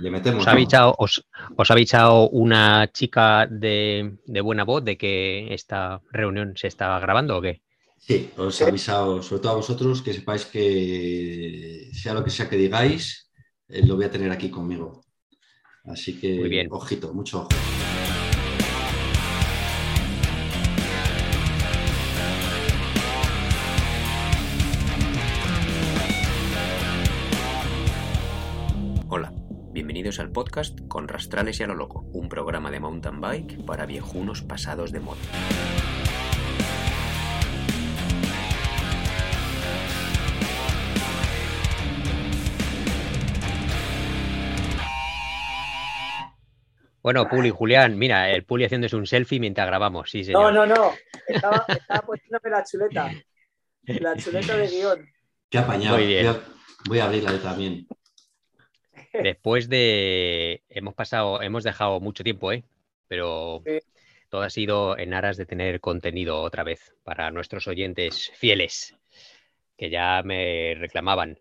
le 0.00 0.10
metemos. 0.10 0.42
¿Os 0.42 0.48
ha, 0.48 0.52
avisado, 0.52 0.94
os, 0.98 1.24
os 1.56 1.70
ha 1.70 1.74
avisado 1.74 2.28
una 2.30 2.90
chica 2.92 3.46
de, 3.46 4.18
de 4.26 4.40
buena 4.40 4.64
voz 4.64 4.84
de 4.84 4.96
que 4.96 5.52
esta 5.52 6.00
reunión 6.10 6.54
se 6.56 6.68
está 6.68 6.98
grabando 6.98 7.38
o 7.38 7.42
qué? 7.42 7.62
Sí, 7.98 8.30
os 8.38 8.60
he 8.60 8.64
avisado, 8.64 9.22
sobre 9.22 9.42
todo 9.42 9.52
a 9.52 9.56
vosotros, 9.56 10.02
que 10.02 10.14
sepáis 10.14 10.46
que 10.46 11.90
sea 11.92 12.14
lo 12.14 12.24
que 12.24 12.30
sea 12.30 12.48
que 12.48 12.56
digáis, 12.56 13.30
eh, 13.68 13.86
lo 13.86 13.96
voy 13.96 14.06
a 14.06 14.10
tener 14.10 14.30
aquí 14.32 14.50
conmigo. 14.50 15.04
Así 15.84 16.18
que, 16.18 16.34
Muy 16.34 16.48
bien. 16.48 16.68
ojito, 16.70 17.12
mucho 17.12 17.40
ojo. 17.40 17.48
Bienvenidos 30.10 30.18
al 30.18 30.32
podcast 30.32 30.88
con 30.88 31.06
Rastrales 31.06 31.60
y 31.60 31.62
a 31.62 31.68
lo 31.68 31.74
Loco, 31.76 32.00
un 32.12 32.28
programa 32.28 32.68
de 32.72 32.80
mountain 32.80 33.20
bike 33.20 33.64
para 33.64 33.86
viejunos 33.86 34.42
pasados 34.42 34.90
de 34.90 34.98
moda. 34.98 35.18
Bueno, 47.02 47.28
Puli, 47.28 47.50
Julián, 47.50 47.96
mira, 47.96 48.30
el 48.30 48.44
Puli 48.44 48.64
haciéndose 48.64 48.96
un 48.96 49.06
selfie 49.06 49.38
mientras 49.38 49.68
grabamos, 49.68 50.10
sí, 50.10 50.24
señor. 50.24 50.52
No, 50.52 50.66
no, 50.66 50.74
no. 50.74 50.92
Estaba, 51.28 51.64
estaba 51.68 52.00
poniéndome 52.00 52.50
la 52.50 52.64
chuleta. 52.64 53.12
La 53.84 54.16
chuleta 54.16 54.56
de 54.56 54.66
guion. 54.66 55.08
Qué 55.48 55.58
apañado. 55.58 55.98
Muy 55.98 56.06
bien. 56.06 56.26
Voy 56.26 56.34
a, 56.34 56.40
voy 56.88 56.98
a 56.98 57.04
abrirla 57.04 57.30
yo 57.30 57.38
también. 57.38 57.86
Después 59.12 59.68
de. 59.68 60.62
Hemos 60.68 60.94
pasado, 60.94 61.42
hemos 61.42 61.64
dejado 61.64 62.00
mucho 62.00 62.22
tiempo, 62.24 62.52
¿eh? 62.52 62.62
Pero 63.08 63.62
Sí. 63.66 63.78
todo 64.28 64.42
ha 64.42 64.50
sido 64.50 64.96
en 64.98 65.14
aras 65.14 65.36
de 65.36 65.46
tener 65.46 65.80
contenido 65.80 66.40
otra 66.42 66.62
vez 66.62 66.94
para 67.02 67.30
nuestros 67.30 67.66
oyentes 67.66 68.30
fieles, 68.36 68.96
que 69.76 69.90
ya 69.90 70.22
me 70.24 70.74
reclamaban. 70.76 71.38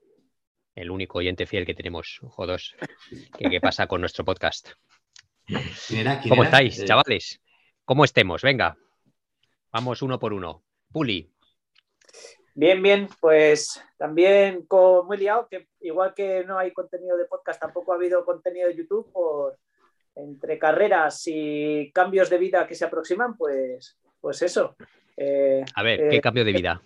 El 0.75 0.91
único 0.91 1.17
oyente 1.17 1.45
fiel 1.45 1.66
que 1.66 1.73
tenemos, 1.73 2.19
o 2.21 2.45
dos. 2.47 2.75
¿Qué, 3.38 3.49
qué 3.49 3.59
pasa 3.59 3.88
con 3.88 3.99
nuestro 4.02 4.23
podcast? 4.23 4.69
¿Quién 5.45 6.02
era? 6.02 6.19
¿Quién 6.21 6.30
¿Cómo 6.30 6.43
era? 6.43 6.49
estáis, 6.52 6.80
Eh, 6.80 6.86
chavales? 6.86 7.41
¿Cómo 7.83 8.05
estemos? 8.05 8.41
Venga. 8.43 8.77
Vamos 9.71 10.02
uno 10.02 10.19
por 10.19 10.31
uno. 10.33 10.63
Puli, 10.91 11.30
Bien, 12.59 12.83
bien, 12.83 13.07
pues 13.21 13.81
también 13.97 14.65
con, 14.65 15.07
muy 15.07 15.15
liado, 15.15 15.47
que 15.47 15.69
igual 15.79 16.13
que 16.13 16.43
no 16.43 16.57
hay 16.59 16.73
contenido 16.73 17.15
de 17.15 17.23
podcast, 17.23 17.57
tampoco 17.61 17.93
ha 17.93 17.95
habido 17.95 18.25
contenido 18.25 18.67
de 18.67 18.75
YouTube 18.75 19.09
por 19.13 19.57
entre 20.15 20.59
carreras 20.59 21.23
y 21.27 21.89
cambios 21.93 22.30
de 22.30 22.37
vida 22.37 22.67
que 22.67 22.75
se 22.75 22.83
aproximan, 22.83 23.37
pues, 23.37 23.97
pues 24.19 24.41
eso. 24.41 24.75
Eh, 25.15 25.63
a 25.73 25.83
ver, 25.83 26.02
Eh, 26.02 26.07
¿qué 26.11 26.19
cambio 26.21 26.43
de 26.43 26.52
vida? 26.52 26.81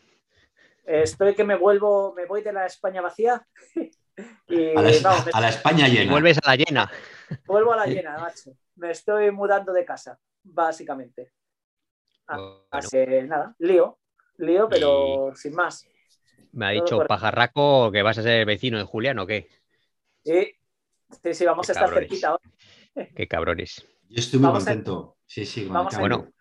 estoy 0.86 1.34
que 1.34 1.44
me 1.44 1.56
vuelvo, 1.56 2.14
me 2.14 2.26
voy 2.28 2.44
de 2.44 2.54
la 2.54 2.68
España 2.68 3.02
vacía 3.02 3.44
y 4.48 4.78
A 4.78 4.82
la, 4.82 4.92
me- 4.92 5.32
a 5.34 5.42
la 5.42 5.50
España 5.50 5.88
Y 5.88 5.92
llena. 5.94 6.12
vuelves 6.12 6.38
a 6.44 6.50
la 6.52 6.56
llena. 6.56 6.92
vuelvo 7.48 7.74
a 7.74 7.78
la 7.78 7.86
llena, 7.88 8.20
macho. 8.20 8.52
Me 8.76 8.92
estoy 8.92 9.32
mudando 9.32 9.74
de 9.74 9.86
casa, 9.86 10.20
básicamente. 10.44 11.32
Bueno, 12.28 12.64
Así 12.70 12.90
que 12.92 13.24
nada, 13.24 13.56
lío, 13.58 13.98
lío, 14.46 14.68
pero 14.70 15.32
sin 15.36 15.56
más. 15.56 15.88
me 16.52 16.66
ha 16.68 16.74
todo 16.74 16.84
dicho. 17.00 17.08
Pajarraco 17.08 17.92
que 17.92 18.02
vas 18.04 18.18
a 18.18 18.24
ser 18.24 18.46
vecino 18.46 18.78
de 18.78 18.84
Julián 18.84 19.20
o 19.20 19.26
qué. 19.28 19.48
Sí, 20.24 20.52
sí, 21.24 21.34
sí, 21.34 21.46
vamos 21.46 21.66
Qué 21.66 21.72
a 21.72 21.74
estar 21.74 21.86
cabrones. 21.88 22.10
cerquita 22.10 22.28
ahora. 22.30 22.44
Qué 23.16 23.28
cabrones. 23.28 23.88
Yo 24.10 24.20
estoy 24.20 24.40
muy 24.40 24.48
Vamos 24.48 24.64
a- 24.64 24.66
contento. 24.68 25.18
Sí, 25.26 25.46
sí, 25.46 25.66
vamos 25.68 25.94
a- 25.94 25.98
cambio. 25.98 26.18
Bueno, 26.18 26.34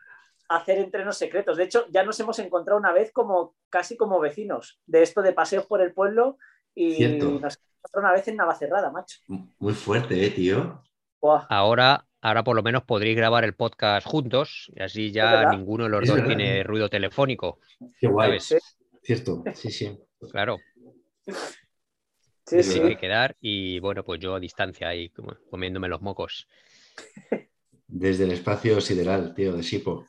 a 0.48 0.56
hacer 0.56 0.78
entrenos 0.78 1.16
secretos. 1.16 1.56
De 1.56 1.64
hecho, 1.64 1.86
ya 1.88 2.02
nos 2.04 2.20
hemos 2.20 2.38
encontrado 2.38 2.78
una 2.78 2.92
vez 2.92 3.10
como 3.12 3.56
casi 3.70 3.96
como 3.96 4.20
vecinos 4.20 4.80
de 4.86 5.02
esto 5.02 5.22
de 5.22 5.32
paseos 5.32 5.64
por 5.66 5.80
el 5.80 5.94
pueblo 5.94 6.36
y 6.74 6.96
Cierto. 6.96 7.24
nos 7.24 7.40
hemos 7.40 7.58
encontrado 7.78 8.00
una 8.06 8.12
vez 8.12 8.28
en 8.28 8.36
Navacerrada, 8.36 8.90
macho. 8.90 9.18
Muy 9.58 9.72
fuerte, 9.72 10.26
eh, 10.26 10.30
tío. 10.30 10.82
Buah, 11.22 11.46
ahora, 11.48 12.04
ahora 12.22 12.42
por 12.44 12.56
lo 12.56 12.62
menos 12.62 12.84
podréis 12.84 13.16
grabar 13.16 13.44
el 13.44 13.54
podcast 13.54 14.06
juntos 14.06 14.70
y 14.74 14.82
así 14.82 15.12
ya 15.12 15.50
ninguno 15.50 15.84
de 15.84 15.90
los 15.90 16.02
Es 16.02 16.08
dos 16.08 16.16
verdad. 16.16 16.28
tiene 16.28 16.62
ruido 16.62 16.88
telefónico. 16.88 17.58
Qué 18.00 18.06
guay. 18.06 18.40
¿sabes? 18.40 18.78
Cierto, 19.02 19.42
sí, 19.54 19.70
sí. 19.70 19.98
Claro, 20.30 20.58
sí, 22.46 22.62
sí. 22.62 22.72
tiene 22.72 22.90
que 22.90 22.96
quedar 22.96 23.36
y 23.40 23.80
bueno, 23.80 24.04
pues 24.04 24.20
yo 24.20 24.34
a 24.34 24.40
distancia 24.40 24.88
ahí 24.88 25.08
como 25.10 25.36
comiéndome 25.50 25.88
los 25.88 26.00
mocos. 26.00 26.48
Desde 27.88 28.24
el 28.24 28.32
espacio 28.32 28.80
sideral, 28.80 29.34
tío, 29.34 29.54
de 29.54 29.62
Sipo. 29.62 30.06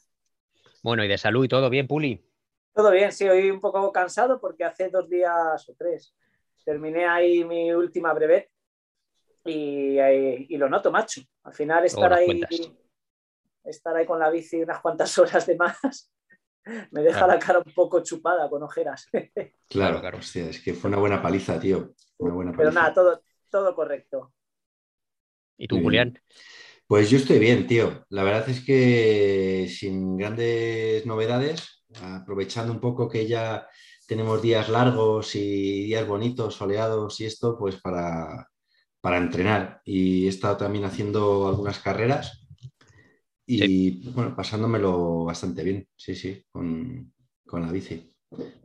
Bueno, 0.83 1.03
y 1.03 1.07
de 1.07 1.17
salud 1.17 1.43
y 1.43 1.47
todo 1.47 1.69
bien, 1.69 1.87
Puli. 1.87 2.23
Todo 2.73 2.91
bien, 2.91 3.11
sí, 3.11 3.27
hoy 3.27 3.49
un 3.51 3.59
poco 3.59 3.91
cansado 3.91 4.39
porque 4.39 4.63
hace 4.63 4.89
dos 4.89 5.09
días 5.09 5.67
o 5.69 5.75
tres 5.77 6.15
terminé 6.65 7.05
ahí 7.05 7.43
mi 7.43 7.73
última 7.73 8.13
brevet 8.13 8.49
y, 9.45 9.97
y 9.99 10.57
lo 10.57 10.69
noto, 10.69 10.91
macho. 10.91 11.21
Al 11.43 11.53
final 11.53 11.85
estar 11.85 12.13
ahí, 12.13 12.25
cuentas. 12.25 12.71
estar 13.63 13.95
ahí 13.95 14.05
con 14.05 14.19
la 14.19 14.29
bici 14.29 14.61
unas 14.61 14.81
cuantas 14.81 15.17
horas 15.19 15.45
de 15.45 15.55
más 15.55 16.11
me 16.91 17.01
deja 17.03 17.25
Claro. 17.25 17.33
la 17.33 17.39
cara 17.39 17.59
un 17.65 17.73
poco 17.73 18.01
chupada 18.03 18.49
con 18.49 18.63
ojeras. 18.63 19.07
Claro, 19.69 19.99
claro. 19.99 20.19
hostia, 20.19 20.49
es 20.49 20.61
que 20.61 20.73
fue 20.73 20.89
una 20.89 20.99
buena 20.99 21.21
paliza, 21.21 21.59
tío. 21.59 21.93
Una 22.19 22.33
buena 22.35 22.53
Pero 22.55 22.71
nada, 22.71 22.93
todo, 22.93 23.23
todo 23.49 23.75
correcto. 23.75 24.33
¿Y 25.57 25.67
tú, 25.67 25.79
Muy 25.79 25.83
Julián? 25.85 26.19
Pues 26.87 27.09
yo 27.09 27.17
estoy 27.17 27.39
bien, 27.39 27.65
tío. 27.67 28.05
La 28.09 28.23
verdad 28.23 28.47
es 28.49 28.63
que 28.63 29.67
sin 29.69 30.15
grandes 30.17 31.05
novedades, 31.05 31.83
aprovechando 32.01 32.71
un 32.71 32.79
poco 32.79 33.09
que 33.09 33.27
ya 33.27 33.67
tenemos 34.07 34.41
días 34.41 34.69
largos 34.69 35.35
y 35.35 35.85
días 35.85 36.07
bonitos, 36.07 36.55
soleados 36.55 37.19
y 37.21 37.25
esto, 37.25 37.57
pues 37.57 37.81
para, 37.81 38.47
para 39.03 39.17
entrenar. 39.17 39.81
Y 39.85 40.25
he 40.25 40.29
estado 40.29 40.55
también 40.57 40.85
haciendo 40.85 41.49
algunas 41.49 41.79
carreras 41.79 42.47
y 43.45 44.09
bueno, 44.11 44.35
pasándomelo 44.35 45.25
bastante 45.25 45.63
bien, 45.63 45.87
sí, 45.95 46.15
sí, 46.15 46.45
con, 46.49 47.13
con 47.45 47.61
la 47.61 47.71
bici. 47.71 48.13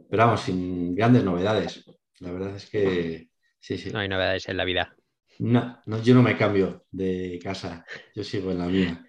Pero 0.09 0.25
vamos, 0.25 0.41
sin 0.43 0.95
grandes 0.95 1.25
novedades. 1.25 1.85
La 2.21 2.33
verdad 2.33 2.57
es 2.57 2.71
que 2.71 3.29
sí, 3.61 3.77
sí. 3.77 3.91
No 3.91 3.99
hay 3.99 4.09
novedades 4.09 4.49
en 4.49 4.57
la 4.57 4.65
vida. 4.65 4.95
No, 5.41 5.81
no, 5.87 6.03
yo 6.03 6.15
no 6.15 6.23
me 6.23 6.37
cambio 6.37 6.87
de 6.91 7.39
casa, 7.43 7.85
yo 8.15 8.25
sigo 8.25 8.51
en 8.53 8.59
la 8.59 8.67
mía. 8.67 9.05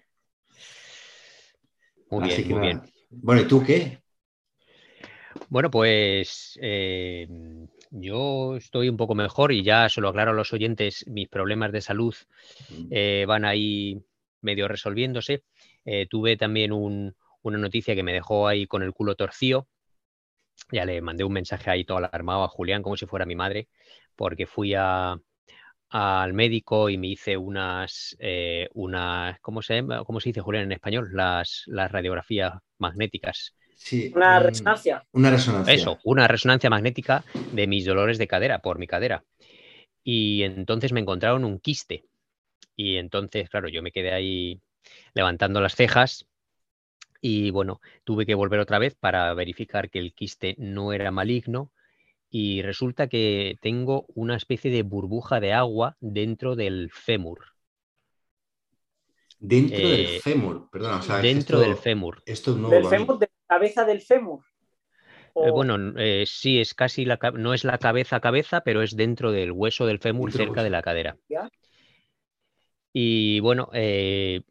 Muy 2.10 2.24
Así 2.24 2.42
bien, 2.42 2.48
que 2.48 2.54
muy 2.54 2.60
nada. 2.60 2.66
bien. 2.66 2.92
Bueno, 3.10 3.42
¿y 3.42 3.48
tú 3.48 3.62
qué? 3.64 4.00
Bueno, 5.48 5.70
pues 5.70 6.58
eh, 6.62 7.26
yo 7.90 8.56
estoy 8.56 8.88
un 8.88 8.96
poco 8.96 9.14
mejor 9.14 9.52
y 9.52 9.62
ya 9.62 9.88
se 9.88 10.00
lo 10.00 10.08
aclaro 10.08 10.30
a 10.32 10.34
los 10.34 10.52
oyentes, 10.52 11.04
mis 11.08 11.28
problemas 11.28 11.72
de 11.72 11.80
salud 11.80 12.14
eh, 12.90 13.24
van 13.28 13.44
ahí 13.44 14.02
medio 14.42 14.68
resolviéndose. 14.68 15.44
Eh, 15.84 16.06
tuve 16.10 16.36
también 16.36 16.72
un- 16.72 17.16
una 17.42 17.58
noticia 17.58 17.94
que 17.94 18.02
me 18.02 18.12
dejó 18.12 18.48
ahí 18.48 18.66
con 18.66 18.82
el 18.82 18.92
culo 18.92 19.16
torcido. 19.16 19.68
Ya 20.72 20.84
le 20.84 21.00
mandé 21.00 21.24
un 21.24 21.32
mensaje 21.32 21.70
ahí 21.70 21.84
todo 21.84 21.98
alarmado 21.98 22.44
a 22.44 22.48
Julián, 22.48 22.82
como 22.82 22.96
si 22.96 23.06
fuera 23.06 23.26
mi 23.26 23.34
madre, 23.34 23.68
porque 24.16 24.46
fui 24.46 24.74
a, 24.76 25.16
al 25.90 26.32
médico 26.34 26.90
y 26.90 26.98
me 26.98 27.08
hice 27.08 27.36
unas, 27.36 28.16
eh, 28.20 28.68
unas 28.74 29.40
¿cómo 29.40 29.62
se? 29.62 29.84
¿cómo 30.06 30.20
se 30.20 30.30
dice 30.30 30.40
Julián 30.42 30.64
en 30.66 30.72
español? 30.72 31.10
Las, 31.12 31.64
las 31.66 31.90
radiografías 31.92 32.54
magnéticas. 32.78 33.54
Sí, 33.82 34.12
Una 34.14 34.36
un- 34.38 34.44
resonancia. 34.44 35.06
Una 35.12 35.30
resonancia. 35.30 35.72
Eso, 35.72 35.98
una 36.04 36.28
resonancia 36.28 36.68
magnética 36.68 37.24
de 37.52 37.66
mis 37.66 37.86
dolores 37.86 38.18
de 38.18 38.28
cadera, 38.28 38.58
por 38.60 38.78
mi 38.78 38.86
cadera. 38.86 39.24
Y 40.04 40.42
entonces 40.42 40.92
me 40.92 41.00
encontraron 41.00 41.44
un 41.46 41.58
quiste. 41.58 42.04
Y 42.76 42.96
entonces, 42.96 43.48
claro, 43.48 43.68
yo 43.68 43.82
me 43.82 43.90
quedé 43.90 44.12
ahí 44.12 44.60
levantando 45.14 45.60
las 45.62 45.74
cejas 45.74 46.26
y 47.22 47.50
bueno, 47.50 47.80
tuve 48.04 48.26
que 48.26 48.34
volver 48.34 48.60
otra 48.60 48.78
vez 48.78 48.94
para 48.94 49.32
verificar 49.34 49.88
que 49.90 49.98
el 49.98 50.12
quiste 50.12 50.54
no 50.58 50.92
era 50.92 51.10
maligno 51.10 51.72
y 52.30 52.60
resulta 52.62 53.08
que 53.08 53.56
tengo 53.62 54.04
una 54.14 54.36
especie 54.36 54.70
de 54.70 54.82
burbuja 54.82 55.40
de 55.40 55.52
agua 55.54 55.96
dentro 56.00 56.54
del 56.54 56.90
fémur. 56.92 57.46
Dentro 59.38 59.78
Eh, 59.78 59.96
del 59.96 60.20
fémur, 60.20 60.68
perdón. 60.70 61.00
O 61.00 61.02
sea, 61.02 61.18
dentro 61.18 61.58
esto- 61.62 61.68
del 61.70 61.76
fémur. 61.78 62.22
Esto 62.26 62.50
es 62.52 62.56
nuevo 62.58 62.74
Del 62.76 62.86
fémur, 62.86 63.18
de 63.18 63.30
cabeza 63.50 63.84
del 63.84 64.00
fémur. 64.00 64.44
Eh, 65.34 65.50
bueno, 65.50 65.76
eh, 65.98 66.24
sí, 66.24 66.60
es 66.60 66.72
casi 66.72 67.04
la, 67.04 67.18
no 67.34 67.52
es 67.52 67.64
la 67.64 67.78
cabeza 67.78 68.16
a 68.16 68.20
cabeza, 68.20 68.60
pero 68.60 68.80
es 68.80 68.94
dentro 68.94 69.32
del 69.32 69.50
hueso 69.50 69.86
del 69.86 69.98
fémur, 69.98 70.30
cerca 70.30 70.62
de 70.62 70.70
la 70.70 70.82
cadera. 70.82 71.16
Ya. 71.28 71.50
Y 72.92 73.40
bueno, 73.40 73.68
eh, 73.72 74.42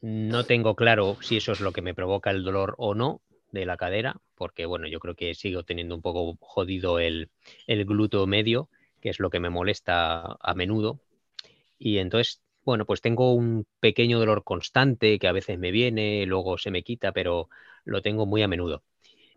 no 0.00 0.44
tengo 0.44 0.74
claro 0.74 1.16
si 1.20 1.36
eso 1.36 1.52
es 1.52 1.60
lo 1.60 1.72
que 1.72 1.82
me 1.82 1.94
provoca 1.94 2.30
el 2.30 2.42
dolor 2.42 2.74
o 2.78 2.94
no 2.94 3.20
de 3.52 3.64
la 3.64 3.76
cadera, 3.76 4.16
porque 4.34 4.66
bueno, 4.66 4.88
yo 4.88 4.98
creo 4.98 5.14
que 5.14 5.34
sigo 5.34 5.62
teniendo 5.62 5.94
un 5.94 6.02
poco 6.02 6.36
jodido 6.40 6.98
el, 6.98 7.30
el 7.68 7.84
glúteo 7.84 8.26
medio, 8.26 8.70
que 9.00 9.10
es 9.10 9.20
lo 9.20 9.30
que 9.30 9.40
me 9.40 9.50
molesta 9.50 10.36
a 10.40 10.54
menudo. 10.54 10.98
Y 11.78 11.98
entonces 11.98 12.42
bueno, 12.68 12.84
pues 12.84 13.00
tengo 13.00 13.32
un 13.32 13.66
pequeño 13.80 14.18
dolor 14.18 14.44
constante 14.44 15.18
que 15.18 15.26
a 15.26 15.32
veces 15.32 15.58
me 15.58 15.70
viene, 15.70 16.26
luego 16.26 16.58
se 16.58 16.70
me 16.70 16.82
quita, 16.82 17.12
pero 17.12 17.48
lo 17.88 18.02
tengo 18.02 18.26
muy 18.26 18.42
a 18.42 18.48
menudo. 18.48 18.82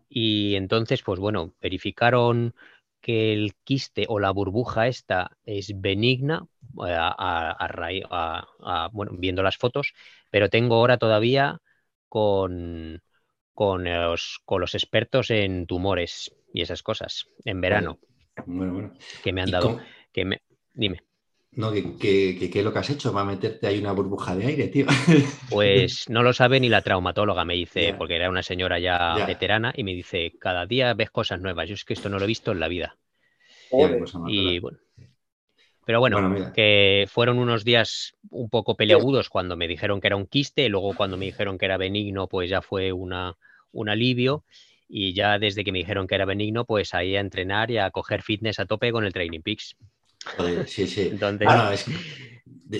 Y 0.08 0.54
entonces, 0.56 1.02
pues 1.02 1.18
bueno, 1.18 1.54
verificaron 1.60 2.54
que 3.00 3.32
el 3.32 3.54
quiste 3.64 4.04
o 4.08 4.20
la 4.20 4.30
burbuja 4.30 4.86
esta 4.86 5.36
es 5.44 5.80
benigna, 5.80 6.46
eh, 6.86 6.96
a, 6.96 8.88
bueno, 8.92 9.12
viendo 9.18 9.42
las 9.42 9.56
fotos, 9.56 9.94
pero 10.30 10.48
tengo 10.48 10.76
ahora 10.76 10.98
todavía 10.98 11.60
con, 12.08 13.02
con, 13.54 13.84
los, 13.84 14.40
con 14.44 14.60
los 14.60 14.74
expertos 14.74 15.30
en 15.30 15.66
tumores 15.66 16.34
y 16.52 16.62
esas 16.62 16.82
cosas, 16.82 17.26
en 17.44 17.60
verano. 17.60 17.98
Bueno, 18.46 18.72
bueno. 18.72 18.94
Que 19.24 19.32
me 19.32 19.42
han 19.42 19.50
dado. 19.50 19.80
Que 20.12 20.24
me, 20.24 20.42
dime. 20.74 21.02
No, 21.54 21.70
¿qué 21.70 22.50
es 22.50 22.64
lo 22.64 22.72
que 22.72 22.78
has 22.78 22.88
hecho? 22.88 23.12
¿Va 23.12 23.20
a 23.20 23.26
meterte 23.26 23.66
ahí 23.66 23.78
una 23.78 23.92
burbuja 23.92 24.34
de 24.34 24.46
aire, 24.46 24.68
tío? 24.68 24.86
Pues 25.50 26.04
no 26.08 26.22
lo 26.22 26.32
sabe 26.32 26.58
ni 26.58 26.70
la 26.70 26.80
traumatóloga, 26.80 27.44
me 27.44 27.54
dice, 27.54 27.94
porque 27.98 28.16
era 28.16 28.30
una 28.30 28.42
señora 28.42 28.78
ya, 28.78 29.26
veterana, 29.26 29.72
y 29.76 29.84
me 29.84 29.92
dice, 29.92 30.32
cada 30.40 30.64
día 30.64 30.94
ves 30.94 31.10
cosas 31.10 31.40
nuevas. 31.42 31.68
Yo 31.68 31.74
es 31.74 31.84
que 31.84 31.92
esto 31.92 32.08
no 32.08 32.18
lo 32.18 32.24
he 32.24 32.28
visto 32.28 32.52
en 32.52 32.60
la 32.60 32.68
vida. 32.68 32.96
y 34.26 34.60
bueno. 34.60 34.78
Pero 35.84 35.98
bueno, 35.98 36.52
que 36.54 37.06
fueron 37.08 37.38
unos 37.38 37.64
días 37.64 38.14
un 38.30 38.48
poco 38.48 38.76
peleagudos 38.76 39.28
cuando 39.28 39.56
me 39.56 39.68
dijeron 39.68 40.00
que 40.00 40.06
era 40.06 40.16
un 40.16 40.26
quiste, 40.26 40.68
luego 40.68 40.94
cuando 40.94 41.16
me 41.16 41.26
dijeron 41.26 41.58
que 41.58 41.66
era 41.66 41.76
benigno, 41.76 42.28
pues 42.28 42.48
ya 42.48 42.62
fue 42.62 42.92
una, 42.92 43.36
un 43.72 43.88
alivio. 43.90 44.44
Y 44.88 45.12
ya 45.12 45.38
desde 45.38 45.64
que 45.64 45.72
me 45.72 45.78
dijeron 45.78 46.06
que 46.06 46.14
era 46.14 46.24
benigno, 46.24 46.64
pues 46.64 46.94
ahí 46.94 47.16
a 47.16 47.20
entrenar 47.20 47.70
y 47.70 47.78
a 47.78 47.90
coger 47.90 48.22
fitness 48.22 48.60
a 48.60 48.66
tope 48.66 48.92
con 48.92 49.04
el 49.04 49.12
Training 49.12 49.40
Peaks 49.40 49.76
sí, 50.66 50.86
sí. 50.86 51.18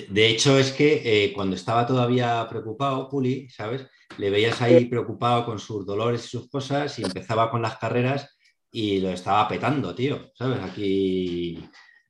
de, 0.09 0.27
hecho, 0.27 0.57
es 0.57 0.71
que 0.71 1.01
eh, 1.03 1.33
cuando 1.33 1.55
estaba 1.55 1.85
todavía 1.85 2.47
preocupado, 2.49 3.09
Puli, 3.09 3.49
¿sabes? 3.49 3.87
Le 4.17 4.29
veías 4.29 4.61
ahí 4.61 4.85
preocupado 4.85 5.45
con 5.45 5.59
sus 5.59 5.85
dolores 5.85 6.25
y 6.25 6.29
sus 6.29 6.49
cosas 6.49 6.97
y 6.99 7.03
empezaba 7.03 7.49
con 7.51 7.61
las 7.61 7.77
carreras 7.77 8.35
y 8.71 8.99
lo 8.99 9.09
estaba 9.09 9.47
petando, 9.47 9.93
tío, 9.93 10.31
¿sabes? 10.33 10.59
Aquí 10.61 11.63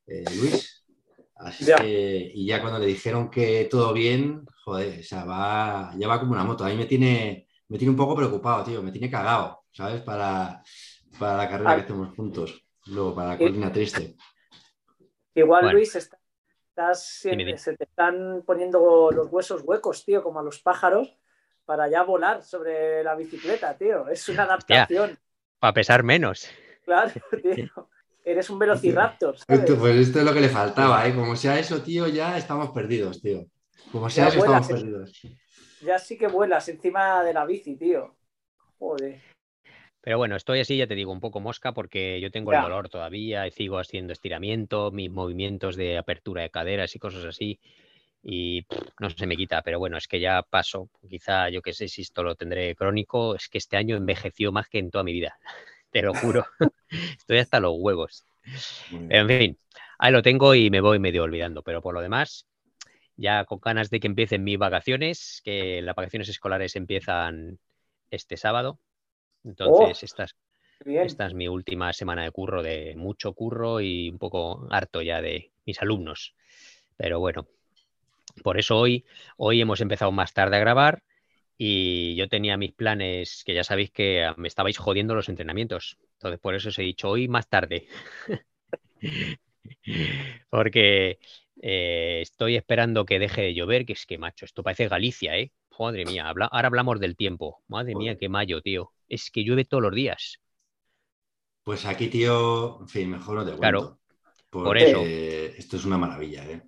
eh, 0.07 0.24
Luis. 0.38 0.85
Así 1.35 1.65
que, 1.65 2.31
y 2.33 2.45
ya 2.45 2.62
cuando 2.62 2.80
le 2.80 2.85
dijeron 2.85 3.30
que 3.30 3.68
todo 3.69 3.91
bien, 3.91 4.45
joder, 4.63 5.00
o 5.00 5.03
sea, 5.03 5.25
va, 5.25 5.94
ya 5.97 6.07
va 6.07 6.19
como 6.19 6.31
una 6.31 6.45
moto. 6.45 6.63
A 6.63 6.69
mí 6.69 6.75
me 6.75 6.85
tiene, 6.85 7.47
me 7.68 7.77
tiene 7.77 7.91
un 7.91 7.97
poco 7.97 8.15
preocupado, 8.15 8.63
tío, 8.63 8.81
me 8.81 8.91
tiene 8.91 9.09
cagado, 9.09 9.63
¿sabes? 9.74 10.01
Para, 10.01 10.63
para 11.19 11.35
la 11.38 11.50
carrera 11.50 11.75
que 11.75 11.81
hacemos 11.81 12.15
juntos. 12.15 12.63
Luego, 12.85 13.13
para 13.13 13.30
la 13.30 13.38
colina 13.38 13.71
triste. 13.71 14.15
Igual, 15.35 15.71
Luis, 15.71 15.95
estás, 15.95 17.03
se 17.03 17.35
te 17.75 17.83
están 17.83 18.44
poniendo 18.45 19.09
los 19.12 19.27
huesos 19.31 19.62
huecos, 19.63 20.06
tío, 20.06 20.21
como 20.21 20.39
a 20.39 20.44
los 20.44 20.59
pájaros, 20.59 21.18
para 21.65 21.89
ya 21.89 22.03
volar 22.03 22.44
sobre 22.44 23.03
la 23.03 23.15
bicicleta, 23.15 23.75
tío. 23.77 24.07
Es 24.09 24.27
una 24.30 24.44
adaptación. 24.44 25.18
para 25.59 25.74
pesar 25.74 26.03
menos. 26.03 26.50
Claro, 26.85 27.12
tío. 27.56 27.89
Eres 28.25 28.50
un 28.50 28.59
velociraptor. 28.59 29.35
Pues 29.45 29.97
esto 29.97 30.19
es 30.19 30.25
lo 30.25 30.33
que 30.33 30.41
le 30.41 30.50
faltaba, 30.50 31.06
¿eh? 31.06 31.13
Como 31.13 31.35
sea 31.35 31.59
eso, 31.59 31.81
tío, 31.81 32.07
ya 32.07 32.38
estamos 32.38 32.69
perdidos, 32.71 33.21
tío. 33.21 33.45
Como 33.91 34.09
sea 34.09 34.30
eso, 34.30 34.39
estamos 34.39 34.68
perdidos. 34.68 35.21
Ya 35.81 36.00
sí 36.00 36.18
que 36.18 36.27
vuelas 36.27 36.69
encima 36.69 37.21
de 37.24 37.33
la 37.33 37.45
bici, 37.45 37.75
tío. 37.75 38.15
Joder. 38.80 39.21
Pero 40.03 40.17
bueno, 40.17 40.35
estoy 40.35 40.59
así, 40.59 40.75
ya 40.75 40.85
te 40.85 40.95
digo, 40.95 41.13
un 41.13 41.21
poco 41.21 41.39
mosca 41.39 41.71
porque 41.71 42.19
yo 42.19 42.29
tengo 42.29 42.51
el 42.51 42.61
dolor 42.61 42.89
todavía 42.89 43.47
y 43.47 43.51
sigo 43.51 43.79
haciendo 43.79 44.11
estiramiento, 44.11 44.91
mis 44.91 45.09
movimientos 45.09 45.77
de 45.77 45.97
apertura 45.97 46.41
de 46.41 46.50
caderas 46.50 46.94
y 46.94 47.00
cosas 47.00 47.23
así. 47.23 47.57
Y 48.21 48.65
no 49.00 49.09
se 49.09 49.25
me 49.25 49.38
quita, 49.38 49.61
pero 49.61 49.79
bueno, 49.79 49.95
es 49.95 50.09
que 50.09 50.19
ya 50.19 50.41
paso. 50.41 50.89
Quizá 51.09 51.47
yo 51.47 51.61
que 51.61 51.71
sé 51.71 51.88
si 51.88 52.01
esto 52.01 52.21
lo 52.21 52.35
tendré 52.35 52.75
crónico, 52.75 53.35
es 53.35 53.47
que 53.47 53.57
este 53.59 53.77
año 53.77 53.95
envejeció 53.95 54.51
más 54.51 54.67
que 54.67 54.79
en 54.79 54.91
toda 54.91 55.05
mi 55.05 55.13
vida. 55.13 55.38
Te 55.89 56.01
lo 56.01 56.13
juro. 56.13 56.45
Estoy 57.17 57.38
hasta 57.38 57.61
los 57.61 57.75
huevos. 57.77 58.25
En 59.07 59.27
fin, 59.29 59.57
ahí 59.99 60.11
lo 60.11 60.21
tengo 60.21 60.53
y 60.53 60.69
me 60.69 60.81
voy 60.81 60.99
medio 60.99 61.23
olvidando. 61.23 61.63
Pero 61.63 61.81
por 61.81 61.94
lo 61.94 62.01
demás, 62.01 62.45
ya 63.15 63.45
con 63.45 63.59
ganas 63.61 63.89
de 63.89 64.01
que 64.01 64.07
empiecen 64.07 64.44
mis 64.44 64.57
vacaciones, 64.57 65.41
que 65.45 65.81
las 65.81 65.95
vacaciones 65.95 66.27
escolares 66.27 66.75
empiezan 66.75 67.59
este 68.11 68.35
sábado, 68.35 68.79
entonces, 69.44 70.04
esta, 70.04 70.24
es, 70.24 70.36
esta, 70.86 71.28
es, 71.28 71.34
mi 71.34 71.48
última 71.48 71.92
semana 71.94 72.24
de 72.24 72.31
curro, 72.31 72.63
de 72.63 72.95
mucho 72.95 73.34
curro 73.34 73.81
y 73.81 74.10
un 74.10 74.18
poco 74.18 74.68
harto 74.72 75.01
ya 75.01 75.22
de 75.22 75.51
mis 75.66 75.81
alumnos. 75.81 76.36
Pero 76.98 77.19
bueno, 77.19 77.48
por 78.44 78.57
eso 78.57 78.78
hoy, 78.78 79.06
hoy 79.38 79.62
hemos 79.62 79.81
empezado 79.81 80.12
más 80.12 80.34
tarde 80.34 80.57
a 80.57 80.60
grabar 80.60 81.04
y 81.57 82.16
yo 82.16 82.28
tenía 82.28 82.57
mis 82.57 82.72
planes, 82.72 83.44
que 83.45 83.54
ya 83.54 83.63
sabéis 83.63 83.92
que 83.92 84.31
me 84.38 84.48
estabais 84.48 84.78
jodiendo 84.78 85.16
los 85.16 85.30
entrenamientos. 85.30 85.98
Entonces, 86.13 86.40
por 86.40 86.56
eso 86.56 86.69
os 86.69 86.80
he 86.80 86.84
dicho 86.84 87.10
hoy 87.10 87.28
más 87.28 87.48
tarde. 87.48 87.88
Porque 90.50 91.19
eh, 91.62 92.19
estoy 92.22 92.56
esperando 92.56 93.06
que 93.06 93.19
deje 93.19 93.42
de 93.42 93.54
llover, 93.54 93.86
que 93.86 93.94
es 93.94 94.06
que, 94.06 94.18
macho, 94.18 94.45
esto 94.45 94.63
parece 94.63 94.88
Galicia, 94.88 95.38
¿eh? 95.38 95.51
Madre 95.79 96.05
mía, 96.05 96.27
ahora 96.27 96.67
hablamos 96.67 96.99
del 96.99 97.15
tiempo. 97.15 97.63
Madre 97.67 97.95
mía, 97.95 98.17
qué 98.17 98.29
mayo, 98.29 98.61
tío 98.61 98.91
es 99.13 99.29
que 99.29 99.43
llueve 99.43 99.65
todos 99.65 99.83
los 99.83 99.93
días. 99.93 100.39
Pues 101.63 101.85
aquí, 101.85 102.07
tío, 102.07 102.79
en 102.81 102.87
fin, 102.87 103.11
mejor 103.11 103.35
no 103.35 103.45
te 103.45 103.51
cuento. 103.51 103.59
Claro, 103.61 103.99
por 104.49 104.77
eso. 104.77 105.01
Esto 105.01 105.77
es 105.77 105.85
una 105.85 105.97
maravilla, 105.97 106.45
¿eh? 106.45 106.61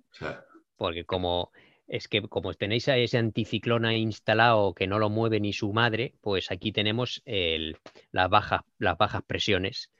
Porque 0.76 1.04
como 1.04 1.50
es 1.86 2.08
que 2.08 2.22
como 2.22 2.54
tenéis 2.54 2.88
a 2.88 2.96
ese 2.96 3.18
anticiclón 3.18 3.90
instalado 3.92 4.74
que 4.74 4.86
no 4.86 4.98
lo 4.98 5.10
mueve 5.10 5.40
ni 5.40 5.52
su 5.52 5.72
madre, 5.72 6.14
pues 6.20 6.50
aquí 6.50 6.72
tenemos 6.72 7.22
las, 7.26 8.30
bajas, 8.30 8.62
las 8.78 8.96
bajas 8.96 9.22
presiones. 9.26 9.90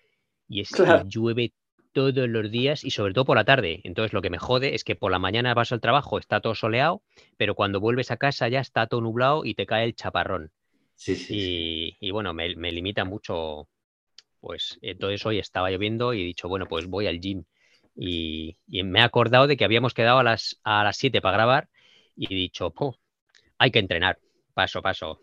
Y 0.49 0.61
es 0.61 0.71
que 0.71 0.85
llueve 1.07 1.53
todos 1.97 2.29
los 2.29 2.51
días 2.51 2.85
y 2.85 2.91
sobre 2.91 3.15
todo 3.15 3.25
por 3.25 3.39
la 3.39 3.47
tarde. 3.47 3.81
Entonces 3.83 4.13
lo 4.13 4.21
que 4.21 4.29
me 4.29 4.37
jode 4.37 4.75
es 4.75 4.85
que 4.85 4.97
por 4.97 5.11
la 5.11 5.19
mañana 5.19 5.55
vas 5.55 5.73
al 5.73 5.81
trabajo, 5.81 6.19
está 6.19 6.43
todo 6.43 6.55
soleado, 6.55 7.03
pero 7.39 7.55
cuando 7.55 7.81
vuelves 7.81 8.11
a 8.11 8.19
casa 8.19 8.49
ya 8.49 8.61
está 8.61 8.87
todo 8.87 9.01
nublado 9.01 9.47
y 9.47 9.55
te 9.55 9.65
cae 9.65 9.85
el 9.85 9.95
chaparrón. 9.95 10.53
Y, 11.09 12.11
bueno, 12.11 12.35
me, 12.35 12.51
limita 12.51 13.07
mucho. 13.07 13.71
Pues 14.41 14.79
entonces 14.83 15.25
hoy 15.25 15.39
estaba 15.39 15.71
lloviendo 15.71 16.13
y 16.13 16.21
he 16.21 16.25
dicho, 16.25 16.49
bueno, 16.49 16.67
pues 16.67 16.87
voy 16.87 17.07
al 17.07 17.19
gym. 17.19 17.45
Y, 17.95 18.59
me 18.69 19.01
he 19.01 19.03
acordado 19.03 19.47
de 19.47 19.57
que 19.57 19.65
habíamos 19.65 19.95
quedado 19.95 20.19
a 20.19 20.23
las, 20.23 20.61
a 20.65 20.85
las 20.85 20.99
7 20.99 21.23
para 21.23 21.39
grabar 21.39 21.71
y 22.15 22.27
he 22.31 22.37
dicho, 22.37 22.75
hay 23.57 23.71
que 23.71 23.79
entrenar, 23.79 24.19
paso, 24.53 24.83
paso. 24.83 25.19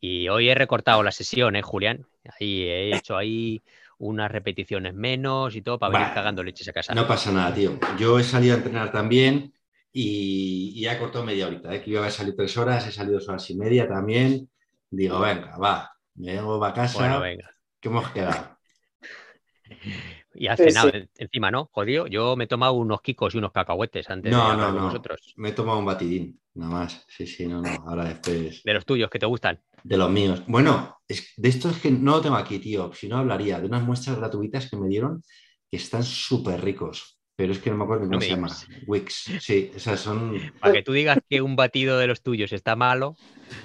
Y 0.00 0.30
hoy 0.30 0.48
he 0.48 0.54
recortado 0.54 1.02
la 1.02 1.12
sesión, 1.12 1.56
¿eh, 1.56 1.62
Julián? 1.62 2.06
Ahí 2.40 2.62
he 2.62 2.96
hecho 2.96 3.18
ahí 3.18 3.62
unas 3.98 4.30
repeticiones 4.30 4.94
menos 4.94 5.54
y 5.56 5.62
todo 5.62 5.78
para 5.78 5.98
venir 5.98 6.14
cagando 6.14 6.42
leches 6.42 6.68
a 6.68 6.72
casa. 6.72 6.94
No 6.94 7.06
pasa 7.06 7.32
nada, 7.32 7.54
tío. 7.54 7.78
Yo 7.98 8.18
he 8.18 8.24
salido 8.24 8.54
a 8.54 8.58
entrenar 8.58 8.92
también 8.92 9.52
y, 9.92 10.80
ya 10.80 10.98
cortó 10.98 11.24
media 11.24 11.46
horita, 11.46 11.74
¿eh? 11.74 11.82
que 11.82 11.90
iba 11.90 12.06
a 12.06 12.10
salir 12.10 12.36
tres 12.36 12.56
horas, 12.56 12.86
he 12.86 12.92
salido 12.92 13.18
dos 13.18 13.28
horas 13.28 13.48
y 13.50 13.56
media 13.56 13.88
también. 13.88 14.48
Digo, 14.90 15.20
venga, 15.20 15.56
va, 15.58 15.90
me 16.14 16.34
vengo 16.34 16.64
a 16.64 16.72
casa. 16.72 16.98
Bueno, 16.98 17.20
venga. 17.20 17.50
¿Qué 17.80 17.88
hemos 17.88 18.10
quedado? 18.10 18.58
Y 20.34 20.46
has 20.46 20.56
cenado 20.56 20.92
encima, 21.16 21.50
¿no? 21.50 21.68
Jodido, 21.72 22.06
yo 22.06 22.36
me 22.36 22.44
he 22.44 22.46
tomado 22.46 22.74
unos 22.74 23.02
kikos 23.02 23.34
y 23.34 23.38
unos 23.38 23.50
cacahuetes 23.50 24.08
antes 24.08 24.30
no, 24.30 24.50
de 24.50 24.56
no, 24.56 24.72
no. 24.72 24.84
Vosotros. 24.84 25.34
Me 25.36 25.48
he 25.48 25.52
tomado 25.52 25.80
un 25.80 25.84
batidín, 25.84 26.40
nada 26.54 26.70
más. 26.70 27.04
Sí, 27.08 27.26
sí, 27.26 27.48
no, 27.48 27.60
no. 27.60 27.68
Ahora 27.84 28.04
después. 28.04 28.62
De 28.62 28.72
los 28.72 28.86
tuyos, 28.86 29.10
que 29.10 29.18
te 29.18 29.26
gustan. 29.26 29.60
De 29.84 29.96
los 29.96 30.10
míos. 30.10 30.42
Bueno, 30.46 30.98
de 31.08 31.48
estos 31.48 31.78
que 31.78 31.90
no 31.90 32.16
lo 32.16 32.20
tengo 32.20 32.36
aquí, 32.36 32.58
tío. 32.58 32.92
Si 32.92 33.08
no 33.08 33.18
hablaría 33.18 33.60
de 33.60 33.66
unas 33.66 33.82
muestras 33.82 34.16
gratuitas 34.16 34.68
que 34.70 34.76
me 34.76 34.88
dieron 34.88 35.22
que 35.70 35.76
están 35.76 36.02
súper 36.02 36.62
ricos 36.62 37.18
pero 37.38 37.52
es 37.52 37.60
que 37.60 37.70
no 37.70 37.76
me 37.76 37.84
acuerdo 37.84 38.08
cómo 38.08 38.20
se 38.20 38.30
llama. 38.30 38.48
Wix, 38.88 39.30
sí, 39.40 39.70
esas 39.72 40.00
son. 40.00 40.40
Para 40.58 40.74
que 40.74 40.82
tú 40.82 40.92
digas 40.92 41.18
que 41.30 41.40
un 41.40 41.54
batido 41.54 41.96
de 41.96 42.08
los 42.08 42.20
tuyos 42.20 42.52
está 42.52 42.74
malo. 42.74 43.14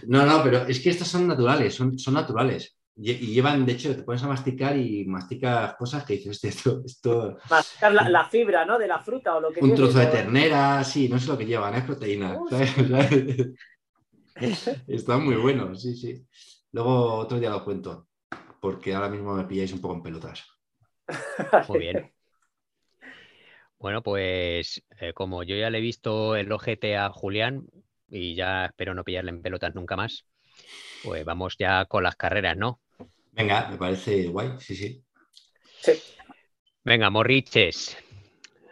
No, 0.06 0.28
no, 0.28 0.44
pero 0.44 0.68
es 0.68 0.80
que 0.80 0.92
estas 0.92 1.08
son 1.08 1.28
naturales, 1.28 1.74
son, 1.74 1.98
son 1.98 2.14
naturales. 2.14 2.78
Y, 2.96 3.16
llevan, 3.34 3.66
de 3.66 3.72
hecho, 3.72 3.96
te 3.96 4.04
pones 4.04 4.22
a 4.22 4.28
masticar 4.28 4.78
y 4.78 5.06
masticas 5.06 5.74
cosas 5.74 6.06
que 6.06 6.18
dices, 6.18 6.44
esto. 6.44 6.84
esto... 6.86 7.38
Masticar 7.50 7.94
la, 7.94 8.30
fibra, 8.30 8.64
¿no? 8.64 8.78
De 8.78 8.88
la 8.88 9.00
fruta 9.00 9.38
o 9.38 9.42
lo 9.42 9.52
que 9.52 9.62
Un 9.62 9.74
trozo 9.74 9.98
de 9.98 10.06
ternera, 10.06 10.84
sí, 10.84 11.10
no 11.10 11.20
sé 11.20 11.26
lo 11.30 11.38
que 11.40 11.48
llevan, 11.48 11.74
es 11.74 11.84
proteína. 11.84 12.38
Está 14.88 15.18
muy 15.18 15.36
bueno, 15.36 15.76
sí, 15.76 15.96
sí. 15.96 16.28
Luego 16.72 17.16
otro 17.16 17.40
día 17.40 17.50
lo 17.52 17.64
cuento, 17.64 18.08
porque 18.62 18.94
ahora 18.94 19.10
mismo 19.10 19.36
me 19.36 19.46
pilláis 19.46 19.74
un 19.74 19.82
poco 19.82 19.96
en 19.96 20.04
pelotas. 20.04 20.44
Muy 21.68 21.80
bien. 21.80 22.12
Bueno, 23.80 24.02
pues 24.02 24.82
eh, 25.00 25.14
como 25.14 25.44
yo 25.44 25.56
ya 25.56 25.70
le 25.70 25.80
he 25.80 25.82
visto 25.82 26.36
el 26.36 26.52
ojete 26.52 26.96
a 26.96 27.10
Julián 27.10 27.68
y 28.08 28.36
ya 28.36 28.66
espero 28.66 28.94
no 28.94 29.04
pillarle 29.04 29.32
en 29.32 29.42
pelotas 29.42 29.76
nunca 29.76 29.96
más, 29.96 30.26
pues 31.04 31.26
vamos 31.26 31.56
ya 31.58 31.86
con 31.86 32.04
las 32.04 32.16
carreras, 32.16 32.58
¿no? 32.58 32.80
Venga, 33.34 33.70
me 33.70 33.78
parece 33.78 34.28
guay, 34.28 34.52
sí, 34.60 34.76
sí. 34.76 35.04
Venga, 36.86 37.10
Morriches, 37.10 37.98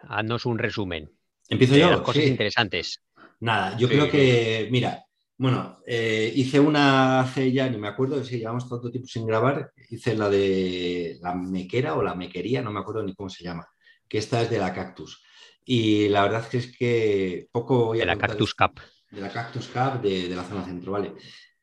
haznos 0.08 0.46
un 0.46 0.60
resumen. 0.60 1.10
Empiezo 1.50 1.76
yo. 1.78 1.92
Las 1.92 2.02
cosas 2.02 2.24
Sí. 2.24 2.30
interesantes. 2.30 3.02
Nada, 3.42 3.78
yo 3.78 3.88
Sí. 3.88 3.94
creo 3.94 4.10
que, 4.10 4.68
mira, 4.72 5.06
bueno, 5.42 5.80
eh, 5.88 6.32
hice 6.36 6.60
una 6.60 7.22
hace 7.22 7.52
ya, 7.52 7.68
ni 7.68 7.78
me 7.80 7.88
acuerdo, 7.88 8.24
si 8.24 8.38
llevamos 8.38 8.70
tanto 8.70 8.92
tiempo 8.92 9.08
sin 9.08 9.26
grabar, 9.26 9.72
hice 9.90 10.16
la 10.16 10.30
de 10.30 11.18
la 11.20 11.34
mequera 11.34 11.96
o 11.96 12.04
la 12.04 12.14
mequería, 12.14 12.62
no 12.62 12.72
me 12.72 12.80
acuerdo 12.80 13.02
ni 13.02 13.16
cómo 13.16 13.28
se 13.28 13.44
llama, 13.44 13.68
que 14.08 14.20
esta 14.20 14.44
es 14.44 14.52
de 14.52 14.60
la 14.60 14.72
Cactus. 14.72 15.24
Y 15.66 16.10
la 16.10 16.22
verdad 16.22 16.48
que 16.48 16.58
es 16.60 16.78
que 16.78 17.48
poco 17.52 17.86
voy 17.88 17.98
a 17.98 18.02
De 18.02 18.06
la 18.06 18.14
contar 18.14 18.30
Cactus 18.30 18.54
Cup. 18.54 18.80
de 19.10 19.22
la 19.22 19.30
Cactus 19.32 19.68
Cup 19.68 20.02
de, 20.02 20.30
de 20.30 20.36
la 20.36 20.44
zona 20.44 20.64
centro, 20.64 20.92
¿vale? 20.92 21.14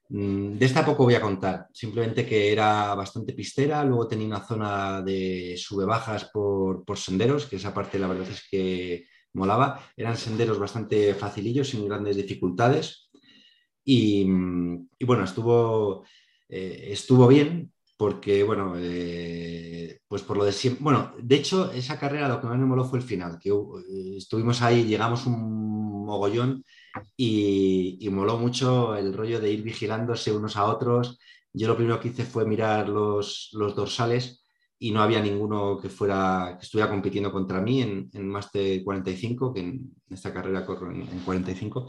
Mm, 0.08 0.58
De 0.58 0.66
esta 0.66 0.84
poco 0.84 1.04
voy 1.04 1.14
a 1.14 1.20
contar, 1.20 1.66
simplemente 1.72 2.26
que 2.26 2.50
era 2.52 2.94
bastante 2.96 3.32
pistera, 3.32 3.84
luego 3.84 4.08
tenía 4.08 4.26
una 4.26 4.44
zona 4.44 5.02
de 5.02 5.54
sube-bajas 5.56 6.30
por, 6.32 6.84
por 6.84 6.98
senderos, 6.98 7.46
que 7.46 7.56
esa 7.56 7.72
parte 7.72 7.98
la 7.98 8.08
verdad 8.08 8.28
es 8.28 8.44
que 8.50 9.06
molaba, 9.34 9.80
eran 9.96 10.16
senderos 10.16 10.58
bastante 10.58 11.14
facilillos, 11.14 11.68
sin 11.68 11.86
grandes 11.86 12.16
dificultades, 12.16 13.07
y, 13.88 14.26
mm, 14.26 14.88
y 14.98 15.04
bueno, 15.06 15.24
estuvo, 15.24 16.04
eh, 16.48 16.88
estuvo 16.90 17.26
bien, 17.26 17.72
porque 17.96 18.42
bueno, 18.44 18.74
eh, 18.76 20.00
pues 20.06 20.22
por 20.22 20.36
lo 20.36 20.44
de 20.44 20.52
siempre, 20.52 20.84
bueno, 20.84 21.14
de 21.18 21.36
hecho 21.36 21.72
esa 21.72 21.98
carrera 21.98 22.28
lo 22.28 22.38
que 22.40 22.48
más 22.48 22.58
me 22.58 22.66
moló 22.66 22.84
fue 22.84 22.98
el 22.98 23.04
final, 23.04 23.38
que 23.40 23.50
uh, 23.50 23.78
estuvimos 24.16 24.60
ahí, 24.60 24.84
llegamos 24.84 25.26
un 25.26 26.04
mogollón 26.04 26.64
y, 27.16 28.06
moló 28.12 28.38
mucho 28.38 28.94
el 28.96 29.14
rollo 29.14 29.40
de 29.40 29.52
ir 29.52 29.62
vigilándose 29.62 30.32
unos 30.32 30.56
a 30.56 30.66
otros. 30.66 31.18
Yo 31.52 31.68
lo 31.68 31.76
primero 31.76 31.98
que 32.00 32.08
hice 32.08 32.24
fue 32.24 32.44
mirar 32.46 32.88
los, 32.90 33.50
los 33.54 33.74
dorsales 33.74 34.44
y 34.78 34.90
no 34.92 35.02
había 35.02 35.20
ninguno 35.20 35.78
que 35.80 35.88
fuera 35.88 36.56
que 36.58 36.64
estuviera 36.64 36.90
compitiendo 36.90 37.32
contra 37.32 37.60
mí 37.60 37.82
en, 37.82 38.10
en 38.12 38.28
más 38.28 38.52
de 38.52 38.82
45, 38.84 39.52
que 39.54 39.60
en 39.60 39.94
esta 40.10 40.32
carrera 40.32 40.66
corro 40.66 40.90
en, 40.90 41.02
en 41.02 41.20
45. 41.20 41.88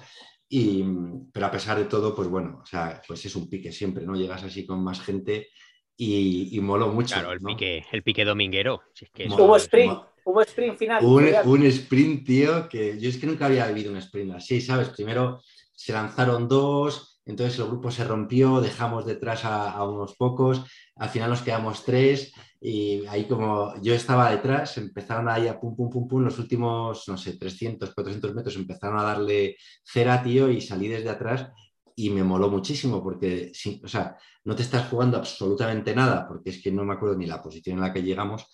Y, 0.51 0.83
pero 1.31 1.45
a 1.45 1.51
pesar 1.51 1.77
de 1.77 1.85
todo, 1.85 2.15
pues 2.15 2.27
bueno, 2.27 2.59
o 2.63 2.65
sea, 2.65 3.01
pues 3.07 3.23
es 3.25 3.35
un 3.35 3.47
pique 3.47 3.71
siempre, 3.71 4.03
¿no? 4.05 4.15
Llegas 4.15 4.43
así 4.43 4.65
con 4.65 4.83
más 4.83 4.99
gente 4.99 5.49
y, 5.95 6.57
y 6.57 6.59
moló 6.59 6.87
mucho. 6.87 7.13
Claro, 7.13 7.33
el 7.33 7.39
¿no? 7.41 7.49
pique, 7.49 7.85
el 7.91 8.01
pique 8.01 8.25
dominguero. 8.25 8.81
Si 8.93 9.05
es 9.05 9.11
que 9.11 9.27
Hubo 9.27 9.55
sprint, 9.57 9.93
hubo 10.25 10.41
sprint 10.41 10.77
final. 10.77 11.05
un, 11.05 11.29
un 11.45 11.63
sprint, 11.67 12.25
tío, 12.25 12.67
que 12.67 12.99
yo 12.99 13.09
es 13.09 13.17
que 13.17 13.27
nunca 13.27 13.45
había 13.45 13.67
vivido 13.67 13.91
un 13.91 13.97
sprint 13.97 14.33
así, 14.33 14.59
¿sabes? 14.59 14.89
Primero 14.89 15.41
se 15.71 15.93
lanzaron 15.93 16.47
dos, 16.47 17.21
entonces 17.25 17.59
el 17.59 17.67
grupo 17.67 17.91
se 17.91 18.03
rompió, 18.03 18.59
dejamos 18.59 19.05
detrás 19.05 19.45
a, 19.45 19.71
a 19.71 19.87
unos 19.87 20.15
pocos, 20.15 20.63
al 20.95 21.09
final 21.09 21.29
nos 21.29 21.43
quedamos 21.43 21.85
tres 21.85 22.33
y 22.61 23.05
ahí 23.07 23.25
como 23.25 23.73
yo 23.81 23.93
estaba 23.93 24.31
detrás, 24.31 24.77
empezaron 24.77 25.29
ahí 25.29 25.47
a 25.47 25.59
pum, 25.59 25.75
pum, 25.75 25.89
pum, 25.89 26.07
pum, 26.07 26.23
los 26.23 26.37
últimos, 26.39 27.07
no 27.07 27.17
sé, 27.17 27.37
300, 27.37 27.93
400 27.93 28.33
metros 28.35 28.55
empezaron 28.57 28.99
a 28.99 29.03
darle 29.03 29.55
cera, 29.83 30.21
tío, 30.21 30.49
y 30.51 30.59
salí 30.61 30.87
desde 30.87 31.09
atrás 31.09 31.47
y 31.95 32.09
me 32.09 32.23
moló 32.23 32.49
muchísimo 32.49 33.01
porque, 33.03 33.51
o 33.83 33.87
sea, 33.87 34.17
no 34.45 34.55
te 34.55 34.63
estás 34.63 34.87
jugando 34.89 35.17
absolutamente 35.17 35.93
nada, 35.95 36.27
porque 36.27 36.49
es 36.51 36.61
que 36.61 36.71
no 36.71 36.83
me 36.83 36.93
acuerdo 36.93 37.17
ni 37.17 37.25
la 37.25 37.41
posición 37.41 37.77
en 37.77 37.83
la 37.83 37.93
que 37.93 38.03
llegamos, 38.03 38.45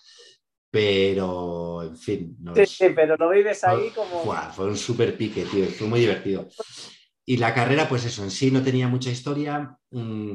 pero, 0.70 1.82
en 1.82 1.96
fin, 1.96 2.36
nos- 2.40 2.56
Sí, 2.58 2.66
sí, 2.66 2.92
pero 2.94 3.16
lo 3.16 3.30
vives 3.30 3.64
ahí 3.64 3.90
como. 3.90 4.22
Fue 4.52 4.66
un 4.66 4.76
súper 4.76 5.16
pique, 5.16 5.44
tío, 5.44 5.66
fue 5.66 5.86
muy 5.86 6.00
divertido. 6.00 6.48
Y 7.24 7.38
la 7.38 7.54
carrera, 7.54 7.88
pues 7.88 8.04
eso, 8.04 8.22
en 8.22 8.30
sí 8.30 8.50
no 8.50 8.62
tenía 8.62 8.86
mucha 8.88 9.10
historia. 9.10 9.76
Mm, 9.90 10.32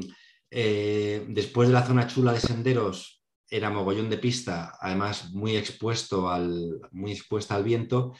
eh, 0.50 1.24
después 1.28 1.68
de 1.68 1.74
la 1.74 1.86
zona 1.86 2.06
chula 2.06 2.32
de 2.32 2.40
senderos, 2.40 3.21
era 3.56 3.70
mogollón 3.70 4.10
de 4.10 4.18
pista, 4.18 4.76
además 4.80 5.32
muy 5.32 5.56
expuesto 5.56 6.30
al, 6.30 6.80
muy 6.92 7.12
expuesta 7.12 7.54
al 7.56 7.64
viento, 7.64 8.14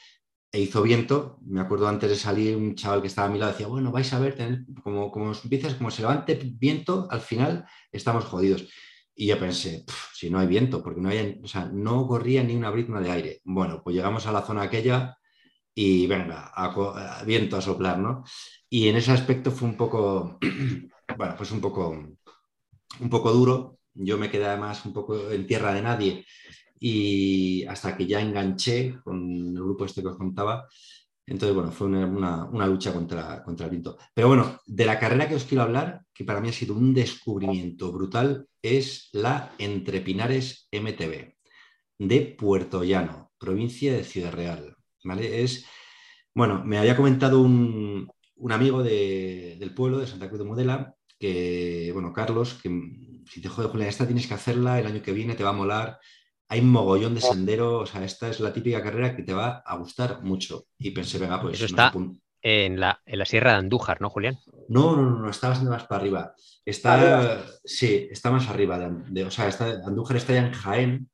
e 0.52 0.60
hizo 0.60 0.82
viento. 0.82 1.38
Me 1.46 1.60
acuerdo 1.60 1.88
antes 1.88 2.10
de 2.10 2.16
salir, 2.16 2.56
un 2.56 2.74
chaval 2.74 3.00
que 3.02 3.08
estaba 3.08 3.28
a 3.28 3.30
mi 3.30 3.38
lado 3.38 3.52
decía, 3.52 3.66
bueno, 3.68 3.92
vais 3.92 4.12
a 4.12 4.18
ver, 4.20 4.36
como, 4.84 5.10
como 5.10 5.32
empiezas, 5.32 5.74
como 5.74 5.90
se 5.90 6.02
levante 6.02 6.34
viento, 6.44 7.08
al 7.10 7.20
final 7.20 7.66
estamos 7.92 8.24
jodidos. 8.26 8.68
Y 9.14 9.26
yo 9.28 9.38
pensé, 9.38 9.84
"Pf, 9.86 9.96
si 10.14 10.30
no 10.30 10.38
hay 10.38 10.46
viento, 10.46 10.82
porque 10.82 11.00
no, 11.00 11.08
hay, 11.10 11.40
o 11.42 11.66
no 11.72 12.06
corría 12.06 12.42
ni 12.44 12.56
una 12.56 12.70
brizna 12.70 13.00
de 13.00 13.10
aire. 13.10 13.40
Bueno, 13.44 13.82
pues 13.82 13.94
llegamos 13.96 14.26
a 14.26 14.32
la 14.32 14.42
zona 14.42 14.62
aquella 14.62 15.16
y 15.74 16.06
venga, 16.06 16.52
a 16.54 17.24
viento 17.24 17.56
a 17.56 17.62
soplar, 17.62 17.98
¿no? 17.98 18.24
Y 18.68 18.88
en 18.88 18.96
ese 18.96 19.12
aspecto 19.12 19.50
fue 19.52 19.68
un 19.68 19.76
poco, 19.76 20.38
bueno, 21.18 21.34
pues 21.36 21.50
un 21.52 21.60
poco, 21.60 21.90
un 23.00 23.10
poco 23.10 23.32
duro. 23.32 23.78
Yo 23.94 24.18
me 24.18 24.30
quedé 24.30 24.46
además 24.46 24.84
un 24.86 24.92
poco 24.92 25.30
en 25.30 25.46
tierra 25.46 25.74
de 25.74 25.82
nadie 25.82 26.26
y 26.80 27.64
hasta 27.66 27.96
que 27.96 28.06
ya 28.06 28.20
enganché 28.20 28.96
con 29.04 29.30
el 29.30 29.54
grupo 29.62 29.84
este 29.84 30.02
que 30.02 30.08
os 30.08 30.16
contaba. 30.16 30.66
Entonces, 31.26 31.54
bueno, 31.54 31.70
fue 31.72 31.86
una, 31.86 32.06
una- 32.46 32.66
lucha 32.66 32.92
contra, 32.92 33.42
contra 33.44 33.66
el 33.66 33.70
viento. 33.70 33.96
Pero 34.14 34.28
bueno, 34.28 34.60
de 34.66 34.84
la 34.86 34.98
carrera 34.98 35.28
que 35.28 35.36
os 35.36 35.44
quiero 35.44 35.62
hablar, 35.62 36.02
que 36.12 36.24
para 36.24 36.40
mí 36.40 36.48
ha 36.48 36.52
sido 36.52 36.74
un 36.74 36.92
descubrimiento 36.94 37.92
brutal, 37.92 38.46
es 38.60 39.08
la 39.12 39.52
Entre 39.58 40.00
Pinares 40.00 40.68
MTB 40.72 41.34
de 41.98 42.20
Puerto 42.38 42.82
Llano, 42.84 43.32
provincia 43.38 43.92
de 43.94 44.04
Ciudad 44.04 44.32
Real. 44.32 44.76
¿vale? 45.04 45.42
Es, 45.42 45.64
bueno, 46.34 46.62
me 46.64 46.78
había 46.78 46.96
comentado 46.96 47.40
un, 47.42 48.08
un 48.36 48.52
amigo 48.52 48.82
de- 48.82 49.56
del 49.60 49.74
pueblo, 49.74 49.98
de 49.98 50.06
Santa 50.06 50.28
Cruz 50.28 50.40
de 50.40 50.46
Mudela, 50.46 50.94
que, 51.18 51.90
bueno, 51.92 52.12
Carlos, 52.12 52.54
que 52.62 52.68
si 53.32 53.40
te 53.40 53.48
jode 53.48 53.68
Julián, 53.68 53.88
esta 53.88 54.06
tienes 54.06 54.26
que 54.26 54.34
hacerla 54.34 54.78
el 54.78 54.86
año 54.86 55.02
que 55.02 55.12
viene, 55.12 55.34
te 55.34 55.44
va 55.44 55.50
a 55.50 55.54
molar. 55.54 55.98
Hay 56.48 56.60
un 56.60 56.70
mogollón 56.70 57.14
de 57.14 57.20
sendero, 57.22 57.78
o 57.80 57.86
sea, 57.86 58.04
esta 58.04 58.28
es 58.28 58.40
la 58.40 58.52
típica 58.52 58.82
carrera 58.82 59.16
que 59.16 59.22
te 59.22 59.32
va 59.32 59.62
a 59.64 59.76
gustar 59.76 60.22
mucho. 60.22 60.66
Y 60.78 60.90
pensé, 60.90 61.18
venga, 61.18 61.40
pues. 61.40 61.54
Eso 61.54 61.66
está- 61.66 61.92
En 62.42 62.78
la, 62.80 63.00
en 63.06 63.18
la 63.20 63.24
Sierra 63.24 63.52
de 63.52 63.58
Andújar, 63.58 64.00
¿no, 64.00 64.10
Julián? 64.10 64.36
no, 64.68 64.96
no, 64.96 65.02
no, 65.10 65.18
no, 65.20 65.30
está 65.30 65.48
bastante 65.48 65.70
más 65.70 65.84
para 65.86 66.00
arriba. 66.02 66.34
Está, 66.64 66.94
Arriba. 66.94 67.44
sí, 67.64 68.08
está 68.10 68.30
más 68.30 68.48
arriba. 68.48 68.78
De, 68.78 68.90
de- 69.10 69.24
o 69.24 69.30
sea, 69.30 69.48
está, 69.48 69.66
Andújar 69.86 70.16
está 70.16 70.32
ya 70.34 70.46
en 70.46 70.52
Jaén 70.52 71.10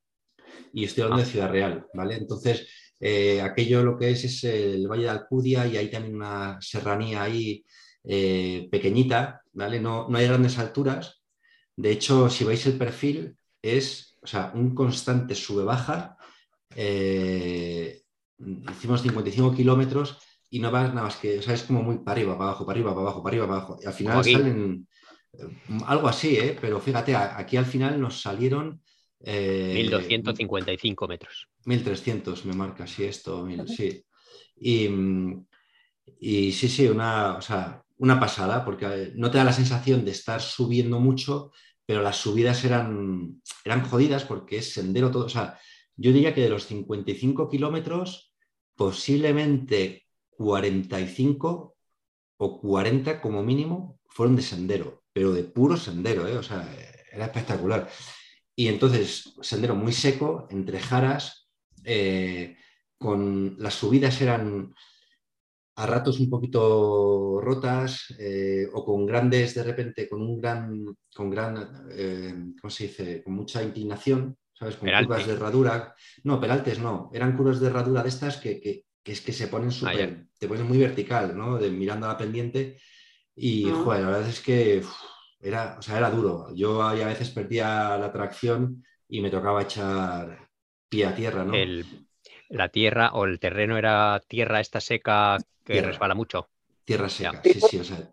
y 0.73 0.85
estoy 0.85 1.03
hablando 1.05 1.23
Ah. 1.23 1.27
de 1.27 1.31
Ciudad 1.33 1.51
Real, 1.51 1.87
¿vale? 1.95 2.17
Entonces, 2.17 2.67
eh, 2.99 3.41
aquello 3.43 3.85
lo 3.85 3.97
que 3.99 4.11
es 4.11 4.25
es 4.25 4.43
el 4.45 4.89
Valle 4.89 5.05
de 5.05 5.09
Alcudia 5.11 5.67
y 5.67 5.77
hay 5.77 5.89
también 5.91 6.17
una 6.17 6.59
serranía 6.61 7.23
ahí 7.23 7.65
eh, 8.05 8.67
pequeñita, 8.71 9.43
¿vale? 9.53 9.81
No, 9.81 10.09
no 10.09 10.19
hay 10.19 10.27
grandes 10.27 10.59
alturas. 10.59 11.18
De 11.85 11.91
hecho, 11.95 12.29
si 12.35 12.43
veis 12.45 12.67
el 12.67 12.77
perfil, 12.85 13.19
es, 13.63 14.17
o 14.23 14.27
sea, 14.27 14.53
un 14.55 14.75
constante 14.75 15.35
sube-baja. 15.35 16.17
Eh, 16.75 18.03
hicimos 18.73 19.03
55 19.03 19.55
kilómetros 19.55 20.19
y 20.51 20.59
no 20.61 20.71
vas 20.71 20.89
nada 20.95 21.07
más 21.09 21.17
que, 21.17 21.39
o 21.39 21.43
sea, 21.43 21.55
es 21.55 21.63
como 21.65 21.83
muy 21.83 21.99
para 21.99 22.13
arriba, 22.13 22.35
para 22.39 22.51
abajo, 22.51 22.65
para 22.67 22.75
arriba, 22.77 22.91
para 22.95 23.03
abajo, 23.03 23.23
para 23.23 23.31
arriba, 23.33 23.47
para 23.47 23.59
abajo. 23.61 23.79
Y 23.83 23.87
al 23.87 23.93
final 23.95 24.25
salen 24.25 24.89
eh, 25.35 25.45
algo 25.87 26.09
así, 26.09 26.37
¿eh? 26.37 26.57
Pero 26.61 26.81
fíjate, 26.81 27.15
aquí 27.17 27.57
al 27.57 27.67
final 27.67 28.01
nos 28.01 28.21
salieron... 28.21 28.83
eh, 29.21 29.75
1255 29.75 31.09
metros. 31.09 31.49
1300 31.67 32.45
me 32.47 32.55
marca, 32.55 32.87
sí, 32.87 33.05
esto, 33.05 33.45
mil- 33.45 33.69
sí. 33.69 34.05
Y, 34.61 34.89
y 36.21 36.53
sí, 36.53 36.69
sí, 36.69 36.87
una, 36.89 37.37
o 37.37 37.41
sea, 37.43 37.83
una 37.99 38.19
pasada, 38.21 38.65
porque 38.65 38.87
eh, 38.87 39.13
no 39.17 39.31
te 39.31 39.39
da 39.39 39.45
la 39.45 39.53
sensación 39.53 40.05
de 40.05 40.13
estar 40.13 40.41
subiendo 40.41 40.99
mucho, 41.01 41.53
pero 41.89 42.03
las 42.03 42.19
subidas 42.19 42.63
eran, 42.67 43.41
eran 43.65 43.83
jodidas 43.89 44.25
porque 44.25 44.59
es 44.59 44.75
sendero 44.75 45.11
todo. 45.11 45.25
O 45.25 45.29
sea, 45.31 45.59
yo 45.97 46.13
diría 46.13 46.35
que 46.35 46.43
de 46.43 46.51
los 46.51 46.67
55 46.67 47.49
kilómetros, 47.49 48.35
posiblemente 48.77 50.05
45 50.33 51.77
o 52.37 52.61
40 52.61 53.23
como 53.23 53.43
mínimo 53.43 54.01
fueron 54.07 54.37
de 54.37 54.43
sendero, 54.43 55.03
pero 55.15 55.33
de 55.33 55.45
puro 55.45 55.79
sendero, 55.79 56.29
¿eh? 56.29 56.37
o 56.37 56.43
sea, 56.43 56.71
era 57.11 57.25
espectacular. 57.25 57.89
Y 58.55 58.69
entonces, 58.69 59.35
sendero 59.41 59.75
muy 59.75 59.95
seco, 59.95 60.47
entre 60.51 60.81
jaras, 60.81 61.49
eh, 61.85 62.59
con 62.99 63.57
las 63.59 63.73
subidas 63.73 64.21
eran 64.21 64.75
a 65.81 65.87
ratos 65.87 66.19
un 66.21 66.29
poquito 66.31 67.41
rotas 67.41 68.15
eh, 68.19 68.67
o 68.73 68.85
con 68.85 69.07
grandes, 69.07 69.55
de 69.55 69.63
repente, 69.63 70.09
con 70.09 70.21
un 70.23 70.41
gran, 70.41 70.85
con 71.15 71.31
gran, 71.31 71.87
eh, 71.93 72.35
¿cómo 72.61 72.71
se 72.71 72.85
dice? 72.89 73.23
Con 73.23 73.35
mucha 73.35 73.63
inclinación, 73.63 74.37
¿sabes? 74.53 74.77
Con 74.77 74.87
Peralte. 74.89 75.07
curvas 75.07 75.27
de 75.27 75.33
herradura. 75.35 75.95
No, 76.25 76.41
peraltes 76.41 76.79
no, 76.81 77.11
eran 77.15 77.37
curvas 77.37 77.61
de 77.61 77.69
herradura 77.69 78.03
de 78.03 78.09
estas 78.09 78.37
que, 78.39 78.61
que- 78.61 78.85
que 79.03 79.13
es 79.13 79.21
que 79.23 79.33
se 79.33 79.49
ponen 79.49 79.71
súper, 79.71 80.27
te 80.39 80.49
ponen 80.49 80.67
muy 80.69 80.79
vertical, 80.79 81.37
¿no? 81.37 81.57
De, 81.59 81.71
mirando 81.71 82.07
a 82.07 82.11
la 82.11 82.19
pendiente 82.19 82.79
y, 83.35 83.71
Ah. 83.71 83.75
joder, 83.85 84.01
la 84.03 84.07
verdad 84.11 84.29
es 84.29 84.41
que 84.41 84.79
uf, 84.81 84.93
era, 85.41 85.77
o 85.79 85.83
sea, 85.83 85.99
era 85.99 86.11
duro. 86.11 86.55
Yo 86.55 86.83
ahí 86.83 87.01
a 87.03 87.07
veces 87.09 87.31
perdía 87.31 87.97
la 87.99 88.13
tracción 88.13 88.85
y 89.09 89.21
me 89.23 89.31
tocaba 89.31 89.63
echar 89.63 90.49
pie 90.89 91.07
a 91.07 91.15
tierra, 91.15 91.45
¿no? 91.45 91.55
El, 91.55 92.08
la 92.49 92.69
tierra 92.69 93.11
o 93.15 93.25
el 93.25 93.39
terreno 93.39 93.77
era 93.79 94.21
tierra 94.27 94.61
esta 94.61 94.81
seca 94.81 95.39
que 95.65 95.75
Tierra. 95.75 95.89
resbala 95.89 96.15
mucho. 96.15 96.49
Tierra 96.85 97.09
seca, 97.09 97.43
Ya. 97.45 97.53
sí, 97.53 97.61
sí, 97.61 97.79
o 97.81 97.85
sea, 97.85 98.11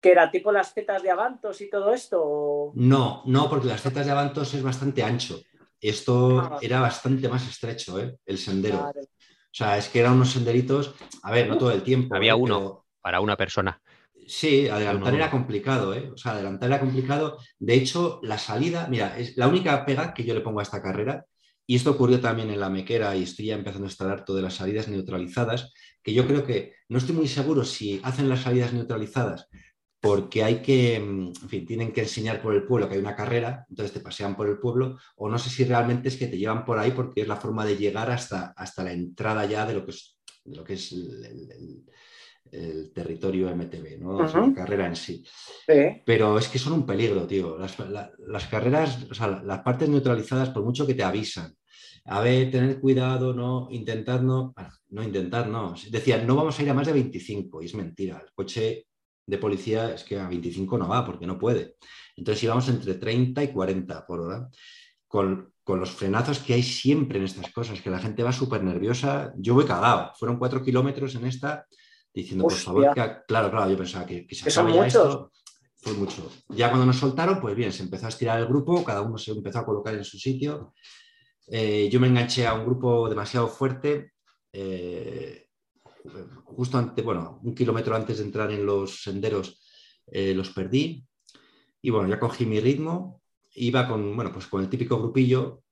que 0.00 0.10
era 0.12 0.30
tipo 0.30 0.52
las 0.52 0.72
tetas 0.74 1.02
de 1.02 1.10
Avantos 1.10 1.60
y 1.60 1.68
todo 1.70 1.92
esto. 1.92 2.20
o- 2.22 2.72
No, 2.76 3.22
no, 3.26 3.48
porque 3.48 3.66
las 3.68 3.82
tetas 3.82 4.06
de 4.06 4.12
Avantos 4.12 4.52
es 4.54 4.62
bastante 4.62 5.02
ancho. 5.02 5.40
Esto 5.80 6.40
Ah. 6.40 6.58
era 6.62 6.80
bastante 6.80 7.28
más 7.28 7.46
estrecho, 7.48 7.98
¿eh? 8.00 8.16
el 8.26 8.38
sendero. 8.38 8.82
Vale. 8.82 9.08
sea, 9.56 9.78
es 9.78 9.88
que 9.88 10.00
eran 10.00 10.14
unos 10.14 10.30
senderitos, 10.32 10.94
a 11.22 11.30
ver, 11.30 11.48
no 11.48 11.56
todo 11.56 11.70
el 11.70 11.82
tiempo. 11.84 12.16
Había 12.16 12.32
¿eh? 12.32 12.36
uno 12.36 12.58
Pero- 12.58 12.84
para 13.00 13.20
una 13.20 13.36
persona. 13.36 13.80
Sí, 14.26 14.68
adelantar 14.68 15.14
era 15.14 15.30
complicado, 15.30 15.94
¿eh? 15.94 16.10
O 16.12 16.16
sea, 16.16 16.32
adelantar 16.32 16.70
era 16.70 16.80
complicado. 16.80 17.38
De 17.60 17.74
hecho, 17.74 18.18
la 18.24 18.36
salida, 18.38 18.88
mira, 18.88 19.16
es 19.16 19.36
la 19.36 19.46
única 19.46 19.84
pega 19.86 20.12
que 20.12 20.24
yo 20.24 20.34
le 20.34 20.40
pongo 20.40 20.58
a 20.58 20.64
esta 20.64 20.82
carrera, 20.82 21.24
y 21.66 21.76
esto 21.76 21.90
ocurrió 21.92 22.20
también 22.20 22.50
en 22.50 22.60
la 22.60 22.70
mequera, 22.70 23.16
y 23.16 23.22
estoy 23.22 23.46
ya 23.46 23.54
empezando 23.54 23.86
a 23.86 23.90
estar 23.90 24.10
harto 24.10 24.34
de 24.34 24.42
las 24.42 24.54
salidas 24.54 24.88
neutralizadas, 24.88 25.72
que 26.02 26.12
yo 26.12 26.26
creo 26.26 26.44
que 26.44 26.74
no 26.88 26.98
estoy 26.98 27.14
muy 27.14 27.28
seguro 27.28 27.64
si 27.64 28.00
hacen 28.02 28.28
las 28.28 28.42
salidas 28.42 28.72
neutralizadas 28.72 29.48
porque 30.00 30.44
hay 30.44 30.60
que, 30.60 31.00
mm, 31.00 31.32
en 31.44 31.48
fin, 31.48 31.64
tienen 31.66 31.90
que 31.90 32.02
enseñar 32.02 32.42
por 32.42 32.54
el 32.54 32.66
pueblo 32.66 32.86
que 32.88 32.96
hay 32.96 33.00
una 33.00 33.16
carrera, 33.16 33.64
entonces 33.70 33.94
te 33.94 34.00
pasean 34.00 34.36
por 34.36 34.46
el 34.46 34.58
pueblo, 34.58 34.98
o 35.16 35.30
no 35.30 35.38
sé 35.38 35.48
si 35.48 35.64
realmente 35.64 36.08
es 36.08 36.18
que 36.18 36.26
te 36.26 36.36
llevan 36.36 36.66
por 36.66 36.78
ahí 36.78 36.90
porque 36.90 37.22
es 37.22 37.28
la 37.28 37.36
forma 37.36 37.64
de 37.64 37.78
llegar 37.78 38.10
hasta, 38.10 38.52
hasta 38.54 38.84
la 38.84 38.92
entrada 38.92 39.46
ya 39.46 39.64
de 39.64 39.72
lo 39.72 39.84
que 39.86 39.92
es, 39.92 40.18
de 40.44 40.56
lo 40.56 40.62
que 40.62 40.74
es 40.74 40.92
el, 40.92 41.24
el- 41.24 41.84
el- 42.54 42.92
territorio 42.92 43.48
MTB, 43.50 43.98
¿no? 44.00 44.16
O 44.18 44.28
sea, 44.28 44.40
Ujú. 44.40 44.50
la 44.50 44.54
carrera 44.56 44.86
en 44.86 44.96
sí. 44.96 45.24
Sí. 45.66 46.02
Pero 46.06 46.38
es 46.38 46.48
que 46.48 46.58
son 46.58 46.72
un 46.74 46.86
peligro, 46.86 47.26
tío. 47.26 47.58
Las, 47.58 47.78
la- 47.78 48.10
las 48.26 48.46
carreras, 48.46 49.06
o 49.10 49.14
sea, 49.14 49.28
las 49.44 49.60
partes 49.60 49.88
neutralizadas, 49.88 50.50
por 50.50 50.62
mucho 50.64 50.86
que 50.86 50.94
te 50.94 51.02
avisan, 51.02 51.54
a 52.06 52.20
ver, 52.20 52.50
tener 52.50 52.80
cuidado, 52.80 53.32
no, 53.32 53.68
intentar 53.70 54.22
no, 54.22 54.52
bueno, 54.54 54.70
no 54.90 55.02
intentar, 55.02 55.48
no. 55.48 55.74
Decían, 55.90 56.26
no 56.26 56.36
vamos 56.36 56.58
a 56.58 56.62
ir 56.62 56.70
a 56.70 56.74
más 56.74 56.86
de 56.86 56.92
25, 56.92 57.62
y 57.62 57.66
es 57.66 57.74
mentira. 57.74 58.20
El 58.22 58.30
coche 58.34 58.86
de 59.26 59.38
policía 59.38 59.94
es 59.94 60.04
que 60.04 60.18
a 60.18 60.28
25 60.28 60.76
no 60.76 60.86
va, 60.88 61.04
porque 61.04 61.26
no 61.26 61.38
puede. 61.38 61.76
Entonces 62.16 62.42
íbamos 62.44 62.68
entre 62.68 62.94
30 62.94 63.42
y 63.42 63.48
40 63.48 64.06
por 64.06 64.20
hora, 64.20 64.48
con, 65.08 65.50
con 65.64 65.80
los 65.80 65.90
frenazos 65.92 66.40
que 66.40 66.52
hay 66.54 66.62
siempre 66.62 67.18
en 67.18 67.24
estas 67.24 67.50
cosas, 67.52 67.80
que 67.80 67.88
la 67.90 67.98
gente 67.98 68.22
va 68.22 68.32
súper 68.32 68.62
nerviosa. 68.62 69.32
Yo 69.38 69.54
voy 69.54 69.64
cagado. 69.64 70.12
Fueron 70.18 70.38
cuatro 70.38 70.62
kilómetros 70.62 71.14
en 71.14 71.24
esta, 71.26 71.66
diciendo, 72.14 72.44
por 72.44 72.52
favor, 72.52 72.94
que, 72.94 73.00
claro, 73.26 73.50
claro, 73.50 73.70
yo 73.70 73.76
pensaba 73.76 74.06
que, 74.06 74.26
que 74.26 74.34
se 74.34 74.48
acabe 74.48 74.72
ya 74.72 74.82
muchos. 74.84 75.06
esto. 75.08 75.32
Fue 75.76 75.92
mucho. 75.94 76.30
Ya 76.48 76.70
cuando 76.70 76.86
nos 76.86 76.96
soltaron, 76.96 77.40
pues 77.40 77.54
bien, 77.54 77.72
se 77.72 77.82
empezó 77.82 78.06
a 78.06 78.08
estirar 78.08 78.38
el 78.38 78.46
grupo, 78.46 78.82
cada 78.84 79.02
uno 79.02 79.18
se 79.18 79.32
empezó 79.32 79.58
a 79.58 79.66
colocar 79.66 79.94
en 79.94 80.04
su 80.04 80.18
sitio. 80.18 80.72
Eh, 81.46 81.90
yo 81.92 82.00
me 82.00 82.06
enganché 82.06 82.46
a 82.46 82.54
un 82.54 82.64
grupo 82.64 83.08
demasiado 83.08 83.48
fuerte, 83.48 84.12
eh, 84.50 85.48
justo 86.44 86.78
antes, 86.78 87.04
bueno, 87.04 87.40
un 87.42 87.54
kilómetro 87.54 87.94
antes 87.94 88.18
de 88.18 88.24
entrar 88.24 88.50
en 88.50 88.64
los 88.64 89.02
senderos, 89.02 89.60
eh, 90.06 90.32
los 90.34 90.50
perdí. 90.50 91.04
Y 91.82 91.90
bueno, 91.90 92.08
ya 92.08 92.18
cogí 92.18 92.46
mi 92.46 92.60
ritmo, 92.60 93.20
iba 93.54 93.86
con, 93.86 94.16
bueno, 94.16 94.32
pues 94.32 94.46
con 94.46 94.62
el 94.62 94.70
típico 94.70 94.98
grupillo 94.98 95.64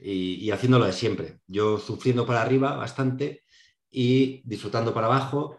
y, 0.00 0.34
y 0.34 0.50
haciendo 0.52 0.78
lo 0.78 0.84
de 0.84 0.92
siempre. 0.92 1.40
Yo 1.48 1.78
sufriendo 1.78 2.24
para 2.24 2.42
arriba 2.42 2.76
bastante 2.76 3.42
y 3.90 4.40
disfrutando 4.44 4.94
para 4.94 5.08
abajo. 5.08 5.58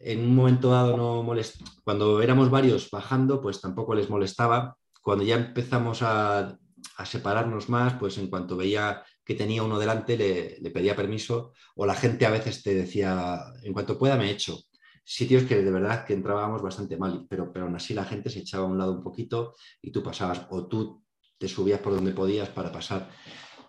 En 0.00 0.20
un 0.20 0.34
momento 0.34 0.70
dado 0.70 0.96
no 0.96 1.22
molest... 1.22 1.60
Cuando 1.84 2.22
éramos 2.22 2.50
varios 2.50 2.90
bajando, 2.90 3.40
pues 3.40 3.60
tampoco 3.60 3.94
les 3.94 4.08
molestaba. 4.08 4.76
Cuando 5.02 5.24
ya 5.24 5.36
empezamos 5.36 6.00
a, 6.02 6.58
separarnos 7.04 7.68
más, 7.68 7.94
pues 7.94 8.16
en 8.18 8.28
cuanto 8.28 8.56
veía 8.56 9.02
que 9.24 9.34
tenía 9.34 9.62
uno 9.62 9.78
delante, 9.78 10.16
le, 10.16 10.58
le 10.58 10.70
pedía 10.70 10.96
permiso. 10.96 11.52
O 11.76 11.84
la 11.84 11.94
gente 11.94 12.24
a 12.24 12.30
veces 12.30 12.62
te 12.62 12.74
decía, 12.74 13.38
en 13.62 13.74
cuanto 13.74 13.98
pueda 13.98 14.16
me 14.16 14.30
echo. 14.30 14.58
Sitios 15.04 15.44
que 15.44 15.62
de 15.62 15.70
verdad 15.70 16.04
que 16.06 16.14
entrábamos 16.14 16.62
bastante 16.62 16.96
mal, 16.96 17.26
pero, 17.28 17.52
pero 17.52 17.66
aún 17.66 17.76
así 17.76 17.92
la 17.92 18.04
gente 18.04 18.30
se 18.30 18.40
echaba 18.40 18.64
a 18.64 18.68
un 18.68 18.78
lado 18.78 18.92
un 18.92 19.02
poquito 19.02 19.54
y 19.82 19.90
tú 19.90 20.02
pasabas. 20.02 20.46
O 20.50 20.66
tú 20.66 21.04
te 21.36 21.46
subías 21.46 21.80
por 21.80 21.94
donde 21.94 22.12
podías 22.12 22.48
para 22.48 22.72
pasar. 22.72 23.10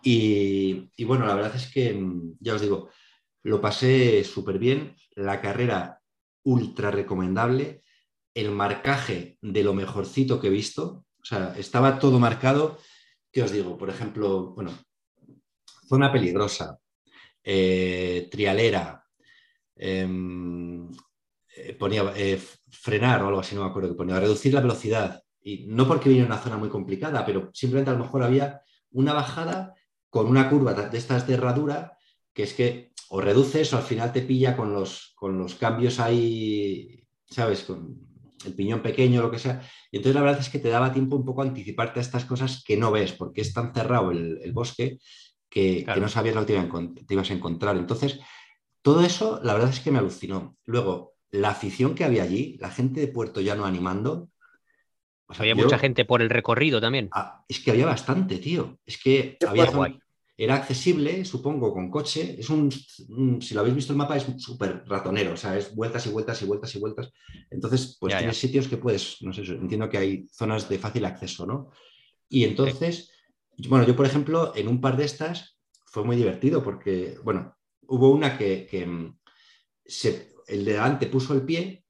Y, 0.02 0.90
y 0.96 1.04
bueno, 1.04 1.26
la 1.26 1.36
verdad 1.36 1.56
es 1.56 1.70
que, 1.72 1.94
mm, 1.94 2.38
ya 2.40 2.56
os 2.56 2.62
digo, 2.62 2.90
lo 3.44 3.60
pasé 3.60 4.24
súper 4.24 4.58
bien. 4.60 4.96
La 5.16 5.42
carrera 5.42 6.00
ultra 6.44 6.92
recomendable. 6.92 7.84
El 8.34 8.52
marcaje 8.52 9.38
de 9.42 9.64
lo 9.64 9.74
mejorcito 9.74 10.40
que 10.40 10.48
he 10.48 10.51
visto. 10.51 11.06
O 11.22 11.25
sea, 11.25 11.54
estaba 11.58 12.00
todo 12.00 12.20
marcado. 12.20 12.80
¿Qué 13.32 13.44
os 13.44 13.51
digo? 13.51 13.77
Por 13.77 13.90
ejemplo, 13.90 14.54
bueno, 14.54 14.72
zona 15.88 16.12
peligrosa, 16.12 16.77
eh, 17.44 18.27
trialera, 18.32 19.04
em, 19.75 20.90
eh, 21.56 21.74
ponía 21.74 22.14
eh, 22.16 22.42
frenar 22.70 23.24
o 23.24 23.27
algo 23.27 23.40
así, 23.42 23.56
no 23.56 23.64
me 23.64 23.70
acuerdo 23.70 23.90
que 23.90 23.96
ponía, 23.96 24.20
reducir 24.20 24.54
la 24.54 24.62
velocidad. 24.62 25.22
Y 25.44 25.66
no 25.68 25.88
porque 25.88 26.10
vino 26.10 26.25
una 26.25 26.38
zona 26.38 26.58
muy 26.58 26.70
complicada, 26.70 27.25
pero 27.25 27.50
simplemente 27.54 27.92
a 27.92 27.94
lo 27.94 28.04
mejor 28.06 28.24
había 28.24 28.62
una 28.92 29.14
bajada 29.14 29.75
con 30.10 30.27
una 30.27 30.50
curva 30.50 30.74
de 30.74 30.98
estas 30.98 31.27
de 31.27 31.34
herradura 31.34 31.98
que 32.33 32.44
es 32.44 32.53
que 32.53 32.91
o 33.09 33.20
reduces 33.22 33.74
o 33.74 33.77
al 33.77 33.83
final 33.83 34.13
te 34.13 34.22
pilla 34.22 34.55
con 34.55 34.72
los, 34.74 35.11
con 35.15 35.37
los 35.37 35.55
cambios 35.55 36.00
ahí, 36.00 37.03
¿sabes? 37.25 37.63
Con 37.63 37.98
el 38.46 38.53
piñón 38.53 38.81
pequeño, 38.81 39.22
lo 39.22 39.29
que 39.31 39.37
sea. 39.39 39.61
Y 39.91 39.98
entonces 39.98 40.15
la 40.15 40.22
verdad 40.22 40.39
es 40.39 40.50
que 40.50 40.59
te 40.59 40.70
daba 40.70 40.94
tiempo 40.94 41.15
un 41.17 41.25
poco 41.25 41.41
a 41.41 41.46
anticiparte 41.46 42.00
a 42.00 42.01
estas 42.03 42.25
cosas 42.25 42.63
que 42.65 42.77
no 42.77 42.91
ves, 42.91 43.11
porque 43.11 43.41
es 43.41 43.53
tan 43.53 43.74
cerrado 43.74 44.11
el, 44.11 44.39
el 44.41 44.53
bosque 44.53 44.98
que, 45.50 45.83
Claro. 45.83 45.98
que 46.00 46.01
no 46.01 46.09
sabías 46.09 46.35
lo 46.35 46.46
que 46.46 46.53
te, 47.05 47.13
ibas 47.13 47.29
a 47.29 47.33
encontrar. 47.33 47.75
Entonces, 47.75 48.20
todo 48.81 49.01
eso, 49.03 49.41
la 49.44 49.53
verdad 49.53 49.70
es 49.70 49.81
que 49.81 49.91
me 49.91 50.00
alucinó. 50.00 50.55
Luego, 50.65 51.15
la 51.31 51.50
afición 51.50 51.94
que 51.96 52.05
había 52.05 52.24
allí, 52.24 52.57
la 52.61 52.70
gente 52.72 53.01
de 53.01 53.07
Puerto 53.09 53.41
Llano 53.41 53.65
animando. 53.65 54.29
o 55.27 55.33
sea, 55.33 55.44
Había 55.44 55.55
yo- 55.55 55.63
mucha 55.63 55.77
gente 55.77 56.05
por 56.05 56.22
el 56.22 56.29
recorrido 56.29 56.79
también. 56.81 57.09
Ah, 57.11 57.44
es 57.48 57.59
que 57.59 57.72
había 57.72 57.85
bastante, 57.85 58.37
tío. 58.37 58.79
Es 58.85 58.98
que 59.01 59.37
había 59.48 59.70
zona- 59.70 60.00
era 60.44 60.56
accesible, 60.56 61.24
supongo, 61.24 61.72
con 61.72 61.92
coche. 61.92 62.36
Es 62.40 62.50
un, 62.50 62.72
si 62.72 63.54
lo 63.54 63.60
habéis 63.60 63.75
visto 63.75 63.94
el 63.94 63.98
mapa, 63.98 64.18
es 64.18 64.25
súper 64.38 64.84
ratonero, 64.88 65.34
o 65.34 65.38
sea, 65.38 65.56
es 65.58 65.75
vueltas 65.75 66.08
y 66.08 66.10
vueltas 66.10 66.42
y 66.42 66.46
vueltas 66.46 66.75
y 66.75 66.80
vueltas. 66.80 67.12
Entonces, 67.51 67.98
pues 68.00 68.14
Ya, 68.14 68.20
tienes 68.20 68.38
ya. 68.38 68.42
sitios 68.42 68.68
que 68.68 68.77
puedes, 68.77 69.18
no 69.22 69.32
sé, 69.34 69.42
entiendo 69.44 69.88
que 69.90 69.98
hay 70.00 70.27
zonas 70.32 70.68
de 70.68 70.80
fácil 70.80 71.06
acceso, 71.06 71.46
¿no? 71.46 71.70
Y 72.27 72.44
entonces, 72.46 73.12
bueno, 73.70 73.86
yo, 73.86 73.96
por 73.96 74.06
ejemplo, 74.08 74.54
en 74.56 74.68
un 74.68 74.82
par 74.82 74.98
de 74.98 75.06
estas 75.06 75.60
fue 75.86 76.04
muy 76.04 76.16
divertido 76.16 76.64
porque, 76.64 77.18
bueno, 77.24 77.56
hubo 77.88 78.10
una 78.10 78.38
que, 78.38 78.66
que, 78.66 78.86
mm, 78.88 79.18
se- 79.86 80.34
el 80.48 80.66
de 80.66 80.74
delante 80.74 81.06
puso 81.08 81.34
el 81.36 81.44
pie 81.46 81.86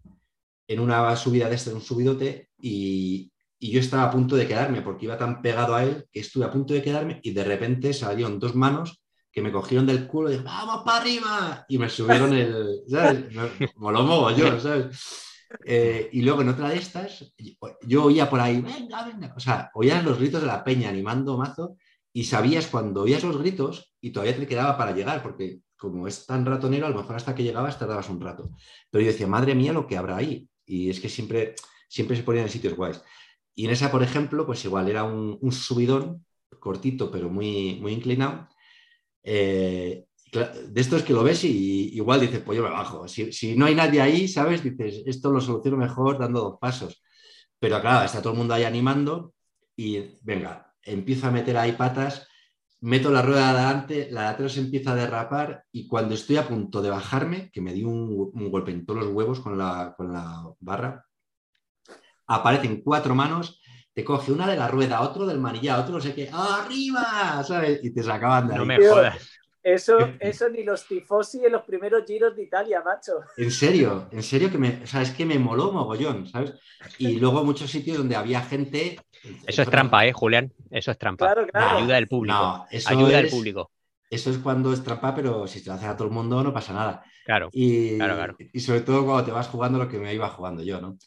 en 0.68 0.80
una 0.80 1.16
subida 1.16 1.50
de 1.50 1.56
este, 1.56 1.70
en 1.70 1.78
un 1.78 1.82
subidote, 1.82 2.50
y, 2.62 3.31
y 3.64 3.70
yo 3.70 3.80
estaba 3.80 4.04
a 4.06 4.12
punto 4.12 4.36
de 4.36 4.48
quedarme 4.48 4.82
porque 4.82 5.06
iba 5.06 5.20
tan 5.20 5.40
pegado 5.40 5.76
a 5.76 5.84
él 5.84 6.08
que 6.12 6.20
estuve 6.20 6.46
a 6.46 6.52
punto 6.52 6.74
de 6.74 6.82
quedarme 6.82 7.20
y 7.22 7.30
de 7.32 7.44
repente 7.44 7.94
salieron 7.94 8.40
dos 8.40 8.56
manos 8.56 9.04
que 9.32 9.44
me 9.44 9.52
cogieron 9.52 9.86
del 9.86 10.08
culo 10.08 10.30
y 10.30 10.34
dije, 10.34 10.44
¡vamos 10.44 10.82
para 10.84 10.98
arriba! 10.98 11.66
Y 11.70 11.78
me 11.78 11.88
subieron 11.88 12.34
el, 12.34 12.82
¿sabes? 12.88 13.26
Moló 13.78 14.02
mogollón, 14.02 14.60
¿sabes? 14.60 14.98
Eh, 15.64 16.10
y 16.12 16.24
luego 16.24 16.42
en 16.42 16.50
otra 16.50 16.70
de 16.70 16.78
estas, 16.78 17.34
yo 17.84 18.06
oía 18.06 18.28
por 18.28 18.40
ahí, 18.40 18.62
venga, 18.62 19.06
venga, 19.06 19.32
o 19.38 19.40
sea, 19.40 19.70
oías 19.76 20.04
los 20.04 20.18
gritos 20.18 20.42
de 20.42 20.48
la 20.48 20.64
peña 20.64 20.90
animando 20.90 21.38
mazo 21.38 21.78
y 22.12 22.24
sabías 22.24 22.66
cuando 22.66 23.04
oías 23.04 23.24
los 23.24 23.38
gritos 23.38 23.94
y 24.02 24.10
todavía 24.10 24.36
te 24.36 24.48
quedaba 24.48 24.76
para 24.76 24.92
llegar, 24.92 25.22
porque 25.22 25.60
como 25.78 26.08
es 26.08 26.26
tan 26.26 26.48
ratonero, 26.48 26.88
a 26.88 26.90
lo 26.90 26.98
mejor 26.98 27.16
hasta 27.16 27.36
que 27.36 27.44
llegabas 27.44 27.78
tardabas 27.78 28.10
un 28.10 28.22
rato. 28.22 28.50
Pero 28.90 29.04
yo 29.04 29.12
decía, 29.12 29.28
madre 29.28 29.54
mía, 29.54 29.72
lo 29.72 29.86
que 29.86 29.98
habrá 29.98 30.18
ahí. 30.18 30.48
Y 30.66 30.90
es 30.90 31.00
que 31.00 31.10
siempre, 31.10 31.56
siempre 31.88 32.16
se 32.16 32.24
ponían 32.24 32.46
en 32.46 32.52
sitios 32.52 32.76
guays. 32.76 33.02
Y 33.56 33.66
en 33.66 33.72
esa, 33.72 33.92
por 33.92 34.04
ejemplo, 34.04 34.46
pues 34.46 34.64
igual 34.66 34.90
era 34.90 35.04
un, 35.04 35.52
subidón 35.52 36.26
cortito, 36.60 37.12
pero 37.12 37.30
muy, 37.30 37.80
muy 37.82 37.94
inclinado. 37.94 38.48
Eh, 39.24 40.06
de 40.32 40.82
estos 40.82 41.04
que 41.04 41.14
lo 41.14 41.24
ves 41.24 41.44
y 41.44 41.94
igual 41.94 42.22
dices, 42.22 42.40
pues 42.40 42.58
yo 42.58 42.64
me 42.64 42.70
bajo. 42.70 43.08
Si, 43.08 43.34
si 43.34 43.56
no 43.56 43.66
hay 43.66 43.76
nadie 43.76 44.02
ahí, 44.02 44.28
¿sabes? 44.28 44.64
Dices, 44.64 45.04
esto 45.06 45.32
lo 45.32 45.42
soluciono 45.42 45.78
mejor 45.78 46.18
dando 46.18 46.42
dos 46.42 46.58
pasos. 46.60 47.02
Pero 47.60 47.82
claro, 47.82 48.06
está 48.06 48.22
todo 48.22 48.34
el 48.34 48.40
mundo 48.40 48.54
ahí 48.54 48.64
animando 48.64 49.34
y 49.76 50.00
venga, 50.24 50.74
empiezo 50.84 51.28
a 51.28 51.32
meter 51.32 51.58
ahí 51.58 51.74
patas, 51.74 52.28
meto 52.82 53.12
la 53.12 53.22
rueda 53.22 53.54
de 53.54 53.60
adelante, 53.60 54.08
la 54.12 54.22
de 54.24 54.28
atrás 54.30 54.58
empieza 54.58 54.94
a 54.94 54.96
derrapar 54.96 55.66
y 55.72 55.88
cuando 55.88 56.16
estoy 56.16 56.38
a 56.38 56.48
punto 56.48 56.82
de 56.82 56.90
bajarme, 56.90 57.52
que 57.52 57.62
me 57.62 57.74
di 57.74 57.84
un, 57.84 58.32
un 58.34 58.52
golpe 58.52 58.72
en 58.72 58.86
todos 58.86 59.02
los 59.02 59.14
huevos 59.14 59.40
con 59.40 59.58
la, 59.58 59.94
con 59.96 60.12
la 60.14 60.44
barra, 60.60 61.06
aparecen 62.36 62.82
cuatro 62.82 63.16
manos, 63.16 63.62
te 63.94 64.04
coge 64.04 64.32
una 64.32 64.48
de 64.48 64.56
la 64.58 64.68
rueda, 64.68 65.02
otro 65.02 65.26
del 65.26 65.40
manillar, 65.40 65.80
otro 65.80 65.96
no 65.96 66.02
sé 66.02 66.14
qué, 66.16 66.30
¡arriba! 66.32 67.44
¿sabes? 67.44 67.80
Y 67.84 67.94
te 67.94 68.04
sacaban 68.04 68.48
de 68.48 68.54
ahí. 68.54 68.60
No 68.60 68.66
me 68.66 68.78
jodas. 68.88 69.30
Eso, 69.64 69.98
eso 70.20 70.50
ni 70.50 70.64
los 70.64 70.88
tifosi 70.88 71.46
en 71.46 71.52
los 71.52 71.62
primeros 71.64 72.04
giros 72.08 72.36
de 72.36 72.44
Italia, 72.44 72.82
macho. 72.84 73.14
En 73.38 73.52
serio, 73.52 74.08
en 74.12 74.24
serio 74.24 74.50
que 74.50 74.58
me, 74.58 74.82
o 74.84 74.88
sea, 74.88 75.02
es 75.02 75.12
que 75.12 75.26
me 75.26 75.38
moló 75.38 75.72
mogollón, 75.72 76.26
¿sabes? 76.28 76.54
Y 76.98 77.18
luego 77.20 77.44
muchos 77.44 77.70
sitios 77.70 77.98
donde 77.98 78.16
había 78.16 78.42
gente. 78.42 79.00
Eso 79.46 79.62
es 79.62 79.70
trampa, 79.70 80.06
¿eh, 80.08 80.14
Julián? 80.14 80.52
Eso 80.72 80.90
es 80.92 80.98
trampa. 80.98 81.26
Claro, 81.32 81.48
claro. 81.48 81.78
Ayuda 81.78 81.96
del 81.96 82.08
público. 82.08 82.36
No, 82.38 82.66
eso 82.72 82.90
Ayuda 82.90 83.18
del 83.18 83.26
es- 83.28 83.32
público. 83.32 83.72
Eso 84.10 84.30
es 84.30 84.40
cuando 84.40 84.74
es 84.74 84.84
trampa, 84.84 85.16
pero 85.16 85.48
si 85.48 85.62
te 85.64 85.70
lo 85.70 85.76
haces 85.76 85.88
a 85.88 85.96
todo 85.96 86.08
el 86.10 86.14
mundo 86.14 86.44
no 86.44 86.52
pasa 86.52 86.74
nada. 86.74 87.04
Claro. 87.24 87.50
Y, 87.54 87.96
Claro, 87.98 88.16
claro. 88.16 88.36
y 88.52 88.60
sobre 88.60 88.82
todo 88.82 89.06
cuando 89.06 89.24
te 89.24 89.32
vas 89.32 89.48
jugando 89.48 89.78
lo 89.78 89.88
que 89.88 90.00
me 90.00 90.14
iba 90.14 90.28
jugando 90.28 90.64
yo, 90.64 90.82
¿no? 90.82 90.98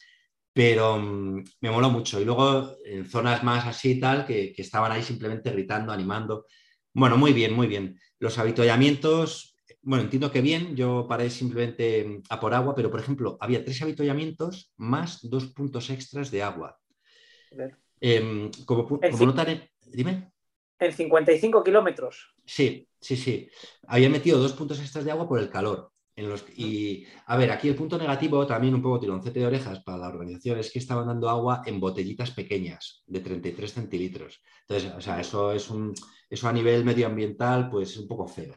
Pero 0.54 0.98
mm, 0.98 1.44
me 1.60 1.70
moló 1.70 1.90
mucho. 1.90 2.20
Y 2.20 2.24
luego 2.24 2.76
en 2.86 3.04
zonas 3.04 3.44
más 3.44 3.66
así 3.66 3.92
y 3.92 4.00
tal, 4.00 4.24
que, 4.24 4.54
que 4.54 4.62
estaban 4.62 4.90
ahí 4.90 5.02
simplemente 5.02 5.50
gritando, 5.50 5.92
animando. 5.92 6.46
Bueno, 6.94 7.18
muy 7.18 7.34
bien, 7.34 7.52
muy 7.52 7.66
bien. 7.66 8.00
Los 8.18 8.38
avituallamientos, 8.38 9.54
bueno, 9.82 10.04
entiendo 10.04 10.30
que 10.30 10.40
bien, 10.40 10.74
yo 10.76 11.06
paré 11.06 11.28
simplemente 11.28 12.22
a 12.30 12.40
por 12.40 12.54
agua, 12.54 12.74
pero 12.74 12.90
por 12.90 13.00
ejemplo, 13.00 13.36
había 13.40 13.64
tres 13.64 13.82
avituallamientos 13.82 14.72
más 14.76 15.18
dos 15.28 15.46
puntos 15.48 15.90
extras 15.90 16.30
de 16.30 16.42
agua. 16.42 16.78
Em, 18.00 18.50
como, 18.64 18.86
como 18.86 19.26
notaré, 19.26 19.72
dime. 19.86 20.32
En 20.78 20.92
55 20.92 21.62
kilómetros. 21.62 22.34
Sí, 22.44 22.88
sí, 23.00 23.16
sí. 23.16 23.48
Había 23.86 24.08
metido 24.08 24.38
dos 24.38 24.52
puntos 24.52 24.80
extras 24.80 25.04
de 25.04 25.10
agua 25.10 25.28
por 25.28 25.38
el 25.38 25.50
calor. 25.50 25.90
En 26.16 26.28
los, 26.28 26.44
y 26.56 27.04
a 27.26 27.36
ver, 27.36 27.50
aquí 27.50 27.68
el 27.68 27.74
punto 27.74 27.98
negativo, 27.98 28.46
también 28.46 28.74
un 28.74 28.82
poco 28.82 29.00
tironcete 29.00 29.40
de 29.40 29.46
orejas 29.46 29.80
para 29.80 29.98
la 29.98 30.08
organización, 30.08 30.58
es 30.60 30.70
que 30.70 30.78
estaban 30.78 31.08
dando 31.08 31.28
agua 31.28 31.62
en 31.66 31.80
botellitas 31.80 32.30
pequeñas 32.30 33.02
de 33.06 33.20
33 33.20 33.72
centilitros. 33.72 34.40
Entonces, 34.60 34.92
o 34.96 35.00
sea, 35.00 35.20
eso 35.20 35.52
es 35.52 35.68
un, 35.70 35.92
eso 36.30 36.48
a 36.48 36.52
nivel 36.52 36.84
medioambiental, 36.84 37.68
pues 37.68 37.90
es 37.90 37.96
un 37.98 38.06
poco 38.06 38.28
feo. 38.28 38.54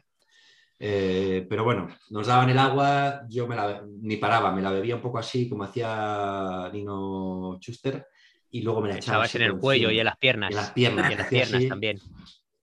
Eh, 0.78 1.44
pero 1.50 1.64
bueno, 1.64 1.88
nos 2.10 2.28
daban 2.28 2.50
el 2.50 2.58
agua, 2.58 3.22
yo 3.28 3.48
me 3.48 3.56
la, 3.56 3.84
ni 4.00 4.16
paraba, 4.16 4.52
me 4.52 4.62
la 4.62 4.70
bebía 4.70 4.94
un 4.94 5.02
poco 5.02 5.18
así, 5.18 5.48
como 5.48 5.64
hacía 5.64 6.70
Nino 6.72 7.58
Schuster, 7.60 8.06
y 8.50 8.62
luego 8.62 8.80
me 8.82 8.90
la 8.90 8.96
echaba. 8.98 9.26
en 9.26 9.42
el 9.42 9.58
cuello 9.58 9.90
y 9.90 9.98
en 9.98 10.04
las 10.04 10.16
piernas. 10.16 10.50
En 10.50 10.56
las 10.56 10.70
piernas. 10.70 11.10
Y 11.10 11.12
en 11.12 11.18
las 11.18 11.28
piernas 11.28 11.68
también. 11.68 11.98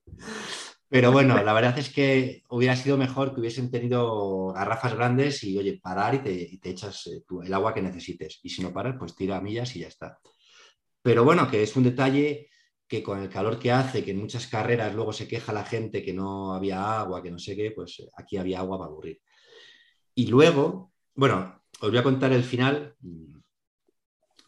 Pero 0.88 1.12
bueno, 1.12 1.40
la 1.42 1.52
verdad 1.52 1.78
es 1.78 1.90
que 1.90 2.42
hubiera 2.48 2.76
sido 2.76 2.96
mejor 2.96 3.34
que 3.34 3.40
hubiesen 3.40 3.70
tenido 3.70 4.52
garrafas 4.52 4.94
grandes 4.94 5.42
y, 5.44 5.58
oye, 5.58 5.78
parar 5.82 6.14
y 6.14 6.58
te, 6.58 6.70
echas 6.70 7.06
eh, 7.08 7.22
el 7.44 7.54
agua 7.54 7.74
que 7.74 7.82
necesites. 7.82 8.40
Y 8.42 8.50
si 8.50 8.62
no 8.62 8.72
paras, 8.72 8.96
pues 8.98 9.14
tira 9.14 9.40
millas 9.40 9.74
y 9.76 9.80
ya 9.80 9.88
está. 9.88 10.18
Pero 11.02 11.24
bueno, 11.24 11.48
que 11.50 11.62
es 11.62 11.76
un 11.76 11.84
detalle 11.84 12.50
que 12.88 13.02
con 13.02 13.20
el 13.20 13.28
calor 13.28 13.58
que 13.58 13.72
hace, 13.72 14.04
que 14.04 14.12
en 14.12 14.18
muchas 14.18 14.46
carreras 14.46 14.94
luego 14.94 15.12
se 15.12 15.26
queja 15.26 15.52
la 15.52 15.64
gente 15.64 16.04
que 16.04 16.12
no 16.12 16.52
había 16.52 17.00
agua, 17.00 17.22
que 17.22 17.30
no 17.30 17.38
sé 17.38 17.56
qué, 17.56 17.72
pues 17.72 18.02
aquí 18.16 18.36
había 18.36 18.60
agua 18.60 18.78
para 18.78 18.90
aburrir. 18.90 19.20
Y 20.14 20.28
luego, 20.28 20.92
bueno, 21.14 21.62
os 21.80 21.90
voy 21.90 21.98
a 21.98 22.02
contar 22.02 22.32
el 22.32 22.44
final. 22.44 22.94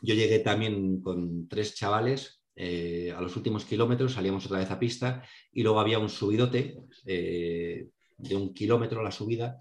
Yo 0.01 0.14
llegué 0.14 0.38
también 0.38 1.01
con 1.01 1.48
tres 1.48 1.74
chavales 1.74 2.38
eh, 2.61 3.14
a 3.16 3.21
los 3.21 3.37
últimos 3.37 3.64
kilómetros 3.64 4.14
salíamos 4.14 4.44
otra 4.44 4.59
vez 4.59 4.68
a 4.73 4.81
pista 4.81 5.23
y 5.53 5.62
luego 5.62 5.79
había 5.79 6.01
un 6.01 6.09
subidote 6.09 6.77
eh, 7.07 7.87
de 8.16 8.35
un 8.35 8.53
kilómetro 8.53 9.01
la 9.01 9.12
subida 9.12 9.61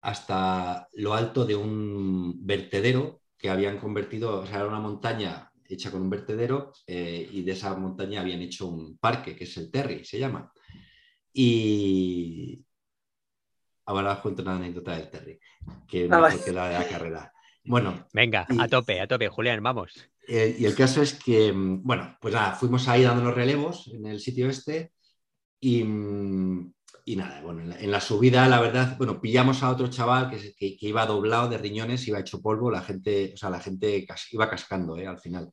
hasta 0.00 0.88
lo 0.94 1.14
alto 1.14 1.44
de 1.44 1.54
un 1.54 2.44
vertedero 2.44 3.20
que 3.38 3.48
habían 3.48 3.78
convertido, 3.78 4.40
o 4.40 4.46
sea, 4.46 4.56
era 4.56 4.66
una 4.66 4.80
montaña 4.80 5.52
hecha 5.68 5.92
con 5.92 6.02
un 6.02 6.10
vertedero 6.10 6.72
eh, 6.84 7.28
y 7.30 7.42
de 7.42 7.52
esa 7.52 7.76
montaña 7.76 8.20
habían 8.20 8.42
hecho 8.42 8.66
un 8.66 8.98
parque, 8.98 9.36
que 9.36 9.44
es 9.44 9.56
el 9.58 9.70
Terry, 9.70 10.04
se 10.04 10.18
llama. 10.18 10.52
Y 11.32 12.60
ahora 13.86 14.14
os 14.14 14.18
cuento 14.18 14.42
una 14.42 14.56
anécdota 14.56 14.96
del 14.96 15.10
Terry, 15.10 15.38
que 15.86 16.08
no 16.08 16.24
ah, 16.24 16.34
que 16.44 16.50
la 16.50 16.68
de 16.70 16.78
la 16.80 16.88
carrera. 16.88 17.32
Bueno. 17.64 18.08
Venga, 18.12 18.48
a 18.58 18.66
tope, 18.66 19.00
a 19.00 19.06
tope, 19.06 19.28
Julián, 19.28 19.62
vamos. 19.62 20.11
Eh, 20.28 20.56
y 20.58 20.64
el 20.64 20.74
caso 20.74 21.02
es 21.02 21.14
que, 21.14 21.52
mm, 21.52 21.82
bueno, 21.82 22.16
pues 22.20 22.32
nada, 22.34 22.54
fuimos 22.54 22.86
ahí 22.88 23.02
dando 23.02 23.24
los 23.24 23.34
relevos 23.34 23.90
en 23.92 24.06
el 24.06 24.20
sitio 24.20 24.48
este 24.48 24.92
y, 25.60 25.82
mm, 25.82 26.72
y 27.04 27.16
nada, 27.16 27.42
bueno, 27.42 27.74
en 27.74 27.90
la, 27.90 28.00
subida, 28.00 28.48
la 28.48 28.60
verdad, 28.60 28.96
bueno, 28.96 29.20
pillamos 29.20 29.62
a 29.62 29.70
otro 29.70 29.88
chaval 29.88 30.30
que, 30.30 30.54
que, 30.54 30.86
iba 30.86 31.04
doblado 31.06 31.48
de 31.48 31.58
riñones, 31.58 32.06
iba 32.06 32.20
hecho 32.20 32.40
polvo, 32.40 32.70
la 32.70 32.82
gente, 32.82 33.32
o 33.34 33.36
sea, 33.36 33.50
la 33.50 33.60
gente 33.60 34.06
iba 34.30 34.48
cascando 34.48 34.96
eh, 34.96 35.06
al 35.06 35.18
final. 35.18 35.52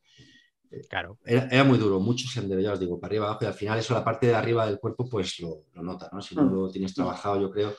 Claro. 0.88 1.17
Era, 1.25 1.63
muy 1.63 1.79
duro, 1.79 1.99
mucho 1.99 2.27
sendero, 2.27 2.62
ya 2.62 2.73
os 2.73 2.79
digo, 2.79 2.99
para 2.99 3.10
arriba, 3.10 3.25
abajo, 3.25 3.45
y 3.45 3.47
al 3.47 3.55
final 3.55 3.79
eso, 3.79 3.95
la 3.95 4.03
parte 4.03 4.27
de 4.27 4.36
arriba 4.36 4.67
del 4.67 4.77
cuerpo, 4.77 5.10
pues 5.10 5.39
lo, 5.39 5.65
lo 5.73 5.82
nota, 5.82 6.10
¿no? 6.13 6.21
Si 6.21 6.36
no 6.36 6.43
mm. 6.43 6.53
lo 6.53 6.69
tienes 6.69 6.93
trabajado, 6.93 7.41
yo 7.41 7.49
creo. 7.49 7.75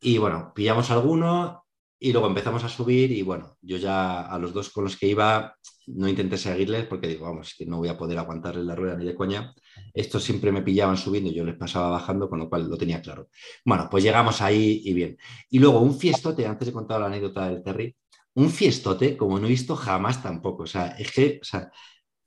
Y 0.00 0.18
bueno, 0.18 0.52
pillamos 0.54 0.90
alguno 0.90 1.64
y 2.00 2.12
luego 2.12 2.28
empezamos 2.28 2.62
a 2.64 2.68
subir 2.68 3.10
y 3.10 3.22
bueno, 3.22 3.56
yo 3.60 3.76
ya 3.76 4.22
a 4.22 4.38
los 4.38 4.52
dos 4.52 4.70
con 4.70 4.84
los 4.84 4.96
que 4.96 5.08
iba 5.08 5.56
no 5.88 6.08
intenté 6.08 6.36
seguirles 6.36 6.86
porque 6.86 7.08
digo, 7.08 7.26
vamos, 7.26 7.54
que 7.56 7.66
no 7.66 7.78
voy 7.78 7.88
a 7.88 7.96
poder 7.96 8.18
aguantarles 8.18 8.64
la 8.64 8.74
rueda 8.74 8.96
ni 8.96 9.04
de 9.04 9.14
coña. 9.14 9.54
Estos 9.92 10.22
siempre 10.22 10.52
me 10.52 10.62
pillaban 10.62 10.96
subiendo 10.96 11.30
y 11.30 11.34
yo 11.34 11.44
les 11.44 11.56
pasaba 11.56 11.90
bajando, 11.90 12.28
con 12.28 12.38
lo 12.38 12.48
cual 12.48 12.68
lo 12.68 12.76
tenía 12.76 13.00
claro. 13.00 13.28
Bueno, 13.64 13.88
pues 13.90 14.04
llegamos 14.04 14.40
ahí 14.42 14.82
y 14.84 14.92
bien. 14.92 15.16
Y 15.50 15.58
luego 15.58 15.80
un 15.80 15.98
fiestote, 15.98 16.46
antes 16.46 16.66
de 16.66 16.72
contar 16.72 17.00
la 17.00 17.06
anécdota 17.06 17.48
del 17.48 17.62
Terry, 17.62 17.96
un 18.34 18.50
fiestote 18.50 19.16
como 19.16 19.38
no 19.38 19.46
he 19.46 19.50
visto 19.50 19.74
jamás 19.74 20.22
tampoco. 20.22 20.64
O 20.64 20.66
sea, 20.66 20.88
es 20.88 21.10
que, 21.10 21.38
o 21.42 21.44
sea, 21.44 21.70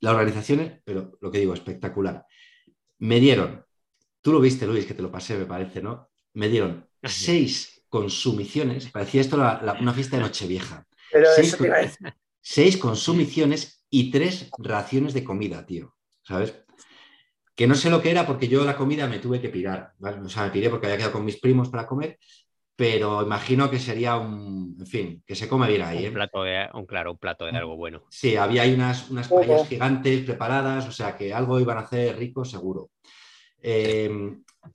la 0.00 0.10
organización, 0.10 0.82
pero 0.84 1.12
lo 1.20 1.30
que 1.30 1.38
digo, 1.38 1.54
espectacular. 1.54 2.26
Me 2.98 3.20
dieron, 3.20 3.64
tú 4.20 4.32
lo 4.32 4.40
viste, 4.40 4.66
Luis, 4.66 4.86
que 4.86 4.94
te 4.94 5.02
lo 5.02 5.10
pasé, 5.10 5.38
me 5.38 5.46
parece, 5.46 5.80
¿no? 5.80 6.10
Me 6.34 6.48
dieron 6.48 6.86
seis 7.02 7.71
consumiciones, 7.92 8.90
parecía 8.90 9.20
esto 9.20 9.36
una 9.36 9.92
fiesta 9.92 10.16
de 10.16 10.22
Nochevieja. 10.22 10.86
Pero 11.12 11.28
seis, 12.40 12.78
consumiciones 12.78 13.84
y 13.90 14.10
tres 14.10 14.48
raciones 14.56 15.12
de 15.12 15.22
comida, 15.22 15.66
tío, 15.66 15.94
¿sabes? 16.22 16.54
Que 17.54 17.66
no 17.66 17.74
sé 17.74 17.90
lo 17.90 18.00
que 18.00 18.10
era 18.10 18.26
porque 18.26 18.48
yo 18.48 18.64
la 18.64 18.78
comida 18.78 19.06
me 19.06 19.18
tuve 19.18 19.42
que 19.42 19.50
pirar, 19.50 19.92
O 20.00 20.28
sea, 20.30 20.44
me 20.44 20.50
piré 20.50 20.70
porque 20.70 20.86
había 20.86 20.96
quedado 20.96 21.12
con 21.12 21.26
mis 21.26 21.38
primos 21.38 21.68
para 21.68 21.86
comer, 21.86 22.18
pero 22.74 23.20
imagino 23.20 23.70
que 23.70 23.78
sería 23.78 24.16
un, 24.16 24.74
en 24.80 24.86
fin, 24.86 25.22
que 25.26 25.34
se 25.34 25.46
come 25.46 25.68
bien 25.68 25.82
ahí. 25.82 25.98
Un 25.98 26.04
¿eh? 26.04 26.12
plato 26.12 26.44
de, 26.44 26.68
un, 26.72 26.86
claro, 26.86 27.12
un 27.12 27.18
plato 27.18 27.44
de 27.44 27.50
algo 27.50 27.76
bueno. 27.76 28.04
Sí, 28.08 28.36
había 28.36 28.62
ahí 28.62 28.72
unas, 28.72 29.10
unas 29.10 29.28
paellas 29.28 29.68
gigantes 29.68 30.24
preparadas, 30.24 30.88
o 30.88 30.92
sea, 30.92 31.14
que 31.14 31.34
algo 31.34 31.60
iban 31.60 31.76
a 31.76 31.82
hacer 31.82 32.16
rico 32.16 32.42
seguro. 32.42 32.90
Eh, 33.60 34.10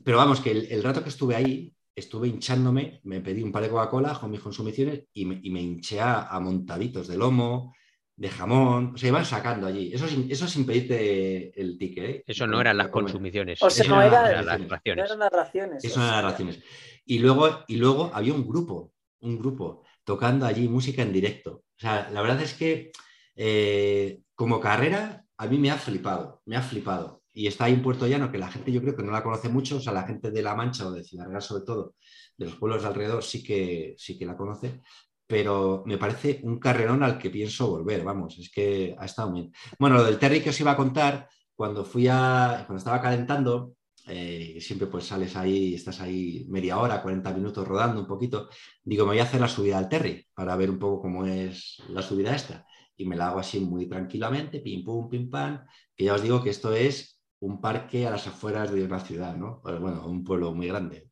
pero 0.04 0.18
vamos, 0.18 0.42
que 0.42 0.52
el, 0.52 0.84
rato 0.84 1.04
que 1.04 1.10
estuve 1.10 1.36
ahí, 1.36 1.74
estuve 1.98 2.28
hinchándome, 2.28 3.02
me 3.06 3.22
pedí 3.22 3.42
un 3.42 3.52
par 3.52 3.64
de 3.64 3.70
Coca-Cola 3.70 4.14
con 4.14 4.30
mis 4.30 4.40
consumiciones 4.40 5.06
y 5.14 5.26
me, 5.26 5.62
hinché 5.62 6.00
a, 6.00 6.40
montaditos 6.40 7.08
de 7.08 7.18
lomo, 7.18 7.74
de 8.16 8.30
jamón, 8.30 8.94
o 8.94 8.98
sea, 8.98 9.10
iban 9.10 9.26
sacando 9.26 9.66
allí. 9.66 9.92
Eso 9.92 10.08
sin, 10.08 10.32
eso 10.32 10.48
sin 10.48 10.66
pedirte 10.66 11.60
el 11.60 11.76
ticket. 11.80 12.06
¿eh? 12.06 12.24
Eso 12.28 12.46
no 12.46 12.62
eran 12.62 12.78
las 12.78 12.90
consumiciones. 12.90 13.62
O 13.64 13.70
sea, 13.72 13.88
no, 13.88 14.00
eran 14.00 14.46
las 14.46 14.68
raciones. 14.70 15.06
eran 15.06 15.20
las 15.20 15.32
raciones. 15.32 15.84
Eso 15.84 16.00
eran 16.00 16.12
las 16.12 16.32
raciones. 16.32 16.64
Y 17.04 17.18
luego, 17.18 17.64
y 17.68 17.78
luego 17.78 18.12
había 18.14 18.34
un 18.34 18.48
grupo, 18.48 18.94
un 19.22 19.40
grupo 19.40 19.84
tocando 20.04 20.46
allí 20.46 20.68
música 20.68 21.02
en 21.02 21.12
directo. 21.12 21.64
O 21.78 21.80
sea, 21.80 22.12
la 22.12 22.22
verdad 22.22 22.42
es 22.44 22.54
que 22.54 22.92
eh, 23.36 24.22
como 24.36 24.60
carrera 24.60 25.26
a 25.36 25.48
mí 25.48 25.58
me 25.58 25.72
ha 25.72 25.78
flipado, 25.78 26.44
me 26.46 26.58
ha 26.58 26.62
flipado 26.62 27.24
y 27.38 27.46
está 27.46 27.66
ahí 27.66 27.74
en 27.74 27.84
Puerto 27.84 28.08
Llano, 28.08 28.32
que 28.32 28.40
la 28.40 28.50
gente 28.50 28.72
yo 28.72 28.82
creo 28.82 28.96
que 28.96 29.04
no 29.04 29.12
la 29.12 29.22
conoce 29.22 29.48
mucho, 29.48 29.78
o 29.78 29.80
sea, 29.80 29.94
la 29.94 30.08
gente 30.08 30.32
de 30.32 30.42
La 30.42 30.56
Mancha 30.56 30.88
o 30.88 30.92
de 30.92 31.04
Ciudad 31.04 31.28
Real 31.28 31.42
sobre 31.44 31.64
todo, 31.64 31.94
de 32.36 32.46
los 32.46 32.56
pueblos 32.56 32.82
de 32.82 32.88
alrededor 32.88 33.24
sí 33.24 33.44
que, 33.44 33.94
sí 33.96 34.18
que 34.18 34.26
la 34.26 34.36
conoce, 34.36 34.82
pero 35.28 35.84
me 35.86 36.00
parece 36.00 36.40
un 36.42 36.58
carrerón 36.58 37.04
al 37.04 37.20
que 37.20 37.30
pienso 37.30 37.70
volver, 37.70 38.04
vamos, 38.04 38.40
es 38.40 38.50
que 38.50 38.96
ha 38.98 39.06
estado 39.06 39.32
bien. 39.32 39.52
Bueno, 39.78 39.98
lo 39.98 40.04
del 40.04 40.18
Terry 40.18 40.42
que 40.42 40.50
os 40.50 40.60
iba 40.60 40.72
a 40.72 40.76
contar, 40.76 41.30
cuando 41.54 41.86
fui 41.86 42.08
a, 42.10 42.64
cuando 42.66 42.80
estaba 42.80 43.00
calentando, 43.00 43.76
eh, 44.08 44.58
siempre 44.60 44.88
pues 44.88 45.06
sales 45.06 45.36
ahí, 45.36 45.76
estás 45.76 46.02
ahí 46.02 46.44
media 46.50 46.80
hora, 46.80 47.04
40 47.04 47.32
minutos 47.36 47.68
rodando 47.68 48.02
un 48.02 48.08
poquito, 48.08 48.50
digo, 48.84 49.06
me 49.06 49.12
voy 49.12 49.20
a 49.20 49.24
hacer 49.24 49.42
la 49.42 49.48
subida 49.48 49.78
al 49.78 49.90
Terry 49.90 50.26
para 50.34 50.56
ver 50.56 50.72
un 50.72 50.80
poco 50.80 51.04
cómo 51.04 51.24
es 51.28 51.84
la 51.90 52.02
subida 52.02 52.36
esta. 52.36 52.66
Y 53.00 53.06
me 53.06 53.16
la 53.16 53.28
hago 53.28 53.38
así 53.38 53.60
muy 53.60 53.88
tranquilamente, 53.88 54.60
pim, 54.60 54.84
pum, 54.84 55.08
pim, 55.08 55.30
pam, 55.30 55.64
que 55.96 56.06
ya 56.06 56.16
os 56.16 56.24
digo 56.24 56.42
que 56.42 56.50
esto 56.50 56.74
es 56.74 57.17
un 57.40 57.62
parque 57.62 58.08
a 58.08 58.12
las 58.12 58.28
afueras 58.28 58.72
de 58.72 58.84
una 58.84 59.00
ciudad, 59.00 59.36
¿no? 59.36 59.62
Bueno, 59.64 60.06
un 60.08 60.24
pueblo 60.24 60.54
muy 60.54 60.68
grande. 60.68 61.12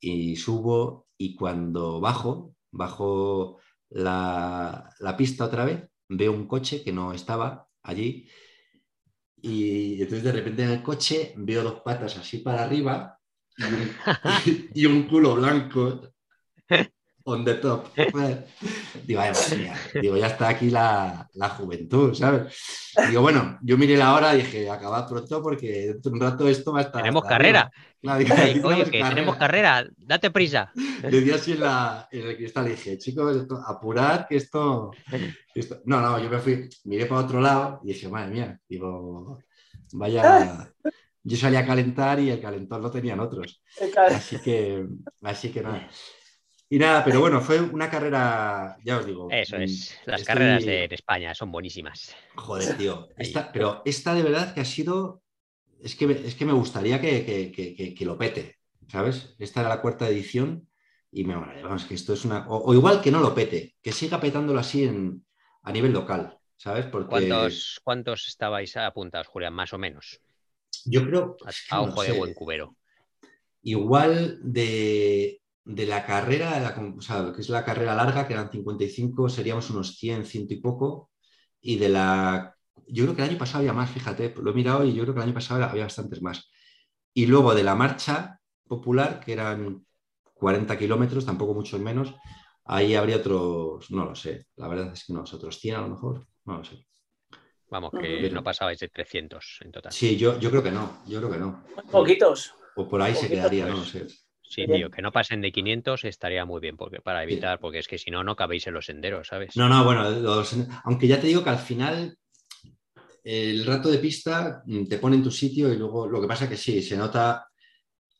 Y 0.00 0.36
subo 0.36 1.08
y 1.16 1.34
cuando 1.34 2.00
bajo, 2.00 2.54
bajo 2.70 3.58
la, 3.90 4.94
pista 5.16 5.44
otra 5.44 5.64
vez, 5.64 5.88
veo 6.08 6.32
un 6.32 6.46
coche 6.46 6.82
que 6.82 6.92
no 6.92 7.12
estaba 7.12 7.68
allí 7.82 8.28
y 9.44 9.94
entonces 9.94 10.22
de 10.22 10.32
repente 10.32 10.62
en 10.62 10.70
el 10.70 10.82
coche 10.82 11.34
veo 11.36 11.64
dos 11.64 11.80
patas 11.80 12.16
así 12.16 12.38
para 12.38 12.62
arriba 12.62 13.18
y 14.72 14.86
un 14.86 15.02
culo 15.08 15.34
blanco 15.34 16.11
on 17.24 17.44
the 17.44 17.54
top. 17.54 17.88
Digo, 19.06 19.22
Digo, 20.00 20.16
ya 20.16 20.26
está 20.26 20.48
aquí 20.48 20.70
la, 20.70 21.28
juventud, 21.56 22.14
¿sabes? 22.14 22.54
Digo, 23.08 23.22
bueno, 23.22 23.58
yo 23.62 23.76
miré 23.78 23.96
la 23.96 24.14
hora 24.14 24.34
y 24.34 24.38
dije, 24.38 24.70
acabad 24.70 25.08
pronto 25.08 25.42
porque 25.42 25.86
dentro 25.88 26.10
de 26.10 26.16
un 26.16 26.20
rato 26.20 26.48
esto 26.48 26.72
va 26.72 26.80
a 26.80 26.82
estar. 26.82 27.02
Tenemos 27.02 27.24
carrera. 27.24 27.70
oye, 28.02 28.84
que 28.84 29.02
tenemos 29.02 29.36
carrera, 29.36 29.86
date 29.98 30.30
prisa. 30.30 30.72
Le 31.02 31.20
di 31.20 31.30
así 31.30 31.52
en, 31.52 31.60
la, 31.60 32.08
en 32.10 32.28
el 32.28 32.36
cristal 32.36 32.66
y 32.68 32.70
dije, 32.70 32.98
chicos, 32.98 33.46
apurad 33.66 34.26
que 34.28 34.36
esto, 34.36 34.90
No, 35.84 36.00
no, 36.00 36.18
yo 36.18 36.28
me 36.28 36.38
fui, 36.38 36.68
miré 36.84 37.06
para 37.06 37.22
otro 37.22 37.40
lado 37.40 37.80
y 37.84 37.88
dije, 37.88 38.08
madre 38.08 38.30
mía, 38.30 38.60
digo, 38.68 39.38
vaya. 39.92 40.72
Yo 41.24 41.36
salí 41.36 41.54
a 41.54 41.64
calentar 41.64 42.18
y 42.18 42.30
el 42.30 42.40
calentor 42.40 42.80
lo 42.80 42.90
tenían 42.90 43.20
otros. 43.20 43.62
Así 43.96 44.40
que, 44.40 44.86
así 45.22 45.50
que 45.50 45.62
nada. 45.62 45.88
Y 46.72 46.78
nada, 46.78 47.04
pero 47.04 47.20
bueno, 47.20 47.42
fue 47.42 47.60
una 47.60 47.90
carrera, 47.90 48.78
ya 48.82 48.96
os 48.96 49.04
digo. 49.04 49.28
Eso 49.30 49.58
es, 49.58 49.94
mm, 50.06 50.10
las 50.10 50.24
carreras 50.24 50.64
de, 50.64 50.88
España 50.90 51.34
son 51.34 51.52
buenísimas. 51.52 52.16
Joder, 52.34 52.78
tío. 52.78 53.10
pero 53.52 53.82
esta 53.84 54.14
de 54.14 54.22
verdad 54.22 54.54
que 54.54 54.62
ha 54.62 54.64
sido, 54.64 55.22
es 55.82 55.94
que, 55.94 56.10
es 56.10 56.34
que 56.34 56.46
me 56.46 56.54
gustaría 56.54 56.98
que, 56.98 57.94
lo 58.00 58.16
pete, 58.16 58.56
¿sabes? 58.88 59.36
Esta 59.38 59.60
era 59.60 59.68
la 59.68 59.82
cuarta 59.82 60.08
edición 60.08 60.66
y 61.10 61.24
me 61.24 61.34
vamos, 61.34 61.84
que 61.84 61.92
esto 61.92 62.14
es 62.14 62.24
una. 62.24 62.46
O, 62.48 62.72
igual 62.72 63.02
que 63.02 63.10
no 63.10 63.20
lo 63.20 63.34
pete, 63.34 63.76
que 63.82 63.92
siga 63.92 64.18
petándolo 64.18 64.58
así 64.58 64.84
en, 64.84 65.26
a 65.64 65.72
nivel 65.72 65.92
local, 65.92 66.38
¿sabes? 66.56 66.86
Porque... 66.86 67.10
¿Cuántos, 67.10 67.82
¿Cuántos 67.84 68.28
estabais 68.28 68.74
apuntados, 68.78 69.26
Julián? 69.26 69.52
Más 69.52 69.74
o 69.74 69.78
menos. 69.78 70.22
Yo 70.86 71.04
creo. 71.06 71.36
A, 71.68 71.82
ojo 71.82 72.02
de 72.02 72.12
buen 72.12 72.32
cubero. 72.32 72.76
Igual 73.60 74.38
de, 74.42 75.41
la 75.64 76.04
carrera, 76.04 76.74
o 76.96 77.00
sea, 77.00 77.32
que 77.34 77.40
es 77.40 77.48
la 77.48 77.64
carrera 77.64 77.94
larga, 77.94 78.26
que 78.26 78.34
eran 78.34 78.50
55, 78.50 79.28
seríamos 79.28 79.70
unos 79.70 79.96
100, 79.96 80.26
ciento 80.26 80.54
y 80.54 80.60
poco. 80.60 81.10
Y 81.60 81.76
de 81.76 81.88
la. 81.88 82.56
Yo 82.86 83.04
creo 83.04 83.14
que 83.14 83.22
el 83.22 83.30
año 83.30 83.38
pasado 83.38 83.60
había 83.60 83.72
más, 83.72 83.90
fíjate, 83.90 84.34
lo 84.36 84.50
he 84.50 84.54
mirado 84.54 84.84
y 84.84 84.92
yo 84.92 85.02
creo 85.02 85.14
que 85.14 85.20
el 85.20 85.26
año 85.26 85.34
pasado 85.34 85.64
había 85.64 85.84
bastantes 85.84 86.20
más. 86.20 86.50
Y 87.14 87.26
luego 87.26 87.54
de 87.54 87.62
la 87.62 87.74
marcha 87.74 88.40
popular, 88.66 89.20
que 89.20 89.34
eran 89.34 89.86
40 90.34 90.76
kilómetros, 90.78 91.26
tampoco 91.26 91.54
mucho 91.54 91.78
menos, 91.78 92.14
ahí 92.64 92.94
habría 92.94 93.16
otros, 93.16 93.90
no 93.90 94.04
lo 94.04 94.14
sé, 94.14 94.46
la 94.56 94.68
verdad 94.68 94.92
es 94.92 95.04
que 95.04 95.12
no, 95.12 95.20
otros 95.20 95.58
100 95.58 95.76
a 95.76 95.80
lo 95.82 95.88
mejor, 95.88 96.26
no 96.44 96.58
lo 96.58 96.64
sé. 96.64 96.84
Vamos, 97.70 97.92
que 97.98 98.28
no 98.30 98.42
pasabais 98.42 98.78
de 98.80 98.88
300 98.88 99.60
en 99.62 99.72
total. 99.72 99.92
Sí, 99.92 100.16
yo, 100.16 100.38
yo 100.38 100.50
creo 100.50 100.62
que 100.62 100.70
no, 100.70 101.02
yo 101.06 101.20
creo 101.20 101.30
que 101.30 101.38
no. 101.38 101.64
Poquitos. 101.90 102.54
O 102.76 102.88
por 102.88 103.00
ahí 103.00 103.14
se 103.14 103.28
quedaría, 103.28 103.66
no 103.66 103.76
lo 103.76 103.84
sé. 103.84 104.06
Sí, 104.52 104.66
tío, 104.66 104.90
que 104.90 105.00
no 105.00 105.12
pasen 105.12 105.40
de 105.40 105.50
500 105.50 106.04
estaría 106.04 106.44
muy 106.44 106.60
bien 106.60 106.76
porque, 106.76 107.00
para 107.00 107.22
evitar, 107.22 107.58
porque 107.58 107.78
es 107.78 107.88
que 107.88 107.96
si 107.96 108.10
no, 108.10 108.22
no 108.22 108.36
cabéis 108.36 108.66
en 108.66 108.74
los 108.74 108.84
senderos, 108.84 109.28
¿sabes? 109.28 109.56
No, 109.56 109.66
no, 109.66 109.82
bueno, 109.82 110.04
aunque 110.84 111.08
ya 111.08 111.18
te 111.18 111.28
digo 111.28 111.42
que 111.42 111.48
al 111.48 111.58
final 111.58 112.18
el 113.24 113.64
rato 113.64 113.90
de 113.90 113.96
pista 113.96 114.62
mm, 114.66 114.88
te 114.88 114.98
pone 114.98 115.16
en 115.16 115.22
tu 115.22 115.30
sitio 115.30 115.72
y 115.72 115.78
luego 115.78 116.06
lo 116.06 116.20
que 116.20 116.28
pasa 116.28 116.44
es 116.44 116.50
que 116.50 116.56
sí, 116.58 116.82
se 116.82 116.98
nota, 116.98 117.46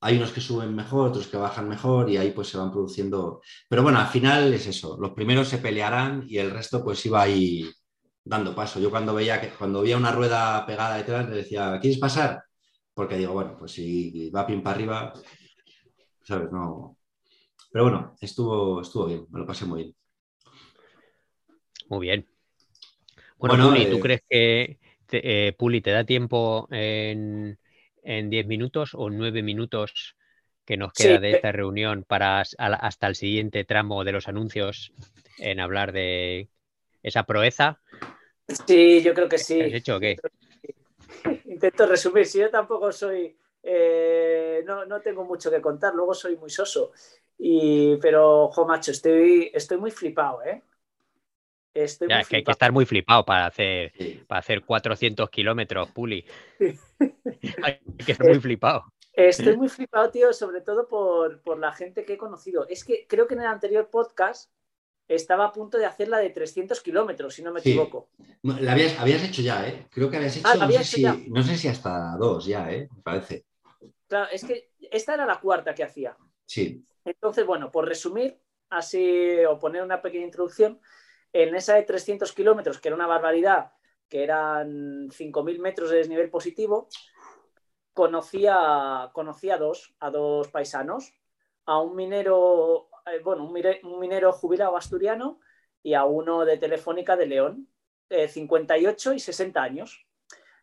hay 0.00 0.16
unos 0.16 0.32
que 0.32 0.40
suben 0.40 0.74
mejor, 0.74 1.10
otros 1.10 1.26
que 1.26 1.36
bajan 1.36 1.68
mejor 1.68 2.08
y 2.08 2.16
ahí 2.16 2.30
pues 2.30 2.48
se 2.48 2.56
van 2.56 2.72
produciendo. 2.72 3.42
Pero 3.68 3.82
bueno, 3.82 3.98
al 3.98 4.08
final 4.08 4.54
es 4.54 4.66
eso, 4.66 4.96
los 4.98 5.10
primeros 5.10 5.48
se 5.48 5.58
pelearán 5.58 6.24
y 6.26 6.38
el 6.38 6.50
resto 6.50 6.82
pues 6.82 7.04
iba 7.04 7.20
ahí 7.20 7.70
dando 8.24 8.54
paso. 8.54 8.80
Yo 8.80 8.90
cuando 8.90 9.12
veía, 9.14 9.38
que, 9.38 9.50
cuando 9.50 9.82
veía 9.82 9.98
una 9.98 10.12
rueda 10.12 10.64
pegada 10.64 10.96
detrás 10.96 11.28
le 11.28 11.36
decía, 11.36 11.78
¿quieres 11.78 11.98
pasar? 11.98 12.42
Porque 12.94 13.18
digo, 13.18 13.34
bueno, 13.34 13.54
pues 13.58 13.72
si 13.72 14.30
va 14.30 14.46
bien 14.46 14.62
para 14.62 14.76
arriba, 14.76 15.12
¿sabes? 16.24 16.50
No. 16.52 16.96
Pero 17.70 17.84
bueno, 17.84 18.16
estuvo, 18.20 18.80
estuvo 18.80 19.06
bien, 19.06 19.26
me 19.30 19.40
lo 19.40 19.46
pasé 19.46 19.64
muy 19.64 19.82
bien. 19.82 19.96
Muy 21.88 22.06
bien. 22.06 22.26
Bueno, 23.38 23.74
¿tú 23.90 23.96
eh, 23.96 24.00
crees 24.00 24.22
que, 24.28 24.78
eh, 25.10 25.52
Puli, 25.58 25.80
¿te 25.80 25.90
da 25.90 26.04
tiempo 26.04 26.68
en, 26.70 27.58
10 28.04 28.46
minutos 28.46 28.94
o 28.94 29.10
9 29.10 29.42
minutos 29.42 30.16
que 30.64 30.76
nos 30.76 30.92
queda 30.92 31.18
de 31.18 31.32
esta 31.32 31.50
reunión 31.50 32.04
para 32.04 32.40
hasta 32.40 33.06
el 33.06 33.14
siguiente 33.16 33.64
tramo 33.64 34.04
de 34.04 34.12
los 34.12 34.28
anuncios 34.28 34.92
en 35.38 35.60
hablar 35.60 35.92
de 35.92 36.50
esa 37.02 37.24
proeza? 37.24 37.80
Sí, 38.66 39.02
yo 39.02 39.12
creo 39.12 39.28
que 39.28 39.38
sí. 39.38 39.60
¿Has 39.60 39.72
hecho 39.72 39.96
o 39.96 40.00
qué? 40.00 40.18
Intento 41.46 41.86
resumir, 41.86 42.26
si 42.26 42.38
yo 42.38 42.50
tampoco 42.50 42.92
soy, 42.92 43.36
eh, 43.62 44.64
no, 44.66 45.00
tengo 45.00 45.24
mucho 45.24 45.50
que 45.50 45.60
contar, 45.60 45.94
luego 45.94 46.14
soy 46.14 46.36
muy 46.36 46.50
soso. 46.50 46.92
Y, 47.38 47.96
pero, 47.96 48.48
jo, 48.48 48.66
macho, 48.66 48.90
estoy, 48.90 49.50
estoy 49.52 49.78
muy 49.78 49.90
flipado, 49.90 50.42
¿eh? 50.42 50.62
ya, 51.74 52.20
es 52.20 52.28
que 52.28 52.36
hay 52.36 52.44
que 52.44 52.50
estar 52.50 52.70
muy 52.70 52.84
flipado 52.84 53.24
para 53.24 53.46
hacer, 53.46 53.92
para 54.26 54.40
hacer 54.40 54.62
400 54.62 55.30
kilómetros, 55.30 55.90
Puli. 55.90 56.24
hay 57.62 57.80
que 58.04 58.12
estar 58.12 58.28
muy 58.28 58.40
flipado. 58.40 58.92
Estoy 59.12 59.56
muy 59.56 59.68
flipado, 59.68 60.10
tío, 60.10 60.32
sobre 60.32 60.62
todo 60.62 60.88
por, 60.88 61.58
la 61.58 61.72
gente 61.72 62.04
que 62.04 62.14
he 62.14 62.18
conocido. 62.18 62.66
Es 62.68 62.84
que 62.84 63.06
creo 63.06 63.26
que 63.26 63.34
en 63.34 63.40
el 63.40 63.46
anterior 63.46 63.88
podcast 63.90 64.50
estaba 65.06 65.46
a 65.46 65.52
punto 65.52 65.76
de 65.76 65.84
hacer 65.84 66.08
la 66.08 66.18
de 66.18 66.30
300 66.30 66.80
kilómetros, 66.80 67.34
si 67.34 67.42
no 67.42 67.52
me 67.52 67.60
equivoco. 67.60 68.08
La 68.42 68.72
habías, 68.72 69.24
hecho 69.24 69.42
ya, 69.42 69.66
¿eh? 69.68 69.86
Creo 69.90 70.10
que 70.10 70.16
habías 70.16 70.36
hecho, 70.36 70.48
ah, 70.48 70.54
no, 71.28 71.42
sé 71.42 71.56
si, 71.56 71.68
hasta 71.68 72.16
dos 72.16 72.46
ya, 72.46 72.70
¿eh? 72.72 72.88
Me 72.94 73.02
parece. 73.02 73.44
Claro, 74.12 74.28
es 74.30 74.44
que 74.44 74.68
esta 74.90 75.14
era 75.14 75.24
la 75.24 75.40
cuarta 75.40 75.74
que 75.74 75.84
hacía. 75.84 76.14
Sí. 76.44 76.84
Entonces, 77.02 77.46
bueno, 77.46 77.70
por 77.70 77.88
resumir, 77.88 78.38
así, 78.68 79.42
o 79.48 79.58
poner 79.58 79.82
una 79.82 80.02
pequeña 80.02 80.26
introducción, 80.26 80.78
en 81.32 81.54
esa 81.54 81.76
de 81.76 81.84
300 81.84 82.30
kilómetros, 82.34 82.78
que 82.78 82.88
era 82.88 82.94
una 82.94 83.06
barbaridad, 83.06 83.72
que 84.10 84.22
eran 84.22 85.08
5.000 85.08 85.60
metros 85.60 85.88
de 85.88 85.96
desnivel 85.96 86.28
positivo, 86.28 86.88
conocía, 87.94 89.08
conocía 89.14 89.54
a, 89.54 89.58
dos, 89.58 89.94
a 89.98 90.10
dos 90.10 90.48
paisanos, 90.48 91.14
a 91.64 91.80
un 91.80 91.96
minero, 91.96 92.90
eh, 93.06 93.20
bueno, 93.24 93.46
un, 93.46 93.98
minero 93.98 94.30
jubilado 94.34 94.76
asturiano 94.76 95.40
y 95.82 95.94
a 95.94 96.04
uno 96.04 96.44
de 96.44 96.58
Telefónica 96.58 97.16
de 97.16 97.26
León, 97.28 97.66
58 98.10 99.14
y 99.14 99.20
60 99.20 99.62
años. 99.62 100.06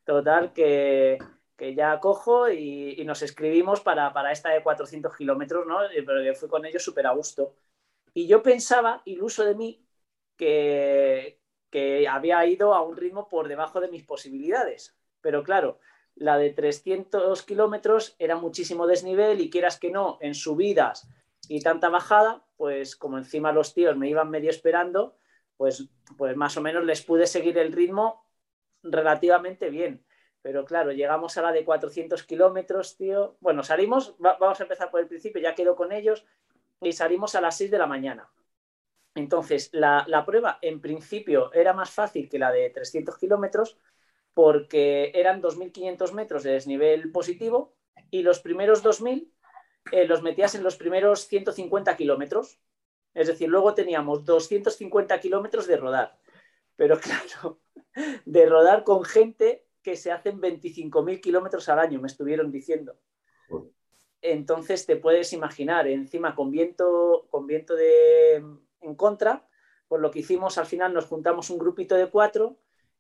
Total, 0.04 0.54
que, 0.54 1.18
ya 1.76 2.00
cojo 2.00 2.50
y, 2.50 3.04
nos 3.06 3.22
escribimos 3.22 3.82
para, 3.82 4.14
para, 4.14 4.32
esta 4.32 4.50
de 4.50 4.64
400 4.64 5.16
kilómetros, 5.16 5.66
¿no? 5.68 5.80
Pero 5.94 6.24
que 6.24 6.34
fui 6.34 6.50
con 6.50 6.66
ellos 6.66 6.84
súper 6.84 7.08
a 7.08 7.12
gusto. 7.12 7.56
Y 8.14 8.28
yo 8.28 8.42
pensaba, 8.44 9.02
iluso 9.06 9.44
de 9.46 9.56
mí, 9.56 9.86
que, 10.40 12.08
había 12.10 12.46
ido 12.46 12.74
a 12.74 12.82
un 12.82 12.98
ritmo 12.98 13.28
por 13.28 13.48
debajo 13.48 13.80
de 13.82 13.90
mis 13.90 14.04
posibilidades. 14.04 14.96
Pero 15.22 15.44
claro, 15.44 15.80
la 16.16 16.38
de 16.38 16.52
300 16.52 17.44
kilómetros 17.44 18.16
era 18.20 18.36
muchísimo 18.36 18.88
desnivel 18.88 19.42
y 19.42 19.50
quieras 19.50 19.80
que 19.80 19.92
no, 19.92 20.18
en 20.22 20.34
subidas 20.34 21.08
y 21.48 21.62
tanta 21.62 21.90
bajada, 21.90 22.44
pues 22.58 22.96
como 22.96 23.18
encima 23.18 23.52
los 23.52 23.74
tíos 23.74 23.98
me 23.98 24.10
iban 24.10 24.30
medio 24.30 24.50
esperando, 24.50 25.18
pues, 25.58 25.90
pues 26.18 26.36
más 26.36 26.58
o 26.58 26.62
menos 26.62 26.86
les 26.86 27.02
pude 27.02 27.28
seguir 27.28 27.58
el 27.58 27.72
ritmo 27.72 28.26
relativamente 28.82 29.70
bien. 29.70 30.06
Pero 30.42 30.66
claro, 30.66 30.92
llegamos 30.92 31.38
a 31.38 31.42
la 31.42 31.52
de 31.52 31.66
400 31.66 32.24
kilómetros, 32.24 32.96
tío. 32.98 33.36
Bueno, 33.42 33.64
salimos, 33.64 34.16
vamos 34.20 34.60
a 34.60 34.64
empezar 34.64 34.90
por 34.90 35.02
el 35.02 35.08
principio, 35.08 35.42
ya 35.42 35.56
quedo 35.56 35.76
con 35.76 35.92
ellos, 35.92 36.26
y 36.82 36.94
salimos 36.94 37.36
a 37.36 37.42
las 37.42 37.58
6 37.58 37.72
de 37.72 37.78
la 37.78 37.88
mañana. 37.88 38.30
Entonces, 39.16 39.70
la, 39.74 40.24
prueba 40.26 40.60
en 40.62 40.80
principio 40.80 41.52
era 41.54 41.74
más 41.74 41.90
fácil 41.90 42.30
que 42.30 42.40
la 42.40 42.52
de 42.52 42.70
300 42.70 43.18
kilómetros 43.18 43.78
porque 44.34 45.12
eran 45.14 45.42
2.500 45.42 46.14
metros 46.14 46.44
de 46.44 46.52
desnivel 46.52 47.12
positivo 47.12 47.76
y 48.10 48.22
los 48.22 48.40
primeros 48.40 48.84
2.000 48.84 49.30
eh, 49.92 50.06
los 50.06 50.22
metías 50.22 50.56
en 50.56 50.64
los 50.64 50.78
primeros 50.78 51.28
150 51.28 51.98
kilómetros. 51.98 52.60
Es 53.14 53.28
decir, 53.28 53.50
luego 53.50 53.74
teníamos 53.74 54.24
250 54.24 55.20
kilómetros 55.20 55.68
de 55.68 55.78
rodar. 55.78 56.18
Pero 56.76 57.00
claro, 57.00 57.60
de 58.26 58.46
rodar 58.46 58.84
con 58.84 59.04
gente 59.04 59.66
que 59.82 59.96
se 59.96 60.12
hacen 60.12 60.42
25.000 60.42 61.22
kilómetros 61.22 61.70
al 61.70 61.80
año, 61.80 62.02
me 62.02 62.08
estuvieron 62.08 62.52
diciendo. 62.52 62.96
Entonces 64.22 64.86
te 64.86 64.98
puedes 64.98 65.32
imaginar, 65.34 65.88
encima 65.88 66.36
con 66.36 66.52
viento, 66.52 67.28
con 67.30 67.48
viento 67.48 67.76
de, 67.76 68.44
en 68.82 68.96
contra, 68.96 69.48
por 69.88 70.02
lo 70.02 70.12
que 70.12 70.20
hicimos 70.20 70.58
al 70.58 70.66
final 70.66 70.94
nos 70.94 71.06
juntamos 71.06 71.50
un 71.50 71.58
grupito 71.58 71.96
de 71.96 72.10
cuatro 72.10 72.58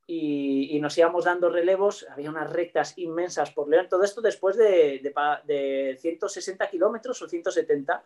y, 0.07 0.79
nos 0.81 0.97
íbamos 0.97 1.25
dando 1.25 1.49
relevos, 1.49 2.07
había 2.09 2.31
unas 2.31 2.51
rectas 2.51 2.97
inmensas 2.97 3.51
por 3.51 3.69
León, 3.69 3.87
todo 3.87 4.03
esto 4.03 4.21
después 4.21 4.57
de, 4.57 5.01
de, 5.45 5.97
160 5.99 6.67
kilómetros 6.69 7.21
o 7.21 7.29
170, 7.29 8.03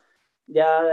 ya 0.48 0.84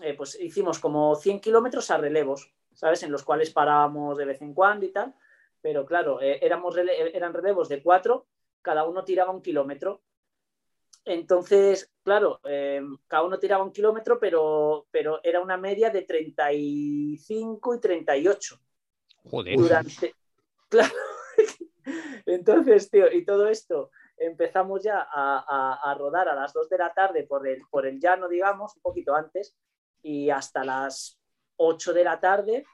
eh, 0.00 0.14
pues 0.14 0.40
hicimos 0.40 0.78
como 0.78 1.16
100 1.16 1.40
kilómetros 1.40 1.90
a 1.90 1.98
relevos, 1.98 2.50
¿sabes? 2.72 3.02
En 3.02 3.12
los 3.12 3.24
cuales 3.24 3.50
parábamos 3.50 4.16
de 4.16 4.24
vez 4.24 4.40
en 4.40 4.54
cuando 4.54 4.86
y 4.86 4.90
tal, 4.90 5.14
pero 5.60 5.84
claro, 5.84 6.20
eh, 6.20 6.38
éramos 6.42 6.76
eran 6.76 7.34
relevos 7.34 7.68
de 7.68 7.82
cuatro, 7.82 8.26
cada 8.62 8.84
uno 8.84 9.04
tiraba 9.04 9.30
un 9.30 9.42
kilómetro 9.42 10.02
entonces, 11.08 11.90
claro, 12.02 12.38
eh, 12.44 12.82
cada 13.06 13.22
uno 13.22 13.38
tiraba 13.38 13.64
un 13.64 13.72
kilómetro, 13.72 14.18
pero, 14.20 14.86
pero 14.90 15.20
era 15.22 15.40
una 15.40 15.56
media 15.56 15.88
de 15.88 16.02
35 16.02 17.74
y 17.74 17.80
38. 17.80 18.60
Joder. 19.24 19.56
Claro. 20.70 20.92
Entonces, 22.26 22.90
tío, 22.90 23.10
y 23.10 23.24
todo 23.24 23.48
esto 23.48 23.90
empezamos 24.18 24.82
ya 24.82 25.08
a, 25.10 25.96
rodar 25.98 26.28
a 26.28 26.34
las 26.34 26.52
2 26.52 26.68
de 26.68 26.76
la 26.76 26.92
tarde 26.92 27.22
por 27.22 27.48
el, 27.48 27.62
por 27.70 27.86
el 27.86 27.98
llano, 27.98 28.28
digamos, 28.28 28.76
un 28.76 28.82
poquito 28.82 29.14
antes, 29.14 29.56
y 30.02 30.28
hasta 30.28 30.62
las 30.62 31.18
8 31.56 31.94
de 31.94 32.04
la 32.04 32.20
tarde, 32.20 32.66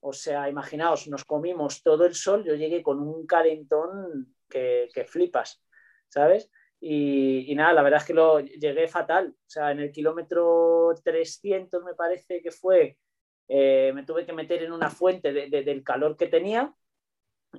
o 0.00 0.12
sea, 0.12 0.48
imaginaos, 0.48 1.08
nos 1.08 1.24
comimos 1.24 1.82
todo 1.82 2.06
el 2.06 2.14
sol, 2.14 2.44
yo 2.44 2.54
llegué 2.54 2.82
con 2.82 3.00
un 3.00 3.26
calentón 3.26 4.34
que, 4.48 4.88
flipas, 5.06 5.62
¿sabes? 6.08 6.50
Y, 6.80 7.54
nada, 7.54 7.74
la 7.74 7.82
verdad 7.82 8.00
es 8.00 8.06
que 8.06 8.14
lo 8.14 8.40
llegué 8.40 8.88
fatal. 8.88 9.34
O 9.36 9.50
sea, 9.50 9.70
en 9.70 9.80
el 9.80 9.92
kilómetro 9.92 10.94
300 11.04 11.84
me 11.84 11.94
parece 11.94 12.40
que 12.42 12.50
fue, 12.50 12.96
eh, 13.48 13.92
me 13.94 14.04
tuve 14.04 14.24
que 14.24 14.32
meter 14.32 14.62
en 14.62 14.72
una 14.72 14.90
fuente 14.90 15.32
del 15.32 15.84
calor 15.84 16.16
que 16.16 16.28
tenía. 16.28 16.74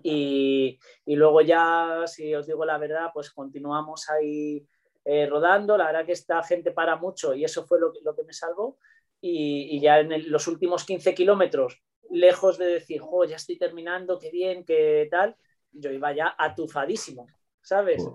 Y, 0.04 0.80
luego 1.06 1.42
ya, 1.42 2.04
si 2.08 2.34
os 2.34 2.48
digo 2.48 2.66
la 2.66 2.78
verdad, 2.78 3.12
pues 3.14 3.32
continuamos 3.32 4.10
ahí 4.10 4.66
eh, 5.06 5.28
rodando. 5.28 5.78
La 5.78 5.88
verdad 5.88 6.06
que 6.06 6.14
esta 6.14 6.42
gente 6.44 6.72
para 6.72 6.96
mucho 6.96 7.34
y 7.36 7.44
eso 7.44 7.66
fue 7.66 7.80
lo, 7.80 7.94
lo 8.04 8.16
que 8.16 8.24
me 8.24 8.34
salvó. 8.34 8.78
Y, 9.22 9.80
ya 9.80 10.00
en 10.00 10.32
los 10.32 10.48
últimos 10.48 10.84
15 10.84 11.14
kilómetros, 11.14 11.80
lejos 12.12 12.58
de 12.58 12.66
decir, 12.66 13.02
jo, 13.02 13.24
ya 13.26 13.38
estoy 13.38 13.58
terminando, 13.58 14.20
qué 14.20 14.30
bien, 14.30 14.66
qué 14.66 15.08
tal, 15.10 15.36
yo 15.72 15.92
iba 15.92 16.12
ya 16.14 16.36
atufadísimo, 16.38 17.28
¿sabes? 17.62 18.06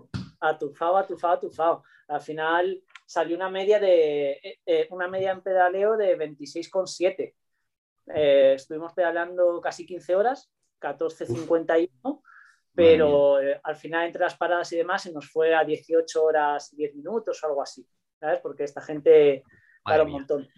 Atufado, 0.41 0.99
atufado, 0.99 1.35
atufado. 1.35 1.83
Al 2.09 2.21
final 2.21 2.83
salió 3.07 3.37
una 3.37 3.49
media 3.49 3.81
de 3.81 4.33
eh, 4.33 4.61
eh, 4.67 4.87
una 4.91 5.09
media 5.09 5.33
en 5.33 5.41
pedaleo 5.41 5.97
de 5.97 6.17
26,7. 6.19 7.35
Eh, 8.15 8.53
estuvimos 8.55 8.93
pedaleando 8.93 9.61
casi 9.61 9.87
15 9.87 10.15
horas, 10.15 10.51
14.51, 10.81 12.23
pero 12.75 13.39
al 13.63 13.77
final 13.77 14.07
entre 14.07 14.23
las 14.23 14.37
paradas 14.37 14.71
y 14.73 14.77
demás 14.77 15.03
se 15.03 15.13
nos 15.13 15.31
fue 15.31 15.55
a 15.55 15.65
18 15.65 16.23
horas 16.23 16.73
y 16.75 16.77
10 16.77 16.95
minutos 16.97 17.43
o 17.43 17.47
algo 17.47 17.63
así, 17.63 17.89
¿sabes? 18.21 18.41
Porque 18.41 18.65
esta 18.65 18.83
gente 18.83 19.43
para 19.83 20.03
un 20.03 20.11
montón. 20.11 20.49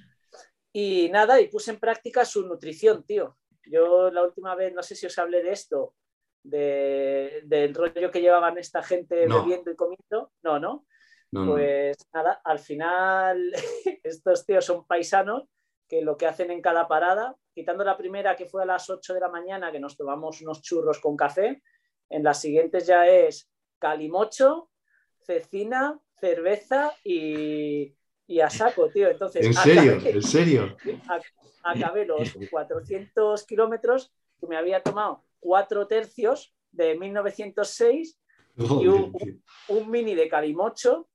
Y 0.73 1.09
nada, 1.11 1.41
y 1.41 1.49
puse 1.49 1.71
en 1.71 1.81
práctica 1.81 2.25
su 2.25 2.47
nutrición, 2.47 3.05
tío. 3.05 3.37
Yo 3.65 4.11
la 4.11 4.23
última 4.23 4.55
vez, 4.55 4.73
no 4.75 4.83
sé 4.83 4.95
si 4.95 5.07
os 5.07 5.19
hablé 5.19 5.43
de 5.43 5.53
esto, 5.53 5.95
del 6.43 7.75
rollo 7.75 8.11
que 8.11 8.21
llevaban 8.21 8.59
esta 8.59 8.83
gente 8.83 9.27
bebiendo 9.27 9.71
y 9.71 9.77
comiendo. 9.77 10.33
No, 10.43 10.59
no. 10.59 10.87
pues 11.31 11.97
nada, 12.13 12.41
al 12.45 12.59
final 12.59 13.53
estos 14.03 14.47
tíos 14.47 14.65
son 14.65 14.87
paisanos 14.87 15.45
que 15.89 16.03
lo 16.03 16.17
que 16.17 16.27
hacen 16.27 16.51
en 16.51 16.61
cada 16.61 16.87
parada, 16.87 17.35
quitando 17.55 17.83
la 17.83 17.97
primera 17.97 18.37
que 18.37 18.47
fue 18.47 18.63
a 18.63 18.67
las 18.67 18.91
8 18.91 19.15
de 19.15 19.21
la 19.21 19.29
mañana, 19.29 19.73
que 19.73 19.81
nos 19.81 19.97
tomamos 19.97 20.43
unos 20.43 20.61
churros 20.61 21.01
con 21.01 21.17
café, 21.17 21.63
en 22.11 22.23
las 22.23 22.41
siguientes 22.41 22.87
ya 22.87 23.07
es 23.09 23.51
calimocho, 23.79 24.71
cecina, 25.25 25.99
cerveza 26.21 26.93
y, 27.05 27.95
y 28.29 28.41
a 28.41 28.51
saco, 28.51 28.89
tío. 28.91 29.09
Entonces, 29.09 29.45
¿En 29.45 29.55
serio? 29.55 29.99
¿En 30.05 30.23
serio? 30.23 30.77
Acabé 31.65 32.05
los 32.07 32.37
400 32.51 33.45
kilómetros 33.45 34.13
que 34.39 34.47
me 34.47 34.57
había 34.57 34.83
tomado 34.83 35.25
cuatro 35.41 35.87
tercios 35.87 36.55
de 36.71 36.97
1906 36.97 38.21
y 38.57 38.87
un, 38.87 39.91
mini 39.91 40.15
de 40.15 40.29
calimocho 40.29 41.09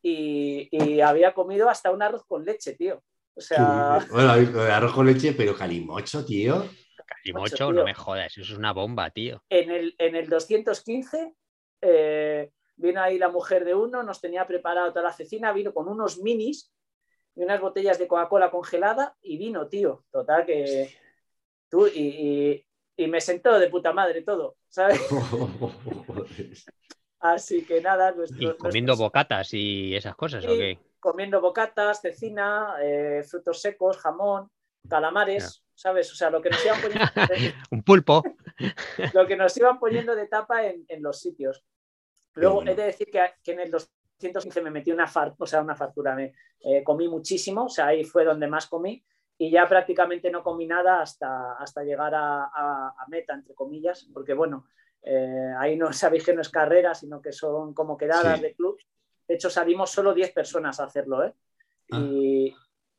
y, 0.00 0.68
y, 0.70 1.00
había 1.00 1.32
comido 1.34 1.68
hasta 1.68 1.90
un 1.90 2.02
arroz 2.02 2.24
con 2.26 2.44
leche, 2.44 2.74
tío. 2.74 3.02
O 3.34 3.40
sea... 3.40 4.06
Bueno, 4.10 4.32
arroz 4.60 4.92
con 4.92 5.06
leche, 5.06 5.32
pero 5.32 5.56
calimocho, 5.56 6.24
tío. 6.24 6.68
Calimocho, 7.06 7.72
no 7.72 7.84
me 7.84 7.94
jodas, 7.94 8.36
eso 8.36 8.52
es 8.52 8.58
una 8.58 8.72
bomba, 8.72 9.10
tío. 9.10 9.42
En 9.48 9.70
el, 9.70 9.94
en 9.98 10.14
el 10.14 10.28
215 10.28 11.34
eh, 11.80 12.50
Vino 12.76 13.00
ahí 13.00 13.18
la 13.18 13.28
mujer 13.28 13.64
de 13.64 13.74
uno, 13.74 14.02
nos 14.02 14.20
tenía 14.20 14.46
preparado 14.46 14.90
toda 14.90 15.04
la 15.04 15.12
cecina, 15.12 15.52
vino 15.52 15.72
con 15.72 15.88
unos 15.88 16.18
minis 16.18 16.72
y 17.36 17.42
unas 17.42 17.60
botellas 17.60 17.98
de 17.98 18.08
Coca-Cola 18.08 18.50
congelada 18.50 19.16
y 19.22 19.38
vino, 19.38 19.68
tío. 19.68 20.04
Total, 20.10 20.44
que 20.44 20.94
tú 21.68 21.86
y, 21.86 22.64
me 22.96 23.20
sentó 23.20 23.58
de 23.58 23.68
puta 23.68 23.92
madre 23.92 24.22
todo, 24.22 24.56
¿sabes? 24.68 25.00
Así 27.20 27.64
que 27.64 27.80
nada. 27.80 28.14
comiendo 28.58 28.96
bocatas 28.96 29.54
y 29.54 29.94
esas 29.96 30.14
cosas, 30.14 30.44
¿o 30.44 30.48
qué? 30.48 30.78
Comiendo 31.00 31.40
bocatas, 31.40 32.00
cecina, 32.00 32.76
eh, 32.82 33.22
frutos 33.26 33.60
secos, 33.60 33.96
jamón, 33.98 34.50
calamares, 34.88 35.64
¿sabes? 35.74 36.12
O 36.12 36.14
sea, 36.14 36.30
lo 36.30 36.42
que 36.42 36.50
nos 36.50 36.64
iban 36.64 36.80
poniendo. 36.80 37.04
Un 37.70 37.82
pulpo. 37.82 38.22
lo 39.12 39.26
que 39.26 39.36
nos 39.36 39.56
iban 39.56 39.78
poniendo 39.78 40.14
de 40.14 40.26
tapa 40.26 40.66
en, 40.66 40.84
en 40.88 41.02
los 41.02 41.18
sitios. 41.18 41.64
Luego 42.34 42.62
he 42.62 42.74
de 42.74 42.84
decir 42.84 43.08
que, 43.10 43.52
en 43.52 43.60
el 43.60 43.70
215 43.70 44.60
me 44.62 44.70
metí 44.70 44.90
una, 44.90 45.10
o 45.38 45.46
sea, 45.46 45.60
una 45.60 45.76
factura, 45.76 46.14
me 46.14 46.34
eh, 46.60 46.82
comí 46.82 47.08
muchísimo, 47.08 47.64
o 47.64 47.68
sea, 47.68 47.88
ahí 47.88 48.04
fue 48.04 48.24
donde 48.24 48.48
más 48.48 48.66
comí 48.66 49.04
y 49.36 49.50
ya 49.50 49.68
prácticamente 49.68 50.30
no 50.30 50.42
comí 50.42 50.66
nada 50.66 51.00
hasta, 51.00 51.54
hasta 51.54 51.82
llegar 51.82 52.12
a, 52.14 52.94
meta, 53.08 53.34
entre 53.34 53.54
comillas, 53.54 54.08
porque 54.12 54.34
bueno, 54.34 54.66
eh, 55.02 55.52
ahí 55.58 55.76
no 55.76 55.92
sabéis 55.92 56.24
que 56.24 56.34
no 56.34 56.40
es 56.40 56.48
carrera, 56.48 56.94
sino 56.94 57.20
que 57.20 57.32
son 57.32 57.74
como 57.74 57.96
quedadas 57.96 58.40
de 58.40 58.54
club. 58.54 58.78
De 59.26 59.34
hecho, 59.34 59.50
salimos 59.50 59.90
solo 59.90 60.12
10 60.12 60.32
personas 60.32 60.80
a 60.80 60.84
hacerlo, 60.84 61.24
¿eh? 61.24 61.32
Ah. 61.90 62.00
y, 62.00 62.54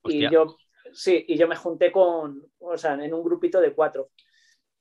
y, 0.05 0.29
yo, 0.29 0.57
sí, 0.91 1.23
y 1.27 1.37
yo 1.37 1.47
me 1.47 1.55
junté 1.55 1.91
con, 1.91 2.47
o 2.59 2.77
sea, 2.77 2.93
en 2.93 3.13
un 3.13 3.23
grupito 3.23 3.61
de 3.61 3.73
cuatro. 3.73 4.09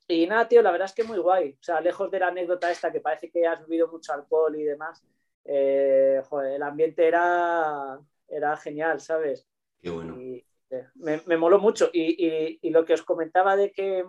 Y 0.07 0.27
nada, 0.27 0.47
tío, 0.47 0.61
la 0.61 0.71
verdad 0.71 0.85
es 0.85 0.93
que 0.93 1.03
muy 1.03 1.17
guay. 1.17 1.57
O 1.59 1.63
sea, 1.63 1.81
lejos 1.81 2.11
de 2.11 2.19
la 2.19 2.27
anécdota 2.27 2.71
esta 2.71 2.91
que 2.91 3.01
parece 3.01 3.31
que 3.31 3.47
has 3.47 3.61
bebido 3.61 3.87
mucho 3.87 4.13
alcohol 4.13 4.55
y 4.55 4.63
demás, 4.63 5.03
eh, 5.43 6.21
el 6.53 6.63
ambiente 6.63 7.07
era, 7.07 7.99
era 8.27 8.57
genial, 8.57 8.99
¿sabes? 8.99 9.47
Qué 9.81 9.89
bueno. 9.89 10.19
Y, 10.21 10.45
eh, 10.69 10.87
me, 10.95 11.37
moló 11.37 11.59
mucho. 11.59 11.89
Y, 11.91 12.69
lo 12.69 12.85
que 12.85 12.93
os 12.93 13.01
comentaba 13.01 13.55
de 13.55 13.71
que, 13.71 14.05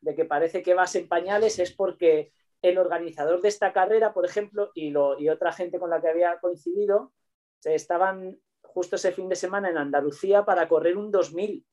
de 0.00 0.14
que 0.14 0.24
parece 0.26 0.62
que 0.62 0.74
vas 0.74 0.94
en 0.96 1.08
pañales 1.08 1.58
es 1.58 1.72
porque 1.72 2.32
el 2.60 2.78
organizador 2.78 3.40
de 3.40 3.48
esta 3.48 3.72
carrera, 3.72 4.12
por 4.12 4.26
ejemplo, 4.26 4.70
y, 4.74 4.90
lo, 4.90 5.18
y 5.18 5.30
otra 5.30 5.52
gente 5.52 5.78
con 5.78 5.90
la 5.90 6.00
que 6.00 6.08
había 6.08 6.38
coincidido, 6.40 7.12
estaban 7.64 8.38
justo 8.60 8.96
ese 8.96 9.12
fin 9.12 9.28
de 9.28 9.36
semana 9.36 9.70
en 9.70 9.78
Andalucía 9.78 10.44
para 10.44 10.68
correr 10.68 10.96
un 10.96 11.10
2000 11.10 11.64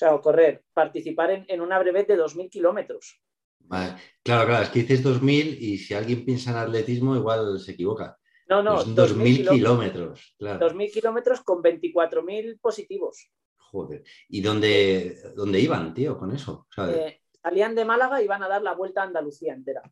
sea, 0.00 0.14
o 0.14 0.20
correr, 0.20 0.64
participar 0.72 1.44
en, 1.46 1.60
una 1.60 1.78
brevet 1.78 2.08
de 2.08 2.18
2.000 2.18 2.50
kilómetros. 2.50 3.20
Vale. 3.58 3.96
Claro, 4.22 4.46
claro, 4.46 4.64
es 4.64 4.70
que 4.70 4.80
dices 4.80 5.04
2.000 5.04 5.58
y 5.60 5.78
si 5.78 5.94
alguien 5.94 6.24
piensa 6.24 6.50
en 6.50 6.56
atletismo 6.56 7.14
igual 7.14 7.58
se 7.60 7.72
equivoca. 7.72 8.18
No, 8.48 8.62
no, 8.62 8.82
2.000 8.82 9.48
kilómetros. 9.50 10.34
Claro. 10.38 10.68
2.000 10.70 10.92
kilómetros 10.92 11.42
con 11.42 11.62
24.000 11.62 12.58
positivos. 12.60 13.30
Joder. 13.56 14.02
¿Y 14.28 14.40
dónde, 14.40 15.16
dónde 15.36 15.60
iban, 15.60 15.94
tío, 15.94 16.18
con 16.18 16.32
eso? 16.32 16.66
Eh, 16.78 17.20
salían 17.40 17.76
de 17.76 17.84
Málaga 17.84 18.20
y 18.20 18.24
iban 18.24 18.42
a 18.42 18.48
dar 18.48 18.62
la 18.62 18.74
vuelta 18.74 19.02
a 19.02 19.06
Andalucía 19.06 19.54
entera. 19.54 19.82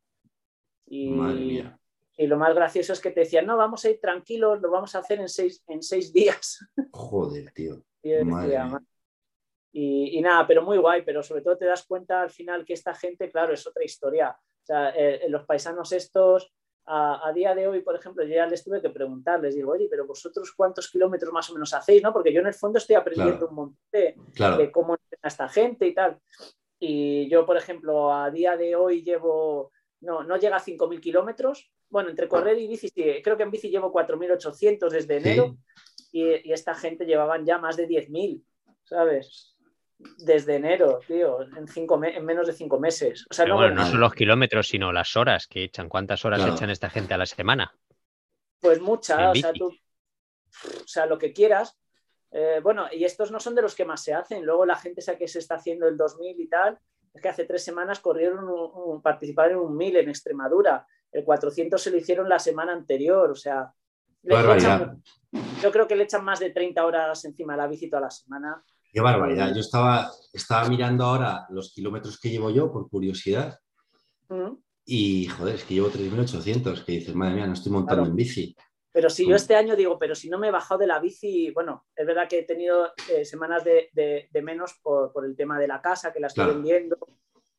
Y, 0.87 1.11
Madre 1.11 1.40
mía. 1.40 1.79
y 2.16 2.27
lo 2.27 2.38
más 2.38 2.55
gracioso 2.55 2.94
es 2.94 3.01
que 3.01 3.11
te 3.11 3.21
decían, 3.21 3.47
no, 3.47 3.57
vamos 3.57 3.85
a 3.85 3.90
ir 3.90 4.01
tranquilos, 4.01 4.61
lo 4.61 4.71
vamos 4.71 4.94
a 4.94 5.01
hacer 5.01 5.21
en 5.21 5.29
seis, 5.29 5.62
en 5.68 5.83
seis 5.83 6.12
días. 6.12 6.59
Joder, 6.90 7.53
tío. 7.53 7.85
Madre 8.25 8.59
y, 9.72 10.20
nada, 10.20 10.46
pero 10.46 10.62
muy 10.62 10.78
guay, 10.78 11.02
pero 11.02 11.22
sobre 11.22 11.42
todo 11.42 11.57
te 11.57 11.66
das 11.66 11.85
cuenta 11.85 12.22
al 12.22 12.31
final 12.31 12.64
que 12.64 12.72
esta 12.72 12.94
gente, 12.94 13.31
claro, 13.31 13.52
es 13.52 13.66
otra 13.66 13.85
historia. 13.85 14.31
O 14.31 14.66
sea, 14.66 14.90
eh, 14.90 15.26
los 15.28 15.44
paisanos 15.44 15.92
estos, 15.92 16.52
a, 16.90 17.33
día 17.35 17.54
de 17.54 17.68
hoy, 17.68 17.83
por 17.83 17.94
ejemplo, 17.94 18.24
yo 18.24 18.35
ya 18.35 18.46
les 18.46 18.64
tuve 18.64 18.81
que 18.81 18.88
preguntar, 18.88 19.40
les 19.40 19.54
digo, 19.54 19.72
oye, 19.72 19.88
pero 19.90 20.07
vosotros 20.07 20.52
cuántos 20.57 20.90
kilómetros 20.90 21.33
más 21.33 21.50
o 21.50 21.52
menos 21.52 21.74
hacéis, 21.74 22.02
¿no? 22.02 22.12
Porque 22.12 22.33
yo 22.33 22.40
en 22.40 22.46
el 22.46 22.54
fondo 22.54 22.78
estoy 22.78 22.96
aprendiendo 22.96 23.48
un 23.48 23.54
montón 23.54 23.78
de, 23.92 24.70
cómo 24.72 24.94
entrena 24.94 25.28
esta 25.28 25.48
gente 25.48 25.87
y 25.87 25.94
tal. 25.94 26.18
Y 26.78 27.28
yo, 27.28 27.44
por 27.44 27.59
ejemplo, 27.59 28.12
a 28.14 28.31
día 28.31 28.57
de 28.57 28.74
hoy 28.74 29.02
llevo, 29.02 29.70
no, 30.00 30.22
no 30.22 30.38
llega 30.38 30.57
a 30.57 30.64
5.000 30.64 31.00
kilómetros. 31.00 31.70
Bueno, 31.90 32.09
entre 32.09 32.28
correr 32.28 32.59
y 32.59 32.68
bici, 32.68 32.90
creo 32.90 33.37
que 33.37 33.42
en 33.42 33.50
bici 33.50 33.68
llevo 33.68 33.92
4.800 33.92 34.88
desde 34.88 35.16
enero 35.18 35.57
y, 36.11 36.48
y, 36.48 36.52
esta 36.52 36.74
gente 36.74 37.04
llevaban 37.04 37.44
ya 37.44 37.59
más 37.59 37.76
de 37.76 37.87
10.000, 37.87 38.42
¿sabes? 38.85 39.58
Desde 39.98 40.56
enero, 40.56 41.00
tío, 41.06 41.42
en, 41.42 41.66
cinco 41.66 42.02
en 42.02 42.24
menos 42.24 42.46
de 42.46 42.52
cinco 42.52 42.78
meses. 42.78 43.26
O 43.30 43.34
sea, 43.34 43.46
no, 43.46 43.56
bueno, 43.56 43.74
no 43.74 43.87
son 43.87 44.00
los 44.00 44.14
kilómetros, 44.14 44.68
sino 44.68 44.92
las 44.92 45.16
horas 45.16 45.46
que 45.46 45.64
echan. 45.64 45.88
¿Cuántas 45.88 46.24
horas 46.24 46.46
echan 46.46 46.70
esta 46.70 46.88
gente 46.88 47.14
a 47.14 47.18
la 47.18 47.26
semana? 47.26 47.74
Pues 48.61 48.80
muchas, 48.80 49.30
o 49.30 49.34
sea, 49.34 49.52
tú, 49.52 49.66
o 49.66 50.88
sea, 50.88 51.06
lo 51.06 51.18
que 51.18 51.32
quieras. 51.32 51.76
Eh, 52.30 52.61
bueno, 52.62 52.87
y 52.92 53.04
estos 53.04 53.30
no 53.30 53.40
son 53.40 53.54
de 53.54 53.62
los 53.62 53.74
que 53.74 53.84
más 53.84 54.02
se 54.02 54.14
hacen. 54.14 54.44
Luego 54.44 54.66
la 54.66 54.76
gente 54.76 55.00
esa 55.00 55.16
que 55.16 55.28
se 55.28 55.38
está 55.40 55.56
haciendo 55.56 55.88
el 55.88 55.96
2000 55.96 56.40
y 56.40 56.48
tal, 56.48 56.78
es 57.12 57.20
que 57.20 57.28
hace 57.28 57.44
tres 57.44 57.64
semanas 57.64 58.00
corrieron, 58.00 58.48
un, 58.48 59.02
participaron 59.02 59.52
en 59.52 59.58
un 59.58 59.76
1000 59.76 59.96
en 59.96 60.08
Extremadura. 60.11 60.87
El 61.11 61.24
400 61.24 61.80
se 61.80 61.90
lo 61.90 61.96
hicieron 61.96 62.28
la 62.28 62.38
semana 62.38 62.72
anterior, 62.72 63.30
o 63.30 63.34
sea, 63.34 63.73
yo 64.23 65.73
creo 65.73 65.88
que 65.88 65.96
le 65.96 66.04
echan 66.04 66.25
más 66.25 66.38
de 66.38 66.50
30 66.50 66.85
horas 66.85 67.25
encima 67.25 67.54
de 67.54 67.56
la 67.56 67.66
bici 67.66 67.88
toda 67.88 68.02
la 68.02 68.10
semana. 68.10 68.62
Qué 68.90 69.00
barbaridad. 69.00 69.54
Yo 69.54 69.60
estaba, 69.60 70.10
estaba 70.32 70.68
mirando 70.68 71.04
ahora 71.04 71.46
los 71.50 71.72
kilómetros 71.72 72.18
que 72.18 72.30
llevo 72.30 72.50
yo 72.50 72.70
por 72.72 72.88
curiosidad. 72.88 73.58
Mm. 74.28 74.54
Y 74.84 75.26
joder, 75.26 75.56
es 75.56 75.64
que 75.64 75.74
llevo 75.74 75.90
3.800, 75.90 76.84
que 76.84 76.92
dices, 76.92 77.14
madre 77.14 77.34
mía, 77.34 77.46
no 77.46 77.52
estoy 77.52 77.72
montando 77.72 78.06
en 78.06 78.16
bici. 78.16 78.56
Pero 78.90 79.10
si 79.10 79.28
yo 79.28 79.36
este 79.36 79.54
año 79.54 79.76
digo, 79.76 79.98
pero 79.98 80.14
si 80.14 80.30
no 80.30 80.38
me 80.38 80.48
he 80.48 80.50
bajado 80.50 80.80
de 80.80 80.86
la 80.86 80.98
bici, 80.98 81.50
bueno, 81.50 81.86
es 81.94 82.06
verdad 82.06 82.26
que 82.26 82.40
he 82.40 82.42
tenido 82.44 82.92
eh, 83.10 83.24
semanas 83.24 83.62
de, 83.62 83.90
menos 84.42 84.80
por, 84.82 85.12
el 85.24 85.36
tema 85.36 85.58
de 85.58 85.68
la 85.68 85.82
casa, 85.82 86.12
que 86.12 86.20
la 86.20 86.28
estoy 86.28 86.46
vendiendo, 86.46 86.96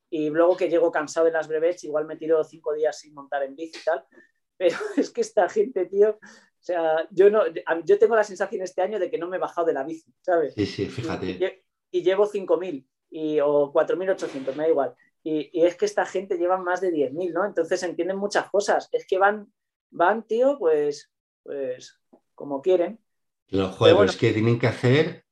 y 0.09 0.29
luego 0.31 0.57
que 0.57 0.69
llego 0.69 0.91
cansado 0.91 1.27
de 1.27 1.31
las 1.31 1.47
brevets, 1.47 1.83
igual 1.83 2.05
me 2.05 2.17
tiro 2.17 2.43
cinco 2.43 2.73
días 2.73 2.99
sin 2.99 3.13
montar 3.13 3.43
en 3.43 3.55
bici 3.55 3.79
y 3.79 3.83
tal. 3.85 4.03
Pero 4.57 4.75
es 4.97 5.11
que 5.11 5.21
esta 5.21 5.47
gente, 5.47 5.85
tío, 5.85 6.19
o 6.59 6.63
sea, 6.63 7.07
yo, 7.11 7.29
no, 7.29 7.43
yo 7.85 7.97
tengo 7.97 8.15
la 8.15 8.23
sensación 8.23 8.61
este 8.61 8.81
año 8.81 8.99
de 8.99 9.09
que 9.09 9.17
no 9.17 9.27
me 9.27 9.37
he 9.37 9.39
bajado 9.39 9.67
de 9.67 9.73
la 9.73 9.83
bici, 9.83 10.13
¿sabes? 10.21 10.53
Sí, 10.53 10.65
sí, 10.65 10.85
fíjate. 10.87 11.63
Y, 11.91 12.03
llevo 12.03 12.29
5.000 12.29 12.85
y, 13.09 13.39
o 13.39 13.73
4.800, 13.73 14.55
me 14.55 14.63
da 14.63 14.69
igual. 14.69 14.95
Y, 15.23 15.49
y, 15.53 15.65
es 15.65 15.75
que 15.75 15.85
esta 15.85 16.05
gente 16.05 16.37
lleva 16.37 16.57
más 16.57 16.81
de 16.81 16.91
10.000, 16.91 17.33
¿no? 17.33 17.45
Entonces 17.45 17.81
entienden 17.83 18.17
muchas 18.17 18.49
cosas. 18.49 18.89
Es 18.91 19.07
que 19.07 19.17
van, 19.17 19.51
van, 19.89 20.23
tío, 20.27 20.57
pues 20.59 21.11
pues 21.43 21.99
como 22.35 22.61
quieren. 22.61 22.99
Los 23.47 23.75
juegos 23.75 24.15
que 24.15 24.31
tienen 24.31 24.59
que 24.59 24.67
hacer 24.67 25.25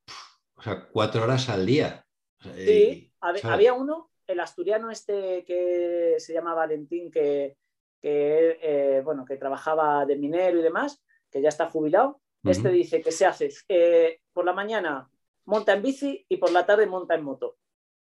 o 0.55 0.61
sea, 0.63 0.87
cuatro 0.91 1.23
horas 1.23 1.49
al 1.49 1.65
día. 1.65 2.05
sí, 2.55 3.13
había 3.43 3.73
uno, 3.73 4.09
el 4.25 4.39
asturiano 4.39 4.89
este 4.89 5.45
que 5.45 6.15
se 6.17 6.33
llama 6.33 6.55
Valentín, 6.55 7.11
que, 7.11 7.55
eh, 8.01 9.01
bueno, 9.05 9.25
que 9.25 9.37
trabajaba 9.37 10.05
de 10.05 10.15
minero 10.15 10.59
y 10.59 10.63
demás, 10.63 11.03
que 11.31 11.41
ya 11.41 11.49
está 11.49 11.69
jubilado. 11.69 12.19
Este 12.43 12.69
dice 12.69 13.01
que 13.01 13.11
se 13.11 13.25
hace 13.25 13.49
eh, 13.67 14.21
por 14.31 14.45
la 14.45 14.53
mañana 14.53 15.09
monta 15.45 15.73
en 15.73 15.81
bici 15.81 16.25
y 16.29 16.37
por 16.37 16.51
la 16.51 16.65
tarde 16.65 16.85
monta 16.85 17.15
en 17.15 17.23
moto. 17.23 17.57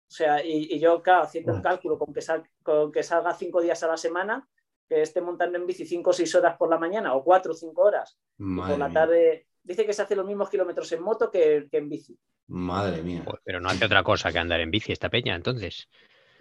O 0.09 0.13
sea, 0.13 0.45
y, 0.45 0.79
yo, 0.79 1.01
claro, 1.01 1.23
haciendo 1.23 1.53
el 1.53 1.61
cálculo 1.61 1.97
con 1.97 2.13
que, 2.13 2.21
con 2.63 2.91
que 2.91 3.03
salga 3.03 3.33
cinco 3.33 3.61
días 3.61 3.81
a 3.83 3.87
la 3.87 3.97
semana, 3.97 4.47
que 4.87 5.01
esté 5.01 5.21
montando 5.21 5.57
en 5.57 5.65
bici 5.65 5.85
cinco 5.85 6.11
o 6.11 6.13
seis 6.13 6.33
horas 6.35 6.55
por 6.57 6.69
la 6.69 6.77
mañana 6.77 7.13
o 7.13 7.23
cuatro 7.23 7.51
o 7.51 7.55
cinco 7.55 7.83
horas, 7.83 8.17
por 8.37 8.77
la 8.77 8.91
tarde. 8.91 9.47
Dice 9.63 9.85
que 9.85 9.91
se 9.91 10.01
hace 10.01 10.15
los 10.15 10.25
mismos 10.25 10.49
kilómetros 10.49 10.89
en 10.93 11.01
moto 11.01 11.29
que, 11.29 11.67
en 11.69 11.89
bici. 11.89 12.17
Madre 12.47 13.03
mía. 13.03 13.21
Pues, 13.25 13.41
pero 13.43 13.59
no 13.59 13.69
hace 13.69 13.85
otra 13.85 14.03
cosa 14.03 14.31
que 14.31 14.39
andar 14.39 14.61
en 14.61 14.71
bici 14.71 14.93
esta 14.93 15.09
peña, 15.09 15.35
entonces. 15.35 15.89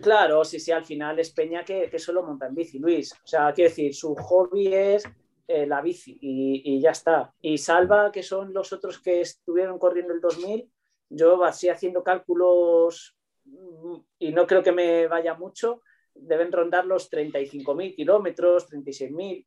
Claro, 0.01 0.45
sí, 0.45 0.61
sí, 0.61 0.70
al 0.70 0.85
final 0.85 1.18
es 1.18 1.31
peña 1.33 1.64
que, 1.64 1.91
que 1.91 1.99
solo 1.99 2.22
monta 2.22 2.47
en 2.47 2.55
bici, 2.55 2.79
Luis. 2.79 3.12
O 3.12 3.27
sea, 3.27 3.53
quiero 3.53 3.70
decir, 3.70 3.95
su 3.95 4.14
hobby 4.14 4.72
es 4.72 5.09
eh, 5.49 5.66
la 5.66 5.80
bici 5.80 6.18
y, 6.20 6.80
ya 6.80 6.90
está. 6.90 7.32
Y 7.40 7.59
Salva, 7.59 8.11
que 8.11 8.22
son 8.22 8.53
los 8.53 8.72
otros 8.72 8.99
que 8.99 9.20
estuvieron 9.20 9.78
corriendo 9.78 10.12
el 10.12 10.20
2000, 10.20 10.68
yo 11.11 11.44
así 11.44 11.68
haciendo 11.68 12.03
cálculos 12.03 13.16
mm, 13.44 13.97
y 14.18 14.32
no 14.32 14.47
creo 14.47 14.62
que 14.62 14.72
me 14.72 15.07
vaya 15.07 15.34
mucho, 15.34 15.82
deben 16.14 16.51
rondar 16.51 16.86
los 16.86 17.11
35.000 17.11 17.94
kilómetros, 17.94 18.68
36.000. 18.68 19.47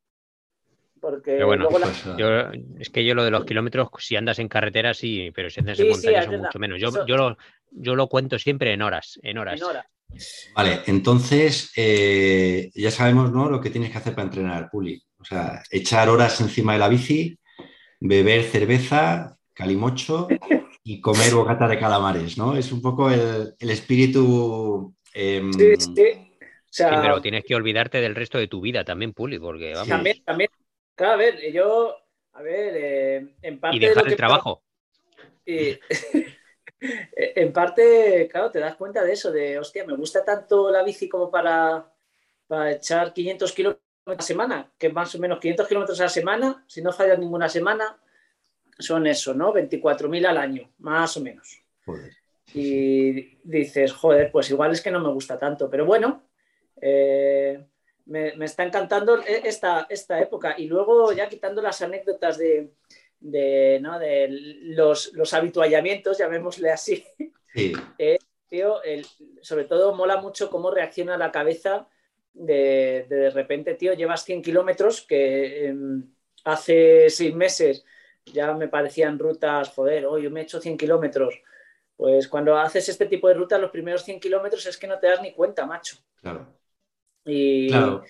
Porque 1.00 1.42
bueno, 1.44 1.68
pues, 1.70 2.04
es 2.78 2.90
que 2.90 3.04
yo 3.04 3.14
lo 3.14 3.24
de 3.24 3.30
los 3.30 3.46
kilómetros, 3.46 3.88
si 3.98 4.16
andas 4.16 4.38
en 4.38 4.48
carretera, 4.48 4.92
sí, 4.92 5.30
pero 5.34 5.48
si 5.48 5.60
andas 5.60 5.80
en 5.80 5.88
montaña 5.88 6.22
son 6.24 6.40
mucho 6.40 6.58
menos. 6.58 6.78
Yo, 6.78 7.06
yo, 7.06 7.16
lo, 7.16 7.38
yo, 7.70 7.94
lo, 7.94 8.06
cuento 8.06 8.38
siempre 8.38 8.74
en 8.74 8.82
horas, 8.82 9.18
en 9.22 9.38
horas. 9.38 9.62
Vale, 10.54 10.80
entonces 10.86 11.72
eh, 11.76 12.70
ya 12.74 12.90
sabemos 12.90 13.32
¿no? 13.32 13.48
lo 13.48 13.60
que 13.60 13.70
tienes 13.70 13.90
que 13.90 13.98
hacer 13.98 14.14
para 14.14 14.26
entrenar, 14.26 14.70
Puli. 14.70 15.02
O 15.18 15.24
sea, 15.24 15.62
echar 15.70 16.08
horas 16.08 16.40
encima 16.40 16.72
de 16.72 16.78
la 16.78 16.88
bici, 16.88 17.38
beber 18.00 18.44
cerveza, 18.44 19.36
calimocho 19.52 20.28
y 20.82 21.00
comer 21.00 21.34
bocata 21.34 21.68
de 21.68 21.78
calamares, 21.78 22.38
¿no? 22.38 22.56
Es 22.56 22.72
un 22.72 22.80
poco 22.80 23.10
el, 23.10 23.54
espíritu. 23.58 24.94
Em, 25.12 25.52
sí, 25.52 25.76
sí. 25.78 26.84
pero 26.84 27.20
tienes 27.20 27.44
que 27.44 27.54
olvidarte 27.54 28.00
del 28.00 28.14
resto 28.14 28.38
de 28.38 28.48
tu 28.48 28.60
vida 28.60 28.84
también, 28.84 29.12
Puli, 29.12 29.38
porque 29.38 29.72
vamos. 29.74 29.88
También, 29.88 30.22
también. 30.24 30.50
Claro, 30.94 31.14
a 31.14 31.16
ver, 31.16 31.52
yo, 31.52 31.94
a 32.32 32.42
ver, 32.42 32.74
eh, 32.76 33.34
en 33.42 33.60
parte. 33.60 33.76
Y 33.76 33.80
dejar 33.80 34.08
el 34.08 34.16
trabajo. 34.16 34.62
en 36.80 37.52
parte, 37.52 38.28
claro, 38.30 38.50
te 38.50 38.58
das 38.58 38.76
cuenta 38.76 39.04
de 39.04 39.12
eso, 39.12 39.30
de, 39.30 39.58
hostia, 39.58 39.84
me 39.84 39.96
gusta 39.96 40.24
tanto 40.24 40.70
la 40.70 40.82
bici 40.82 41.08
como 41.08 41.30
para, 41.30 41.92
para 42.46 42.72
echar 42.72 43.12
500 43.12 43.52
kilómetros 43.52 43.84
a 44.06 44.12
la 44.14 44.22
semana, 44.22 44.72
que 44.78 44.88
más 44.88 45.14
o 45.14 45.18
menos 45.18 45.38
500 45.40 45.68
kilómetros 45.68 46.00
a 46.00 46.04
la 46.04 46.08
semana, 46.08 46.64
si 46.66 46.82
no 46.82 46.92
fallas 46.92 47.18
ninguna 47.18 47.48
semana, 47.48 47.98
son 48.78 49.06
eso, 49.06 49.34
¿no? 49.34 49.52
24.000 49.52 50.26
al 50.26 50.38
año, 50.38 50.70
más 50.78 51.16
o 51.16 51.20
menos. 51.20 51.62
Y 52.54 53.38
dices, 53.44 53.92
joder, 53.92 54.32
pues 54.32 54.50
igual 54.50 54.72
es 54.72 54.80
que 54.80 54.90
no 54.90 55.00
me 55.00 55.12
gusta 55.12 55.38
tanto, 55.38 55.68
pero 55.68 55.84
bueno, 55.84 56.24
eh, 56.80 57.64
me, 58.06 58.32
está 58.44 58.64
encantando 58.64 59.22
e, 59.22 59.42
esta, 59.44 59.86
esta 59.88 60.20
época. 60.20 60.54
Y 60.58 60.66
luego 60.66 61.12
ya 61.12 61.28
quitando 61.28 61.62
las 61.62 61.82
anécdotas 61.82 62.38
de, 62.38 62.72
¿no? 63.20 63.98
de 63.98 64.28
los, 64.62 65.12
los 65.12 65.34
habituallamientos, 65.34 66.18
llamémosle 66.18 66.70
así, 66.70 67.04
eh, 67.98 68.18
tío, 68.48 68.80
sobre 69.42 69.64
todo 69.64 69.94
mola 69.94 70.20
mucho 70.20 70.50
cómo 70.50 70.70
reacciona 70.70 71.16
la 71.16 71.30
cabeza 71.30 71.88
de 72.32 73.06
de, 73.08 73.30
repente, 73.30 73.74
tío, 73.74 73.94
llevas 73.94 74.24
100 74.24 74.42
kilómetros 74.42 75.02
que 75.02 75.66
em, 75.66 76.04
hace 76.44 77.10
seis 77.10 77.34
meses 77.34 77.84
ya 78.24 78.52
me 78.54 78.68
parecían 78.68 79.18
rutas, 79.18 79.70
joder, 79.70 80.06
hoy 80.06 80.22
yo 80.22 80.30
me 80.30 80.40
he 80.40 80.42
hecho 80.44 80.60
100 80.60 80.76
kilómetros. 80.76 81.42
Pues 81.96 82.28
cuando 82.28 82.56
haces 82.56 82.88
este 82.88 83.06
tipo 83.06 83.28
de 83.28 83.34
rutas, 83.34 83.60
los 83.60 83.70
primeros 83.70 84.04
100 84.04 84.20
kilómetros 84.20 84.64
es 84.66 84.78
que 84.78 84.86
no 84.86 84.98
te 84.98 85.08
das 85.08 85.20
ni 85.20 85.32
cuenta, 85.32 85.66
macho. 85.66 85.96
Claro. 86.16 86.46
Y, 87.24 87.68
claro. 87.68 88.04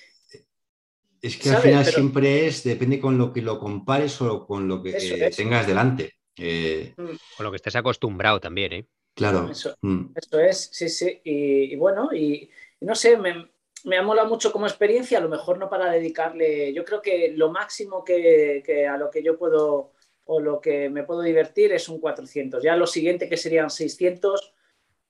Es 1.23 1.37
que 1.37 1.51
al 1.51 1.62
final 1.62 1.85
siempre 1.85 2.47
es, 2.47 2.64
depende 2.64 2.99
con 2.99 3.18
lo 3.18 3.33
que 3.33 3.43
lo 3.43 3.59
compares 3.59 4.21
o 4.23 4.47
con 4.47 4.66
lo 4.66 4.83
que 4.83 4.97
eh, 4.97 5.31
tengas 5.31 5.66
delante. 5.66 6.14
Eh, 6.37 6.95
mm. 6.97 7.37
Con 7.37 7.45
lo 7.45 7.51
que 7.51 7.57
estés 7.57 7.77
acostumbrado 7.77 8.41
también, 8.41 8.73
¿eh? 8.73 8.87
Claro. 9.14 9.51
Eso, 9.51 9.75
mm. 9.83 10.14
es, 10.49 10.71
sí, 10.73 10.89
sí. 10.89 11.21
Y, 11.25 11.77
bueno, 11.77 12.11
y, 12.14 12.49
no 12.81 12.95
sé, 12.95 13.18
me, 13.18 13.51
me 13.85 13.99
ha 13.99 14.03
molado 14.03 14.29
mucho 14.29 14.51
como 14.51 14.66
experiencia, 14.66 15.18
a 15.18 15.21
lo 15.21 15.29
mejor 15.29 15.59
no 15.59 15.68
para 15.68 15.91
dedicarle, 15.91 16.73
yo 16.73 16.85
creo 16.85 17.03
que 17.03 17.35
lo 17.37 17.51
máximo 17.51 18.03
que, 18.03 18.62
que 18.64 18.87
a 18.87 18.97
lo 18.97 19.11
que 19.11 19.23
yo 19.23 19.37
puedo 19.37 19.93
o 20.33 20.39
lo 20.39 20.61
que 20.61 20.89
me 20.89 21.03
puedo 21.03 21.23
divertir 21.23 21.73
es 21.73 21.89
un 21.89 21.99
400. 21.99 22.62
Ya 22.62 22.77
lo 22.77 22.87
siguiente 22.87 23.29
que 23.29 23.37
serían 23.37 23.68
600, 23.68 24.55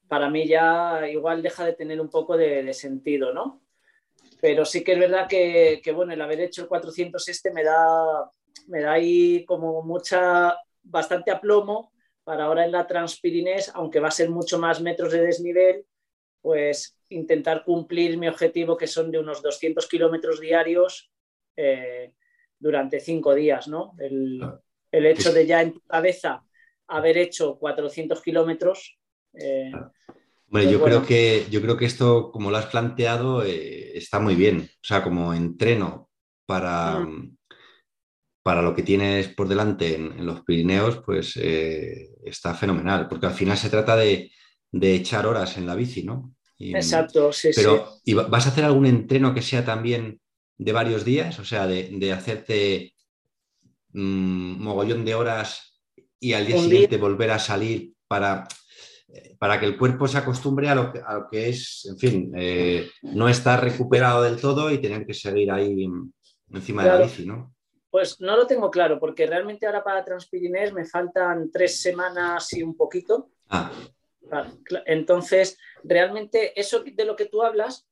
para 0.09 0.31
mí 0.31 0.49
ya 0.49 1.07
igual 1.11 1.43
deja 1.43 1.67
de 1.67 1.75
tener 1.75 2.01
un 2.01 2.09
poco 2.09 2.39
de, 2.39 2.73
sentido, 2.73 3.35
¿no? 3.35 3.61
Pero 4.41 4.65
sí 4.65 4.83
que 4.83 4.93
es 4.93 4.99
verdad 4.99 5.29
que, 5.29 5.83
bueno, 5.95 6.13
el 6.13 6.21
haber 6.21 6.41
hecho 6.41 6.63
el 6.63 6.69
400 6.69 7.29
este 7.29 7.53
me 7.53 7.63
da, 7.63 8.31
me 8.69 8.81
da 8.81 8.93
ahí 8.93 9.45
como 9.45 9.83
mucha, 9.83 10.57
bastante 10.83 11.31
aplomo 11.31 11.93
para 12.25 12.45
ahora 12.45 12.65
en 12.65 12.73
la 12.73 12.87
Transpirinés, 12.87 13.71
aunque 13.75 14.01
va 14.01 14.09
a 14.09 14.13
ser 14.13 14.31
mucho 14.31 14.59
más 14.59 14.81
metros 14.81 15.13
de 15.13 15.23
desnivel, 15.23 15.85
pues 16.41 16.97
intentar 17.09 17.65
cumplir 17.65 18.17
mi 18.17 18.29
objetivo 18.29 18.77
que 18.77 18.87
son 18.87 19.11
de 19.11 19.19
unos 19.19 19.43
200 19.43 19.87
kilómetros 19.89 20.41
diarios 20.41 21.11
eh, 21.57 22.15
durante 22.59 23.01
cinco 23.01 23.35
días, 23.35 23.69
¿no? 23.69 23.95
El, 23.99 24.41
el 24.91 25.07
hecho 25.07 25.33
de 25.33 25.47
ya 25.47 25.63
en 25.63 25.73
tu 25.73 25.81
cabeza 25.81 26.45
haber 26.91 27.19
hecho 27.19 27.59
400 27.59 28.21
kilómetros. 28.21 28.99
Eh, 29.35 29.73
pues 30.51 30.71
yo, 30.71 30.83
creo 30.83 31.07
que, 31.07 31.47
yo 31.51 31.63
creo 31.63 31.77
que 31.77 31.87
esto, 31.87 32.31
como 32.33 32.51
lo 32.51 32.57
has 32.57 32.67
planteado, 32.67 33.45
eh, 33.45 33.97
está 33.97 34.19
muy 34.19 34.35
bien. 34.35 34.69
O 34.71 34.87
sea, 34.87 35.03
como 35.03 35.33
entreno 35.33 36.11
para, 36.47 37.01
mm. 37.01 37.37
para 38.43 38.63
lo 38.63 38.75
que 38.75 38.83
tienes 38.83 39.29
por 39.29 39.49
delante 39.49 39.95
en, 39.95 40.27
los 40.27 40.43
Pirineos, 40.43 41.03
pues 41.05 41.39
eh, 41.41 42.11
está 42.25 42.55
fenomenal, 42.55 43.09
porque 43.09 43.27
al 43.27 43.35
final 43.35 43.57
se 43.57 43.71
trata 43.71 43.97
de, 43.97 44.31
echar 44.73 45.27
horas 45.27 45.57
en 45.57 45.67
la 45.67 45.75
bici, 45.75 46.03
¿no? 46.03 46.35
Exacto, 46.59 47.33
sí, 47.33 47.51
pero, 47.57 47.89
¿y 48.05 48.13
vas 48.13 48.47
a 48.47 48.51
hacer 48.51 48.65
algún 48.65 48.85
entreno 48.85 49.33
que 49.33 49.41
sea 49.41 49.65
también 49.65 50.21
de 50.59 50.73
varios 50.73 51.07
días? 51.07 51.39
O 51.39 51.45
sea, 51.45 51.67
de, 51.67 51.89
de 51.91 52.13
hacerte 52.13 52.93
Mm, 53.93 54.63
mogollón 54.63 55.05
de 55.05 55.15
horas 55.15 55.81
y 56.21 56.35
al 56.35 56.47
día 56.47 56.59
siguiente 56.59 56.97
volver 56.97 57.33
a 57.33 57.39
salir 57.39 57.95
para, 58.07 58.47
para 59.41 59.59
que 59.59 59.65
el 59.65 59.79
cuerpo 59.79 60.07
se 60.07 60.19
acostumbre 60.19 60.69
a 60.69 60.75
lo 60.75 60.93
que, 60.93 60.99
a 60.99 61.15
lo 61.15 61.29
que 61.31 61.49
es, 61.49 61.87
en 61.91 61.97
fin, 61.97 62.33
eh, 62.37 62.91
no 63.01 63.27
estar 63.27 63.65
recuperado 63.65 64.23
del 64.23 64.39
todo 64.39 64.71
y 64.71 64.77
tener 64.77 65.07
que 65.07 65.15
seguir 65.15 65.51
ahí 65.51 65.89
encima 66.53 66.85
de 66.85 66.89
la 66.91 66.99
bici, 66.99 67.25
¿no? 67.25 67.55
Pues 67.91 68.21
no 68.21 68.37
lo 68.37 68.47
tengo 68.47 68.71
claro, 68.71 69.01
porque 69.01 69.27
realmente 69.27 69.65
ahora 69.65 69.83
para 69.83 70.05
Transpirinés 70.05 70.75
me 70.75 70.85
faltan 70.85 71.51
tres 71.51 71.81
semanas 71.81 72.53
y 72.53 72.63
un 72.63 72.77
poquito. 72.77 73.31
Ah. 73.49 73.73
Entonces, 74.85 75.57
realmente 75.85 76.53
eso 76.61 76.85
de 76.85 77.05
lo 77.07 77.17
que 77.17 77.25
tú 77.25 77.43
hablas, 77.43 77.89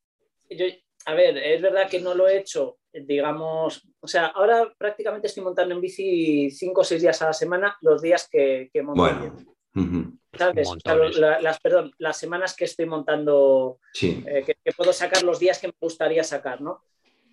yo, 0.51 0.67
a 1.07 1.15
ver, 1.15 1.39
es 1.39 1.63
verdad 1.63 1.89
que 1.89 2.03
no 2.03 2.15
lo 2.15 2.29
he 2.29 2.39
hecho 2.39 2.77
digamos, 2.93 3.89
o 4.01 4.07
sea, 4.07 4.27
ahora 4.27 4.71
prácticamente 4.77 5.29
estoy 5.29 5.45
montando 5.45 5.75
en 5.75 5.81
bici 5.81 6.51
cinco 6.51 6.81
o 6.81 6.85
seis 6.85 7.01
días 7.01 7.21
a 7.23 7.27
la 7.27 7.33
semana, 7.33 7.77
los 7.81 8.03
días 8.03 8.29
que, 8.31 8.71
monto. 8.83 9.03
Bueno. 9.03 9.58
¿Sabes? 10.37 10.68
las, 11.16 11.61
perdón, 11.61 11.93
las 11.99 12.18
semanas 12.18 12.55
que 12.55 12.64
estoy 12.64 12.87
montando, 12.87 13.81
eh, 14.01 14.45
que, 14.45 14.72
puedo 14.76 14.93
sacar 14.93 15.22
los 15.22 15.39
días 15.39 15.59
que 15.59 15.68
me 15.68 15.74
gustaría 15.81 16.22
sacar, 16.22 16.61
¿no? 16.61 16.83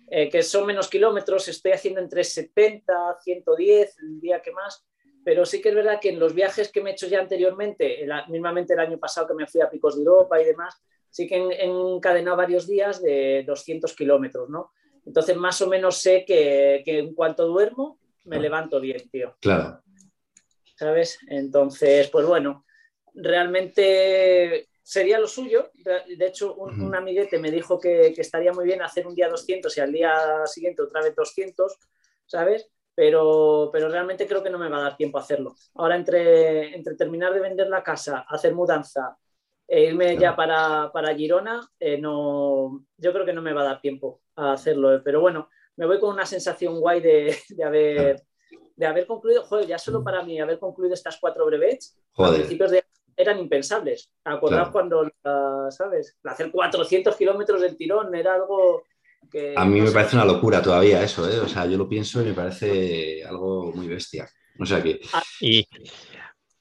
Eh, 0.08 0.28
que 0.28 0.42
son 0.42 0.66
menos 0.66 0.88
kilómetros, 0.88 1.48
estoy 1.48 1.72
haciendo 1.72 2.00
entre 2.00 2.24
70, 2.24 3.18
110, 3.22 3.98
el 3.98 4.20
día 4.20 4.40
que 4.40 4.52
más, 4.52 4.86
pero 5.24 5.44
sí 5.44 5.60
que 5.60 5.70
es 5.70 5.74
verdad 5.74 5.98
que 6.00 6.10
en 6.10 6.20
los 6.20 6.34
viajes 6.34 6.70
que 6.70 6.80
me 6.80 6.90
he 6.90 6.92
hecho 6.92 7.08
ya 7.08 7.20
anteriormente, 7.20 8.06
mismamente 8.28 8.74
el 8.74 8.80
año 8.80 8.98
pasado 8.98 9.26
que 9.26 9.34
me 9.34 9.46
fui 9.46 9.60
a 9.60 9.68
Picos 9.68 9.96
de 9.96 10.02
Europa 10.02 10.40
y 10.40 10.44
demás, 10.44 10.80
sí 11.10 11.26
que 11.26 11.36
he 11.36 11.64
encadenado 11.64 12.36
varios 12.36 12.66
días 12.66 13.02
de 13.02 13.42
200 13.46 13.94
kilómetros, 13.94 14.48
¿no? 14.48 14.70
Entonces, 15.04 15.36
más 15.36 15.60
o 15.62 15.68
menos 15.68 15.96
sé 15.96 16.24
que, 16.24 16.82
en 16.84 17.14
cuanto 17.14 17.46
duermo, 17.46 17.98
me 18.24 18.40
levanto 18.40 18.80
bien, 18.80 19.08
tío. 19.08 19.36
Claro. 19.40 19.80
¿Sabes? 20.76 21.18
Entonces, 21.28 22.08
pues 22.10 22.26
bueno, 22.26 22.64
realmente 23.14 24.68
sería 24.82 25.18
lo 25.18 25.26
suyo. 25.26 25.70
De 25.74 26.26
hecho, 26.26 26.54
un, 26.54 26.94
amiguete 26.94 27.38
me 27.38 27.50
dijo 27.50 27.80
que, 27.80 28.14
estaría 28.16 28.52
muy 28.52 28.64
bien 28.64 28.82
hacer 28.82 29.06
un 29.06 29.14
día 29.14 29.28
200 29.28 29.76
y 29.76 29.80
al 29.80 29.92
día 29.92 30.46
siguiente 30.46 30.82
otra 30.82 31.02
vez 31.02 31.14
200, 31.16 31.78
¿sabes? 32.26 32.70
pero, 32.96 33.68
pero 33.72 33.88
realmente 33.90 34.26
creo 34.26 34.42
que 34.42 34.50
no 34.50 34.58
me 34.58 34.70
va 34.70 34.78
a 34.78 34.82
dar 34.82 34.96
tiempo 34.96 35.18
a 35.18 35.20
hacerlo. 35.20 35.54
Ahora 35.74 35.96
entre, 35.96 36.74
entre 36.74 36.94
terminar 36.94 37.34
de 37.34 37.40
vender 37.40 37.68
la 37.68 37.82
casa, 37.82 38.24
hacer 38.26 38.54
mudanza 38.54 39.18
e 39.68 39.82
irme 39.84 40.16
ya 40.16 40.34
para, 40.34 40.90
para 40.92 41.14
Girona, 41.14 41.68
eh, 41.78 41.98
no, 41.98 42.86
yo 42.96 43.12
creo 43.12 43.26
que 43.26 43.34
no 43.34 43.42
me 43.42 43.52
va 43.52 43.60
a 43.62 43.64
dar 43.64 43.80
tiempo 43.82 44.22
a 44.36 44.52
hacerlo. 44.52 45.02
Pero 45.04 45.20
bueno, 45.20 45.50
me 45.76 45.86
voy 45.86 46.00
con 46.00 46.14
una 46.14 46.24
sensación 46.24 46.80
guay 46.80 47.00
de, 47.02 47.36
de 47.50 47.64
haber, 47.64 48.22
de 48.76 48.86
haber 48.86 49.06
concluido, 49.06 49.44
joder, 49.44 49.66
ya 49.66 49.78
solo 49.78 50.04
para 50.04 50.22
mí 50.22 50.38
haber 50.38 50.58
concluido 50.58 50.94
estas 50.94 51.18
cuatro 51.18 51.46
brevets, 51.46 51.98
a 52.16 52.32
principios 52.32 52.70
de 52.70 52.84
eran 53.18 53.38
impensables. 53.38 54.10
Acordar 54.24 54.70
cuando, 54.70 55.10
¿sabes? 55.70 56.18
Hacer 56.24 56.50
400 56.50 57.16
kilómetros 57.16 57.62
del 57.62 57.76
tirón 57.76 58.14
era 58.14 58.34
algo 58.34 58.84
a 59.56 59.64
mí 59.64 59.80
me 59.80 59.90
parece 59.90 60.16
una 60.16 60.24
locura 60.24 60.62
todavía 60.62 61.02
eso, 61.02 61.28
¿eh? 61.30 61.40
O 61.40 61.48
sea, 61.48 61.66
yo 61.66 61.76
lo 61.76 61.88
pienso 61.88 62.22
y 62.22 62.26
me 62.26 62.32
parece 62.32 63.24
algo 63.24 63.72
muy 63.74 63.86
bestia. 63.88 64.28
O 64.58 64.64
sea 64.64 64.82
que... 64.82 65.00
Ah, 65.12 65.22
y 65.40 65.66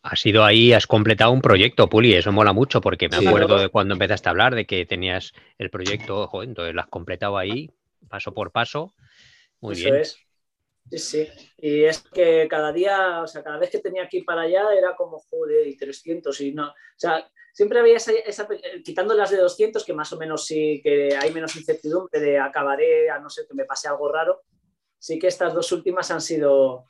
has 0.01 0.25
ido 0.25 0.43
ahí, 0.43 0.73
has 0.73 0.87
completado 0.87 1.31
un 1.31 1.41
proyecto, 1.41 1.87
Puli, 1.89 2.13
eso 2.13 2.31
mola 2.31 2.53
mucho 2.53 2.81
porque 2.81 3.09
me 3.09 3.17
acuerdo 3.17 3.59
de 3.59 3.69
cuando 3.69 3.93
empezaste 3.93 4.29
a 4.29 4.31
hablar 4.31 4.55
de 4.55 4.65
que 4.65 4.85
tenías 4.85 5.33
el 5.57 5.69
proyecto, 5.69 6.27
joder, 6.27 6.49
entonces 6.49 6.73
lo 6.75 6.81
has 6.81 6.87
completado 6.87 7.37
ahí, 7.37 7.71
paso 8.09 8.33
por 8.33 8.51
paso. 8.51 8.93
Muy 9.61 9.75
bien. 9.75 9.95
Es. 9.95 10.24
Sí, 10.89 10.99
sí. 10.99 11.27
Y 11.57 11.83
es 11.83 12.01
que 12.01 12.47
cada 12.47 12.71
día, 12.71 13.21
o 13.21 13.27
sea, 13.27 13.43
cada 13.43 13.57
vez 13.57 13.69
que 13.69 13.79
tenía 13.79 14.07
que 14.07 14.17
ir 14.17 14.25
para 14.25 14.41
allá 14.41 14.73
era 14.73 14.95
como, 14.95 15.19
joder, 15.19 15.67
y 15.67 15.77
300 15.77 16.39
y 16.41 16.53
no. 16.53 16.67
O 16.67 16.73
sea, 16.95 17.27
siempre 17.53 17.79
había 17.79 17.97
esa, 17.97 18.11
eh, 18.11 18.83
quitando 18.83 19.15
las 19.15 19.31
de 19.31 19.37
200, 19.37 19.83
que 19.83 19.93
más 19.93 20.11
o 20.13 20.17
menos 20.17 20.45
sí 20.45 20.81
que 20.83 21.15
hay 21.15 21.31
menos 21.31 21.55
incertidumbre 21.55 22.19
de 22.19 22.39
acabaré, 22.39 23.09
a 23.09 23.19
no 23.19 23.29
ser 23.29 23.47
que 23.47 23.55
me 23.55 23.65
pase 23.65 23.87
algo 23.87 24.11
raro. 24.11 24.43
Sí 24.99 25.17
que 25.17 25.27
estas 25.27 25.53
dos 25.53 25.71
últimas 25.71 26.11
han 26.11 26.21
sido, 26.21 26.85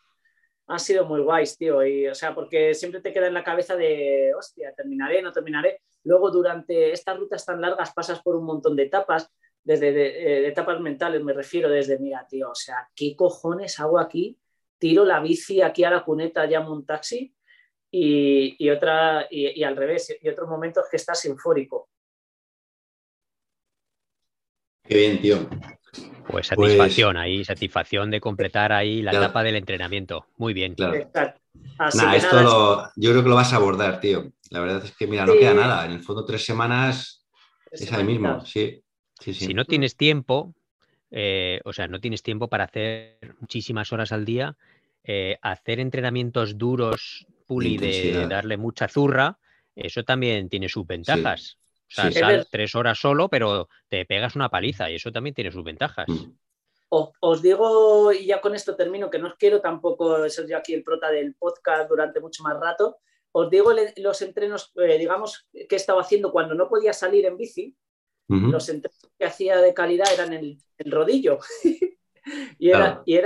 han 0.67 0.79
sido 0.79 1.05
muy 1.05 1.21
guays, 1.21 1.57
tío. 1.57 1.85
Y, 1.85 2.07
o 2.07 2.15
sea, 2.15 2.35
porque 2.35 2.73
siempre 2.73 3.01
te 3.01 3.13
queda 3.13 3.27
en 3.27 3.33
la 3.33 3.43
cabeza 3.43 3.75
de, 3.75 4.33
hostia, 4.37 4.73
terminaré, 4.75 5.21
no 5.21 5.31
terminaré. 5.31 5.81
Luego, 6.03 6.31
durante 6.31 6.91
estas 6.91 7.17
rutas 7.17 7.45
tan 7.45 7.61
largas, 7.61 7.93
pasas 7.93 8.21
por 8.21 8.35
un 8.35 8.45
montón 8.45 8.75
de 8.75 8.83
etapas 8.83 9.31
desde 9.65 9.91
de, 9.91 10.47
etapas 10.47 10.79
mentales 10.79 11.23
me 11.23 11.33
refiero, 11.33 11.69
desde, 11.69 11.99
mira, 11.99 12.25
tío, 12.29 12.51
o 12.51 12.55
sea, 12.55 12.87
¿qué 12.95 13.15
cojones 13.15 13.79
hago 13.79 13.99
aquí? 13.99 14.37
Tiro 14.77 15.03
la 15.03 15.19
bici 15.19 15.61
aquí 15.61 15.83
a 15.83 15.89
la 15.89 16.05
cuneta, 16.05 16.45
llamo 16.45 16.71
un 16.71 16.85
taxi 16.85 17.33
y, 17.91 18.69
otra, 18.69 19.25
y, 19.29 19.63
al 19.63 19.75
revés, 19.75 20.15
y 20.21 20.29
otros 20.29 20.47
momentos 20.47 20.85
que 20.89 20.97
estás 20.97 21.25
eufórico. 21.25 21.89
Qué 24.83 24.97
bien, 24.97 25.21
tío. 25.21 25.49
Pues 26.27 26.47
satisfacción 26.47 27.17
ahí, 27.17 27.43
satisfacción 27.43 28.11
de 28.11 28.19
completar 28.19 28.71
ahí 28.71 29.01
la 29.01 29.11
etapa 29.11 29.43
del 29.43 29.55
entrenamiento. 29.55 30.27
Muy 30.37 30.53
bien. 30.53 30.75
Claro. 30.75 30.93
esto 30.93 32.91
yo 32.95 33.11
creo 33.11 33.23
que 33.23 33.29
lo 33.29 33.35
vas 33.35 33.53
a 33.53 33.55
abordar, 33.55 33.99
tío. 33.99 34.31
La 34.51 34.59
verdad 34.59 34.83
es 34.83 34.95
que, 34.95 35.07
mira, 35.07 35.25
no 35.25 35.33
queda 35.33 35.53
nada. 35.53 35.85
En 35.85 35.93
el 35.93 36.03
fondo, 36.03 36.25
tres 36.25 36.43
semanas 36.43 37.25
es 37.71 37.91
ahí 37.91 38.03
mismo, 38.03 38.45
sí. 38.45 38.84
Si 39.33 39.53
no 39.53 39.65
tienes 39.65 39.95
tiempo, 39.95 40.53
eh, 41.11 41.61
o 41.65 41.73
sea, 41.73 41.87
no 41.87 41.99
tienes 41.99 42.23
tiempo 42.23 42.47
para 42.47 42.65
hacer 42.65 43.17
muchísimas 43.39 43.91
horas 43.93 44.11
al 44.11 44.25
día, 44.25 44.57
eh, 45.03 45.37
hacer 45.41 45.79
entrenamientos 45.79 46.57
duros, 46.57 47.25
puli, 47.45 47.77
de, 47.77 48.27
darle 48.27 48.57
mucha 48.57 48.87
zurra, 48.87 49.37
eso 49.75 50.03
también 50.03 50.49
tiene 50.49 50.69
sus 50.69 50.85
ventajas. 50.85 51.57
O 51.97 52.11
sea, 52.11 52.43
tres 52.49 52.73
horas 52.75 52.97
solo, 52.99 53.29
pero 53.29 53.69
te 53.87 54.05
pegas 54.05 54.35
una 54.35 54.49
paliza 54.49 54.89
y 54.89 54.95
eso 54.95 55.11
también 55.11 55.35
tiene 55.35 55.51
sus 55.51 55.63
ventajas. 55.63 56.07
Mm. 56.07 56.31
Os, 56.89 57.41
digo, 57.41 58.13
y 58.13 58.27
ya 58.27 58.39
con 58.39 58.55
esto 58.55 58.75
termino, 58.75 59.09
que 59.09 59.19
no 59.19 59.27
os 59.27 59.35
quiero 59.35 59.59
tampoco 59.59 60.29
ser 60.29 60.47
yo 60.47 60.57
aquí 60.57 60.73
el 60.73 60.83
prota 60.83 61.09
del 61.09 61.35
podcast 61.35 61.89
durante 61.89 62.19
mucho 62.19 62.43
más 62.43 62.57
rato. 62.59 62.97
Os 63.31 63.49
digo 63.49 63.71
los 63.97 64.21
entrenos, 64.21 64.71
eh, 64.75 64.97
digamos, 64.97 65.47
que 65.51 65.67
he 65.69 65.75
estado 65.75 65.99
haciendo 65.99 66.31
cuando 66.31 66.55
no 66.55 66.69
podía 66.69 66.93
salir 66.93 67.25
en 67.25 67.37
bici, 67.37 67.75
los 68.27 68.69
entrenos 68.69 69.09
que 69.17 69.25
hacía 69.25 69.57
de 69.57 69.73
calidad 69.73 70.11
eran 70.13 70.33
el, 70.33 70.57
el 70.77 70.91
rodillo. 70.91 71.39
y, 72.59 72.69
era, 72.69 73.03
y, 73.05 73.19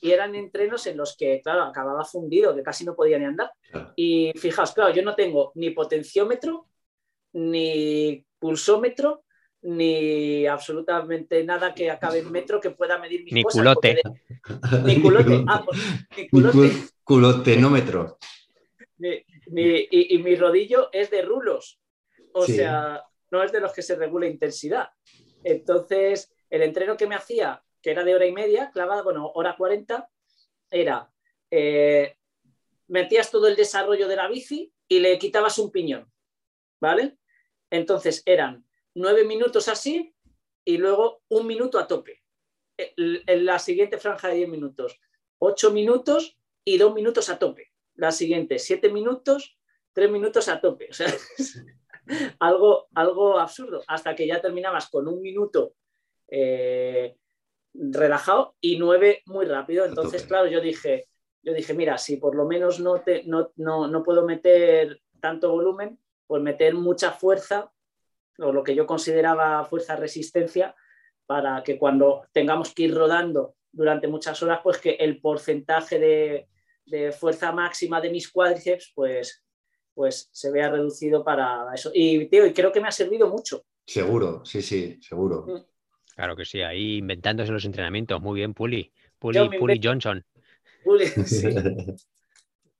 y, 0.00 0.10
eran 0.10 0.34
entrenos 0.34 0.86
en 0.86 0.96
los 0.96 1.16
que, 1.16 1.40
claro, 1.42 1.64
acababa 1.64 2.04
fundido, 2.04 2.54
que 2.54 2.62
casi 2.62 2.84
no 2.84 2.94
podía 2.94 3.18
ni 3.18 3.24
andar. 3.26 3.50
Y 3.96 4.32
fijaos, 4.36 4.72
claro, 4.72 4.94
yo 4.94 5.02
no 5.02 5.14
tengo 5.14 5.52
ni 5.54 5.70
potenciómetro, 5.70 6.68
ni 7.32 8.24
pulsómetro, 8.38 9.24
ni 9.62 10.46
absolutamente 10.46 11.42
nada 11.44 11.74
que 11.74 11.90
acabe 11.90 12.20
en 12.20 12.30
metro 12.30 12.60
que 12.60 12.70
pueda 12.70 12.98
medir 12.98 13.24
mis 13.24 13.32
ni 13.32 13.42
Culote. 13.44 14.00
ni 14.84 15.02
culote. 15.02 15.44
Ah, 15.48 15.64
pues, 15.64 15.78
ni 16.16 16.28
culote. 16.28 16.70
culotenómetro. 17.02 18.18
y, 18.98 20.14
y, 20.14 20.18
mi 20.18 20.36
rodillo 20.36 20.88
es 20.92 21.10
de 21.10 21.22
rulos. 21.22 21.80
O 22.32 22.44
sea, 22.44 23.02
no 23.30 23.42
es 23.42 23.52
de 23.52 23.60
los 23.60 23.72
que 23.72 23.82
se 23.82 23.96
regula 23.96 24.26
intensidad. 24.26 24.90
Entonces, 25.42 26.32
el 26.50 26.62
entreno 26.62 26.96
que 26.96 27.06
me 27.06 27.14
hacía, 27.14 27.62
que 27.82 27.90
era 27.90 28.04
de 28.04 28.14
hora 28.14 28.26
y 28.26 28.32
media, 28.32 28.70
clavada, 28.72 29.02
bueno, 29.02 29.30
hora 29.34 29.56
40, 29.56 30.08
era, 30.70 31.12
eh, 31.50 32.16
metías 32.88 33.30
todo 33.30 33.48
el 33.48 33.56
desarrollo 33.56 34.08
de 34.08 34.16
la 34.16 34.28
bici 34.28 34.72
y 34.88 35.00
le 35.00 35.18
quitabas 35.18 35.58
un 35.58 35.70
piñón, 35.70 36.10
¿vale? 36.80 37.18
Entonces 37.70 38.22
eran 38.26 38.64
nueve 38.94 39.24
minutos 39.24 39.68
así 39.68 40.14
y 40.64 40.78
luego 40.78 41.22
un 41.28 41.46
minuto 41.46 41.78
a 41.78 41.86
tope. 41.86 42.22
En 42.76 43.46
la 43.46 43.58
siguiente 43.58 43.98
franja 43.98 44.28
de 44.28 44.36
diez 44.36 44.48
minutos, 44.48 45.00
ocho 45.38 45.70
minutos 45.70 46.38
y 46.64 46.78
dos 46.78 46.94
minutos 46.94 47.28
a 47.30 47.38
tope. 47.38 47.72
La 47.94 48.12
siguiente, 48.12 48.58
siete 48.58 48.90
minutos, 48.90 49.58
tres 49.92 50.10
minutos 50.10 50.48
a 50.48 50.60
tope. 50.60 50.88
O 50.90 50.92
sea, 50.92 51.06
algo, 52.40 52.88
algo 52.94 53.38
absurdo, 53.38 53.82
hasta 53.86 54.14
que 54.14 54.26
ya 54.26 54.40
terminabas 54.40 54.88
con 54.88 55.08
un 55.08 55.20
minuto 55.20 55.74
eh, 56.28 57.16
relajado 57.74 58.54
y 58.60 58.78
nueve 58.78 59.22
muy 59.26 59.46
rápido. 59.46 59.84
Entonces, 59.84 60.24
claro, 60.24 60.46
yo 60.46 60.60
dije, 60.60 61.08
yo 61.42 61.52
dije, 61.52 61.74
mira, 61.74 61.98
si 61.98 62.16
por 62.16 62.34
lo 62.34 62.46
menos 62.46 62.80
no, 62.80 63.00
te, 63.02 63.22
no, 63.24 63.52
no, 63.56 64.02
puedo 64.02 64.24
meter 64.24 65.00
tanto 65.20 65.50
volumen, 65.50 65.98
pues 66.26 66.42
meter 66.42 66.74
mucha 66.74 67.12
fuerza, 67.12 67.72
o 68.38 68.52
lo 68.52 68.62
que 68.62 68.74
yo 68.74 68.86
consideraba 68.86 69.64
fuerza 69.64 69.96
resistencia, 69.96 70.74
para 71.26 71.62
que 71.62 71.78
cuando 71.78 72.26
tengamos 72.32 72.72
que 72.74 72.84
ir 72.84 72.94
rodando 72.94 73.56
durante 73.72 74.08
muchas 74.08 74.42
horas, 74.42 74.60
pues 74.62 74.78
que 74.78 74.90
el 74.92 75.20
porcentaje 75.20 75.98
de, 75.98 76.48
de 76.84 77.12
fuerza 77.12 77.52
máxima 77.52 78.00
de 78.00 78.10
mis 78.10 78.30
cuádriceps, 78.30 78.92
pues 78.94 79.45
pues 79.96 80.28
se 80.30 80.52
vea 80.52 80.70
reducido 80.70 81.24
para 81.24 81.72
eso. 81.74 81.90
Y, 81.92 82.26
tío, 82.26 82.44
y 82.44 82.52
creo 82.52 82.70
que 82.70 82.82
me 82.82 82.88
ha 82.88 82.92
servido 82.92 83.30
mucho. 83.30 83.64
Seguro, 83.86 84.44
sí, 84.44 84.60
sí, 84.60 84.98
seguro. 85.00 85.46
Mm. 85.48 85.64
Claro 86.14 86.36
que 86.36 86.44
sí, 86.44 86.60
ahí 86.60 86.98
inventándose 86.98 87.50
los 87.50 87.64
entrenamientos. 87.64 88.20
Muy 88.20 88.40
bien, 88.40 88.52
Puli. 88.52 88.92
Puli, 89.18 89.58
Puli 89.58 89.80
Johnson. 89.82 90.22
Puli, 90.84 91.06
sí. 91.24 91.48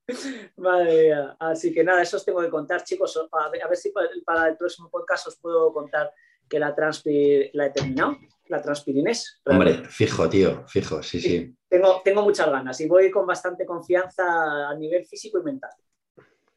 Madre 0.57 1.01
mía. 1.01 1.35
Así 1.39 1.73
que 1.73 1.83
nada, 1.83 2.03
eso 2.03 2.17
os 2.17 2.25
tengo 2.25 2.39
que 2.39 2.49
contar, 2.49 2.83
chicos. 2.83 3.19
A 3.31 3.49
ver, 3.49 3.75
si 3.75 3.91
para 4.23 4.49
el 4.49 4.55
próximo 4.55 4.91
podcast 4.91 5.27
os 5.27 5.37
puedo 5.37 5.73
contar 5.73 6.13
que 6.47 6.59
la, 6.59 6.75
transpir, 6.75 7.49
la 7.53 7.65
he 7.65 7.69
terminado, 7.71 8.15
la 8.47 8.61
transpirinés. 8.61 9.41
Hombre, 9.45 9.85
fijo, 9.85 10.29
tío, 10.29 10.67
fijo, 10.67 11.01
sí, 11.01 11.19
sí. 11.19 11.55
Tengo, 11.67 11.99
tengo 12.05 12.21
muchas 12.21 12.47
ganas 12.47 12.79
y 12.79 12.87
voy 12.87 13.09
con 13.09 13.25
bastante 13.25 13.65
confianza 13.65 14.69
a 14.69 14.75
nivel 14.75 15.03
físico 15.03 15.39
y 15.39 15.43
mental 15.43 15.71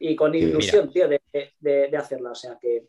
y 0.01 0.15
con 0.15 0.33
ilusión, 0.33 0.91
tío, 0.91 1.07
de, 1.07 1.97
hacerla. 1.97 2.31
O 2.31 2.35
sea 2.35 2.57
que. 2.59 2.87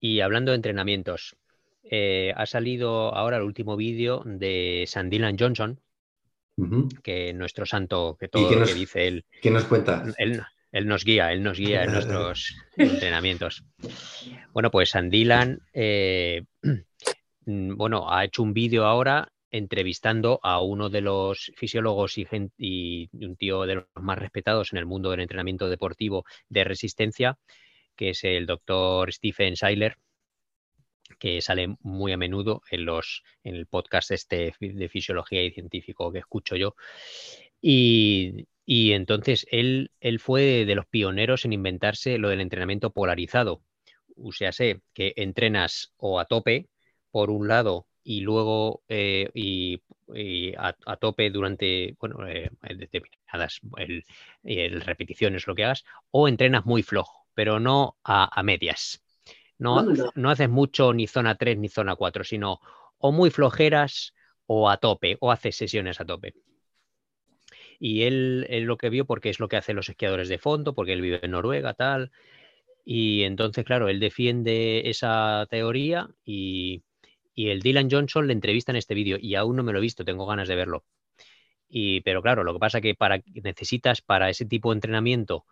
Y 0.00 0.20
hablando 0.20 0.50
de 0.50 0.56
entrenamientos, 0.56 1.36
eh, 1.84 2.32
ha 2.36 2.44
salido 2.46 3.14
ahora 3.14 3.36
el 3.36 3.44
último 3.44 3.76
vídeo 3.76 4.22
de 4.26 4.84
Sandilan 4.86 5.36
Johnson, 5.38 5.80
que 7.02 7.32
nuestro 7.32 7.64
santo, 7.64 8.16
que 8.18 8.28
todo 8.28 8.50
lo 8.50 8.66
que 8.66 8.74
dice 8.74 9.06
él. 9.06 9.24
¿Qué 9.40 9.50
nos 9.50 9.64
cuenta? 9.64 10.04
Él, 10.18 10.42
nos 10.86 11.04
guía, 11.04 11.32
él 11.32 11.42
nos 11.42 11.58
guía 11.58 11.84
en 11.84 11.92
nuestros 11.92 12.56
entrenamientos. 12.76 13.64
Bueno, 14.52 14.70
pues 14.70 14.90
Sandilan, 14.90 15.60
eh, 15.72 16.42
bueno, 17.46 18.12
ha 18.12 18.24
hecho 18.24 18.42
un 18.42 18.52
vídeo 18.52 18.84
ahora 18.84 19.28
entrevistando 19.54 20.40
a 20.42 20.60
uno 20.60 20.90
de 20.90 21.00
los 21.00 21.52
fisiólogos 21.54 22.18
y, 22.18 22.26
y, 22.58 23.08
un 23.24 23.36
tío 23.36 23.62
de 23.66 23.76
los 23.76 23.84
más 23.94 24.18
respetados 24.18 24.72
en 24.72 24.78
el 24.78 24.86
mundo 24.86 25.12
del 25.12 25.20
entrenamiento 25.20 25.68
deportivo 25.68 26.24
de 26.48 26.64
resistencia, 26.64 27.38
que 27.94 28.10
es 28.10 28.24
el 28.24 28.46
doctor 28.46 29.12
Stephen 29.12 29.54
Seiler, 29.54 29.96
que 31.20 31.40
sale 31.40 31.76
muy 31.82 32.10
a 32.10 32.16
menudo 32.16 32.62
en, 32.68 32.84
los, 32.84 33.22
en 33.44 33.54
el 33.54 33.66
podcast 33.66 34.10
este 34.10 34.56
de 34.58 34.88
fisiología 34.88 35.44
y 35.44 35.52
científico 35.52 36.10
que 36.10 36.18
escucho 36.18 36.56
yo. 36.56 36.74
Y, 37.60 38.48
y 38.66 38.90
entonces 38.92 39.46
él, 39.52 39.92
él 40.00 40.18
fue 40.18 40.64
de 40.64 40.74
los 40.74 40.86
pioneros 40.86 41.44
en 41.44 41.52
inventarse 41.52 42.18
lo 42.18 42.28
del 42.28 42.40
entrenamiento 42.40 42.90
polarizado. 42.90 43.62
O 44.16 44.32
sea, 44.32 44.50
sé 44.50 44.80
que 44.94 45.12
entrenas 45.16 45.92
o 45.96 46.18
a 46.18 46.24
tope, 46.24 46.68
por 47.12 47.30
un 47.30 47.46
lado, 47.46 47.86
y 48.04 48.20
luego 48.20 48.82
eh, 48.88 49.30
y, 49.34 49.80
a, 50.58 50.96
tope 50.96 51.30
durante, 51.30 51.96
bueno, 51.98 52.28
eh, 52.28 52.50
determinadas 52.76 53.60
el, 53.78 54.80
repeticiones, 54.82 55.46
lo 55.46 55.54
que 55.54 55.64
hagas, 55.64 55.84
o 56.10 56.28
entrenas 56.28 56.66
muy 56.66 56.82
flojo, 56.82 57.26
pero 57.34 57.58
no 57.58 57.96
a, 58.04 58.42
medias. 58.42 59.02
No, 59.58 59.82
no 60.14 60.30
haces 60.30 60.50
mucho 60.50 60.92
ni 60.92 61.06
zona 61.06 61.36
3 61.36 61.58
ni 61.58 61.68
zona 61.68 61.96
4, 61.96 62.22
sino 62.24 62.60
o 62.98 63.12
muy 63.12 63.30
flojeras 63.30 64.14
o 64.46 64.68
a 64.68 64.76
tope, 64.76 65.16
o 65.20 65.32
haces 65.32 65.56
sesiones 65.56 66.00
a 66.00 66.04
tope. 66.04 66.34
Y 67.78 68.02
él, 68.02 68.46
él, 68.50 68.64
lo 68.64 68.76
que 68.76 68.90
vio, 68.90 69.06
porque 69.06 69.30
es 69.30 69.40
lo 69.40 69.48
que 69.48 69.56
hacen 69.56 69.76
los 69.76 69.88
esquiadores 69.88 70.28
de 70.28 70.38
fondo, 70.38 70.74
porque 70.74 70.92
él 70.92 71.00
vive 71.00 71.20
en 71.22 71.30
Noruega, 71.30 71.74
tal. 71.74 72.12
Y 72.84 73.22
entonces, 73.22 73.64
claro, 73.64 73.88
él 73.88 74.00
defiende 74.00 74.90
esa 74.90 75.46
teoría 75.50 76.08
y, 76.24 76.82
y 77.34 77.48
el 77.48 77.60
Dylan 77.60 77.90
Johnson 77.90 78.26
le 78.26 78.32
entrevista 78.32 78.72
en 78.72 78.76
este 78.76 78.94
vídeo 78.94 79.18
y 79.20 79.34
aún 79.34 79.56
no 79.56 79.62
me 79.62 79.72
lo 79.72 79.78
he 79.78 79.82
visto, 79.82 80.04
tengo 80.04 80.26
ganas 80.26 80.48
de 80.48 80.54
verlo. 80.54 80.84
Y, 81.68 82.00
pero 82.02 82.22
claro, 82.22 82.44
lo 82.44 82.52
que 82.52 82.60
pasa 82.60 82.78
es 82.78 82.82
que 82.82 82.94
para, 82.94 83.20
necesitas 83.26 84.00
para 84.00 84.30
ese 84.30 84.44
tipo 84.44 84.70
de 84.70 84.76
entrenamiento 84.76 85.44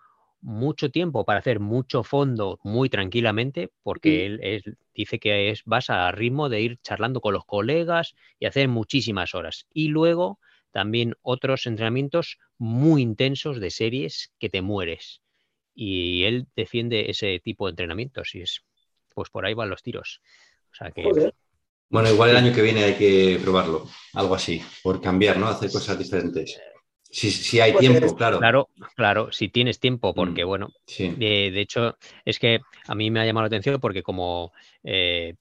mucho 0.42 0.90
tiempo 0.90 1.24
para 1.24 1.38
hacer 1.38 1.60
mucho 1.60 2.02
fondo 2.02 2.58
muy 2.64 2.88
tranquilamente, 2.88 3.70
porque 3.82 4.26
él, 4.26 4.76
dice 4.94 5.18
que 5.18 5.50
es, 5.50 5.62
vas 5.64 5.88
a 5.88 6.10
ritmo 6.12 6.48
de 6.48 6.60
ir 6.60 6.78
charlando 6.82 7.20
con 7.20 7.32
los 7.32 7.44
colegas 7.44 8.14
y 8.38 8.46
hacer 8.46 8.68
muchísimas 8.68 9.34
horas. 9.34 9.66
Y 9.72 9.88
luego 9.88 10.40
también 10.72 11.14
otros 11.22 11.66
entrenamientos 11.66 12.38
muy 12.58 13.02
intensos 13.02 13.60
de 13.60 13.70
series 13.70 14.32
que 14.38 14.50
te 14.50 14.62
mueres. 14.62 15.22
Y 15.74 16.24
él 16.24 16.46
defiende 16.56 17.08
ese 17.08 17.38
tipo 17.38 17.66
de 17.66 17.70
entrenamientos 17.70 18.34
y 18.34 18.42
es, 18.42 18.62
pues 19.14 19.30
por 19.30 19.46
ahí 19.46 19.54
van 19.54 19.70
los 19.70 19.82
tiros. 19.82 20.20
O 20.72 20.74
sea 20.74 20.90
que... 20.90 21.32
Bueno, 21.93 22.11
igual 22.11 22.30
el 22.30 22.36
año 22.38 22.55
que 22.55 22.62
viene 22.62 22.84
hay 22.84 22.95
que 22.95 23.38
probarlo, 23.43 23.86
algo 24.14 24.34
así, 24.34 24.62
por 24.82 25.03
cambiar, 25.03 25.36
¿no? 25.36 25.47
Hacer 25.47 25.70
cosas 25.70 25.99
diferentes. 25.99 26.59
Si, 27.11 27.61
hay 27.61 27.72
pues 27.72 27.80
tiempo, 27.86 28.16
claro. 28.16 28.38
Claro, 28.38 28.70
claro, 28.97 29.30
si 29.30 29.51
tienes 29.51 29.78
tiempo, 29.78 30.14
porque 30.14 30.47
mm, 30.47 30.49
bueno, 30.49 30.70
de, 30.97 31.61
hecho, 31.61 31.99
es 32.24 32.38
que 32.38 32.61
a 32.86 32.95
mí 32.95 33.11
me 33.11 33.20
ha 33.20 33.26
llamado 33.26 33.43
la 33.43 33.49
atención 33.49 33.78
porque 33.78 34.03
como, 34.03 34.53
eh, 34.82 35.34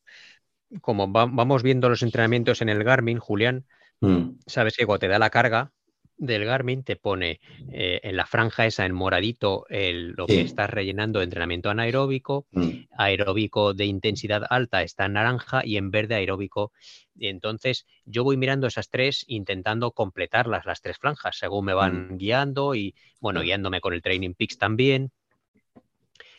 como 0.82 1.08
vamos 1.08 1.64
viendo 1.64 1.88
los 1.88 2.04
entrenamientos 2.04 2.62
en 2.62 2.68
el 2.68 2.84
Garmin, 2.84 3.20
Julián, 3.20 3.66
mm. 4.02 4.32
sabes 4.46 4.76
que 4.76 4.86
cuando 4.86 5.00
te 5.00 5.08
da 5.08 5.20
la 5.20 5.30
carga, 5.30 5.72
del 6.22 6.46
Garmin 6.46 6.84
te 6.84 6.96
pone 6.96 7.42
eh, 7.72 8.00
en 8.04 8.16
la 8.16 8.28
franja 8.28 8.68
esa 8.68 8.86
en 8.86 8.94
moradito 8.94 9.66
lo 9.70 10.28
que 10.28 10.42
estás 10.42 10.70
rellenando 10.70 11.20
de 11.20 11.26
entrenamiento 11.26 11.70
anaeróbico, 11.70 12.46
mm. 12.52 12.70
aeróbico 12.96 13.74
de 13.74 13.86
intensidad 13.86 14.44
alta 14.50 14.84
está 14.84 15.06
en 15.06 15.14
naranja 15.14 15.66
y 15.66 15.78
en 15.78 15.90
verde 15.90 16.16
aeróbico. 16.16 16.72
Y 17.16 17.28
entonces 17.28 17.88
yo 18.06 18.24
voy 18.24 18.38
mirando 18.38 18.68
esas 18.68 18.90
tres 18.90 19.26
intentando 19.28 19.92
completarlas, 19.92 20.66
las 20.66 20.82
tres 20.82 21.00
franjas, 21.00 21.38
según 21.38 21.66
me 21.66 21.74
van 21.74 22.14
mm. 22.14 22.18
guiando 22.18 22.76
y 22.76 22.94
bueno, 23.20 23.42
guiándome 23.42 23.82
con 23.82 23.94
el 23.94 24.04
Training 24.04 24.36
Peaks 24.36 24.60
también. 24.60 25.12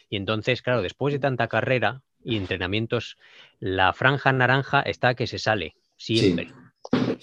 Y 0.09 0.17
entonces, 0.17 0.63
claro, 0.63 0.83
después 0.83 1.13
de 1.13 1.19
tanta 1.19 1.49
carrera 1.49 2.03
y 2.25 2.37
entrenamientos, 2.37 3.17
la 3.59 3.93
franja 3.93 4.33
naranja 4.33 4.81
está 4.81 5.15
que 5.15 5.27
se 5.27 5.41
sale 5.41 5.75
siempre 5.97 6.53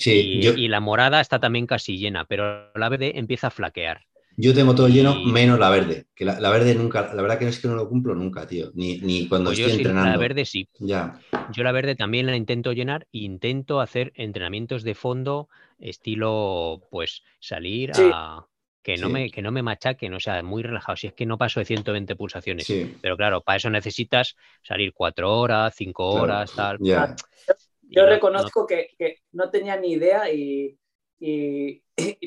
y, 0.06 0.68
la 0.68 0.80
morada 0.80 1.22
está 1.22 1.40
también 1.40 1.68
casi 1.68 1.98
llena, 1.98 2.26
pero 2.26 2.72
la 2.76 2.90
verde 2.90 3.14
empieza 3.16 3.48
a 3.48 3.52
flaquear. 3.52 4.02
Yo 4.42 4.54
tengo 4.54 4.74
todo 4.74 4.88
lleno 4.88 5.16
menos 5.26 5.60
la 5.60 5.70
verde, 5.70 6.06
que 6.16 6.24
la, 6.24 6.50
verde 6.50 6.74
nunca, 6.74 7.14
la 7.14 7.22
verdad 7.22 7.38
que 7.38 7.48
es 7.48 7.60
que 7.60 7.68
no 7.68 7.76
lo 7.76 7.90
cumplo 7.90 8.16
nunca, 8.16 8.48
tío, 8.48 8.72
ni, 8.74 9.28
cuando 9.28 9.50
pues 9.50 9.60
estoy 9.60 9.76
entrenando. 9.76 10.12
La 10.12 10.18
verde 10.18 10.46
sí. 10.46 10.70
Ya. 10.80 11.20
Yo 11.52 11.64
la 11.64 11.74
verde 11.74 11.96
también 11.96 12.26
la 12.26 12.38
intento 12.38 12.72
llenar 12.72 13.06
e 13.12 13.20
intento 13.20 13.82
hacer 13.82 14.14
entrenamientos 14.16 14.84
de 14.84 14.96
fondo 14.96 15.50
estilo, 15.78 16.82
pues, 16.90 17.24
salir 17.40 17.92
a... 17.96 18.46
Que 18.82 18.96
no, 18.96 19.10
me, 19.10 19.30
que 19.30 19.42
no 19.42 19.52
me 19.52 19.62
machaquen, 19.62 20.14
o 20.14 20.22
sea, 20.22 20.42
muy 20.42 20.64
relajado. 20.64 20.96
Si 20.96 21.08
es 21.08 21.14
que 21.14 21.26
no 21.26 21.38
paso 21.38 21.60
de 21.60 21.66
120 21.66 22.16
pulsaciones. 22.16 22.66
Pero 23.02 23.18
claro, 23.18 23.42
para 23.42 23.58
eso 23.58 23.70
necesitas 23.70 24.38
salir 24.64 24.94
cuatro 24.94 25.38
horas, 25.38 25.76
cinco 25.76 26.08
horas, 26.08 26.54
tal. 26.56 26.80
Yo 27.90 28.06
reconozco 28.06 28.68
Que, 28.68 29.22
no 29.32 29.50
tenía 29.50 29.76
ni 29.78 29.94
idea, 29.94 30.32
y, 30.32 30.78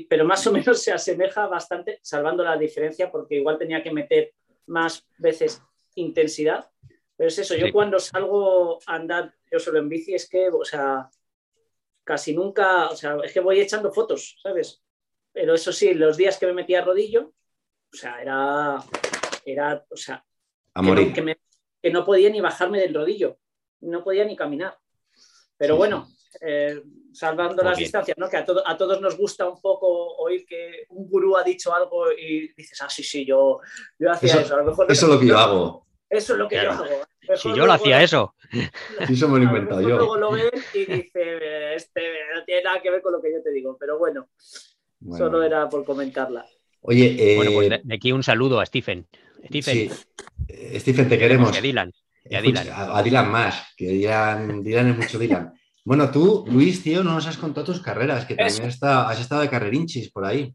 pero 0.09 0.25
más 0.25 0.47
o 0.47 0.53
menos 0.53 0.83
se 0.83 0.93
asemeja 0.93 1.47
bastante, 1.47 2.01
salvando 2.03 2.45
la 2.45 2.57
diferencia, 2.57 3.11
porque 3.11 3.37
igual 3.37 3.59
tenía 3.59 3.83
que 3.83 3.93
meter 3.93 4.35
más 4.67 5.07
veces 5.19 5.63
intensidad. 5.95 6.71
Pero 7.17 7.29
es 7.29 7.39
eso, 7.39 7.55
yo 7.55 7.73
cuando 7.73 7.99
salgo 8.01 8.81
a 8.87 8.95
andar, 8.97 9.35
yo 9.51 9.59
solo 9.59 9.79
en 9.79 9.89
bici, 9.89 10.15
es 10.15 10.29
que, 10.29 10.49
o 10.49 10.65
sea, 10.65 11.09
casi 12.05 12.35
nunca, 12.35 12.89
o 12.89 12.97
sea, 12.97 13.17
es 13.23 13.33
que 13.33 13.41
voy 13.41 13.61
echando 13.61 13.93
fotos, 13.93 14.39
¿sabes? 14.43 14.83
Pero 15.33 15.55
eso 15.55 15.73
sí, 15.73 15.95
los 15.95 16.17
días 16.17 16.39
que 16.39 16.47
me 16.47 16.53
metía 16.53 16.81
a 16.81 16.85
rodillo, 16.85 17.33
o 17.93 17.97
sea, 17.97 18.21
era, 18.21 18.79
era 19.45 19.87
o 19.89 19.97
sea, 19.97 20.25
que, 20.75 21.39
que 21.81 21.91
no 21.91 22.05
podía 22.05 22.31
ni 22.31 22.41
bajarme 22.41 22.81
del 22.81 22.95
rodillo, 22.95 23.39
no 23.81 24.03
podía 24.03 24.25
ni 24.25 24.37
caminar. 24.37 24.79
Pero 25.63 25.77
bueno, 25.77 26.09
eh, 26.41 26.83
salvando 27.13 27.63
las 27.63 27.79
distancias, 27.79 28.19
¿no? 28.19 28.29
que 28.29 28.37
a, 28.37 28.45
a, 28.67 28.77
todos 28.77 29.01
nos 29.01 29.17
gusta 29.17 29.49
un 29.49 29.61
poco 29.61 30.17
oír 30.17 30.45
que 30.45 30.87
un 30.89 31.09
gurú 31.09 31.37
ha 31.37 31.45
dicho 31.45 31.73
algo 31.73 32.11
y 32.11 32.53
dices, 32.53 32.83
ah, 32.83 32.91
sí, 32.91 33.05
sí, 33.05 33.25
yo, 33.25 33.61
yo 33.97 34.11
hacía 34.11 34.41
eso. 34.41 34.61
eso 34.89 34.89
es 34.89 35.03
lo 35.03 35.21
que 35.21 35.27
yo 35.27 35.39
hago. 35.39 35.87
Eso 36.11 36.33
es 36.33 36.39
lo 36.41 36.49
que 36.49 36.57
yo 36.57 36.73
hago. 36.73 36.85
si 37.37 37.55
yo 37.55 37.65
lo 37.65 37.73
hacía 37.73 38.03
eso. 38.03 38.35
Sí, 39.07 39.15
eso 39.15 39.29
me 39.29 39.39
lo 39.39 39.45
he 39.45 39.47
inventado 39.47 39.81
yo. 39.81 39.97
Luego 39.97 40.17
lo 40.19 40.33
ves 40.33 40.51
y 40.75 40.85
dices, 40.85 41.13
este 41.77 42.03
no 42.35 42.45
tiene 42.45 42.65
nada 42.65 42.83
que 42.83 42.91
ver 42.91 43.01
con 43.01 43.13
lo 43.13 43.23
que 43.23 43.33
yo 43.33 43.41
te 43.41 43.51
digo, 43.51 43.79
pero 43.81 43.99
bueno, 43.99 44.29
solo 45.17 45.43
era 45.43 45.69
por 45.71 45.87
comentarla. 45.87 46.45
Oye, 46.81 47.17
eh... 47.19 47.37
bueno, 47.37 47.53
pues 47.53 47.71
de 47.83 47.95
aquí 47.95 48.11
un 48.11 48.25
saludo 48.25 48.61
a 48.61 48.67
Stephen. 48.67 49.07
Stephen, 49.47 49.91
sí. 49.91 49.91
Eh, 50.49 50.81
Stephen 50.81 51.09
te 51.09 51.19
queremos. 51.19 51.57
A 51.57 51.61
Dylan. 51.63 51.93
Y 52.25 52.35
a 52.35 52.41
Dylan. 52.41 52.69
A, 52.73 53.03
Dylan 53.03 53.31
más, 53.31 53.75
que 53.77 53.89
Dylan, 53.89 54.63
Dylan 54.63 54.91
es 54.91 54.97
mucho 54.97 55.19
Dylan. 55.19 55.53
Bueno, 55.85 56.11
tú, 56.11 56.45
Luis, 56.49 56.83
tío, 56.83 57.03
no 57.03 57.15
nos 57.15 57.27
has 57.27 57.37
contado 57.37 57.67
tus 57.67 57.81
carreras, 57.81 58.25
que 58.25 58.37
también 58.37 58.71
has 58.81 59.21
estado 59.21 59.41
de 59.41 59.51
carrerinchis 59.51 60.11
por 60.13 60.25
ahí. 60.25 60.55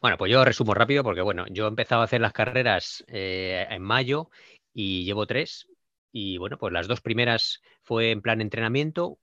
Bueno, 0.00 0.16
pues 0.16 0.30
yo 0.30 0.44
resumo 0.44 0.74
rápido 0.74 1.02
porque, 1.02 1.22
bueno, 1.22 1.44
yo 1.48 1.66
he 1.66 1.68
empezado 1.68 2.02
a 2.02 2.04
hacer 2.04 2.20
las 2.20 2.32
carreras 2.32 3.04
eh, 3.08 3.66
en 3.70 3.82
mayo 3.82 4.30
y 4.72 5.04
llevo 5.04 5.26
tres. 5.26 5.68
Y 6.12 6.38
bueno, 6.38 6.58
pues 6.58 6.72
las 6.72 6.88
dos 6.88 7.00
primeras 7.00 7.62
fue 7.82 8.10
en 8.10 8.22
plan 8.22 8.40
entrenamiento, 8.40 9.18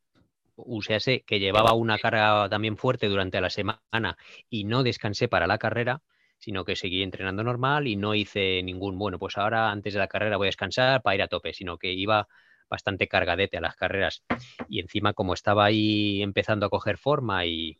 usé 0.55 1.23
que 1.25 1.39
llevaba 1.39 1.73
una 1.73 1.97
carga 1.97 2.47
también 2.49 2.77
fuerte 2.77 3.07
durante 3.07 3.41
la 3.41 3.49
semana 3.49 4.17
y 4.49 4.63
no 4.65 4.83
descansé 4.83 5.27
para 5.27 5.47
la 5.47 5.57
carrera 5.57 6.01
sino 6.45 6.63
que 6.63 6.75
seguí 6.75 7.01
entrenando 7.01 7.43
normal 7.43 7.87
y 7.87 7.95
no 7.95 8.13
hice 8.13 8.61
ningún, 8.61 8.99
bueno, 8.99 9.17
pues 9.17 9.35
ahora 9.35 9.71
antes 9.71 9.93
de 9.93 9.99
la 9.99 10.07
carrera 10.07 10.37
voy 10.37 10.45
a 10.45 10.49
descansar 10.49 11.01
para 11.01 11.15
ir 11.15 11.23
a 11.23 11.27
tope, 11.27 11.53
sino 11.53 11.79
que 11.79 11.91
iba 11.91 12.27
bastante 12.69 13.07
cargadete 13.07 13.57
a 13.57 13.61
las 13.61 13.75
carreras. 13.75 14.23
Y 14.69 14.79
encima, 14.79 15.13
como 15.13 15.33
estaba 15.33 15.65
ahí 15.65 16.21
empezando 16.21 16.67
a 16.67 16.69
coger 16.69 16.99
forma 16.99 17.47
y, 17.47 17.79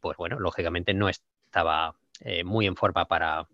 pues 0.00 0.16
bueno, 0.16 0.38
lógicamente 0.40 0.94
no 0.94 1.10
estaba 1.10 1.94
eh, 2.20 2.42
muy 2.42 2.66
en 2.66 2.74
forma 2.74 3.04
para, 3.04 3.46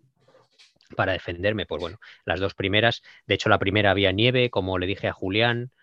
para 0.95 1.11
defenderme, 1.11 1.65
pues 1.65 1.81
bueno, 1.81 1.99
las 2.23 2.39
dos 2.39 2.53
primeras, 2.53 3.03
de 3.27 3.35
hecho 3.35 3.49
la 3.49 3.59
primera 3.59 3.91
había 3.91 4.13
nieve, 4.13 4.49
como 4.49 4.77
le 4.77 4.87
dije 4.87 5.09
a 5.09 5.13
Julián, 5.13 5.73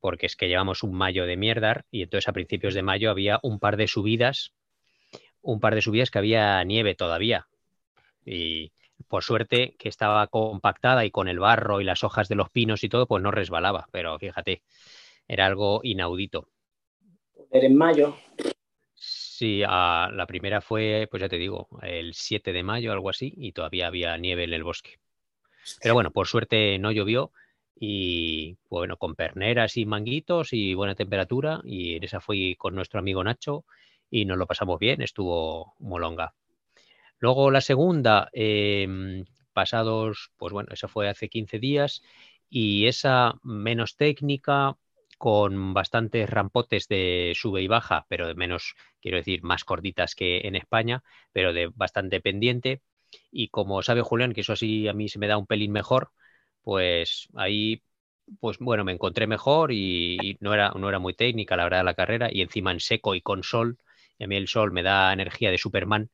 porque 0.00 0.26
es 0.26 0.36
que 0.36 0.48
llevamos 0.48 0.82
un 0.82 0.92
mayo 0.92 1.24
de 1.24 1.38
mierda 1.38 1.86
y 1.90 2.02
entonces 2.02 2.28
a 2.28 2.34
principios 2.34 2.74
de 2.74 2.82
mayo 2.82 3.10
había 3.10 3.40
un 3.42 3.58
par 3.58 3.78
de 3.78 3.88
subidas, 3.88 4.52
un 5.40 5.60
par 5.60 5.74
de 5.74 5.80
subidas 5.80 6.10
que 6.10 6.18
había 6.18 6.62
nieve 6.64 6.94
todavía, 6.94 7.46
y 8.24 8.72
por 9.08 9.24
suerte 9.24 9.74
que 9.78 9.88
estaba 9.88 10.26
compactada 10.26 11.04
y 11.04 11.10
con 11.10 11.28
el 11.28 11.38
barro 11.38 11.80
y 11.80 11.84
las 11.84 12.04
hojas 12.04 12.28
de 12.28 12.34
los 12.34 12.50
pinos 12.50 12.84
y 12.84 12.88
todo, 12.88 13.06
pues 13.06 13.22
no 13.22 13.30
resbalaba, 13.30 13.86
pero 13.90 14.18
fíjate, 14.18 14.62
era 15.26 15.46
algo 15.46 15.80
inaudito. 15.82 16.48
Era 17.50 17.66
en 17.66 17.76
mayo. 17.76 18.16
Sí, 18.94 19.60
la 19.60 20.26
primera 20.28 20.60
fue, 20.60 21.08
pues 21.10 21.22
ya 21.22 21.28
te 21.28 21.38
digo, 21.38 21.68
el 21.82 22.12
7 22.14 22.52
de 22.52 22.62
mayo, 22.62 22.92
algo 22.92 23.08
así, 23.08 23.32
y 23.36 23.52
todavía 23.52 23.86
había 23.86 24.16
nieve 24.18 24.44
en 24.44 24.52
el 24.52 24.62
bosque. 24.62 24.98
Pero 25.82 25.94
bueno, 25.94 26.10
por 26.10 26.26
suerte 26.26 26.78
no 26.78 26.92
llovió 26.92 27.32
y 27.74 28.58
bueno, 28.68 28.98
con 28.98 29.14
perneras 29.14 29.78
y 29.78 29.86
manguitos 29.86 30.52
y 30.52 30.74
buena 30.74 30.94
temperatura, 30.94 31.62
y 31.64 31.96
en 31.96 32.04
esa 32.04 32.20
fui 32.20 32.54
con 32.56 32.74
nuestro 32.74 33.00
amigo 33.00 33.24
Nacho 33.24 33.64
y 34.10 34.26
nos 34.26 34.36
lo 34.36 34.46
pasamos 34.46 34.78
bien, 34.78 35.00
estuvo 35.00 35.74
molonga. 35.78 36.34
Luego 37.20 37.50
la 37.50 37.60
segunda, 37.60 38.28
em, 38.32 39.24
pasados, 39.52 40.32
pues 40.38 40.52
bueno, 40.52 40.70
eso 40.72 40.88
fue 40.88 41.08
hace 41.08 41.28
15 41.28 41.58
días 41.58 42.02
y 42.48 42.86
esa 42.86 43.34
menos 43.42 43.96
técnica, 43.96 44.76
con 45.18 45.74
bastantes 45.74 46.30
rampotes 46.30 46.88
de 46.88 47.32
sube 47.36 47.60
y 47.62 47.68
baja, 47.68 48.06
pero 48.08 48.26
de 48.26 48.34
menos, 48.34 48.74
quiero 49.02 49.18
decir, 49.18 49.42
más 49.42 49.64
cortitas 49.64 50.14
que 50.14 50.40
en 50.48 50.56
España, 50.56 51.02
pero 51.32 51.52
de 51.52 51.66
bastante 51.74 52.20
pendiente. 52.22 52.80
Y 53.30 53.48
como 53.48 53.82
sabe 53.82 54.00
Julián, 54.02 54.32
que 54.32 54.40
eso 54.42 54.54
así 54.54 54.88
a 54.88 54.94
mí 54.94 55.08
se 55.10 55.18
me 55.18 55.26
da 55.28 55.36
un 55.36 55.46
pelín 55.46 55.72
mejor, 55.72 56.10
pues 56.62 57.28
ahí 57.34 57.82
pues 58.40 58.58
bueno, 58.58 58.84
me 58.84 58.92
encontré 58.92 59.26
mejor 59.26 59.72
y, 59.72 60.36
no, 60.40 60.54
era, 60.54 60.70
no 60.76 60.88
era 60.88 60.98
muy 61.00 61.14
técnica 61.14 61.56
la 61.56 61.64
verdad 61.64 61.84
la 61.84 61.94
carrera 61.94 62.28
y 62.32 62.42
encima 62.42 62.70
en 62.72 62.80
seco 62.80 63.14
y 63.14 63.20
con 63.22 63.42
sol, 63.42 63.78
y 64.18 64.24
a 64.24 64.26
mí 64.28 64.36
el 64.36 64.48
sol 64.48 64.72
me 64.72 64.82
da 64.82 65.12
energía 65.12 65.50
de 65.50 65.58
Superman 65.58 66.10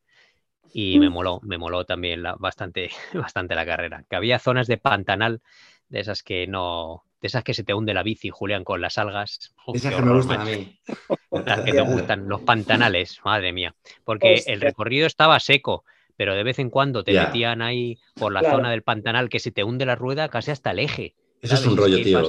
y 0.73 0.99
me 0.99 1.11
moló, 1.11 1.41
me 1.43 1.59
moló 1.59 1.85
también 1.85 2.23
bastante, 2.39 2.91
bastante 3.15 3.55
la 3.55 3.67
carrera. 3.67 4.05
Que 4.09 4.17
había 4.17 4.39
zonas 4.39 4.67
de 4.67 4.79
pantanal, 4.79 5.41
de 5.89 6.01
esas 6.01 6.23
que 6.23 6.47
no, 6.47 7.05
de 7.21 7.29
esas 7.29 7.45
que 7.45 7.55
se 7.55 7.65
te 7.65 7.75
hunde 7.75 7.95
la 7.95 8.03
bici, 8.03 8.31
Julián, 8.31 8.65
con 8.65 8.81
las 8.81 8.99
algas. 8.99 9.55
esas 9.75 9.95
que 9.95 10.03
me 10.03 10.13
gustan 10.13 10.41
a 10.41 10.45
mí. 10.45 10.79
Las 11.45 11.61
que 11.61 11.73
te 11.73 11.83
gustan, 11.83 12.29
los 12.29 12.41
pantanales, 12.41 13.21
madre 13.23 13.53
mía. 13.53 13.75
Porque 14.05 14.43
el 14.47 14.61
recorrido 14.61 15.07
estaba 15.07 15.39
seco, 15.39 15.85
pero 16.17 16.35
de 16.35 16.43
vez 16.43 16.59
en 16.59 16.71
cuando 16.71 17.05
te 17.05 17.13
metían 17.13 17.61
ahí 17.61 17.99
por 18.15 18.33
la 18.33 18.43
zona 18.43 18.71
del 18.71 18.83
pantanal 18.83 19.29
que 19.29 19.39
se 19.39 19.51
te 19.51 19.65
hunde 19.65 19.85
la 19.85 19.97
rueda 19.97 20.31
casi 20.31 20.51
hasta 20.51 20.71
el 20.71 20.79
eje. 20.79 21.15
Eso 21.43 21.57
es 21.57 21.67
un 21.67 21.77
rollo, 21.77 21.97
tío. 21.97 22.23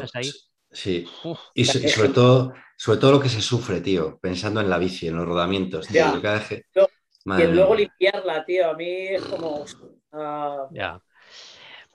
Sí. 0.71 1.07
y, 1.53 1.63
sobre 1.63 2.09
todo, 2.09 2.53
sobre 2.75 2.99
todo 2.99 3.13
lo 3.13 3.19
que 3.21 3.29
se 3.29 3.41
sufre, 3.41 3.79
tío, 3.79 4.19
pensando 4.21 4.59
en 4.59 4.69
la 4.69 4.77
bici, 4.77 5.07
en 5.07 5.15
los 5.15 5.25
rodamientos, 5.25 5.87
tío. 5.87 6.21
Y 7.27 7.47
luego 7.47 7.75
limpiarla, 7.75 8.45
tío, 8.45 8.69
a 8.69 8.73
mí 8.73 8.89
es 8.89 9.21
como. 9.23 9.65
Ah. 10.11 10.67
Ya. 10.71 11.01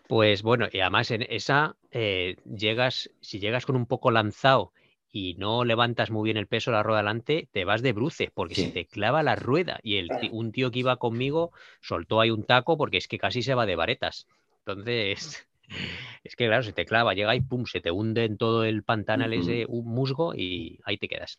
Pues 0.08 0.42
bueno, 0.42 0.68
y 0.70 0.80
además 0.80 1.10
en 1.10 1.22
esa 1.22 1.76
eh, 1.90 2.36
llegas, 2.44 3.10
si 3.20 3.40
llegas 3.40 3.64
con 3.64 3.76
un 3.76 3.86
poco 3.86 4.10
lanzado 4.10 4.72
y 5.10 5.34
no 5.34 5.64
levantas 5.64 6.10
muy 6.10 6.24
bien 6.24 6.36
el 6.36 6.46
peso 6.46 6.70
de 6.70 6.76
la 6.76 6.82
rueda 6.82 7.00
delante, 7.00 7.48
te 7.52 7.64
vas 7.64 7.82
de 7.82 7.92
bruce, 7.92 8.30
porque 8.34 8.54
se 8.54 8.68
te 8.70 8.84
clava 8.84 9.22
la 9.22 9.36
rueda. 9.36 9.78
Y 9.82 9.96
el, 9.96 10.10
un 10.32 10.52
tío 10.52 10.70
que 10.70 10.80
iba 10.80 10.96
conmigo 10.96 11.52
soltó 11.80 12.20
ahí 12.20 12.30
un 12.30 12.44
taco 12.44 12.76
porque 12.76 12.98
es 12.98 13.08
que 13.08 13.18
casi 13.18 13.42
se 13.42 13.54
va 13.54 13.64
de 13.64 13.76
varetas. 13.76 14.26
Entonces, 14.66 15.48
es 16.24 16.36
que 16.36 16.46
claro, 16.46 16.62
se 16.62 16.72
te 16.72 16.84
clava, 16.84 17.14
llega 17.14 17.34
y 17.34 17.40
pum, 17.40 17.64
se 17.64 17.80
te 17.80 17.90
hunde 17.90 18.24
en 18.24 18.36
todo 18.36 18.64
el 18.64 18.82
pantanal 18.82 19.32
ese 19.32 19.64
un 19.66 19.86
musgo 19.86 20.34
y 20.34 20.78
ahí 20.84 20.98
te 20.98 21.08
quedas. 21.08 21.38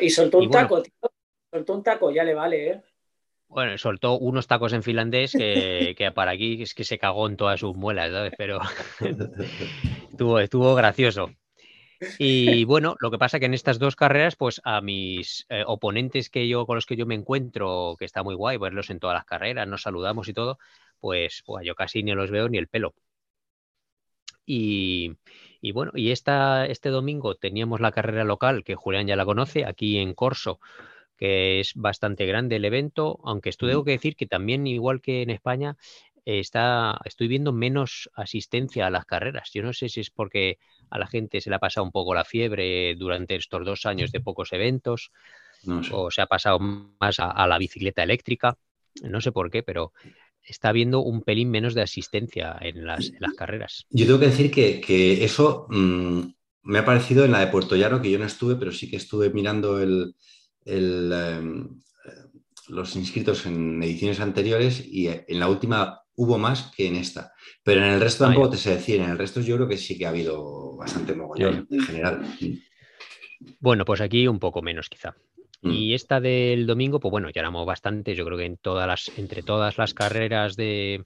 Y 0.00 0.10
soltó 0.10 0.38
un 0.38 0.50
taco, 0.50 0.82
tío. 0.82 0.92
Soltó 1.54 1.74
un 1.74 1.84
taco, 1.84 2.10
ya 2.10 2.24
le 2.24 2.34
vale, 2.34 2.68
¿eh? 2.68 2.82
Bueno, 3.46 3.78
soltó 3.78 4.18
unos 4.18 4.48
tacos 4.48 4.72
en 4.72 4.82
finlandés 4.82 5.30
que, 5.30 5.94
para 6.16 6.32
aquí 6.32 6.60
es 6.60 6.74
que 6.74 6.82
se 6.82 6.98
cagó 6.98 7.28
en 7.28 7.36
todas 7.36 7.60
sus 7.60 7.76
muelas, 7.76 8.10
¿sabes? 8.10 8.32
Pero 8.36 8.58
estuvo, 10.10 10.40
estuvo 10.40 10.74
gracioso. 10.74 11.30
Y 12.18 12.64
bueno, 12.64 12.96
lo 12.98 13.08
que 13.12 13.18
pasa 13.18 13.38
que 13.38 13.46
en 13.46 13.54
estas 13.54 13.78
dos 13.78 13.94
carreras, 13.94 14.34
pues 14.34 14.60
a 14.64 14.80
mis 14.80 15.46
eh, 15.48 15.62
oponentes 15.64 16.28
que 16.28 16.48
yo, 16.48 16.66
con 16.66 16.74
los 16.74 16.86
que 16.86 16.96
yo 16.96 17.06
me 17.06 17.14
encuentro, 17.14 17.94
que 18.00 18.04
está 18.04 18.24
muy 18.24 18.34
guay 18.34 18.58
verlos 18.58 18.90
en 18.90 18.98
todas 18.98 19.14
las 19.14 19.24
carreras, 19.24 19.68
nos 19.68 19.82
saludamos 19.82 20.26
y 20.26 20.34
todo, 20.34 20.58
pues, 20.98 21.44
pues 21.46 21.64
yo 21.64 21.76
casi 21.76 22.02
ni 22.02 22.14
los 22.14 22.32
veo 22.32 22.48
ni 22.48 22.58
el 22.58 22.66
pelo. 22.66 22.96
Y, 24.44 25.12
y 25.60 25.70
bueno, 25.70 25.92
y 25.94 26.10
esta, 26.10 26.66
este 26.66 26.88
domingo 26.88 27.36
teníamos 27.36 27.80
la 27.80 27.92
carrera 27.92 28.24
local, 28.24 28.64
que 28.64 28.74
Julián 28.74 29.06
ya 29.06 29.14
la 29.14 29.24
conoce, 29.24 29.64
aquí 29.64 29.98
en 29.98 30.14
Corso, 30.14 30.58
que 31.16 31.60
es 31.60 31.72
bastante 31.74 32.26
grande 32.26 32.56
el 32.56 32.64
evento, 32.64 33.20
aunque 33.24 33.50
esto 33.50 33.66
tengo 33.66 33.84
que 33.84 33.92
decir 33.92 34.16
que 34.16 34.26
también, 34.26 34.66
igual 34.66 35.00
que 35.00 35.22
en 35.22 35.30
España, 35.30 35.76
está, 36.24 36.98
estoy 37.04 37.28
viendo 37.28 37.52
menos 37.52 38.10
asistencia 38.14 38.86
a 38.86 38.90
las 38.90 39.04
carreras. 39.04 39.50
Yo 39.52 39.62
no 39.62 39.72
sé 39.72 39.88
si 39.88 40.00
es 40.00 40.10
porque 40.10 40.58
a 40.90 40.98
la 40.98 41.06
gente 41.06 41.40
se 41.40 41.50
le 41.50 41.56
ha 41.56 41.60
pasado 41.60 41.84
un 41.84 41.92
poco 41.92 42.14
la 42.14 42.24
fiebre 42.24 42.94
durante 42.96 43.36
estos 43.36 43.64
dos 43.64 43.86
años 43.86 44.12
de 44.12 44.20
pocos 44.20 44.52
eventos, 44.52 45.10
o 45.92 46.10
se 46.10 46.20
ha 46.20 46.26
pasado 46.26 46.58
más 46.58 47.16
a, 47.18 47.46
la 47.46 47.58
bicicleta 47.58 48.02
eléctrica, 48.02 48.58
no 49.02 49.20
sé 49.20 49.32
por 49.32 49.50
qué, 49.50 49.62
pero 49.62 49.92
está 50.42 50.68
habiendo 50.68 51.00
un 51.00 51.22
pelín 51.22 51.50
menos 51.50 51.74
de 51.74 51.82
asistencia 51.82 52.58
en 52.60 52.84
las, 52.84 53.12
carreras. 53.36 53.86
Yo 53.88 54.04
tengo 54.04 54.20
que 54.20 54.26
decir 54.26 54.50
que, 54.50 55.24
eso 55.24 55.66
mm, 55.70 56.20
me 56.64 56.78
ha 56.78 56.84
parecido 56.84 57.24
en 57.24 57.32
la 57.32 57.40
de 57.40 57.46
Puerto 57.46 57.76
Llano, 57.76 58.02
que 58.02 58.10
yo 58.10 58.18
no 58.18 58.26
estuve, 58.26 58.56
pero 58.56 58.72
sí 58.72 58.90
que 58.90 58.96
estuve 58.96 59.30
mirando 59.30 59.80
el, 59.80 60.14
Em, 60.64 61.80
los 62.68 62.96
inscritos 62.96 63.44
en 63.46 63.82
ediciones 63.82 64.20
anteriores 64.20 64.82
y 64.86 65.08
en 65.08 65.38
la 65.38 65.48
última 65.48 66.00
hubo 66.16 66.38
más 66.38 66.72
que 66.76 66.86
en 66.86 66.96
esta. 66.96 67.32
Pero 67.62 67.84
en 67.84 67.92
el 67.92 68.00
resto 68.00 68.24
tampoco 68.24 68.50
te 68.50 68.56
sé 68.56 68.70
decir, 68.70 69.00
en 69.00 69.10
el 69.10 69.18
resto 69.18 69.40
yo 69.40 69.56
creo 69.56 69.68
que 69.68 69.76
sí 69.76 69.98
que 69.98 70.06
ha 70.06 70.10
habido 70.10 70.76
bastante 70.76 71.14
mogollón 71.14 71.66
en 71.70 71.80
general. 71.80 72.22
Bueno, 73.60 73.84
pues 73.84 74.00
aquí 74.00 74.26
un 74.26 74.38
poco 74.38 74.62
menos 74.62 74.88
quizá. 74.88 75.14
Mm. 75.62 75.70
Y 75.70 75.94
esta 75.94 76.20
del 76.20 76.66
domingo, 76.66 77.00
pues 77.00 77.10
bueno, 77.10 77.30
ya 77.30 77.40
éramos 77.40 77.66
bastante, 77.66 78.14
yo 78.14 78.24
creo 78.24 78.38
que 78.38 78.46
en 78.46 78.56
todas 78.56 78.86
las, 78.86 79.10
entre 79.18 79.42
todas 79.42 79.76
las 79.76 79.92
carreras 79.92 80.56
de, 80.56 81.04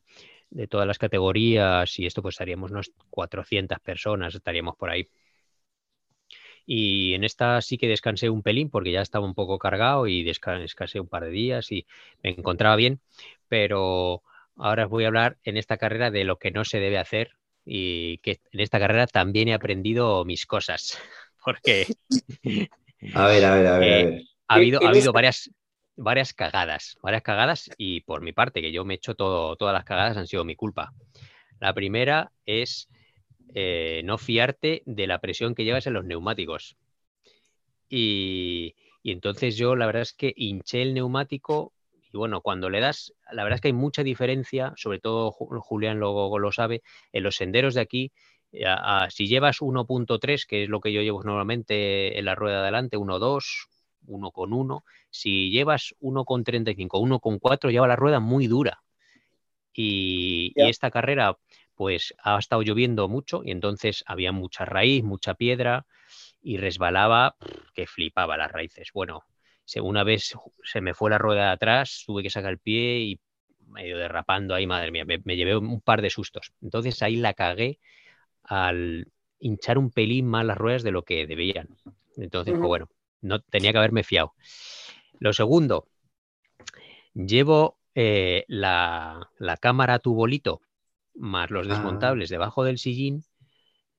de 0.51 0.67
todas 0.67 0.87
las 0.87 0.99
categorías 0.99 1.99
y 1.99 2.07
esto 2.07 2.23
pues 2.23 2.35
estaríamos 2.35 2.71
unos 2.71 2.93
400 3.11 3.79
personas, 3.81 4.35
estaríamos 4.35 4.77
por 4.77 4.91
ahí. 4.91 5.09
Y 6.71 7.15
en 7.15 7.25
esta 7.25 7.63
sí 7.63 7.79
que 7.79 7.89
descansé 7.89 8.29
un 8.29 8.43
pelín 8.43 8.69
porque 8.69 8.93
ya 8.93 9.01
estaba 9.01 9.25
un 9.25 9.35
poco 9.35 9.59
cargado 9.59 10.07
y 10.07 10.23
descansé 10.23 11.01
un 11.01 11.09
par 11.09 11.25
de 11.25 11.31
días 11.31 11.73
y 11.73 11.87
me 12.23 12.29
encontraba 12.29 12.77
bien. 12.77 13.01
Pero 13.49 14.23
ahora 14.55 14.85
os 14.85 14.91
voy 14.91 15.05
a 15.05 15.07
hablar 15.07 15.39
en 15.45 15.57
esta 15.57 15.79
carrera 15.79 16.11
de 16.11 16.25
lo 16.25 16.37
que 16.37 16.51
no 16.51 16.67
se 16.67 16.79
debe 16.79 16.99
hacer 16.99 17.31
y 17.65 18.19
que 18.19 18.41
en 18.53 18.61
esta 18.61 18.79
carrera 18.79 19.07
también 19.07 19.49
he 19.49 19.55
aprendido 19.55 20.27
mis 20.27 20.45
cosas. 20.45 20.99
Porque. 21.45 21.87
A 23.15 23.29
ver, 23.29 23.45
a 23.45 23.55
ver, 23.55 23.67
a 23.69 23.79
ver. 23.79 24.09
Eh, 24.09 24.25
ha 24.49 24.57
habido, 24.57 24.85
ha 24.85 24.89
habido 24.89 25.13
varias, 25.13 25.51
varias 25.97 26.35
cagadas, 26.35 26.99
varias 27.01 27.23
cagadas 27.23 27.71
y 27.79 28.01
por 28.01 28.23
mi 28.23 28.33
parte, 28.33 28.61
que 28.61 28.73
yo 28.73 28.85
me 28.85 28.95
he 28.95 28.97
hecho 28.97 29.15
todo, 29.15 29.55
todas 29.55 29.73
las 29.73 29.85
cagadas 29.85 30.17
han 30.17 30.27
sido 30.27 30.45
mi 30.45 30.57
culpa. 30.57 30.93
La 31.61 31.73
primera 31.73 32.33
es 32.45 32.89
eh, 33.55 34.03
no 34.05 34.19
fiarte 34.19 34.83
de 34.87 35.07
la 35.07 35.21
presión 35.21 35.55
que 35.55 35.65
llevas 35.65 35.87
en 35.87 35.95
los 35.95 36.05
neumáticos. 36.05 36.77
Y, 37.89 38.75
entonces 39.05 39.57
yo 39.57 39.75
la 39.75 39.87
verdad 39.87 40.03
es 40.03 40.13
que 40.13 40.35
hinché 40.37 40.83
el 40.83 40.93
neumático 40.93 41.73
y 42.13 42.17
bueno, 42.17 42.43
cuando 42.43 42.69
le 42.69 42.81
das, 42.81 43.15
la 43.33 43.43
verdad 43.43 43.57
es 43.57 43.61
que 43.61 43.69
hay 43.69 43.75
mucha 43.75 44.03
diferencia, 44.03 44.73
sobre 44.77 44.99
todo 44.99 45.31
Julián 45.31 46.01
lo 46.01 46.53
sabe, 46.53 46.83
en 47.13 47.23
los 47.23 47.37
senderos 47.37 47.75
de 47.75 47.83
aquí, 47.83 48.13
eh, 48.53 48.65
si 49.11 49.27
llevas 49.27 49.61
1.3, 49.61 50.47
que 50.47 50.65
es 50.65 50.69
lo 50.69 50.81
que 50.81 50.93
yo 50.93 51.03
llevo 51.03 51.23
normalmente 51.23 52.19
en 52.19 52.25
la 52.25 52.35
rueda 52.35 52.57
de 52.57 52.63
adelante, 52.63 52.97
1.2, 52.97 53.69
1.1, 54.07 54.83
si 55.11 55.51
llevas 55.51 55.95
1.35, 56.01 56.89
1.4, 56.89 57.71
lleva 57.71 57.89
la 57.89 57.97
rueda 57.97 58.21
muy 58.21 58.47
dura. 58.47 58.83
Y, 59.73 60.53
y, 60.57 60.69
esta 60.69 60.91
carrera, 60.91 61.37
pues 61.79 62.13
ha 62.25 62.37
estado 62.37 62.63
lloviendo 62.63 63.07
mucho 63.07 63.43
y 63.45 63.53
entonces 63.53 64.03
había 64.09 64.33
mucha 64.33 64.65
raíz, 64.65 65.05
mucha 65.05 65.35
piedra 65.35 65.87
y 66.43 66.57
resbalaba 66.57 67.37
que 67.73 67.87
flipaba 67.87 68.37
las 68.37 68.51
raíces. 68.51 68.91
Bueno, 68.93 69.23
una 69.81 70.03
vez 70.03 70.35
se 70.65 70.81
me 70.81 70.93
fue 70.93 71.11
la 71.11 71.19
rueda 71.19 71.45
de 71.45 71.53
atrás, 71.53 72.03
tuve 72.05 72.25
que 72.25 72.31
sacar 72.31 72.51
el 72.51 72.59
pie 72.59 72.99
y 72.99 73.21
medio 73.69 73.97
derrapando 73.97 74.57
ahí, 74.57 74.67
madre 74.67 74.91
mía, 74.91 75.05
me, 75.05 75.37
llevé 75.37 75.57
un 75.57 75.81
par 75.81 76.03
de 76.03 76.11
sustos. 76.11 76.53
Entonces 76.61 77.01
ahí 77.01 77.15
la 77.15 77.33
cagué 77.33 77.79
al 78.43 79.07
hinchar 79.39 79.79
un 79.79 79.93
pelín 79.93 80.27
más 80.27 80.45
las 80.45 80.59
ruedas 80.59 80.83
de 80.83 80.91
lo 80.91 81.03
que 81.03 81.29
debían. 81.29 81.69
Entonces, 82.17 82.55
pues 82.55 82.67
bueno, 82.67 82.89
no 83.21 83.39
tenía 83.39 83.71
que 83.71 83.79
haberme 83.79 84.03
fiado. 84.03 84.35
Lo 85.21 85.33
segundo, 85.33 85.87
llevo 87.15 87.79
eh, 87.95 88.45
la, 88.49 89.31
la 89.39 89.57
cámara 89.59 90.01
tu 90.01 90.15
bolito 90.15 90.61
más 91.19 91.51
los 91.51 91.67
ah. 91.67 91.71
desmontables 91.71 92.29
debajo 92.29 92.65
del 92.65 92.79
sillín, 92.79 93.25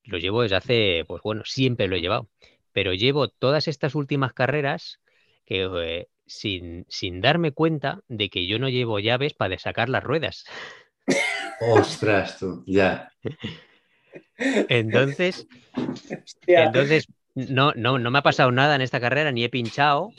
los 0.04 0.22
llevo 0.22 0.42
desde 0.42 0.56
hace, 0.56 1.06
pues 1.08 1.22
bueno, 1.24 1.44
siempre 1.46 1.88
lo 1.88 1.96
he 1.96 2.02
llevado. 2.02 2.30
Pero 2.72 2.94
llevo 2.94 3.30
todas 3.30 3.68
estas 3.68 3.96
últimas 3.96 4.34
carreras 4.34 5.00
que, 5.46 5.70
eh, 5.84 6.08
sin, 6.26 6.86
sin, 6.90 7.22
darme 7.22 7.52
cuenta 7.52 8.02
de 8.08 8.30
que 8.30 8.48
yo 8.48 8.60
no 8.60 8.70
llevo 8.70 9.00
llaves 9.00 9.34
para 9.34 9.58
sacar 9.58 9.90
las 9.90 10.04
ruedas. 10.04 10.46
Ostras, 11.62 12.40
tú, 12.40 12.64
ya. 12.66 13.12
Entonces, 14.70 15.48
entonces 16.48 17.08
no, 17.36 17.74
no, 17.76 18.00
no 18.00 18.12
me 18.12 18.20
ha 18.20 18.24
pasado 18.24 18.52
nada 18.52 18.76
en 18.76 18.82
esta 18.82 19.02
carrera, 19.02 19.32
ni 19.32 19.44
he 19.44 19.50
pinchado, 19.50 20.12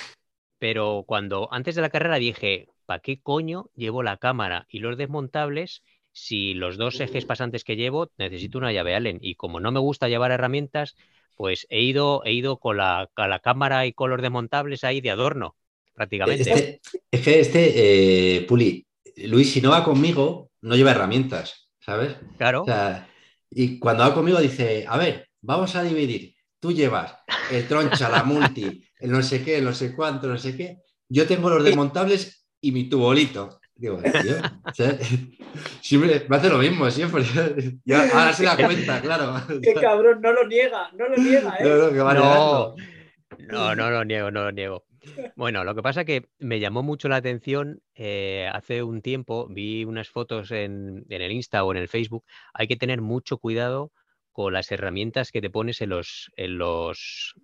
pero 0.58 1.04
cuando 1.06 1.48
antes 1.52 1.74
de 1.74 1.80
la 1.80 1.88
carrera 1.88 2.16
dije, 2.16 2.68
¿para 2.84 3.00
qué 3.00 3.20
coño 3.20 3.70
llevo 3.74 4.02
la 4.02 4.18
cámara 4.18 4.66
y 4.68 4.80
los 4.80 4.98
desmontables 4.98 5.82
si 6.12 6.54
los 6.54 6.76
dos 6.76 7.00
ejes 7.00 7.24
pasantes 7.24 7.64
que 7.64 7.76
llevo 7.76 8.10
necesito 8.18 8.58
una 8.58 8.72
llave 8.72 8.94
Allen 8.94 9.18
y 9.20 9.34
como 9.34 9.60
no 9.60 9.72
me 9.72 9.80
gusta 9.80 10.08
llevar 10.08 10.32
herramientas, 10.32 10.96
pues 11.36 11.66
he 11.70 11.80
ido, 11.82 12.22
he 12.24 12.32
ido 12.32 12.58
con, 12.58 12.76
la, 12.76 13.08
cámara 13.42 13.86
y 13.86 13.92
con 13.92 14.10
los 14.10 14.20
desmontables 14.20 14.84
ahí 14.84 15.00
de 15.00 15.10
adorno, 15.10 15.56
prácticamente. 15.94 16.50
Este, 16.50 16.80
es 17.10 17.20
que 17.22 17.40
este, 17.40 18.36
eh, 18.36 18.40
Puli, 18.42 18.86
Luis, 19.16 19.52
si 19.52 19.60
no 19.60 19.70
va 19.70 19.84
conmigo, 19.84 20.50
no 20.60 20.76
lleva 20.76 20.90
herramientas, 20.90 21.70
¿sabes? 21.80 22.16
Claro. 22.36 22.64
y 23.50 23.78
cuando 23.78 24.04
va 24.04 24.14
conmigo 24.14 24.40
dice, 24.40 24.84
a 24.86 24.96
ver, 24.98 25.28
vamos 25.40 25.74
a 25.76 25.82
dividir. 25.82 26.34
Tú 26.58 26.72
llevas 26.72 27.14
el 27.50 27.66
troncha, 27.66 28.10
la 28.10 28.22
multi, 28.22 28.84
el 28.98 29.10
no 29.10 29.22
sé 29.22 29.42
qué, 29.42 29.58
el 29.58 29.64
no 29.64 29.72
sé 29.72 29.94
cuánto, 29.94 30.26
no 30.26 30.36
sé 30.36 30.56
qué. 30.56 30.78
Yo 31.08 31.26
tengo 31.26 31.48
los 31.48 31.64
desmontables 31.64 32.46
y 32.60 32.72
mi 32.72 32.88
tubolito. 32.88 33.59
Digo, 33.80 33.96
tío, 33.96 34.36
sea, 34.74 34.98
siempre 35.80 36.26
me 36.28 36.36
hace 36.36 36.50
lo 36.50 36.58
mismo, 36.58 36.90
siempre. 36.90 37.22
Ya, 37.86 38.02
ahora 38.12 38.32
se 38.34 38.44
da 38.44 38.56
cuenta, 38.56 39.00
claro. 39.00 39.34
Qué 39.62 39.72
cabrón, 39.72 40.20
no 40.20 40.32
lo 40.34 40.46
niega, 40.46 40.90
no 40.92 41.08
lo 41.08 41.16
niega, 41.16 41.56
¿eh? 41.58 41.64
No, 41.64 41.76
no, 41.76 41.90
que 41.92 41.98
va 42.00 42.12
No, 42.14 42.20
negando. 42.20 42.76
no, 43.38 43.74
no 43.74 43.90
lo 43.90 44.04
niego, 44.04 44.30
no 44.30 44.44
lo 44.44 44.52
niego. 44.52 44.84
Bueno, 45.34 45.64
lo 45.64 45.74
que 45.74 45.82
pasa 45.82 46.04
que 46.04 46.28
me 46.38 46.60
llamó 46.60 46.82
mucho 46.82 47.08
la 47.08 47.16
atención 47.16 47.80
eh, 47.94 48.50
hace 48.52 48.82
un 48.82 49.00
tiempo, 49.00 49.46
vi 49.48 49.84
unas 49.86 50.10
fotos 50.10 50.50
en, 50.50 51.06
en 51.08 51.22
el 51.22 51.32
Insta 51.32 51.64
o 51.64 51.72
en 51.72 51.78
el 51.78 51.88
Facebook. 51.88 52.24
Hay 52.52 52.68
que 52.68 52.76
tener 52.76 53.00
mucho 53.00 53.38
cuidado 53.38 53.92
con 54.32 54.52
las 54.52 54.70
herramientas 54.70 55.32
que 55.32 55.40
te 55.40 55.48
pones 55.48 55.80
en 55.80 55.88
los, 55.88 56.30
en 56.36 56.58
los, 56.58 57.34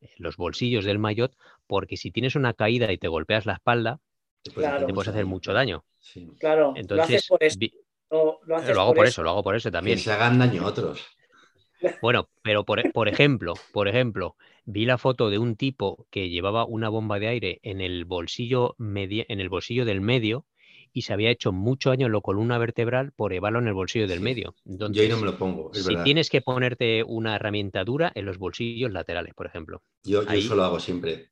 en 0.00 0.08
los 0.18 0.36
bolsillos 0.36 0.84
del 0.84 1.00
maillot, 1.00 1.34
porque 1.66 1.96
si 1.96 2.12
tienes 2.12 2.36
una 2.36 2.54
caída 2.54 2.92
y 2.92 2.96
te 2.98 3.08
golpeas 3.08 3.44
la 3.44 3.54
espalda, 3.54 3.98
Te 4.42 4.50
puede 4.50 4.68
Claro. 4.68 4.86
te 4.86 4.94
puedes 4.94 5.08
hacer 5.08 5.26
mucho 5.26 5.52
daño. 5.52 5.84
Sí. 5.98 6.28
Claro, 6.38 6.66
lo 6.66 6.70
haces 6.72 6.80
Entonces, 6.90 7.26
por 7.28 7.44
eso. 7.44 7.58
vi- 7.58 7.72
Lo, 8.10 8.40
lo 8.44 8.56
haces 8.56 8.74
lo 8.74 8.80
hago 8.82 8.94
por 8.94 9.06
eso, 9.06 9.22
lo 9.22 9.30
hago 9.30 9.42
por 9.42 9.54
eso 9.54 9.68
Que 9.68 9.72
también. 9.72 9.98
se 9.98 10.10
hagan 10.12 10.38
daño 10.38 10.62
a 10.62 10.66
otros. 10.66 11.06
Bueno, 12.02 12.28
pero 12.42 12.64
por, 12.64 12.92
por 12.92 13.08
ejemplo, 13.08 13.54
por 13.72 13.88
ejemplo, 13.88 14.36
vi 14.66 14.84
la 14.84 14.98
foto 14.98 15.30
de 15.30 15.38
un 15.38 15.56
tipo 15.56 16.06
que 16.10 16.28
llevaba 16.28 16.64
una 16.66 16.88
bomba 16.90 17.18
de 17.18 17.28
aire 17.28 17.60
en 17.62 17.80
el 17.80 18.04
bolsillo 18.04 18.74
medi- 18.78 19.24
en 19.28 19.40
el 19.40 19.48
bolsillo 19.48 19.84
del 19.86 20.00
medio 20.02 20.44
y 20.92 21.02
se 21.02 21.12
había 21.14 21.30
hecho 21.30 21.52
mucho 21.52 21.90
daño 21.90 22.06
en 22.06 22.12
la 22.12 22.20
columna 22.20 22.58
vertebral 22.58 23.12
por 23.12 23.32
llevarlo 23.32 23.60
en 23.60 23.68
el 23.68 23.74
bolsillo 23.74 24.06
del 24.08 24.18
Sí. 24.18 24.24
medio. 24.24 24.54
Yo 24.64 24.86
ahí 25.02 25.08
no 25.08 25.18
me 25.18 25.26
lo 25.26 25.38
pongo, 25.38 25.70
es 25.72 25.82
si 25.84 25.88
verdad. 25.88 26.04
tienes 26.04 26.28
que 26.28 26.42
ponerte 26.42 27.02
una 27.04 27.36
herramienta 27.36 27.84
dura 27.84 28.12
en 28.14 28.26
los 28.26 28.36
bolsillos 28.38 28.90
laterales, 28.90 29.32
por 29.34 29.46
ejemplo. 29.46 29.82
Yo, 30.02 30.22
yo 30.22 30.28
ahí- 30.28 30.40
eso 30.40 30.54
lo 30.56 30.64
hago 30.64 30.80
siempre. 30.80 31.30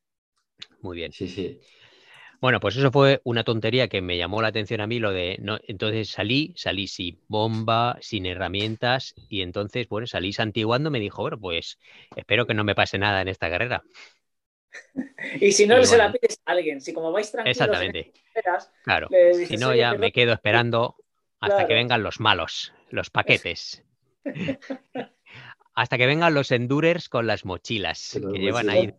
Muy 0.81 0.95
bien. 0.97 1.11
Sí, 1.11 1.27
sí. 1.27 1.59
Bueno, 2.41 2.59
pues 2.61 2.77
eso 2.77 2.91
fue 2.91 3.19
una 3.25 3.43
tontería 3.43 3.89
que 3.89 4.01
me 4.01 4.17
llamó 4.17 4.41
la 4.41 4.47
atención 4.47 4.79
a 4.79 4.87
mí, 4.87 4.99
lo 4.99 5.11
de, 5.11 5.37
no, 5.41 5.57
entonces 5.67 6.09
salí, 6.09 6.53
salí 6.55 6.87
sin 6.87 7.19
bomba, 7.27 7.97
sin 8.01 8.25
herramientas, 8.25 9.13
y 9.27 9.41
entonces, 9.41 9.89
bueno, 9.89 10.07
salí 10.07 10.31
santiguando, 10.31 10.89
me 10.89 10.99
dijo, 11.01 11.21
bueno, 11.21 11.37
pues 11.37 11.79
espero 12.15 12.47
que 12.47 12.53
no 12.53 12.63
me 12.63 12.75
pase 12.75 12.97
nada 12.97 13.21
en 13.21 13.27
esta 13.27 13.49
carrera. 13.49 13.83
Y 15.41 15.51
si 15.51 15.67
no, 15.67 15.83
se 15.83 15.97
la 15.97 16.11
pides 16.11 16.39
a 16.45 16.51
alguien. 16.51 16.81
Si 16.81 16.93
como 16.93 17.11
vais 17.11 17.31
tranquilos 17.31 17.57
en 17.57 17.61
Exactamente, 17.61 18.11
esperas, 18.35 18.71
claro. 18.83 19.07
Si 19.47 19.57
no, 19.57 19.69
"Oye, 19.69 19.79
ya 19.79 19.89
perdón". 19.91 20.01
me 20.01 20.11
quedo 20.11 20.33
esperando 20.33 20.95
hasta 21.39 21.67
que 21.67 21.73
vengan 21.73 22.03
los 22.03 22.19
malos, 22.19 22.73
los 22.89 23.09
paquetes. 23.11 23.83
Hasta 25.75 25.97
que 25.97 26.07
vengan 26.07 26.33
los 26.33 26.51
endurers 26.51 27.07
con 27.07 27.25
las 27.25 27.45
mochilas 27.45 28.11
que 28.33 28.39
llevan 28.39 28.69
ahí 28.69 28.93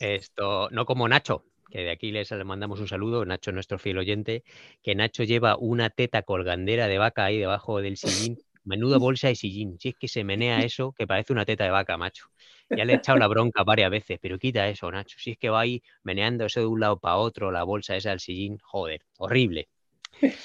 esto, 0.00 0.68
no 0.70 0.84
como 0.86 1.08
Nacho, 1.08 1.44
que 1.70 1.80
de 1.80 1.90
aquí 1.90 2.10
les 2.10 2.30
le 2.30 2.44
mandamos 2.44 2.80
un 2.80 2.88
saludo, 2.88 3.24
Nacho, 3.24 3.52
nuestro 3.52 3.78
fiel 3.78 3.98
oyente, 3.98 4.44
que 4.82 4.94
Nacho 4.94 5.24
lleva 5.24 5.56
una 5.56 5.90
teta 5.90 6.22
colgandera 6.22 6.88
de 6.88 6.98
vaca 6.98 7.24
ahí 7.24 7.38
debajo 7.38 7.80
del 7.80 7.96
sillín, 7.96 8.38
menuda 8.64 8.98
bolsa 8.98 9.28
de 9.28 9.36
sillín, 9.36 9.78
si 9.78 9.90
es 9.90 9.94
que 9.94 10.08
se 10.08 10.24
menea 10.24 10.64
eso, 10.64 10.92
que 10.92 11.06
parece 11.06 11.32
una 11.32 11.44
teta 11.44 11.64
de 11.64 11.70
vaca, 11.70 11.96
macho. 11.96 12.26
Ya 12.68 12.84
le 12.84 12.92
he 12.92 12.96
echado 12.96 13.18
la 13.18 13.26
bronca 13.26 13.64
varias 13.64 13.90
veces, 13.90 14.18
pero 14.22 14.38
quita 14.38 14.68
eso, 14.68 14.90
Nacho, 14.90 15.18
si 15.18 15.32
es 15.32 15.38
que 15.38 15.50
va 15.50 15.60
ahí 15.60 15.82
meneando 16.04 16.44
eso 16.44 16.60
de 16.60 16.66
un 16.66 16.80
lado 16.80 16.98
para 16.98 17.16
otro, 17.16 17.50
la 17.50 17.64
bolsa 17.64 17.96
esa 17.96 18.10
del 18.10 18.20
sillín, 18.20 18.58
joder, 18.62 19.02
horrible. 19.18 19.68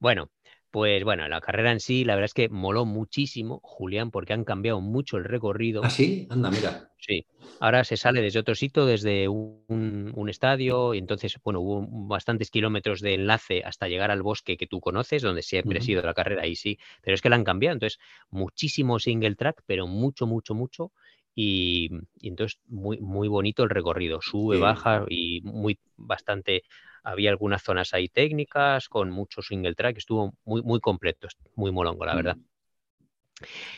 Bueno, 0.00 0.30
pues 0.70 1.02
bueno, 1.04 1.26
la 1.28 1.40
carrera 1.40 1.72
en 1.72 1.80
sí, 1.80 2.04
la 2.04 2.14
verdad 2.14 2.26
es 2.26 2.34
que 2.34 2.48
moló 2.48 2.84
muchísimo, 2.84 3.60
Julián, 3.62 4.10
porque 4.10 4.32
han 4.32 4.44
cambiado 4.44 4.80
mucho 4.80 5.16
el 5.16 5.24
recorrido. 5.24 5.82
¿Ah, 5.84 5.90
sí? 5.90 6.26
Anda, 6.30 6.50
mira. 6.50 6.90
Sí, 6.98 7.26
ahora 7.60 7.84
se 7.84 7.96
sale 7.96 8.20
desde 8.20 8.40
otro 8.40 8.54
sitio, 8.54 8.84
desde 8.84 9.28
un, 9.28 10.12
un 10.14 10.28
estadio, 10.28 10.94
y 10.94 10.98
entonces, 10.98 11.36
bueno, 11.44 11.60
hubo 11.60 11.86
bastantes 12.08 12.50
kilómetros 12.50 13.00
de 13.00 13.14
enlace 13.14 13.62
hasta 13.64 13.88
llegar 13.88 14.10
al 14.10 14.22
bosque 14.22 14.56
que 14.56 14.66
tú 14.66 14.80
conoces, 14.80 15.22
donde 15.22 15.42
siempre 15.42 15.78
ha 15.78 15.82
sido 15.82 16.02
la 16.02 16.12
carrera, 16.14 16.42
ahí 16.42 16.56
sí, 16.56 16.78
pero 17.02 17.14
es 17.14 17.22
que 17.22 17.30
la 17.30 17.36
han 17.36 17.44
cambiado, 17.44 17.74
entonces, 17.74 18.00
muchísimo 18.30 18.98
single 18.98 19.36
track, 19.36 19.62
pero 19.64 19.86
mucho, 19.86 20.26
mucho, 20.26 20.54
mucho, 20.54 20.92
y, 21.34 21.88
y 22.20 22.28
entonces 22.28 22.58
muy, 22.66 22.98
muy 22.98 23.28
bonito 23.28 23.62
el 23.62 23.70
recorrido, 23.70 24.20
sube, 24.20 24.56
Sí. 24.56 24.60
baja, 24.62 25.06
y 25.08 25.40
muy, 25.42 25.78
bastante, 25.96 26.64
había 27.02 27.30
algunas 27.30 27.62
zonas 27.62 27.94
ahí 27.94 28.08
técnicas, 28.08 28.88
con 28.88 29.10
mucho 29.10 29.42
single 29.42 29.74
track, 29.74 29.98
estuvo 29.98 30.34
muy, 30.44 30.62
muy 30.62 30.80
completo, 30.80 31.28
muy 31.54 31.72
molongo, 31.72 32.04
la 32.04 32.14
verdad. 32.14 32.36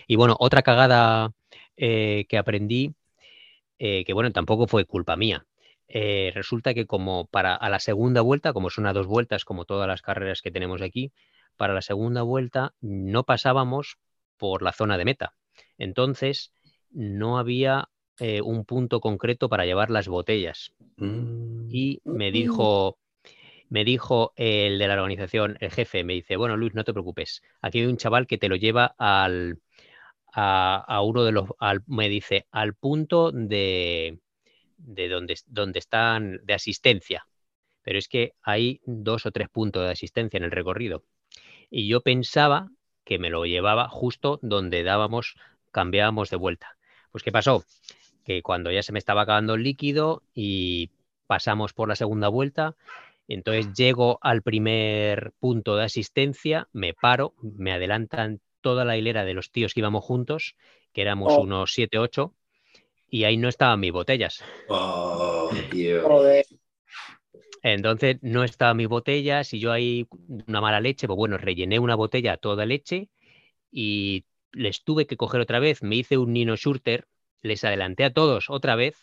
Y 0.07 0.17
bueno, 0.17 0.37
otra 0.39 0.63
cagada 0.63 1.33
eh, 1.77 2.27
que 2.29 2.39
aprendí, 2.39 2.95
eh, 3.79 4.05
que 4.05 4.13
bueno, 4.13 4.33
tampoco 4.33 4.67
fue 4.67 4.85
culpa 4.85 5.17
mía. 5.17 5.47
Eh, 5.93 6.31
resulta 6.35 6.73
que 6.73 6.87
como 6.87 7.27
para 7.27 7.57
a 7.57 7.69
la 7.69 7.81
segunda 7.81 8.21
vuelta, 8.21 8.53
como 8.53 8.71
son 8.71 8.87
a 8.87 8.93
dos 8.93 9.07
vueltas, 9.07 9.45
como 9.45 9.65
todas 9.65 9.89
las 9.89 10.03
carreras 10.03 10.41
que 10.41 10.53
tenemos 10.53 10.83
aquí, 10.83 11.13
para 11.57 11.75
la 11.75 11.83
segunda 11.83 12.23
vuelta 12.23 12.75
no 12.81 13.25
pasábamos 13.25 13.99
por 14.37 14.63
la 14.63 14.73
zona 14.73 14.97
de 14.97 15.05
meta. 15.05 15.35
Entonces, 15.79 16.53
no 16.91 17.39
había 17.39 17.89
eh, 18.19 18.41
un 18.41 18.65
punto 18.65 19.01
concreto 19.01 19.49
para 19.49 19.65
llevar 19.65 19.91
las 19.91 20.07
botellas. 20.07 20.73
Mm. 20.97 21.69
Y 21.71 22.01
me 22.05 22.31
dijo, 22.31 22.99
me 23.71 23.85
dijo 23.85 24.33
el 24.37 24.79
de 24.79 24.89
la 24.89 24.95
organización, 24.95 25.57
el 25.61 25.71
jefe, 25.71 26.05
me 26.05 26.13
dice, 26.15 26.37
bueno, 26.37 26.57
Luis, 26.57 26.75
no 26.75 26.85
te 26.85 26.93
preocupes. 26.93 27.43
Aquí 27.63 27.81
hay 27.81 27.87
un 27.87 27.97
chaval 27.97 28.27
que 28.27 28.37
te 28.37 28.49
lo 28.49 28.57
lleva 28.57 28.95
al, 28.99 29.61
a, 30.33 30.85
a 30.87 31.03
uno 31.03 31.25
de 31.25 31.33
los, 31.33 31.49
al- 31.59 31.83
me 31.87 32.09
dice, 32.09 32.47
al 32.51 32.75
punto 32.75 33.31
de, 33.33 34.19
de 34.77 35.09
donde, 35.09 35.39
donde 35.47 35.79
están 35.79 36.41
de 36.45 36.55
asistencia. 36.55 37.27
Pero 37.83 37.99
es 37.99 38.09
que 38.09 38.35
hay 38.43 38.81
dos 38.85 39.25
o 39.25 39.31
tres 39.31 39.49
puntos 39.49 39.85
de 39.85 39.93
asistencia 39.93 40.37
en 40.37 40.45
el 40.45 40.51
recorrido. 40.51 41.05
Y 41.71 41.89
yo 41.89 42.01
pensaba 42.03 42.69
que 43.05 43.19
me 43.19 43.31
lo 43.31 43.47
llevaba 43.47 43.89
justo 43.89 44.39
donde 44.43 44.83
dábamos, 44.83 45.37
cambiábamos 45.71 46.31
de 46.31 46.37
vuelta. 46.37 46.77
Pues 47.13 47.25
¿qué 47.25 47.33
pasó? 47.33 47.65
Que 48.25 48.43
cuando 48.43 48.71
ya 48.71 48.83
se 48.83 48.93
me 48.93 48.99
estaba 48.99 49.23
acabando 49.23 49.55
el 49.55 49.63
líquido 49.63 50.23
y 50.35 50.91
pasamos 51.27 51.73
por 51.73 51.89
la 51.89 51.97
segunda 51.97 52.29
vuelta, 52.29 52.77
entonces 53.35 53.73
llego 53.75 54.19
al 54.23 54.43
primer 54.43 55.33
punto 55.39 55.77
de 55.77 55.85
asistencia, 55.85 56.69
me 56.73 56.95
paro, 56.95 57.35
me 57.43 57.73
adelantan 57.73 58.41
toda 58.61 58.85
la 58.85 58.97
hilera 58.97 59.25
de 59.25 59.35
los 59.35 59.51
tíos 59.51 59.73
que 59.73 59.81
íbamos 59.81 60.05
juntos, 60.05 60.57
que 60.93 61.03
éramos 61.03 61.33
Oh. 61.35 61.43
unos 61.43 61.73
7, 61.73 61.99
8, 61.99 62.35
y 63.09 63.25
ahí 63.25 63.37
no 63.37 63.49
estaban 63.49 63.81
mis 63.81 63.93
botellas. 63.93 64.45
Oh. 64.69 65.51
Joder. 66.03 66.45
Entonces 67.63 68.19
no 68.23 68.43
estaban 68.43 68.77
mis 68.79 68.89
botellas 68.89 69.53
y 69.53 69.61
yo 69.61 69.71
ahí, 69.71 70.07
una 70.49 70.61
mala 70.61 70.81
leche, 70.81 71.07
pues 71.07 71.17
bueno, 71.17 71.39
rellené 71.39 71.79
una 71.79 71.95
botella 71.95 72.37
toda 72.37 72.67
leche 72.67 73.11
y 73.71 74.25
les 74.53 74.83
tuve 74.83 75.07
que 75.07 75.17
coger 75.17 75.41
otra 75.41 75.61
vez, 75.61 75.83
me 75.83 75.97
hice 75.97 76.19
un 76.19 76.33
Nino 76.33 76.57
Schurter, 76.57 77.07
les 77.43 77.63
adelanté 77.65 78.05
a 78.05 78.13
todos 78.13 78.51
otra 78.51 78.75
vez, 78.75 78.97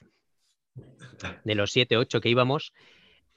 de 1.43 1.55
los 1.55 1.71
7, 1.71 1.97
8 1.97 2.19
que 2.19 2.30
íbamos, 2.30 2.73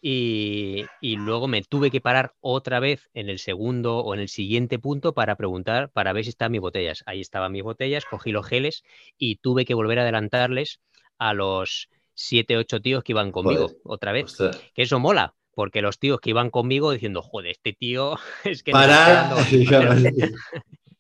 y, 0.03 0.87
y 1.01 1.17
luego 1.17 1.47
me 1.49 1.63
tuve 1.63 1.91
que 1.91 2.01
parar 2.01 2.35
otra 2.41 2.81
vez 2.81 3.09
en 3.15 3.29
el 3.29 3.39
segundo 3.39 3.99
o 3.99 4.15
en 4.15 4.21
el 4.21 4.29
siguiente 4.29 4.79
punto 4.79 5.13
para 5.15 5.37
preguntar, 5.37 5.91
para 5.91 6.13
ver 6.13 6.25
si 6.25 6.31
estaban 6.31 6.53
mis 6.53 6.61
botellas. 6.61 7.03
Ahí 7.07 7.21
estaban 7.21 7.53
mis 7.53 7.63
botellas, 7.63 8.05
cogí 8.05 8.33
los 8.33 8.47
geles 8.47 8.83
y 9.19 9.37
tuve 9.37 9.65
que 9.65 9.75
volver 9.75 9.99
a 9.99 10.03
adelantarles 10.03 10.81
a 11.19 11.35
los 11.35 11.89
7, 12.15 12.57
8 12.57 12.81
tíos 12.81 13.03
que 13.05 13.13
iban 13.13 13.33
conmigo 13.33 13.69
Joder. 13.69 13.81
otra 13.85 14.13
vez. 14.13 14.37
Que 14.75 14.83
eso 14.83 14.99
mola, 15.01 15.35
porque 15.55 15.83
los 15.83 15.99
tíos 15.99 16.21
que 16.21 16.31
iban 16.31 16.51
conmigo 16.51 16.93
diciendo, 16.93 17.23
joder, 17.23 17.51
este 17.51 17.73
tío 17.73 18.17
es 18.45 18.63
que 18.63 18.73
Para. 18.73 19.29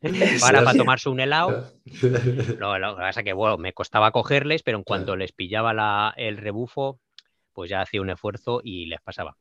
para, 0.40 0.64
para 0.64 0.76
tomarse 0.76 1.08
un 1.08 1.20
helado. 1.20 1.72
Lo, 2.58 2.78
lo 2.78 2.96
que 2.96 3.00
pasa 3.00 3.22
que 3.22 3.32
bueno, 3.32 3.58
me 3.58 3.72
costaba 3.72 4.12
cogerles, 4.12 4.62
pero 4.62 4.78
en 4.78 4.84
cuanto 4.84 5.16
les 5.16 5.32
pillaba 5.32 5.74
la- 5.74 6.14
el 6.16 6.36
rebufo, 6.38 6.98
pues 7.60 7.68
ya 7.68 7.82
hacía 7.82 8.00
un 8.00 8.08
esfuerzo 8.08 8.62
y 8.64 8.86
les 8.86 9.02
pasaba. 9.02 9.36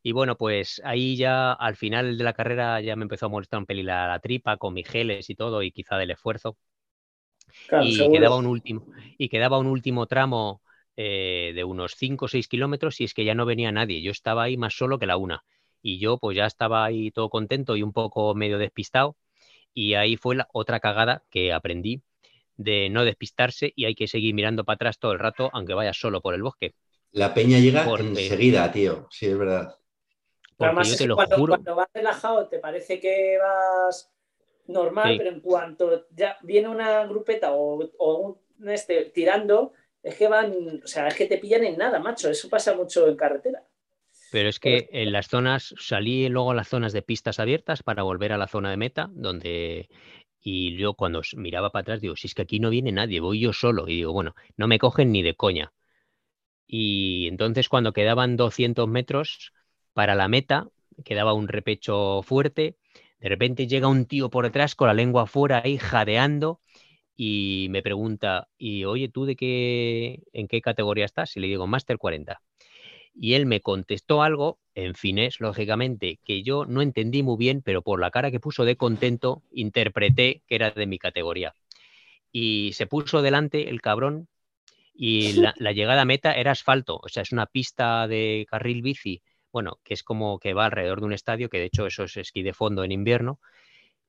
Y 0.00 0.12
bueno, 0.12 0.36
pues 0.36 0.80
ahí 0.84 1.16
ya 1.16 1.52
al 1.52 1.74
final 1.74 2.16
de 2.16 2.22
la 2.22 2.34
carrera 2.34 2.80
ya 2.80 2.94
me 2.94 3.02
empezó 3.02 3.26
a 3.26 3.28
molestar 3.30 3.58
un 3.58 3.66
pelín 3.66 3.86
la, 3.86 4.06
la 4.06 4.20
tripa 4.20 4.56
con 4.58 4.74
mis 4.74 4.86
geles 4.88 5.28
y 5.28 5.34
todo, 5.34 5.60
y 5.64 5.72
quizá 5.72 5.96
del 5.96 6.12
esfuerzo. 6.12 6.56
Claro, 7.66 7.84
y 7.84 7.96
seguro. 7.96 8.20
quedaba 8.20 8.36
un 8.36 8.46
último, 8.46 8.86
y 9.18 9.28
quedaba 9.28 9.58
un 9.58 9.66
último 9.66 10.06
tramo 10.06 10.62
eh, 10.96 11.50
de 11.52 11.64
unos 11.64 11.94
5 11.96 12.26
o 12.26 12.28
6 12.28 12.46
kilómetros 12.46 13.00
y 13.00 13.04
es 13.04 13.12
que 13.12 13.24
ya 13.24 13.34
no 13.34 13.44
venía 13.44 13.72
nadie. 13.72 14.02
Yo 14.02 14.12
estaba 14.12 14.44
ahí 14.44 14.56
más 14.56 14.74
solo 14.74 15.00
que 15.00 15.06
la 15.06 15.16
una. 15.16 15.42
Y 15.82 15.98
yo 15.98 16.18
pues 16.18 16.36
ya 16.36 16.46
estaba 16.46 16.84
ahí 16.84 17.10
todo 17.10 17.28
contento 17.28 17.76
y 17.76 17.82
un 17.82 17.92
poco 17.92 18.36
medio 18.36 18.58
despistado. 18.58 19.16
Y 19.74 19.94
ahí 19.94 20.16
fue 20.16 20.36
la 20.36 20.48
otra 20.52 20.78
cagada 20.78 21.24
que 21.28 21.52
aprendí 21.52 22.02
de 22.56 22.90
no 22.90 23.04
despistarse 23.04 23.72
y 23.76 23.86
hay 23.86 23.94
que 23.94 24.08
seguir 24.08 24.34
mirando 24.34 24.64
para 24.64 24.76
atrás 24.76 24.98
todo 24.98 25.12
el 25.12 25.18
rato, 25.18 25.50
aunque 25.52 25.74
vayas 25.74 25.98
solo 25.98 26.20
por 26.20 26.34
el 26.34 26.42
bosque. 26.42 26.74
La 27.12 27.34
peña 27.34 27.58
llega 27.58 27.84
Porque- 27.84 28.08
enseguida, 28.08 28.70
tío. 28.72 29.06
Sí, 29.10 29.26
es 29.26 29.38
verdad. 29.38 29.76
Porque 30.56 30.64
además 30.68 30.88
yo 30.90 30.96
te 30.96 31.06
lo 31.06 31.14
cuando, 31.16 31.36
juro. 31.36 31.50
cuando 31.54 31.76
vas 31.76 31.88
relajado 31.92 32.48
te 32.48 32.58
parece 32.58 33.00
que 33.00 33.38
vas 33.38 34.10
normal, 34.66 35.12
Sí. 35.12 35.18
pero 35.18 35.30
en 35.30 35.40
cuanto 35.40 36.06
ya 36.14 36.36
viene 36.42 36.68
una 36.68 37.04
grupeta 37.06 37.52
o, 37.52 37.82
o 37.98 38.14
un 38.58 38.68
este 38.68 39.06
tirando, 39.06 39.72
es 40.02 40.16
que 40.16 40.28
van, 40.28 40.80
o 40.84 40.86
sea, 40.86 41.08
es 41.08 41.14
que 41.14 41.26
te 41.26 41.38
pillan 41.38 41.64
en 41.64 41.76
nada, 41.78 41.98
macho. 41.98 42.30
Eso 42.30 42.48
pasa 42.48 42.74
mucho 42.74 43.08
en 43.08 43.16
carretera. 43.16 43.62
Pero 44.30 44.48
es 44.48 44.58
que 44.58 44.88
en 44.92 45.12
las 45.12 45.28
zonas, 45.28 45.74
salí 45.78 46.28
luego 46.28 46.52
a 46.52 46.54
las 46.54 46.68
zonas 46.68 46.92
de 46.92 47.02
pistas 47.02 47.38
abiertas 47.40 47.82
para 47.82 48.02
volver 48.02 48.32
a 48.32 48.38
la 48.38 48.46
zona 48.46 48.70
de 48.70 48.76
meta, 48.78 49.10
donde 49.12 49.88
y 50.44 50.76
yo 50.76 50.94
cuando 50.94 51.20
miraba 51.36 51.70
para 51.70 51.82
atrás 51.82 52.00
digo, 52.00 52.16
si 52.16 52.26
es 52.28 52.34
que 52.34 52.42
aquí 52.42 52.58
no 52.58 52.70
viene 52.70 52.90
nadie, 52.92 53.20
voy 53.20 53.40
yo 53.40 53.52
solo. 53.52 53.86
Y 53.88 53.96
digo, 53.96 54.12
bueno, 54.12 54.34
no 54.56 54.66
me 54.68 54.78
cogen 54.78 55.12
ni 55.12 55.22
de 55.22 55.34
coña. 55.34 55.72
Y 56.74 57.28
entonces 57.28 57.68
cuando 57.68 57.92
quedaban 57.92 58.38
200 58.38 58.88
metros 58.88 59.52
para 59.92 60.14
la 60.14 60.26
meta, 60.26 60.68
quedaba 61.04 61.34
un 61.34 61.46
repecho 61.46 62.22
fuerte, 62.22 62.76
de 63.20 63.28
repente 63.28 63.66
llega 63.66 63.88
un 63.88 64.06
tío 64.06 64.30
por 64.30 64.46
detrás 64.46 64.74
con 64.74 64.88
la 64.88 64.94
lengua 64.94 65.24
afuera 65.24 65.60
ahí 65.62 65.76
jadeando 65.76 66.62
y 67.14 67.66
me 67.68 67.82
pregunta, 67.82 68.48
y 68.56 68.84
oye, 68.84 69.10
¿tú 69.10 69.26
de 69.26 69.36
qué, 69.36 70.22
en 70.32 70.48
qué 70.48 70.62
categoría 70.62 71.04
estás? 71.04 71.36
Y 71.36 71.40
le 71.40 71.48
digo, 71.48 71.66
Master 71.66 71.98
40. 71.98 72.40
Y 73.14 73.34
él 73.34 73.44
me 73.44 73.60
contestó 73.60 74.22
algo 74.22 74.58
en 74.74 74.94
finés, 74.94 75.40
lógicamente, 75.40 76.20
que 76.24 76.42
yo 76.42 76.64
no 76.64 76.80
entendí 76.80 77.22
muy 77.22 77.36
bien, 77.36 77.60
pero 77.60 77.82
por 77.82 78.00
la 78.00 78.10
cara 78.10 78.30
que 78.30 78.40
puso 78.40 78.64
de 78.64 78.76
contento, 78.76 79.42
interpreté 79.52 80.42
que 80.46 80.54
era 80.54 80.70
de 80.70 80.86
mi 80.86 80.98
categoría. 80.98 81.54
Y 82.32 82.72
se 82.72 82.86
puso 82.86 83.20
delante 83.20 83.68
el 83.68 83.82
cabrón 83.82 84.28
y 84.94 85.32
la, 85.58 85.72
llegada 85.72 86.02
a 86.02 86.06
meta 86.06 86.32
era 86.32 86.52
asfalto, 86.52 87.00
o 87.02 87.08
sea, 87.08 87.22
es 87.22 87.32
una 87.32 87.46
pista 87.46 88.06
de 88.08 88.46
carril 88.48 88.82
bici, 88.82 89.22
bueno, 89.52 89.78
que 89.84 89.94
es 89.94 90.02
como 90.02 90.38
que 90.38 90.54
va 90.54 90.66
alrededor 90.66 91.00
de 91.00 91.06
un 91.06 91.12
estadio, 91.12 91.48
que 91.48 91.58
de 91.58 91.66
hecho 91.66 91.86
eso 91.86 92.04
es 92.04 92.16
esquí 92.16 92.42
de 92.42 92.54
fondo 92.54 92.84
en 92.84 92.92
invierno, 92.92 93.40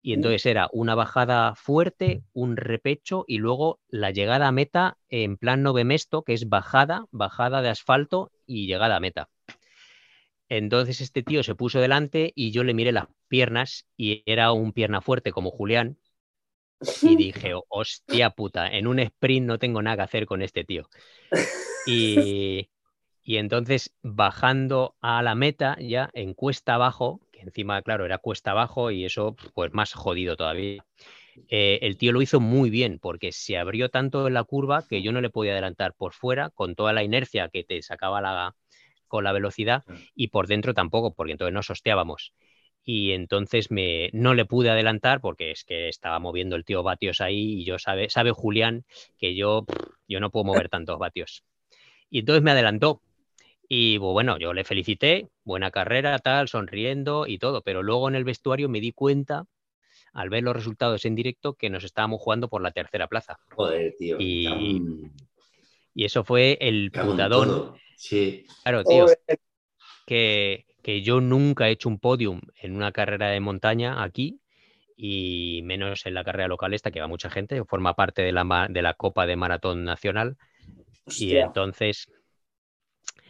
y 0.06 0.12
entonces 0.14 0.46
era 0.46 0.68
una 0.74 0.96
bajada 0.96 1.56
fuerte, 1.56 2.24
un 2.34 2.58
repecho 2.58 3.24
y 3.26 3.38
luego 3.38 3.80
la 3.88 4.12
llegada 4.12 4.50
a 4.50 4.52
meta 4.52 4.98
en 5.08 5.38
plan 5.38 5.64
novemesto, 5.64 6.24
que 6.24 6.34
es 6.34 6.50
bajada, 6.50 7.06
bajada 7.12 7.62
de 7.62 7.70
asfalto 7.70 8.30
y 8.46 8.68
llegada 8.68 8.98
a 8.98 9.00
meta. 9.00 9.30
Entonces 10.50 11.00
este 11.00 11.24
tío 11.24 11.42
se 11.42 11.56
puso 11.56 11.80
delante 11.80 12.34
y 12.36 12.52
yo 12.52 12.66
le 12.66 12.74
miré 12.74 12.92
las 12.92 13.08
piernas 13.30 13.88
y 13.96 14.24
era 14.26 14.52
un 14.52 14.74
pierna 14.74 15.00
fuerte 15.00 15.32
como 15.32 15.52
Julián. 15.52 15.98
Y 17.02 17.16
dije, 17.16 17.54
hostia 17.70 18.30
puta, 18.32 18.68
en 18.68 18.88
un 18.88 19.00
sprint 19.00 19.46
no 19.46 19.58
tengo 19.58 19.82
nada 19.82 19.98
que 19.98 20.02
hacer 20.04 20.26
con 20.26 20.42
este 20.42 20.64
tío. 20.64 20.90
Y, 21.88 22.70
y 23.24 23.38
entonces 23.38 23.94
bajando 24.02 24.96
a 25.02 25.22
la 25.22 25.36
meta 25.36 25.78
ya 25.80 26.10
en 26.14 26.34
cuesta 26.34 26.76
abajo, 26.76 27.22
encima, 27.34 27.82
claro, 27.82 28.06
era 28.06 28.18
cuesta 28.18 28.52
abajo 28.52 28.92
y 28.92 29.06
eso, 29.06 29.36
pues 29.54 29.74
más 29.74 29.94
jodido 29.94 30.36
todavía. 30.36 30.86
Eh, 31.50 31.80
el 31.82 31.98
tío 31.98 32.12
lo 32.12 32.22
hizo 32.22 32.40
muy 32.40 32.70
bien 32.70 33.00
porque 33.00 33.32
se 33.32 33.58
abrió 33.58 33.90
tanto 33.90 34.28
en 34.28 34.36
la 34.36 34.44
curva 34.44 34.86
que 34.88 35.02
yo 35.02 35.12
no 35.12 35.22
le 35.22 35.30
podía 35.30 35.54
adelantar 35.54 35.94
por 35.96 36.14
fuera 36.14 36.50
con 36.52 36.76
toda 36.76 36.94
la 36.94 37.04
inercia 37.04 37.50
que 37.50 37.64
te 37.64 37.82
sacaba 37.82 38.22
la, 38.22 38.56
con 39.08 39.24
la 39.24 39.32
velocidad 39.32 39.84
y 40.16 40.28
por 40.28 40.48
dentro 40.48 40.74
tampoco, 40.74 41.14
porque 41.14 41.34
entonces 41.34 41.54
nos 41.54 41.70
hosteábamos. 41.70 42.34
Y 42.86 43.12
entonces 43.12 43.72
me, 43.72 44.10
no 44.14 44.34
le 44.34 44.46
pude 44.46 44.70
adelantar 44.70 45.22
porque 45.22 45.52
es 45.52 45.64
que 45.64 45.88
estaba 45.88 46.20
moviendo 46.20 46.56
el 46.56 46.66
tío 46.66 46.84
vatios 46.84 47.22
ahí 47.22 47.62
y 47.62 47.66
yo 47.66 47.80
sabe, 47.80 48.10
sabe 48.10 48.32
Julián 48.32 48.86
que 49.18 49.36
yo, 49.36 49.66
yo 50.08 50.20
no 50.20 50.32
puedo 50.32 50.46
mover 50.46 50.70
tantos 50.70 51.00
vatios. 51.00 51.44
Y 52.10 52.20
entonces 52.20 52.44
me 52.44 52.52
adelantó 52.52 53.02
y 53.68 53.98
bueno, 53.98 54.38
yo 54.38 54.54
le 54.54 54.64
felicité, 54.64 55.30
buena 55.44 55.72
carrera, 55.72 56.20
tal, 56.20 56.48
sonriendo 56.48 57.26
y 57.26 57.40
todo, 57.40 57.62
pero 57.62 57.82
luego 57.82 58.08
en 58.10 58.16
el 58.16 58.24
vestuario 58.24 58.70
me 58.70 58.80
di 58.80 58.92
cuenta, 58.92 59.46
al 60.14 60.30
ver 60.30 60.44
los 60.44 60.56
resultados 60.56 61.06
en 61.06 61.16
directo, 61.16 61.56
que 61.56 61.70
nos 61.70 61.84
estábamos 61.84 62.22
jugando 62.22 62.50
por 62.50 62.62
la 62.62 62.72
tercera 62.72 63.08
plaza. 63.08 63.40
Joder, 63.56 63.96
tío. 63.98 64.18
Y, 64.20 64.80
eso 65.96 66.24
fue 66.24 66.58
el 66.62 66.92
putadón. 66.92 67.76
Sí. 67.96 68.46
Claro, 68.64 68.84
tío. 68.84 69.06
Que, 70.06 70.66
que 70.84 71.02
yo 71.02 71.22
nunca 71.22 71.68
he 71.68 71.72
hecho 71.72 71.90
un 71.90 71.98
podium 71.98 72.42
en 72.62 72.76
una 72.76 72.92
carrera 72.92 73.30
de 73.30 73.40
montaña 73.40 74.04
aquí 74.04 74.40
y 74.96 75.62
menos 75.64 76.06
en 76.06 76.14
la 76.14 76.24
carrera 76.24 76.48
local 76.48 76.74
esta, 76.74 76.92
que 76.92 77.00
va 77.00 77.08
mucha 77.08 77.30
gente, 77.30 77.64
forma 77.66 77.96
parte 77.96 78.22
de 78.22 78.32
la, 78.32 78.68
de 78.70 78.82
la 78.82 78.94
Copa 78.94 79.26
de 79.26 79.36
Maratón 79.36 79.84
Nacional. 79.84 80.38
Y 81.18 81.36
entonces 81.36 82.08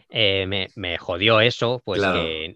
eh, 0.09 0.67
me, 0.75 0.97
jodió 0.97 1.39
eso, 1.39 1.81
pues 1.83 2.01
que 2.01 2.55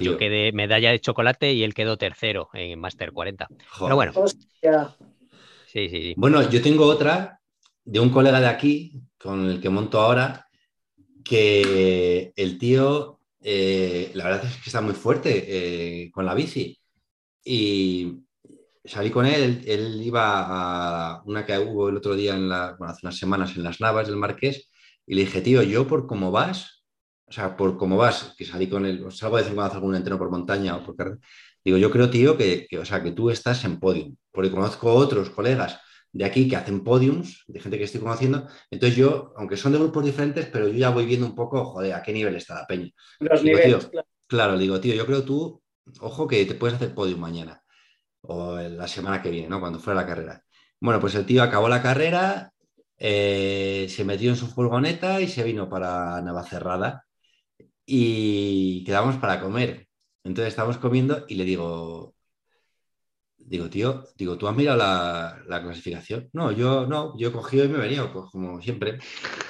yo 0.00 0.16
quedé 0.16 0.52
medalla 0.52 0.90
de 0.90 1.00
chocolate 1.00 1.52
y 1.52 1.64
él 1.64 1.74
quedó 1.74 1.96
tercero 1.96 2.50
en 2.52 2.78
Master 2.78 3.12
40. 3.12 3.48
Pero 3.80 3.96
bueno. 3.96 4.12
Sí, 5.66 5.88
sí, 5.88 6.02
sí. 6.02 6.14
Bueno, 6.16 6.48
yo 6.48 6.62
tengo 6.62 6.86
otra 6.86 7.40
de 7.84 7.98
un 7.98 8.10
colega 8.10 8.40
de 8.40 8.46
aquí, 8.46 9.02
con 9.18 9.50
el 9.50 9.60
que 9.60 9.70
monto 9.70 10.00
ahora, 10.00 10.48
que 11.24 12.32
el 12.36 12.58
tío, 12.58 13.13
eh, 13.46 14.10
la 14.14 14.24
verdad 14.24 14.46
es 14.46 14.56
que 14.56 14.70
está 14.70 14.80
muy 14.80 14.94
fuerte 14.94 15.44
eh, 16.06 16.10
con 16.10 16.24
la 16.24 16.34
bici. 16.34 16.78
Y 17.44 18.22
salí 18.84 19.10
con 19.10 19.26
él, 19.26 19.62
él, 19.66 20.00
iba 20.02 21.16
a 21.16 21.22
una 21.26 21.44
que 21.44 21.58
hubo 21.58 21.90
el 21.90 21.98
otro 21.98 22.14
día, 22.16 22.34
en 22.34 22.48
la, 22.48 22.74
bueno, 22.78 22.92
hace 22.92 23.06
unas 23.06 23.18
semanas 23.18 23.56
en 23.56 23.62
las 23.64 23.80
Navas 23.80 24.08
del 24.08 24.16
Marqués, 24.16 24.70
y 25.06 25.14
le 25.14 25.22
dije, 25.22 25.42
tío, 25.42 25.62
yo 25.62 25.86
por 25.86 26.06
cómo 26.06 26.30
vas, 26.30 26.84
o 27.26 27.32
sea, 27.32 27.56
por 27.56 27.76
cómo 27.76 27.98
vas, 27.98 28.34
que 28.38 28.46
salí 28.46 28.68
con 28.68 28.86
él, 28.86 29.04
salgo 29.10 29.36
a 29.36 29.40
decir 29.40 29.54
cuando 29.54 29.66
haces 29.66 29.76
algún 29.76 29.96
entreno 29.96 30.18
por 30.18 30.30
montaña 30.30 30.76
o 30.76 30.84
por 30.84 30.96
carretera, 30.96 31.26
digo, 31.62 31.76
yo 31.78 31.90
creo, 31.90 32.10
tío, 32.10 32.38
que, 32.38 32.66
o 32.80 32.84
sea, 32.86 33.02
que 33.02 33.12
tú 33.12 33.30
estás 33.30 33.64
en 33.64 33.78
podium, 33.78 34.16
porque 34.32 34.50
conozco 34.50 34.92
otros 34.94 35.30
colegas 35.30 35.78
de 36.14 36.24
aquí 36.24 36.48
que 36.48 36.54
hacen 36.54 36.84
podiums, 36.84 37.42
de 37.48 37.58
gente 37.58 37.76
que 37.76 37.84
estoy 37.84 38.00
conociendo, 38.00 38.46
entonces 38.70 38.96
yo, 38.96 39.34
aunque 39.36 39.56
son 39.56 39.72
de 39.72 39.78
grupos 39.78 40.04
diferentes, 40.04 40.46
pero 40.46 40.68
yo 40.68 40.74
ya 40.74 40.90
voy 40.90 41.06
viendo 41.06 41.26
un 41.26 41.34
poco, 41.34 41.64
joder, 41.64 41.92
a 41.92 42.02
qué 42.02 42.12
nivel 42.12 42.36
está 42.36 42.54
la 42.54 42.66
peña. 42.66 42.88
Los 43.18 43.42
niveles, 43.42 43.90
claro. 44.28 44.56
digo, 44.56 44.78
tío, 44.78 44.94
yo 44.94 45.06
creo 45.06 45.24
tú, 45.24 45.60
ojo 46.00 46.28
que 46.28 46.46
te 46.46 46.54
puedes 46.54 46.76
hacer 46.76 46.94
podium 46.94 47.18
mañana 47.18 47.60
o 48.20 48.56
la 48.56 48.86
semana 48.86 49.20
que 49.20 49.30
viene, 49.30 49.48
¿no? 49.48 49.58
Cuando 49.58 49.80
fuera 49.80 50.00
la 50.00 50.06
carrera. 50.06 50.44
Bueno, 50.80 51.00
pues 51.00 51.16
el 51.16 51.26
tío 51.26 51.42
acabó 51.42 51.68
la 51.68 51.82
carrera, 51.82 52.52
eh, 52.96 53.86
se 53.90 54.04
metió 54.04 54.30
en 54.30 54.36
su 54.36 54.46
furgoneta 54.46 55.20
y 55.20 55.26
se 55.26 55.42
vino 55.42 55.68
para 55.68 56.22
Navacerrada 56.22 57.06
y 57.84 58.84
quedamos 58.84 59.16
para 59.16 59.40
comer. 59.40 59.88
Entonces 60.22 60.52
estábamos 60.52 60.78
comiendo 60.78 61.24
y 61.28 61.34
le 61.34 61.44
digo, 61.44 62.13
digo, 63.46 63.68
tío, 63.68 64.04
digo, 64.16 64.36
¿tú 64.36 64.48
has 64.48 64.56
mirado 64.56 64.78
la, 64.78 65.60
clasificación? 65.62 66.28
No, 66.32 66.52
yo 66.52 66.86
no, 66.86 67.16
yo 67.18 67.28
he 67.28 67.32
cogido 67.32 67.64
y 67.64 67.68
me 67.68 67.78
he 67.78 67.82
venido, 67.82 68.12
pues, 68.12 68.26
como 68.30 68.60
siempre. 68.60 68.98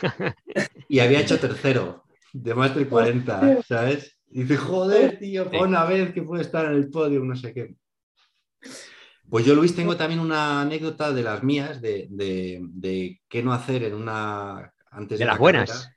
y 0.89 0.99
había 0.99 1.21
hecho 1.21 1.39
tercero 1.39 2.05
de 2.33 2.55
más 2.55 2.75
de 2.75 2.87
40, 2.89 3.63
¿sabes? 3.63 4.19
Y 4.31 4.43
dice, 4.43 4.57
joder, 4.57 5.19
tío, 5.19 5.49
una 5.61 5.85
vez 5.85 6.13
que 6.13 6.23
puede 6.23 6.43
estar 6.43 6.67
en 6.67 6.73
el 6.73 6.91
podio, 6.91 7.21
no 7.21 7.37
sé 7.37 7.55
qué. 7.55 7.75
Pues 9.29 9.47
yo, 9.47 9.55
Luis, 9.55 9.75
tengo 9.75 9.97
también 9.97 10.21
una 10.21 10.61
anécdota 10.61 11.13
de 11.13 11.23
las 11.23 11.43
mías, 11.43 11.81
de, 11.81 12.09
de, 12.11 13.21
qué 13.29 13.43
no 13.43 13.53
hacer 13.53 13.85
en 13.85 13.95
una... 13.95 14.73
Antes 14.91 15.19
de, 15.19 15.25
las 15.25 15.39
buenas. 15.39 15.91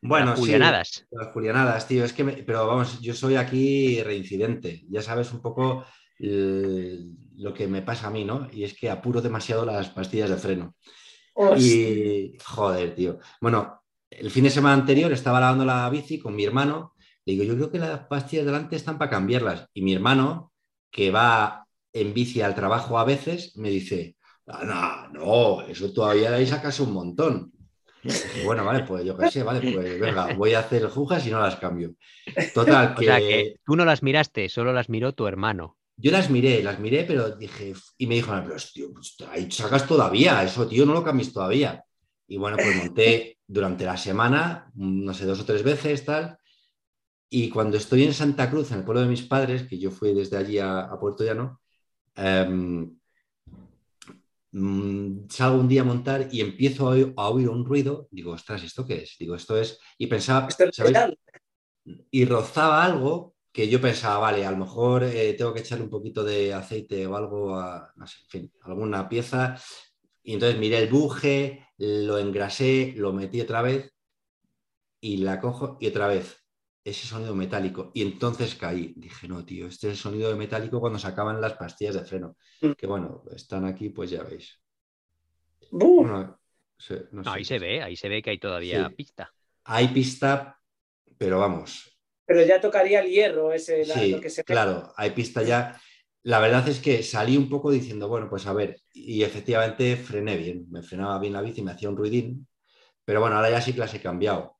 Bueno, 0.00 0.30
las 0.30 0.40
julianadas. 0.40 1.06
las 1.10 1.28
julianadas, 1.28 1.86
tío. 1.86 2.04
Es 2.04 2.12
que, 2.12 2.24
pero 2.24 2.66
vamos, 2.66 3.00
yo 3.00 3.14
soy 3.14 3.36
aquí 3.36 4.02
reincidente. 4.02 4.84
Ya 4.88 5.02
sabes 5.02 5.32
un 5.32 5.40
poco 5.40 5.84
lo 6.24 7.54
que 7.54 7.66
me 7.66 7.82
pasa 7.82 8.08
a 8.08 8.10
mí, 8.10 8.24
¿no? 8.24 8.48
Y 8.52 8.64
es 8.64 8.74
que 8.74 8.90
apuro 8.90 9.20
demasiado 9.20 9.64
las 9.64 9.90
pastillas 9.90 10.30
de 10.30 10.36
freno. 10.36 10.74
Y, 11.58 12.36
joder, 12.44 12.94
tío. 12.94 13.18
Bueno, 13.40 13.82
el 14.10 14.30
fin 14.30 14.44
de 14.44 14.50
semana 14.50 14.74
anterior 14.74 15.12
estaba 15.12 15.40
lavando 15.40 15.64
la 15.64 15.88
bici 15.90 16.18
con 16.18 16.34
mi 16.36 16.44
hermano. 16.44 16.94
Le 17.24 17.32
digo, 17.32 17.44
yo 17.44 17.54
creo 17.56 17.70
que 17.70 17.78
las 17.78 18.06
pastillas 18.06 18.46
delante 18.46 18.76
están 18.76 18.98
para 18.98 19.10
cambiarlas. 19.10 19.68
Y 19.74 19.82
mi 19.82 19.94
hermano, 19.94 20.52
que 20.90 21.10
va 21.10 21.66
en 21.92 22.14
bici 22.14 22.40
al 22.40 22.54
trabajo 22.54 22.98
a 22.98 23.04
veces, 23.04 23.56
me 23.56 23.70
dice, 23.70 24.16
ah, 24.46 25.08
no, 25.12 25.18
no, 25.18 25.62
eso 25.62 25.92
todavía 25.92 26.34
ahí 26.34 26.46
sacas 26.46 26.78
un 26.80 26.92
montón. 26.92 27.52
Bueno, 28.44 28.64
vale, 28.64 28.84
pues 28.84 29.04
yo 29.04 29.16
qué 29.16 29.30
sé, 29.30 29.42
vale, 29.42 29.72
pues 29.72 29.98
venga, 29.98 30.34
voy 30.34 30.52
a 30.52 30.58
hacer 30.58 30.86
jujas 30.88 31.26
y 31.26 31.30
no 31.30 31.40
las 31.40 31.56
cambio. 31.56 31.94
Total, 32.54 32.94
que... 32.94 33.00
O 33.00 33.04
sea, 33.04 33.18
que 33.18 33.56
tú 33.64 33.76
no 33.76 33.84
las 33.84 34.02
miraste, 34.02 34.48
solo 34.48 34.72
las 34.72 34.90
miró 34.90 35.14
tu 35.14 35.26
hermano. 35.26 35.78
Yo 35.96 36.10
las 36.10 36.30
miré, 36.30 36.62
las 36.62 36.78
miré, 36.80 37.04
pero 37.04 37.30
dije, 37.30 37.72
y 37.98 38.06
me 38.06 38.16
dijo, 38.16 38.32
pero 38.44 38.56
tío, 38.72 38.92
pues, 38.92 39.16
ahí 39.30 39.50
sacas 39.50 39.86
todavía, 39.86 40.42
eso, 40.42 40.66
tío, 40.66 40.84
no 40.84 40.92
lo 40.92 41.04
cambies 41.04 41.32
todavía. 41.32 41.84
Y 42.26 42.36
bueno, 42.36 42.56
pues 42.56 42.76
monté 42.76 43.38
durante 43.46 43.84
la 43.84 43.96
semana, 43.96 44.70
no 44.74 45.14
sé, 45.14 45.24
dos 45.26 45.40
o 45.40 45.44
tres 45.44 45.62
veces, 45.62 46.04
tal. 46.04 46.36
Y 47.28 47.48
cuando 47.48 47.76
estoy 47.76 48.04
en 48.04 48.14
Santa 48.14 48.50
Cruz, 48.50 48.70
en 48.70 48.78
el 48.78 48.84
pueblo 48.84 49.02
de 49.02 49.08
mis 49.08 49.22
padres, 49.22 49.64
que 49.64 49.78
yo 49.78 49.90
fui 49.90 50.14
desde 50.14 50.36
allí 50.36 50.58
a, 50.58 50.90
Puerto 50.98 51.24
Llano, 51.24 51.60
eh, 52.16 52.86
Mm, 54.56 55.26
salgo 55.30 55.58
un 55.58 55.66
día 55.66 55.80
a 55.80 55.84
montar 55.84 56.28
y 56.30 56.40
empiezo 56.40 56.88
a 56.88 57.28
oír, 57.28 57.48
un 57.48 57.64
ruido, 57.64 58.06
digo, 58.12 58.30
ostras, 58.32 58.62
¿esto 58.62 58.86
qué 58.86 59.02
es? 59.02 59.16
Digo, 59.18 59.34
esto 59.34 59.58
es, 59.58 59.80
y 59.98 60.06
pensaba, 60.06 60.46
Y 62.12 62.24
rozaba 62.24 62.84
algo 62.84 63.33
que 63.54 63.68
yo 63.68 63.80
pensaba, 63.80 64.18
vale, 64.18 64.44
a 64.44 64.50
lo 64.50 64.56
mejor 64.56 65.04
eh, 65.04 65.32
tengo 65.34 65.54
que 65.54 65.60
echarle 65.60 65.84
un 65.84 65.90
poquito 65.90 66.24
de 66.24 66.52
aceite 66.52 67.06
o 67.06 67.14
algo, 67.14 67.54
a, 67.56 67.92
no 67.94 68.04
sé, 68.04 68.18
en 68.22 68.28
fin, 68.28 68.52
alguna 68.62 69.08
pieza. 69.08 69.56
Y 70.24 70.32
entonces 70.34 70.58
miré 70.58 70.78
el 70.78 70.90
buje, 70.90 71.64
lo 71.78 72.18
engrasé, 72.18 72.94
lo 72.96 73.12
metí 73.12 73.40
otra 73.40 73.62
vez 73.62 73.94
y 75.00 75.18
la 75.18 75.40
cojo 75.40 75.78
y 75.80 75.86
otra 75.86 76.08
vez 76.08 76.44
ese 76.82 77.06
sonido 77.06 77.32
metálico. 77.36 77.92
Y 77.94 78.02
entonces 78.02 78.56
caí. 78.56 78.92
Dije, 78.96 79.28
no, 79.28 79.44
tío, 79.44 79.68
este 79.68 79.86
es 79.86 79.92
el 79.92 79.98
sonido 79.98 80.30
de 80.30 80.34
metálico 80.34 80.80
cuando 80.80 80.98
se 80.98 81.06
acaban 81.06 81.40
las 81.40 81.52
pastillas 81.52 81.94
de 81.94 82.04
freno. 82.04 82.36
Mm. 82.60 82.72
Que 82.72 82.88
bueno, 82.88 83.22
están 83.30 83.66
aquí, 83.66 83.90
pues 83.90 84.10
ya 84.10 84.24
veis. 84.24 84.60
ahí 87.26 87.44
se 87.44 87.60
ve, 87.60 87.84
ahí 87.84 87.94
se 87.94 88.08
ve 88.08 88.20
que 88.20 88.30
hay 88.30 88.38
todavía 88.38 88.90
pista. 88.90 89.32
Hay 89.62 89.88
pista, 89.88 90.60
pero 91.16 91.38
vamos. 91.38 91.93
Pero 92.26 92.42
ya 92.42 92.60
tocaría 92.60 93.00
el 93.00 93.10
hierro 93.10 93.52
ese, 93.52 93.84
lo 94.10 94.20
que 94.20 94.30
se 94.30 94.44
Claro, 94.44 94.92
hay 94.96 95.10
pista 95.10 95.42
ya. 95.42 95.80
La 96.22 96.38
verdad 96.38 96.66
es 96.68 96.80
que 96.80 97.02
salí 97.02 97.36
un 97.36 97.50
poco 97.50 97.70
diciendo, 97.70 98.08
bueno, 98.08 98.30
pues 98.30 98.46
a 98.46 98.54
ver, 98.54 98.80
y 98.92 99.22
efectivamente 99.22 99.96
frené 99.96 100.38
bien, 100.38 100.66
me 100.70 100.82
frenaba 100.82 101.18
bien 101.18 101.34
la 101.34 101.42
bici, 101.42 101.60
me 101.60 101.72
hacía 101.72 101.90
un 101.90 101.96
ruidín, 101.98 102.48
pero 103.04 103.20
bueno, 103.20 103.36
ahora 103.36 103.50
ya 103.50 103.60
sí 103.60 103.74
que 103.74 103.80
las 103.80 103.92
he 103.92 104.00
cambiado, 104.00 104.56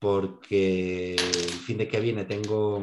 porque 0.00 1.14
el 1.14 1.60
fin 1.64 1.78
de 1.78 1.86
que 1.86 2.00
viene 2.00 2.24
tengo, 2.24 2.82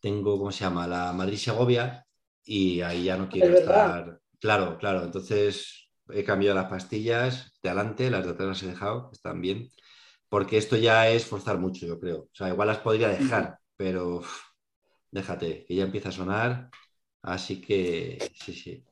tengo, 0.00 0.38
¿cómo 0.38 0.50
se 0.50 0.64
llama? 0.64 0.88
La 0.88 1.12
Madrid-Segovia 1.12 2.04
y 2.44 2.80
ahí 2.80 3.04
ya 3.04 3.16
no 3.16 3.28
quiero 3.28 3.56
estar. 3.56 4.20
Claro, 4.40 4.76
claro, 4.78 5.04
entonces 5.04 5.90
he 6.08 6.24
cambiado 6.24 6.56
las 6.56 6.68
pastillas 6.68 7.52
de 7.62 7.68
adelante, 7.68 8.10
las 8.10 8.24
de 8.24 8.32
atrás 8.32 8.48
las 8.48 8.62
he 8.64 8.68
dejado, 8.68 9.10
están 9.12 9.40
bien, 9.40 9.68
porque 10.30 10.56
esto 10.56 10.76
ya 10.76 11.10
es 11.10 11.26
forzar 11.26 11.58
mucho, 11.58 11.86
yo 11.86 12.00
creo. 12.00 12.20
O 12.20 12.30
sea, 12.32 12.48
igual 12.48 12.68
las 12.68 12.78
podría 12.78 13.08
dejar, 13.08 13.58
pero 13.76 14.22
déjate, 15.10 15.66
que 15.66 15.74
ya 15.74 15.84
empieza 15.84 16.08
a 16.08 16.12
sonar, 16.12 16.70
así 17.20 17.60
que 17.60 18.30
sí, 18.34 18.54
sí. 18.54 18.84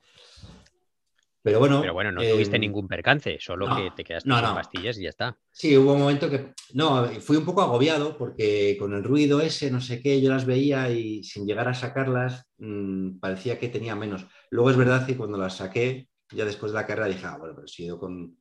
Pero 1.41 1.61
bueno. 1.61 1.81
Pero 1.81 1.95
bueno, 1.95 2.13
no 2.13 2.21
tuviste 2.21 2.57
em, 2.57 2.63
ningún 2.63 2.89
percance, 2.89 3.39
solo 3.41 3.75
que 3.75 3.91
te 3.97 4.05
quedaste 4.05 4.29
sin 4.29 4.41
pastillas 4.41 4.99
y 4.99 5.05
ya 5.05 5.11
está. 5.11 5.39
Sí, 5.53 5.77
hubo 5.77 5.93
un 5.93 6.01
momento 6.01 6.29
que. 6.29 6.53
No, 6.75 7.07
fui 7.21 7.37
un 7.37 7.45
poco 7.45 7.63
agobiado 7.63 8.19
porque 8.19 8.77
con 8.79 8.93
el 8.93 9.05
ruido 9.05 9.41
ese, 9.41 9.71
no 9.71 9.81
sé 9.81 10.03
qué, 10.03 10.21
yo 10.21 10.31
las 10.31 10.45
veía 10.45 10.91
y 10.91 11.23
sin 11.23 11.47
llegar 11.47 11.69
a 11.69 11.75
sacarlas, 11.75 12.45
mm, 12.59 13.19
parecía 13.21 13.59
que 13.59 13.69
tenía 13.69 13.95
menos. 13.95 14.27
Luego 14.51 14.71
es 14.71 14.77
verdad 14.77 15.07
que 15.07 15.17
cuando 15.17 15.39
las 15.39 15.57
saqué, 15.57 16.09
ya 16.33 16.45
después 16.45 16.73
de 16.73 16.79
la 16.79 16.87
carrera 16.87 17.09
dije, 17.09 17.27
ah, 17.27 17.37
bueno, 17.39 17.55
pero 17.55 17.67
he 17.67 17.83
ido 17.83 17.99
con. 17.99 18.38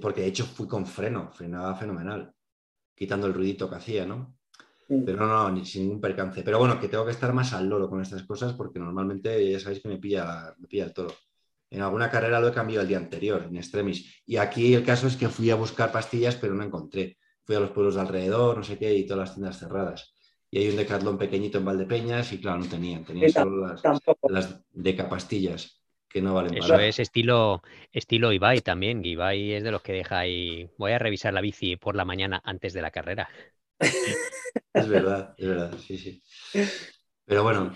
Porque 0.00 0.22
de 0.22 0.28
hecho 0.28 0.44
fui 0.44 0.66
con 0.66 0.86
freno, 0.86 1.30
frenaba 1.32 1.74
fenomenal, 1.74 2.32
quitando 2.94 3.26
el 3.26 3.34
ruidito 3.34 3.68
que 3.68 3.76
hacía, 3.76 4.06
¿no? 4.06 4.38
Pero 4.88 5.26
no, 5.26 5.50
ni 5.50 5.66
sin 5.66 5.82
ningún 5.82 6.00
percance. 6.00 6.42
Pero 6.42 6.58
bueno, 6.58 6.80
que 6.80 6.88
tengo 6.88 7.04
que 7.04 7.10
estar 7.10 7.32
más 7.34 7.52
al 7.52 7.68
loro 7.68 7.90
con 7.90 8.00
estas 8.00 8.22
cosas 8.22 8.54
porque 8.54 8.78
normalmente 8.78 9.50
ya 9.50 9.60
sabéis 9.60 9.82
que 9.82 9.88
me 9.88 9.98
pilla, 9.98 10.54
me 10.58 10.66
pilla 10.66 10.84
el 10.84 10.94
toro. 10.94 11.14
En 11.70 11.82
alguna 11.82 12.10
carrera 12.10 12.40
lo 12.40 12.48
he 12.48 12.52
cambiado 12.52 12.82
el 12.82 12.88
día 12.88 12.96
anterior, 12.96 13.44
en 13.46 13.56
extremis. 13.56 14.22
Y 14.24 14.38
aquí 14.38 14.72
el 14.72 14.84
caso 14.84 15.06
es 15.06 15.16
que 15.16 15.28
fui 15.28 15.50
a 15.50 15.56
buscar 15.56 15.92
pastillas, 15.92 16.36
pero 16.36 16.54
no 16.54 16.64
encontré. 16.64 17.18
Fui 17.44 17.54
a 17.54 17.60
los 17.60 17.70
pueblos 17.70 17.96
de 17.96 18.00
alrededor, 18.00 18.56
no 18.56 18.64
sé 18.64 18.78
qué, 18.78 18.94
y 18.94 19.04
todas 19.04 19.28
las 19.28 19.34
tiendas 19.34 19.58
cerradas. 19.58 20.14
Y 20.50 20.60
hay 20.60 20.70
un 20.70 20.76
decatlón 20.76 21.18
pequeñito 21.18 21.58
en 21.58 21.66
Valdepeñas 21.66 22.32
y 22.32 22.40
claro, 22.40 22.60
no 22.60 22.66
tenían. 22.66 23.04
Tenían 23.04 23.30
solo 23.30 23.66
las, 23.66 23.82
las 24.22 24.64
decapastillas, 24.72 25.77
que 26.08 26.22
no 26.22 26.34
valen 26.34 26.56
Eso 26.56 26.78
es 26.78 26.98
estilo, 26.98 27.62
estilo 27.92 28.32
Ibai 28.32 28.60
también. 28.60 29.04
Ibai 29.04 29.52
es 29.52 29.64
de 29.64 29.70
los 29.70 29.82
que 29.82 29.92
deja 29.92 30.18
ahí. 30.18 30.70
Voy 30.78 30.92
a 30.92 30.98
revisar 30.98 31.34
la 31.34 31.40
bici 31.40 31.76
por 31.76 31.94
la 31.94 32.04
mañana 32.04 32.40
antes 32.44 32.72
de 32.72 32.82
la 32.82 32.90
carrera. 32.90 33.28
es 34.72 34.88
verdad, 34.88 35.34
es 35.36 35.48
verdad, 35.48 35.74
sí, 35.78 35.98
sí. 35.98 36.22
Pero 37.24 37.42
bueno, 37.42 37.74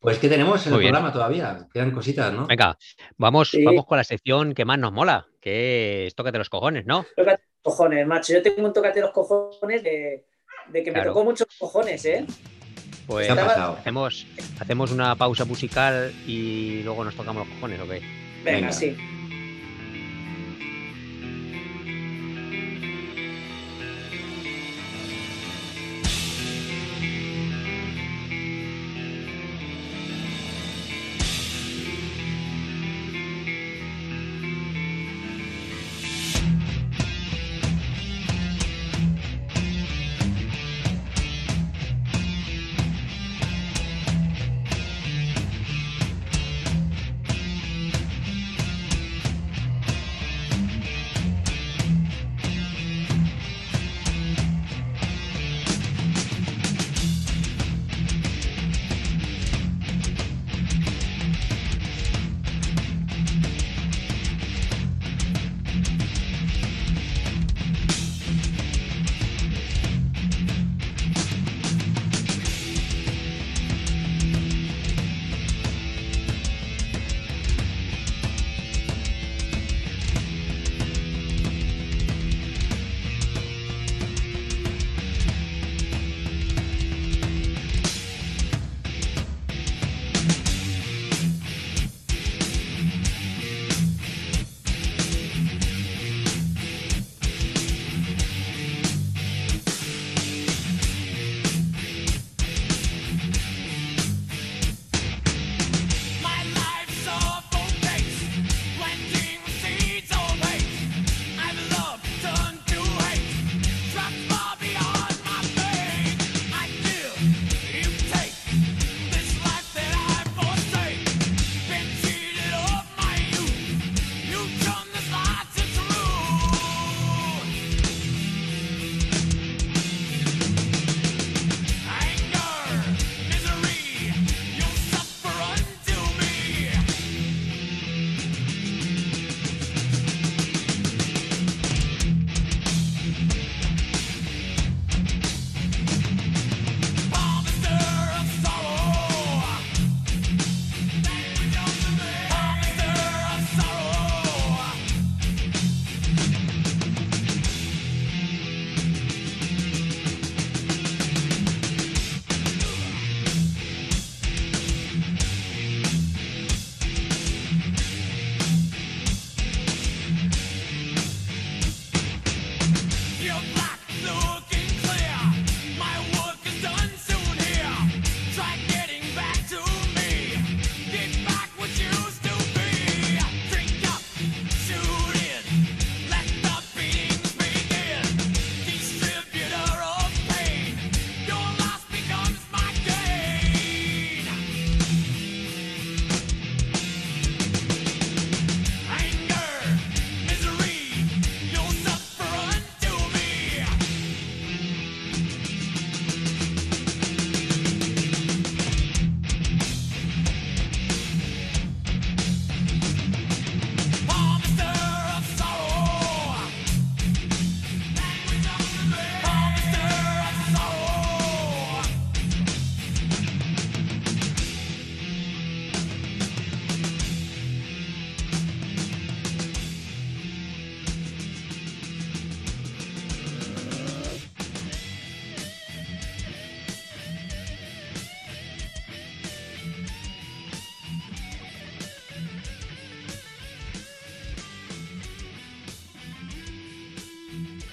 pues 0.00 0.18
¿qué 0.18 0.28
tenemos 0.28 0.66
en 0.66 0.72
el 0.72 0.78
programa 0.78 1.12
todavía? 1.12 1.66
Quedan 1.72 1.90
cositas, 1.90 2.32
¿no? 2.32 2.46
Venga, 2.46 2.78
vamos, 3.16 3.56
vamos 3.64 3.86
con 3.86 3.98
la 3.98 4.04
sección 4.04 4.54
que 4.54 4.64
más 4.64 4.78
nos 4.78 4.92
mola, 4.92 5.26
que 5.40 6.06
es 6.06 6.14
Tócate 6.14 6.38
los 6.38 6.48
cojones, 6.48 6.86
¿no? 6.86 7.04
Tócate 7.16 7.42
los 7.64 7.74
cojones, 7.74 8.06
macho. 8.06 8.32
Yo 8.32 8.42
tengo 8.42 8.66
un 8.66 8.72
Tócate 8.72 9.00
los 9.00 9.10
cojones 9.10 9.82
de, 9.82 10.26
que 10.72 10.90
me 10.92 11.02
tocó 11.02 11.24
muchos 11.24 11.48
cojones, 11.58 12.04
¿eh? 12.06 12.26
Pues 13.06 13.30
hacemos, 13.30 14.26
hacemos 14.58 14.90
una 14.90 15.14
pausa 15.14 15.44
musical 15.44 16.12
y 16.26 16.82
luego 16.82 17.04
nos 17.04 17.14
tocamos 17.14 17.46
los 17.46 17.54
cojones, 17.56 17.80
¿ok? 17.80 17.92
Venga. 18.44 18.72
sí. 18.72 18.96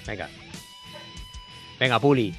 Venga. 0.06 0.28
Venga, 1.78 1.98
Puli. 1.98 2.34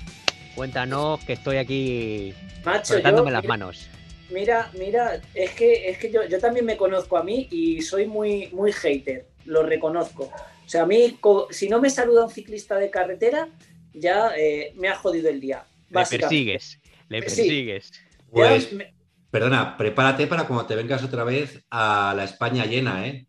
Cuéntanos 0.55 1.23
que 1.25 1.33
estoy 1.33 1.57
aquí 1.57 2.33
Macho, 2.63 2.97
yo- 2.99 3.29
las 3.29 3.45
manos. 3.45 3.89
Mira, 4.29 4.71
mira, 4.73 5.21
es 5.33 5.51
que, 5.51 5.89
es 5.89 5.97
que 5.99 6.11
yo, 6.11 6.25
yo 6.25 6.39
también 6.39 6.65
me 6.65 6.77
conozco 6.77 7.17
a 7.17 7.23
mí 7.23 7.47
y 7.51 7.81
soy 7.81 8.07
muy, 8.07 8.47
muy 8.53 8.71
hater, 8.71 9.27
lo 9.45 9.61
reconozco. 9.63 10.23
O 10.65 10.69
sea, 10.69 10.83
a 10.83 10.85
mí, 10.87 11.19
si 11.51 11.69
no 11.69 11.79
me 11.79 11.91
saluda 11.91 12.25
un 12.25 12.31
ciclista 12.31 12.75
de 12.77 12.89
carretera, 12.89 13.49
ya 13.93 14.31
eh, 14.35 14.73
me 14.77 14.87
ha 14.87 14.95
jodido 14.95 15.29
el 15.29 15.39
día. 15.39 15.65
Le 15.89 16.05
persigues. 16.05 16.79
Le 17.07 17.21
persigues. 17.21 17.91
Pues, 18.31 18.73
me- 18.73 18.95
perdona, 19.29 19.77
prepárate 19.77 20.25
para 20.25 20.47
cuando 20.47 20.65
te 20.65 20.75
vengas 20.75 21.03
otra 21.03 21.23
vez 21.23 21.63
a 21.69 22.13
la 22.15 22.23
España 22.23 22.65
llena, 22.65 23.07
¿eh? 23.07 23.27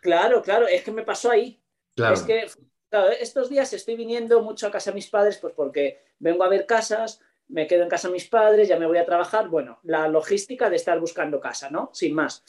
claro, 0.00 0.40
claro, 0.42 0.68
es 0.68 0.84
que 0.84 0.92
me 0.92 1.02
pasó 1.02 1.32
ahí. 1.32 1.60
Claro. 1.96 2.14
Es 2.14 2.22
que 2.22 2.46
estos 3.20 3.48
días 3.48 3.72
estoy 3.72 3.96
viniendo 3.96 4.42
mucho 4.42 4.66
a 4.66 4.70
casa 4.70 4.90
de 4.90 4.96
mis 4.96 5.08
padres, 5.08 5.38
pues 5.38 5.54
porque 5.54 6.00
vengo 6.18 6.44
a 6.44 6.48
ver 6.48 6.66
casas, 6.66 7.20
me 7.48 7.66
quedo 7.66 7.82
en 7.82 7.88
casa 7.88 8.08
de 8.08 8.14
mis 8.14 8.28
padres, 8.28 8.68
ya 8.68 8.78
me 8.78 8.86
voy 8.86 8.98
a 8.98 9.06
trabajar. 9.06 9.48
Bueno, 9.48 9.78
la 9.84 10.08
logística 10.08 10.68
de 10.68 10.76
estar 10.76 10.98
buscando 10.98 11.40
casa, 11.40 11.70
¿no? 11.70 11.90
Sin 11.92 12.14
más. 12.14 12.44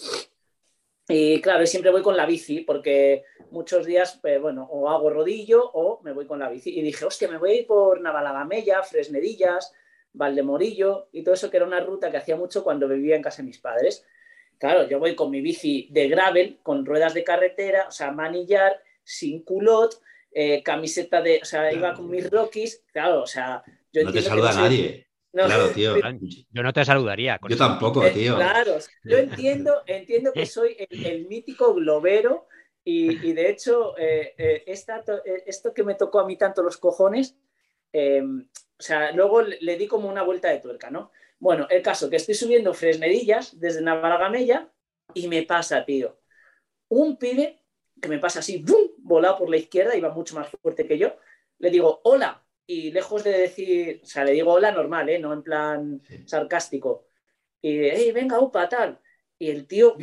Y 1.10 1.40
claro, 1.41 1.65
siempre 1.65 1.91
voy 1.91 2.02
con 2.02 2.18
la 2.18 2.26
bici, 2.26 2.61
porque 2.61 3.24
muchos 3.52 3.86
días, 3.86 4.19
pues, 4.22 4.41
bueno, 4.41 4.68
o 4.69 4.90
hago 4.90 5.10
rodillo 5.10 5.64
o 5.72 6.02
me 6.03 6.11
voy 6.11 6.26
con 6.26 6.40
la 6.40 6.49
bici. 6.49 6.78
Y 6.78 6.82
dije, 6.82 7.06
hostia, 7.06 7.30
me 7.30 7.38
voy 7.38 7.52
a 7.52 7.56
ir 7.56 7.68
por 7.68 8.02
Navalagamella, 8.02 8.84
Fresnedillas, 8.84 9.74
Valdemorillo 10.11 11.07
y 11.14 11.24
todo 11.24 11.36
eso, 11.36 11.49
que 11.49 11.57
era 11.57 11.65
una 11.65 11.80
ruta 11.80 12.11
que 12.11 12.18
hacía 12.18 12.36
mucho 12.36 12.64
cuando 12.64 12.88
vivía 12.88 13.15
en 13.15 13.22
casa 13.22 13.41
de 13.41 13.48
mis 13.48 13.60
padres. 13.60 14.06
Claro, 14.57 14.88
yo 14.88 14.99
voy 14.99 15.15
con 15.15 15.30
mi 15.30 15.40
bici 15.40 15.88
de 15.91 16.10
gravel, 16.10 16.60
con 16.64 16.86
ruedas 16.86 17.14
de 17.14 17.24
carretera, 17.24 17.88
o 17.88 17.91
sea, 17.91 18.11
manillar, 18.11 18.82
sin 19.03 19.44
culot, 19.44 20.02
eh, 20.32 20.62
camiseta 20.64 21.22
de, 21.22 21.40
o 21.41 21.45
sea, 21.45 21.72
iba 21.74 21.94
con 21.94 22.10
mis 22.10 22.30
Rockies, 22.30 22.84
claro, 22.91 23.24
o 23.24 23.28
sea, 23.28 23.64
yo 23.94 24.02
no 24.04 24.12
te 24.12 24.22
saluda 24.22 24.52
soy- 24.54 24.64
nadie. 24.64 25.08
no, 25.34 25.44
Claro, 25.45 25.72
tío. 25.72 25.95
Yo 26.52 26.64
no 26.64 26.74
te 26.74 26.84
saludaría. 26.86 27.38
con 27.40 27.52
Yo 27.52 27.56
eso. 27.56 27.68
tampoco, 27.68 28.04
eh, 28.06 28.12
tío. 28.12 28.36
Claro, 28.36 28.78
yo 29.08 29.18
entiendo, 29.18 29.84
entiendo 29.88 30.34
que 30.34 30.45
soy 30.45 30.76
el, 30.80 30.99
el 31.04 31.28
mítico 31.28 31.74
globero 31.74 32.48
y, 32.84 33.30
y 33.30 33.34
de 33.34 33.49
hecho 33.49 33.98
eh, 33.98 34.34
eh, 34.38 34.64
esta 34.68 35.04
to- 35.04 35.22
esto 35.26 35.74
que 35.74 35.84
me 35.84 35.95
tocó 35.95 36.20
a 36.20 36.26
mí 36.28 36.38
tanto 36.38 36.64
los 36.64 36.78
cojones, 36.78 37.36
eh, 37.94 38.22
o 38.24 38.84
sea, 38.84 39.12
luego 39.12 39.41
le, 39.41 39.58
le 39.62 39.78
di 39.78 39.88
como 39.88 40.10
una 40.10 40.24
vuelta 40.24 40.49
de 40.49 40.60
tuerca, 40.60 40.90
¿no? 40.91 41.12
Bueno, 41.40 41.68
el 41.70 41.82
caso 41.82 42.10
que 42.10 42.16
estoy 42.18 42.36
subiendo 42.36 42.74
Fresnedillas 42.74 43.60
desde 43.60 43.82
Navalagamella 43.82 44.72
y 45.14 45.28
me 45.28 45.44
pasa, 45.44 45.86
tío, 45.86 46.20
un 46.90 47.18
pibe 47.18 47.64
que 48.02 48.10
me 48.10 48.20
pasa 48.20 48.40
así, 48.40 48.58
¡bum! 48.64 48.90
Volado 49.08 49.38
por 49.38 49.50
la 49.50 49.58
izquierda, 49.58 49.96
iba 49.96 50.10
mucho 50.12 50.36
más 50.36 50.50
fuerte 50.62 50.86
que 50.86 50.98
yo, 50.98 51.16
le 51.60 51.70
digo, 51.70 52.02
hola, 52.04 52.44
y 52.68 52.92
lejos 52.92 53.24
de 53.24 53.32
decir, 53.32 54.02
o 54.04 54.06
sea, 54.06 54.26
le 54.26 54.34
digo 54.34 54.52
hola 54.52 54.72
normal, 54.72 55.08
¿eh? 55.10 55.20
No 55.20 55.32
en 55.34 55.42
plan 55.42 56.02
Sí. 56.06 56.28
sarcástico. 56.28 57.08
Y, 57.62 57.80
hey, 57.80 58.12
venga, 58.12 58.40
upa, 58.40 58.68
tal. 58.68 59.00
Y 59.40 59.50
el 59.50 59.66
tío, 59.66 59.96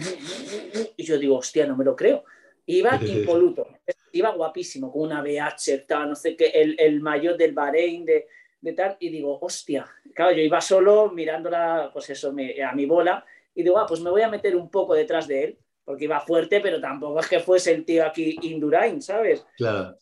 y 0.96 1.02
yo 1.04 1.18
digo, 1.18 1.36
hostia, 1.36 1.66
no 1.66 1.76
me 1.76 1.84
lo 1.84 1.94
creo. 1.94 2.24
Iba 2.66 2.98
impoluto, 3.04 3.68
iba 4.12 4.30
guapísimo, 4.30 4.90
con 4.90 5.02
una 5.02 5.22
BH, 5.22 5.84
tal, 5.86 6.08
no 6.08 6.14
sé 6.14 6.34
qué, 6.36 6.46
el, 6.46 6.76
el 6.78 7.00
mayor 7.00 7.36
del 7.36 7.52
Bahrein, 7.52 8.06
de, 8.06 8.26
de 8.60 8.72
tal, 8.72 8.96
y 8.98 9.10
digo, 9.10 9.38
hostia, 9.40 9.86
claro, 10.14 10.32
yo 10.32 10.40
iba 10.42 10.60
solo 10.62 11.10
mirándola, 11.10 11.90
pues 11.92 12.08
eso, 12.10 12.30
a 12.30 12.72
mi 12.74 12.86
bola, 12.86 13.24
y 13.54 13.62
digo, 13.62 13.78
ah, 13.78 13.84
pues 13.86 14.00
me 14.00 14.10
voy 14.10 14.22
a 14.22 14.30
meter 14.30 14.56
un 14.56 14.70
poco 14.70 14.94
detrás 14.94 15.28
de 15.28 15.44
él, 15.44 15.58
porque 15.84 16.04
iba 16.04 16.20
fuerte, 16.20 16.60
pero 16.60 16.80
tampoco 16.80 17.20
es 17.20 17.28
que 17.28 17.40
fuese 17.40 17.72
el 17.72 17.84
tío 17.84 18.04
aquí 18.06 18.36
Indurain, 18.42 19.02
¿sabes? 19.02 19.44
Claro. 19.56 19.96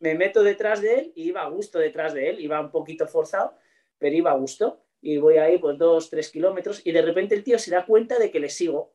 me 0.00 0.14
meto 0.14 0.42
detrás 0.42 0.80
de 0.82 0.94
él 0.98 1.12
y 1.16 1.28
iba 1.28 1.42
a 1.42 1.48
gusto 1.48 1.78
detrás 1.78 2.12
de 2.14 2.28
él, 2.30 2.40
iba 2.40 2.60
un 2.60 2.70
poquito 2.70 3.06
forzado, 3.06 3.56
pero 3.98 4.14
iba 4.14 4.30
a 4.30 4.34
gusto. 4.36 4.82
Y 5.00 5.18
voy 5.18 5.36
ahí 5.38 5.58
pues 5.58 5.78
dos, 5.78 6.10
tres 6.10 6.30
kilómetros 6.30 6.82
y 6.84 6.90
de 6.92 7.02
repente 7.02 7.34
el 7.34 7.44
tío 7.44 7.58
se 7.58 7.70
da 7.70 7.84
cuenta 7.86 8.18
de 8.18 8.30
que 8.30 8.40
le 8.40 8.48
sigo 8.48 8.94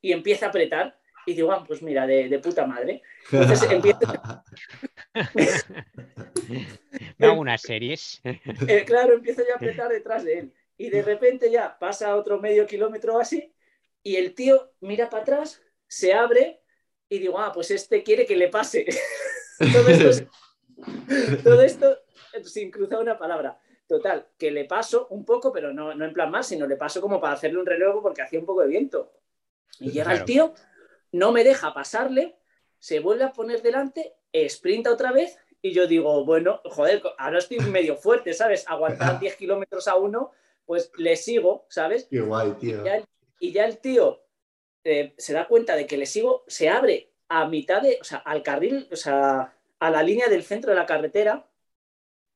y 0.00 0.12
empieza 0.12 0.46
a 0.46 0.48
apretar 0.48 0.98
y 1.24 1.34
digo, 1.34 1.52
ah, 1.52 1.64
pues 1.66 1.82
mira, 1.82 2.06
de, 2.06 2.28
de 2.28 2.38
puta 2.38 2.66
madre. 2.66 3.02
Entonces 3.32 3.70
empieza- 3.70 4.44
Me 7.18 7.26
hago 7.26 7.40
unas 7.40 7.62
series. 7.62 8.20
Eh, 8.68 8.84
claro, 8.84 9.14
empiezo 9.14 9.42
yo 9.46 9.54
a 9.54 9.56
apretar 9.56 9.88
detrás 9.90 10.24
de 10.24 10.38
él 10.38 10.52
y 10.78 10.90
de 10.90 11.02
repente 11.02 11.50
ya 11.50 11.78
pasa 11.78 12.14
otro 12.16 12.38
medio 12.40 12.66
kilómetro 12.66 13.18
así 13.18 13.52
y 14.06 14.16
el 14.16 14.34
tío 14.34 14.72
mira 14.80 15.10
para 15.10 15.22
atrás, 15.22 15.60
se 15.88 16.12
abre 16.14 16.62
y 17.08 17.18
digo, 17.18 17.38
ah, 17.40 17.50
pues 17.52 17.70
este 17.72 18.02
quiere 18.04 18.24
que 18.24 18.36
le 18.36 18.48
pase. 18.48 18.86
todo, 19.72 19.88
esto, 19.88 20.08
es- 20.10 20.24
todo 21.44 21.62
esto 21.62 21.98
sin 22.44 22.70
cruzar 22.70 23.00
una 23.00 23.18
palabra. 23.18 23.58
Total, 23.88 24.28
que 24.38 24.50
le 24.52 24.64
paso 24.64 25.08
un 25.10 25.24
poco, 25.24 25.52
pero 25.52 25.72
no, 25.72 25.92
no 25.94 26.04
en 26.04 26.12
plan 26.12 26.30
más, 26.30 26.46
sino 26.46 26.66
le 26.66 26.76
paso 26.76 27.00
como 27.00 27.20
para 27.20 27.34
hacerle 27.34 27.58
un 27.58 27.66
relevo 27.66 28.00
porque 28.02 28.22
hacía 28.22 28.38
un 28.38 28.46
poco 28.46 28.62
de 28.62 28.68
viento. 28.68 29.12
Y 29.80 29.90
llega 29.90 30.12
el 30.12 30.24
tío, 30.24 30.54
no 31.12 31.32
me 31.32 31.42
deja 31.42 31.74
pasarle, 31.74 32.36
se 32.78 33.00
vuelve 33.00 33.24
a 33.24 33.32
poner 33.32 33.60
delante, 33.62 34.14
sprinta 34.48 34.92
otra 34.92 35.10
vez 35.12 35.36
y 35.62 35.72
yo 35.72 35.86
digo, 35.88 36.24
bueno, 36.24 36.60
joder, 36.64 37.02
ahora 37.18 37.38
estoy 37.38 37.58
medio 37.58 37.96
fuerte, 37.96 38.34
¿sabes? 38.34 38.64
Aguantar 38.68 39.18
10 39.20 39.34
kilómetros 39.36 39.88
a 39.88 39.96
uno, 39.96 40.30
pues 40.64 40.92
le 40.96 41.16
sigo, 41.16 41.66
¿sabes? 41.68 42.06
Qué 42.08 42.20
guay, 42.20 42.52
tío. 42.60 42.84
Ya 42.84 42.96
el- 42.98 43.04
y 43.40 43.52
ya 43.52 43.64
el 43.66 43.78
tío 43.78 44.22
eh, 44.84 45.14
se 45.18 45.32
da 45.34 45.48
cuenta 45.48 45.76
de 45.76 45.86
que 45.86 45.96
le 45.98 46.06
sigo, 46.06 46.44
se 46.48 46.68
abre 46.68 47.12
a 47.28 47.48
mitad 47.48 47.82
de, 47.82 47.98
o 48.00 48.04
sea, 48.04 48.18
al 48.18 48.42
carril, 48.42 48.88
o 48.92 48.96
sea, 48.96 49.54
a 49.78 49.90
la 49.90 50.02
línea 50.02 50.28
del 50.28 50.42
centro 50.44 50.70
de 50.70 50.76
la 50.78 50.86
carretera 50.86 51.48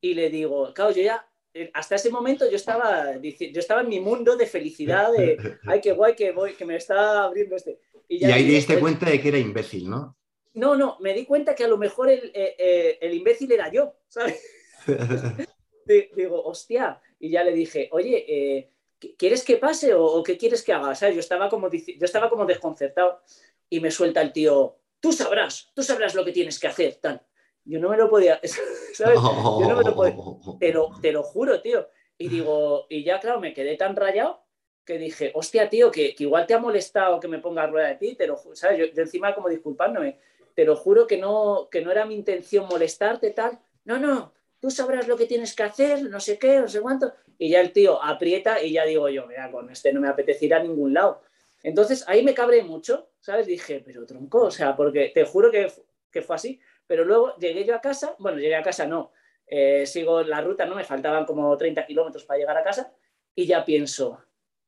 y 0.00 0.14
le 0.14 0.30
digo, 0.30 0.72
claro, 0.74 0.92
yo 0.92 1.02
ya, 1.02 1.26
eh, 1.54 1.70
hasta 1.74 1.96
ese 1.96 2.10
momento 2.10 2.48
yo 2.48 2.56
estaba, 2.56 3.16
yo 3.16 3.60
estaba 3.60 3.82
en 3.82 3.88
mi 3.88 4.00
mundo 4.00 4.36
de 4.36 4.46
felicidad, 4.46 5.12
de, 5.12 5.36
ay, 5.66 5.80
qué 5.80 5.92
guay 5.92 6.14
que 6.14 6.32
voy, 6.32 6.54
que 6.54 6.64
me 6.64 6.76
está 6.76 7.24
abriendo 7.24 7.56
este. 7.56 7.80
Y 8.08 8.18
ya 8.20 8.34
ahí 8.34 8.44
te 8.46 8.52
diste 8.52 8.72
"Oye, 8.74 8.82
cuenta 8.82 9.10
de 9.10 9.20
que 9.20 9.28
era 9.28 9.38
imbécil, 9.38 9.88
¿no? 9.90 10.16
No, 10.54 10.74
no, 10.76 10.96
me 11.00 11.14
di 11.14 11.24
cuenta 11.26 11.54
que 11.54 11.64
a 11.64 11.68
lo 11.68 11.78
mejor 11.78 12.10
el, 12.10 12.30
eh, 12.34 12.56
eh, 12.58 12.98
el 13.00 13.14
imbécil 13.14 13.52
era 13.52 13.70
yo, 13.70 13.94
¿sabes? 14.08 14.42
Di- 15.86 16.08
Digo, 16.16 16.42
hostia, 16.44 17.00
y 17.18 17.30
ya 17.30 17.44
le 17.44 17.52
dije, 17.52 17.88
oye, 17.92 18.24
eh, 18.28 18.70
¿qu- 18.70 18.79
¿quieres 19.16 19.44
que 19.44 19.56
pase 19.56 19.94
o, 19.94 20.04
o 20.04 20.22
qué 20.22 20.36
quieres 20.36 20.62
que 20.62 20.72
haga? 20.72 20.94
¿Sabes? 20.94 21.14
Yo 21.14 21.20
estaba 21.20 21.48
como, 21.48 21.70
yo 21.70 22.04
estaba 22.04 22.28
como 22.28 22.46
desconcertado 22.46 23.20
y 23.68 23.80
me 23.80 23.90
suelta 23.90 24.20
el 24.20 24.32
tío, 24.32 24.76
tú 25.00 25.12
sabrás, 25.12 25.70
tú 25.74 25.82
sabrás 25.82 26.14
lo 26.14 26.24
que 26.24 26.32
tienes 26.32 26.58
que 26.58 26.68
hacer, 26.68 26.96
tal. 26.96 27.22
Yo 27.64 27.78
no 27.78 27.88
me 27.88 27.96
lo 27.96 28.08
podía, 28.08 28.40
¿sabes? 28.94 29.18
Yo 29.20 29.66
no 29.68 29.76
me 29.76 29.84
lo 29.84 29.94
podía, 29.94 30.14
te 30.58 30.72
lo, 30.72 30.90
te 31.00 31.12
lo 31.12 31.22
juro, 31.22 31.60
tío. 31.60 31.88
Y 32.18 32.28
digo, 32.28 32.86
y 32.90 33.02
ya, 33.02 33.18
claro, 33.18 33.40
me 33.40 33.54
quedé 33.54 33.76
tan 33.76 33.96
rayado 33.96 34.44
que 34.84 34.98
dije, 34.98 35.30
hostia, 35.34 35.70
tío, 35.70 35.90
que, 35.90 36.14
que 36.14 36.24
igual 36.24 36.46
te 36.46 36.54
ha 36.54 36.58
molestado 36.58 37.20
que 37.20 37.28
me 37.28 37.38
ponga 37.38 37.66
rueda 37.66 37.88
de 37.88 37.94
ti, 37.96 38.14
te 38.14 38.26
lo 38.26 38.36
¿sabes? 38.54 38.78
Yo, 38.78 38.86
yo 38.86 39.02
encima 39.02 39.34
como 39.34 39.48
disculpándome, 39.48 40.18
te 40.54 40.64
lo 40.64 40.76
juro 40.76 41.06
que 41.06 41.16
no, 41.16 41.68
que 41.70 41.80
no 41.80 41.90
era 41.90 42.04
mi 42.04 42.14
intención 42.14 42.66
molestarte, 42.66 43.30
tal. 43.30 43.58
No, 43.84 43.98
no, 43.98 44.34
tú 44.60 44.70
sabrás 44.70 45.08
lo 45.08 45.16
que 45.16 45.26
tienes 45.26 45.54
que 45.54 45.62
hacer, 45.62 46.02
no 46.04 46.20
sé 46.20 46.38
qué, 46.38 46.60
no 46.60 46.68
sé 46.68 46.80
cuánto. 46.80 47.12
Y 47.38 47.50
ya 47.50 47.60
el 47.60 47.72
tío 47.72 48.02
aprieta 48.02 48.62
y 48.62 48.72
ya 48.72 48.84
digo 48.84 49.08
yo, 49.08 49.26
mira, 49.26 49.50
con 49.50 49.70
este 49.70 49.92
no 49.92 50.00
me 50.00 50.08
apetece 50.08 50.46
ir 50.46 50.54
a 50.54 50.62
ningún 50.62 50.94
lado. 50.94 51.22
Entonces 51.62 52.04
ahí 52.06 52.22
me 52.22 52.34
cabré 52.34 52.62
mucho, 52.62 53.10
¿sabes? 53.20 53.46
Dije, 53.46 53.82
pero 53.84 54.06
tronco, 54.06 54.44
o 54.44 54.50
sea, 54.50 54.76
porque 54.76 55.10
te 55.14 55.24
juro 55.24 55.50
que, 55.50 55.72
que 56.10 56.22
fue 56.22 56.36
así. 56.36 56.60
Pero 56.86 57.04
luego 57.04 57.36
llegué 57.36 57.64
yo 57.64 57.74
a 57.74 57.80
casa, 57.80 58.16
bueno, 58.18 58.38
llegué 58.38 58.56
a 58.56 58.62
casa 58.62 58.86
no, 58.86 59.12
eh, 59.46 59.86
sigo 59.86 60.22
la 60.22 60.40
ruta, 60.40 60.66
¿no? 60.66 60.74
Me 60.74 60.84
faltaban 60.84 61.24
como 61.24 61.56
30 61.56 61.86
kilómetros 61.86 62.24
para 62.24 62.38
llegar 62.38 62.56
a 62.56 62.62
casa 62.62 62.92
y 63.34 63.46
ya 63.46 63.64
pienso, 63.64 64.22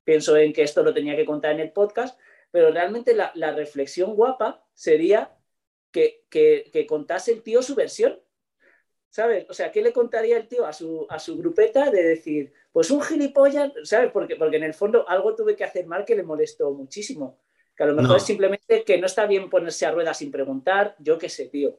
pienso 0.04 0.36
en 0.36 0.52
que 0.52 0.62
esto 0.62 0.82
lo 0.82 0.92
tenía 0.92 1.16
que 1.16 1.24
contar 1.24 1.52
en 1.52 1.60
el 1.60 1.72
podcast, 1.72 2.18
pero 2.50 2.70
realmente 2.70 3.14
la, 3.14 3.30
la 3.34 3.52
reflexión 3.52 4.14
guapa 4.14 4.64
sería 4.74 5.36
que, 5.92 6.24
que, 6.28 6.70
que 6.72 6.86
contase 6.86 7.32
el 7.32 7.42
tío 7.42 7.62
su 7.62 7.74
versión. 7.74 8.20
¿Sabes? 9.12 9.44
O 9.50 9.52
sea, 9.52 9.70
¿qué 9.70 9.82
le 9.82 9.92
contaría 9.92 10.38
el 10.38 10.48
tío 10.48 10.64
a 10.64 10.72
su, 10.72 11.06
a 11.10 11.18
su 11.18 11.36
grupeta 11.36 11.90
de 11.90 12.02
decir, 12.02 12.50
pues 12.72 12.90
un 12.90 13.02
gilipollas, 13.02 13.70
¿sabes? 13.84 14.10
Porque, 14.10 14.36
porque 14.36 14.56
en 14.56 14.62
el 14.62 14.72
fondo 14.72 15.06
algo 15.06 15.36
tuve 15.36 15.54
que 15.54 15.64
hacer 15.64 15.86
mal 15.86 16.06
que 16.06 16.14
le 16.16 16.22
molestó 16.22 16.70
muchísimo. 16.72 17.38
Que 17.76 17.82
a 17.82 17.86
lo 17.88 17.94
mejor 17.94 18.12
No. 18.12 18.16
es 18.16 18.22
simplemente 18.22 18.84
que 18.84 18.96
no 18.96 19.04
está 19.04 19.26
bien 19.26 19.50
ponerse 19.50 19.84
a 19.84 19.90
rueda 19.92 20.14
sin 20.14 20.30
preguntar, 20.30 20.96
yo 20.98 21.18
qué 21.18 21.28
sé, 21.28 21.48
tío. 21.48 21.78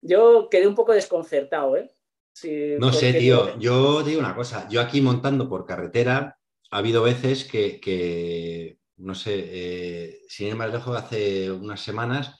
Yo 0.00 0.48
quedé 0.50 0.66
un 0.66 0.74
poco 0.74 0.92
desconcertado, 0.94 1.76
¿eh? 1.76 1.90
Sí, 2.32 2.76
No 2.78 2.90
sé, 2.90 3.12
tío. 3.12 3.58
Yo 3.58 4.02
te 4.02 4.08
digo 4.08 4.20
una 4.20 4.34
cosa. 4.34 4.66
Yo 4.70 4.80
aquí 4.80 5.02
montando 5.02 5.50
por 5.50 5.66
carretera, 5.66 6.38
ha 6.70 6.78
habido 6.78 7.02
veces 7.02 7.44
que, 7.44 7.80
que, 7.80 8.78
no 8.96 9.14
sé, 9.14 9.34
eh, 9.36 10.20
sin 10.26 10.48
ir 10.48 10.54
más 10.56 10.72
lejos, 10.72 10.96
hace 10.96 11.52
unas 11.52 11.82
semanas, 11.82 12.34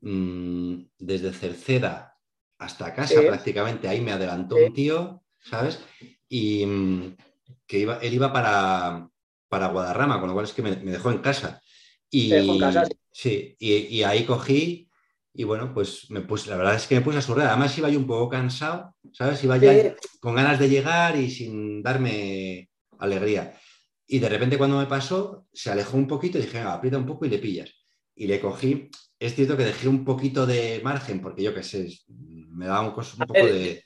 mm, 0.00 0.80
desde 0.98 1.32
Cerceda 1.32 2.17
hasta 2.58 2.94
casa 2.94 3.20
Sí. 3.20 3.26
prácticamente, 3.26 3.88
ahí 3.88 4.00
me 4.00 4.12
adelantó 4.12 4.56
Sí. 4.56 4.62
un 4.64 4.72
tío, 4.74 5.22
¿sabes? 5.38 5.80
Y 6.28 6.66
mm, 6.66 7.16
que 7.66 7.78
iba, 7.80 7.98
él 7.98 8.14
iba 8.14 8.32
para, 8.32 9.08
para 9.48 9.68
Guadarrama, 9.68 10.18
con 10.20 10.28
lo 10.28 10.34
cual 10.34 10.46
es 10.46 10.52
que 10.52 10.62
me, 10.62 10.76
me 10.76 10.92
dejó 10.92 11.10
en 11.10 11.18
casa. 11.18 11.60
Y, 12.10 12.30
Te 12.30 12.34
dejó 12.36 12.52
en 12.54 12.60
casa, 12.60 12.88
sí. 13.12 13.54
y 13.58 14.02
ahí 14.02 14.24
cogí 14.24 14.88
Y 15.34 15.44
bueno, 15.44 15.72
pues 15.72 16.10
me 16.10 16.20
puse, 16.22 16.50
la 16.50 16.56
verdad 16.56 16.74
es 16.74 16.86
que 16.88 16.96
me 16.96 17.00
puse 17.02 17.18
a 17.18 17.22
surrear. 17.22 17.48
Además 17.50 17.76
iba 17.78 17.88
yo 17.88 17.98
un 18.00 18.06
poco 18.08 18.28
cansado, 18.28 18.96
¿sabes? 19.12 19.44
Iba 19.44 19.56
ya 19.56 19.94
con 20.20 20.34
ganas 20.34 20.58
de 20.58 20.68
llegar 20.68 21.14
y 21.16 21.30
sin 21.30 21.80
darme 21.80 22.70
alegría. 22.98 23.54
Y 24.06 24.18
de 24.18 24.28
repente 24.28 24.58
cuando 24.58 24.78
me 24.78 24.86
pasó, 24.86 25.46
se 25.52 25.70
alejó 25.70 25.96
un 25.96 26.08
poquito 26.08 26.38
y 26.38 26.42
dije, 26.42 26.58
aprieta 26.60 26.98
un 26.98 27.06
poco 27.06 27.24
y 27.24 27.28
le 27.28 27.38
pillas. 27.38 27.70
Y 28.16 28.26
le 28.26 28.40
cogí, 28.40 28.90
es 29.20 29.34
cierto 29.36 29.56
que 29.56 29.64
dejé 29.64 29.86
un 29.86 30.04
poquito 30.04 30.44
de 30.44 30.80
margen, 30.82 31.20
porque 31.20 31.42
yo 31.44 31.54
qué 31.54 31.62
sé, 31.62 31.88
me 32.58 32.66
daba 32.66 32.80
un, 32.80 32.88
un 32.88 33.26
poco 33.26 33.32
de, 33.34 33.84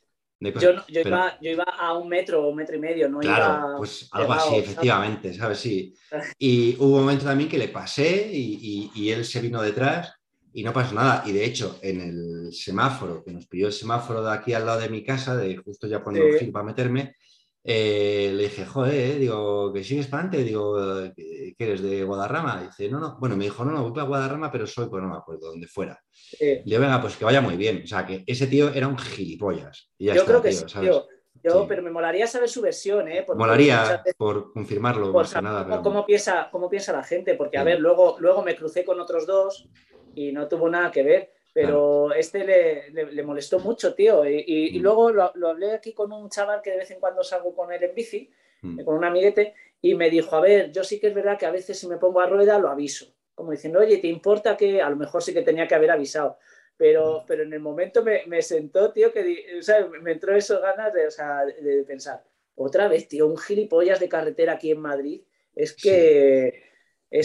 yo, 0.50 0.72
iba, 0.88 1.64
a 1.78 1.94
un 1.94 2.08
metro 2.08 2.48
o 2.48 2.54
metro 2.54 2.74
y 2.74 2.80
medio, 2.80 3.08
no 3.08 3.20
claro, 3.20 3.76
pues 3.78 4.08
algo 4.10 4.32
así, 4.32 4.56
efectivamente, 4.56 5.32
¿sabes? 5.34 5.58
Sí. 5.58 5.94
Y 6.38 6.76
hubo 6.78 6.96
un 6.96 7.00
momento 7.02 7.24
también 7.24 7.48
que 7.48 7.56
le 7.56 7.68
pasé 7.68 8.28
y, 8.32 9.10
él 9.10 9.24
se 9.24 9.40
vino 9.40 9.62
detrás 9.62 10.12
y 10.52 10.62
no 10.62 10.72
pasó 10.72 10.94
nada. 10.94 11.22
Y 11.26 11.32
de 11.32 11.44
hecho, 11.44 11.78
en 11.80 12.00
el 12.00 12.52
semáforo, 12.52 13.22
que 13.24 13.32
nos 13.32 13.46
pidió 13.46 13.68
el 13.68 13.72
semáforo 13.72 14.22
de 14.22 14.32
aquí 14.32 14.52
al 14.52 14.66
lado 14.66 14.80
de 14.80 14.90
mi 14.90 15.02
casa, 15.04 15.36
de 15.36 15.56
justo 15.56 15.86
ya 15.86 16.00
cuando 16.00 16.20
sí. 16.38 16.46
para 16.46 16.66
meterme, 16.66 17.16
eh, 17.64 18.32
le 18.34 18.42
dije, 18.44 18.66
joder, 18.66 18.94
eh", 18.94 19.18
digo, 19.18 19.72
que 19.72 19.84
sigues 19.84 20.06
para 20.08 20.24
adelante, 20.24 20.44
digo, 20.44 20.76
que 21.14 21.54
eres 21.58 21.82
de 21.82 22.04
Guadarrama. 22.04 22.62
dice, 22.62 22.88
no, 22.88 22.98
no, 22.98 23.16
bueno, 23.18 23.36
me 23.36 23.44
dijo, 23.44 23.64
no, 23.64 23.72
no, 23.72 23.82
voy 23.82 23.92
para 23.92 24.06
Guadarrama, 24.06 24.50
pero 24.50 24.66
soy, 24.66 24.88
pues 24.88 25.02
no 25.02 25.08
me 25.08 25.16
acuerdo, 25.16 25.50
donde 25.50 25.66
fuera. 25.66 26.00
Le 26.40 26.62
digo, 26.64 26.80
venga, 26.80 27.00
pues 27.00 27.16
que 27.16 27.24
vaya 27.24 27.40
muy 27.40 27.56
bien. 27.56 27.82
O 27.84 27.86
sea, 27.86 28.04
que 28.06 28.24
ese 28.26 28.46
tío 28.46 28.72
era 28.72 28.88
un 28.88 28.98
gilipollas. 28.98 29.90
Yo 29.98 30.24
creo 30.24 30.42
que 30.42 30.52
sí, 30.52 30.64
tío. 30.64 31.06
Yo, 31.44 31.66
pero 31.66 31.82
me 31.82 31.90
molaría 31.90 32.26
saber 32.26 32.48
su 32.48 32.60
versión, 32.60 33.08
¿eh? 33.08 33.26
molaría 33.34 34.02
por 34.16 34.52
confirmarlo, 34.52 35.12
por 35.12 35.42
nada. 35.42 35.82
cómo, 35.82 36.06
piensa, 36.06 36.48
¿Cómo 36.52 36.68
piensa 36.70 36.92
la 36.92 37.02
gente? 37.02 37.34
Porque, 37.34 37.58
a 37.58 37.64
ver, 37.64 37.80
luego, 37.80 38.16
luego 38.20 38.42
me 38.42 38.54
crucé 38.54 38.84
con 38.84 39.00
otros 39.00 39.26
dos 39.26 39.68
y 40.14 40.30
no 40.30 40.46
tuvo 40.46 40.68
nada 40.68 40.90
que 40.90 41.02
ver. 41.02 41.32
Pero 41.52 42.14
este 42.14 42.44
le, 42.92 43.22
molestó 43.22 43.58
mucho, 43.58 43.94
tío. 43.94 44.26
Y, 44.26 44.78
mm. 44.78 44.82
luego 44.82 45.12
lo, 45.12 45.48
hablé 45.48 45.72
aquí 45.72 45.92
con 45.92 46.12
un 46.12 46.30
chaval 46.30 46.62
que 46.62 46.70
de 46.70 46.78
vez 46.78 46.90
en 46.90 47.00
cuando 47.00 47.22
salgo 47.22 47.54
con 47.54 47.72
él 47.72 47.82
en 47.82 47.94
bici, 47.94 48.30
mm. 48.62 48.84
con 48.84 48.96
un 48.96 49.04
amiguete, 49.04 49.54
y 49.80 49.94
me 49.94 50.08
dijo, 50.08 50.34
a 50.36 50.40
ver, 50.40 50.72
yo 50.72 50.82
sí 50.82 50.98
que 50.98 51.08
es 51.08 51.14
verdad 51.14 51.38
que 51.38 51.46
a 51.46 51.50
veces 51.50 51.78
si 51.78 51.86
me 51.86 51.98
pongo 51.98 52.20
a 52.20 52.26
rueda 52.26 52.58
lo 52.58 52.68
aviso. 52.68 53.14
Como 53.34 53.50
diciendo, 53.50 53.80
oye, 53.80 53.98
¿te 53.98 54.08
importa 54.08 54.56
que 54.56 54.80
a 54.80 54.88
lo 54.88 54.96
mejor 54.96 55.22
sí 55.22 55.34
que 55.34 55.42
tenía 55.42 55.66
que 55.66 55.74
haber 55.74 55.90
avisado? 55.90 56.38
Pero, 56.76 57.20
mm. 57.20 57.24
pero 57.26 57.42
en 57.42 57.52
el 57.52 57.60
momento 57.60 58.02
me, 58.02 58.42
sentó, 58.42 58.92
tío, 58.92 59.12
que 59.12 59.58
o 59.58 59.62
sea, 59.62 59.86
me 59.86 60.12
entró 60.12 60.34
eso 60.34 60.60
ganas 60.60 60.92
de, 60.94 61.06
o 61.06 61.10
sea, 61.10 61.44
de, 61.44 61.84
pensar, 61.84 62.24
otra 62.54 62.88
vez, 62.88 63.08
tío, 63.08 63.26
un 63.26 63.36
gilipollas 63.36 64.00
de 64.00 64.08
carretera 64.08 64.54
aquí 64.54 64.70
en 64.70 64.80
Madrid. 64.80 65.22
Es 65.54 65.74
que 65.74 66.71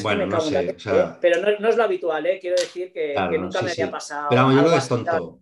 bueno, 0.01 0.25
no 0.25 0.41
sé, 0.41 0.75
pero 1.21 1.59
no, 1.59 1.69
es 1.69 1.77
lo 1.77 1.83
habitual, 1.83 2.25
¿eh? 2.25 2.39
quiero 2.41 2.57
decir 2.57 2.91
que, 2.91 3.15
nunca 3.39 3.61
me 3.61 3.71
había 3.71 3.91
pasado. 3.91 4.27
Pero 4.29 4.51
yo 4.51 4.59
creo 4.59 4.71
que 4.71 4.77
es 4.77 4.87
tonto. 4.87 5.39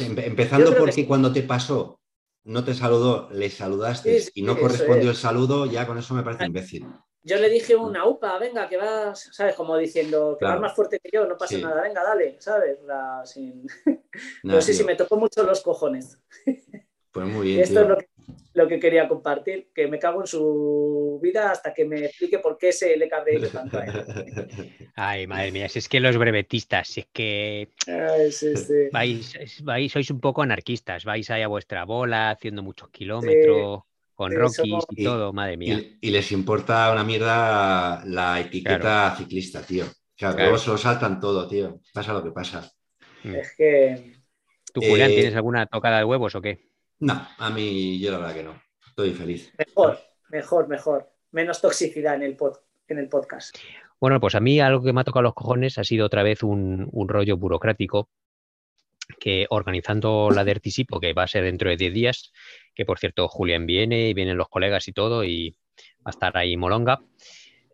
empezando 0.00 0.76
porque 0.76 1.06
cuando 1.06 1.32
te 1.32 1.42
pasó 1.42 2.00
no 2.44 2.64
te 2.64 2.74
saludó, 2.74 3.28
le 3.30 3.50
saludaste 3.50 4.24
y 4.34 4.42
no 4.42 4.58
correspondió 4.58 5.10
el 5.10 5.16
saludo, 5.16 5.66
ya 5.66 5.86
con 5.86 5.98
eso 5.98 6.14
me 6.14 6.22
parece 6.22 6.46
imbécil. 6.46 6.86
Yo 7.22 7.36
le 7.36 7.50
dije 7.50 7.76
una 7.76 8.06
upa, 8.06 8.38
venga, 8.38 8.68
que 8.68 8.78
vas, 8.78 9.28
¿sabes? 9.32 9.54
Como 9.54 9.76
diciendo, 9.76 10.36
que 10.38 10.46
vas 10.46 10.58
más 10.58 10.74
fuerte 10.74 10.98
que 10.98 11.10
yo, 11.12 11.26
no 11.26 11.36
pasa 11.36 11.58
nada, 11.58 11.82
venga, 11.82 12.02
dale, 12.02 12.36
¿sabes? 12.40 12.78
sin... 13.24 13.66
Pero 14.42 14.62
sí, 14.62 14.72
sí, 14.72 14.84
me 14.84 14.94
tocó 14.94 15.16
mucho 15.16 15.42
los 15.42 15.60
cojones. 15.60 16.18
Pues 17.10 17.26
muy 17.26 17.48
bien. 17.48 17.60
Esto 17.60 17.80
es 17.80 17.88
lo 17.88 17.96
que 17.96 18.06
lo 18.58 18.66
que 18.66 18.80
quería 18.80 19.06
compartir, 19.06 19.68
que 19.72 19.86
me 19.86 20.00
cago 20.00 20.20
en 20.20 20.26
su 20.26 21.20
vida 21.22 21.52
hasta 21.52 21.72
que 21.72 21.84
me 21.84 22.06
explique 22.06 22.40
por 22.40 22.58
qué 22.58 22.72
se 22.72 22.96
le 22.96 23.08
cabe 23.08 23.38
tanto 23.48 23.78
a 23.78 23.84
Ay, 24.96 25.28
madre 25.28 25.52
mía, 25.52 25.68
si 25.68 25.78
es 25.78 25.88
que 25.88 26.00
los 26.00 26.18
brevetistas, 26.18 26.88
si 26.88 27.00
es 27.00 27.06
que 27.12 27.68
Vais, 28.90 29.92
sois 29.92 30.10
un 30.10 30.20
poco 30.20 30.42
anarquistas, 30.42 31.04
vais 31.04 31.30
ahí 31.30 31.42
a 31.42 31.48
vuestra 31.48 31.84
bola 31.84 32.30
haciendo 32.30 32.64
muchos 32.64 32.90
kilómetros. 32.90 33.82
con 34.14 34.32
Rockies 34.32 34.84
y, 34.90 35.04
todo, 35.04 35.32
madre 35.32 35.56
mía. 35.56 35.80
Y, 36.00 36.10
les 36.10 36.32
importa 36.32 36.90
una 36.90 37.04
mierda 37.04 38.02
la 38.06 38.40
etiqueta 38.40 39.14
ciclista, 39.16 39.62
tío. 39.62 39.84
Claro, 40.16 40.36
luego 40.36 40.58
se 40.58 40.70
lo 40.70 40.76
saltan 40.76 41.20
todo, 41.20 41.46
tío. 41.46 41.80
Pasa 41.94 42.12
lo 42.12 42.24
que 42.24 42.32
pasa. 42.32 42.68
Es 43.22 43.54
que. 43.56 44.16
¿Tú, 44.72 44.80
Julián, 44.80 45.12
eh, 45.12 45.14
tienes 45.14 45.36
alguna 45.36 45.66
tocada 45.66 45.98
de 45.98 46.04
huevos 46.04 46.34
o 46.34 46.42
qué? 46.42 46.68
No, 47.00 47.28
a 47.38 47.50
mí 47.50 47.98
yo 48.00 48.10
la 48.10 48.18
verdad 48.18 48.34
que 48.34 48.42
no. 48.42 48.62
Estoy 48.86 49.12
feliz. 49.12 49.52
Mejor, 49.56 49.98
mejor, 50.30 50.68
mejor. 50.68 51.12
Menos 51.30 51.60
toxicidad 51.60 52.16
en 52.16 52.22
el, 52.22 52.36
en 52.88 52.98
el 52.98 53.08
podcast. 53.08 53.56
Bueno, 54.00 54.20
pues 54.20 54.34
a 54.34 54.40
mí 54.40 54.60
algo 54.60 54.82
que 54.82 54.92
me 54.92 55.00
ha 55.00 55.04
tocado 55.04 55.22
los 55.22 55.34
cojones 55.34 55.78
ha 55.78 55.84
sido 55.84 56.06
otra 56.06 56.22
vez 56.22 56.42
un, 56.42 56.90
rollo 57.08 57.36
burocrático 57.36 58.08
que 59.20 59.46
organizando 59.50 60.30
la 60.30 60.44
de 60.44 60.60
que 61.00 61.12
va 61.12 61.22
a 61.22 61.28
ser 61.28 61.44
dentro 61.44 61.70
de 61.70 61.76
10 61.76 61.94
días, 61.94 62.32
que 62.74 62.84
por 62.84 62.98
cierto 62.98 63.26
Julián 63.28 63.66
viene 63.66 64.08
y 64.08 64.14
vienen 64.14 64.36
los 64.36 64.48
colegas 64.48 64.86
y 64.88 64.92
todo, 64.92 65.24
y 65.24 65.56
va 65.98 66.06
a 66.06 66.10
estar 66.10 66.36
ahí 66.36 66.56
Molonga, 66.56 67.00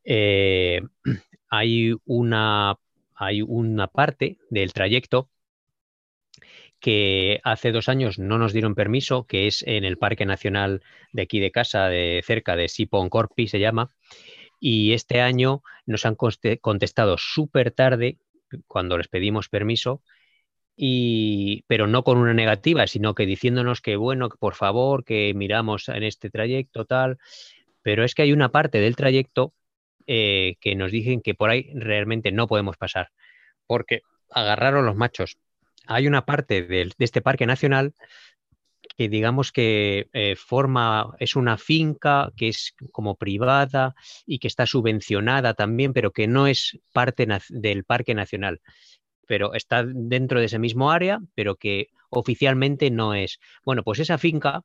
eh, 0.04 0.80
hay, 1.48 1.94
una, 2.04 2.76
hay 3.14 3.42
una 3.42 3.88
parte 3.88 4.38
del 4.48 4.72
trayecto 4.72 5.28
que 6.84 7.40
hace 7.44 7.72
dos 7.72 7.88
años 7.88 8.18
no 8.18 8.36
nos 8.36 8.52
dieron 8.52 8.74
permiso, 8.74 9.26
que 9.26 9.46
es 9.46 9.64
en 9.66 9.84
el 9.84 9.96
Parque 9.96 10.26
Nacional 10.26 10.82
de 11.14 11.22
aquí 11.22 11.40
de 11.40 11.50
casa, 11.50 11.88
de 11.88 12.20
cerca 12.22 12.56
de 12.56 12.68
Sipon 12.68 13.08
Corpi 13.08 13.48
se 13.48 13.58
llama, 13.58 13.94
y 14.60 14.92
este 14.92 15.22
año 15.22 15.62
nos 15.86 16.04
han 16.04 16.14
contestado 16.14 17.16
súper 17.16 17.70
tarde 17.70 18.18
cuando 18.66 18.98
les 18.98 19.08
pedimos 19.08 19.48
permiso, 19.48 20.02
y, 20.76 21.64
pero 21.68 21.86
no 21.86 22.04
con 22.04 22.18
una 22.18 22.34
negativa, 22.34 22.86
sino 22.86 23.14
que 23.14 23.24
diciéndonos 23.24 23.80
que 23.80 23.96
bueno, 23.96 24.28
que 24.28 24.36
por 24.36 24.54
favor, 24.54 25.06
que 25.06 25.32
miramos 25.34 25.88
en 25.88 26.02
este 26.02 26.28
trayecto 26.28 26.84
tal, 26.84 27.16
pero 27.80 28.04
es 28.04 28.14
que 28.14 28.20
hay 28.20 28.34
una 28.34 28.50
parte 28.50 28.78
del 28.80 28.94
trayecto 28.94 29.54
eh, 30.06 30.56
que 30.60 30.74
nos 30.74 30.92
dicen 30.92 31.22
que 31.22 31.32
por 31.32 31.48
ahí 31.48 31.70
realmente 31.72 32.30
no 32.30 32.46
podemos 32.46 32.76
pasar, 32.76 33.08
porque 33.66 34.02
agarraron 34.28 34.84
los 34.84 34.96
machos 34.96 35.38
hay 35.86 36.06
una 36.06 36.24
parte 36.24 36.62
de, 36.62 36.92
este 36.98 37.20
parque 37.20 37.46
nacional 37.46 37.94
que 38.96 39.08
digamos 39.08 39.50
que 39.50 40.08
eh, 40.12 40.36
forma, 40.36 41.14
es 41.18 41.34
una 41.36 41.58
finca 41.58 42.32
que 42.36 42.48
es 42.48 42.74
como 42.92 43.16
privada 43.16 43.94
y 44.24 44.38
que 44.38 44.46
está 44.46 44.66
subvencionada 44.66 45.54
también, 45.54 45.92
pero 45.92 46.12
que 46.12 46.28
no 46.28 46.46
es 46.46 46.78
parte 46.92 47.26
del 47.48 47.84
parque 47.84 48.14
nacional, 48.14 48.60
pero 49.26 49.54
está 49.54 49.84
dentro 49.84 50.38
de 50.38 50.46
ese 50.46 50.58
mismo 50.58 50.92
área, 50.92 51.20
pero 51.34 51.56
que 51.56 51.88
oficialmente 52.10 52.90
no 52.90 53.14
es. 53.14 53.40
Bueno, 53.64 53.82
pues 53.82 53.98
esa 53.98 54.18
finca 54.18 54.62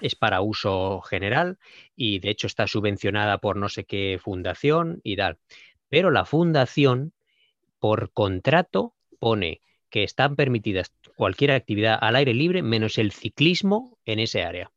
es 0.00 0.14
para 0.14 0.40
uso 0.40 1.00
general 1.02 1.58
y 1.96 2.18
de 2.18 2.30
hecho 2.30 2.46
está 2.46 2.66
subvencionada 2.66 3.38
por 3.38 3.56
no 3.56 3.68
sé 3.68 3.84
qué 3.84 4.18
fundación 4.22 5.00
y 5.04 5.16
tal, 5.16 5.38
pero 5.88 6.10
la 6.10 6.24
fundación 6.24 7.12
por 7.78 8.12
contrato 8.12 8.94
pone 9.18 9.60
que 9.92 10.02
están 10.02 10.34
permitidas 10.36 10.90
cualquier 11.16 11.52
actividad 11.52 11.98
al 12.00 12.16
aire 12.16 12.32
libre 12.32 12.62
menos 12.62 12.96
el 12.96 13.12
ciclismo 13.12 13.98
en 14.06 14.18
ese 14.18 14.42
área. 14.42 14.72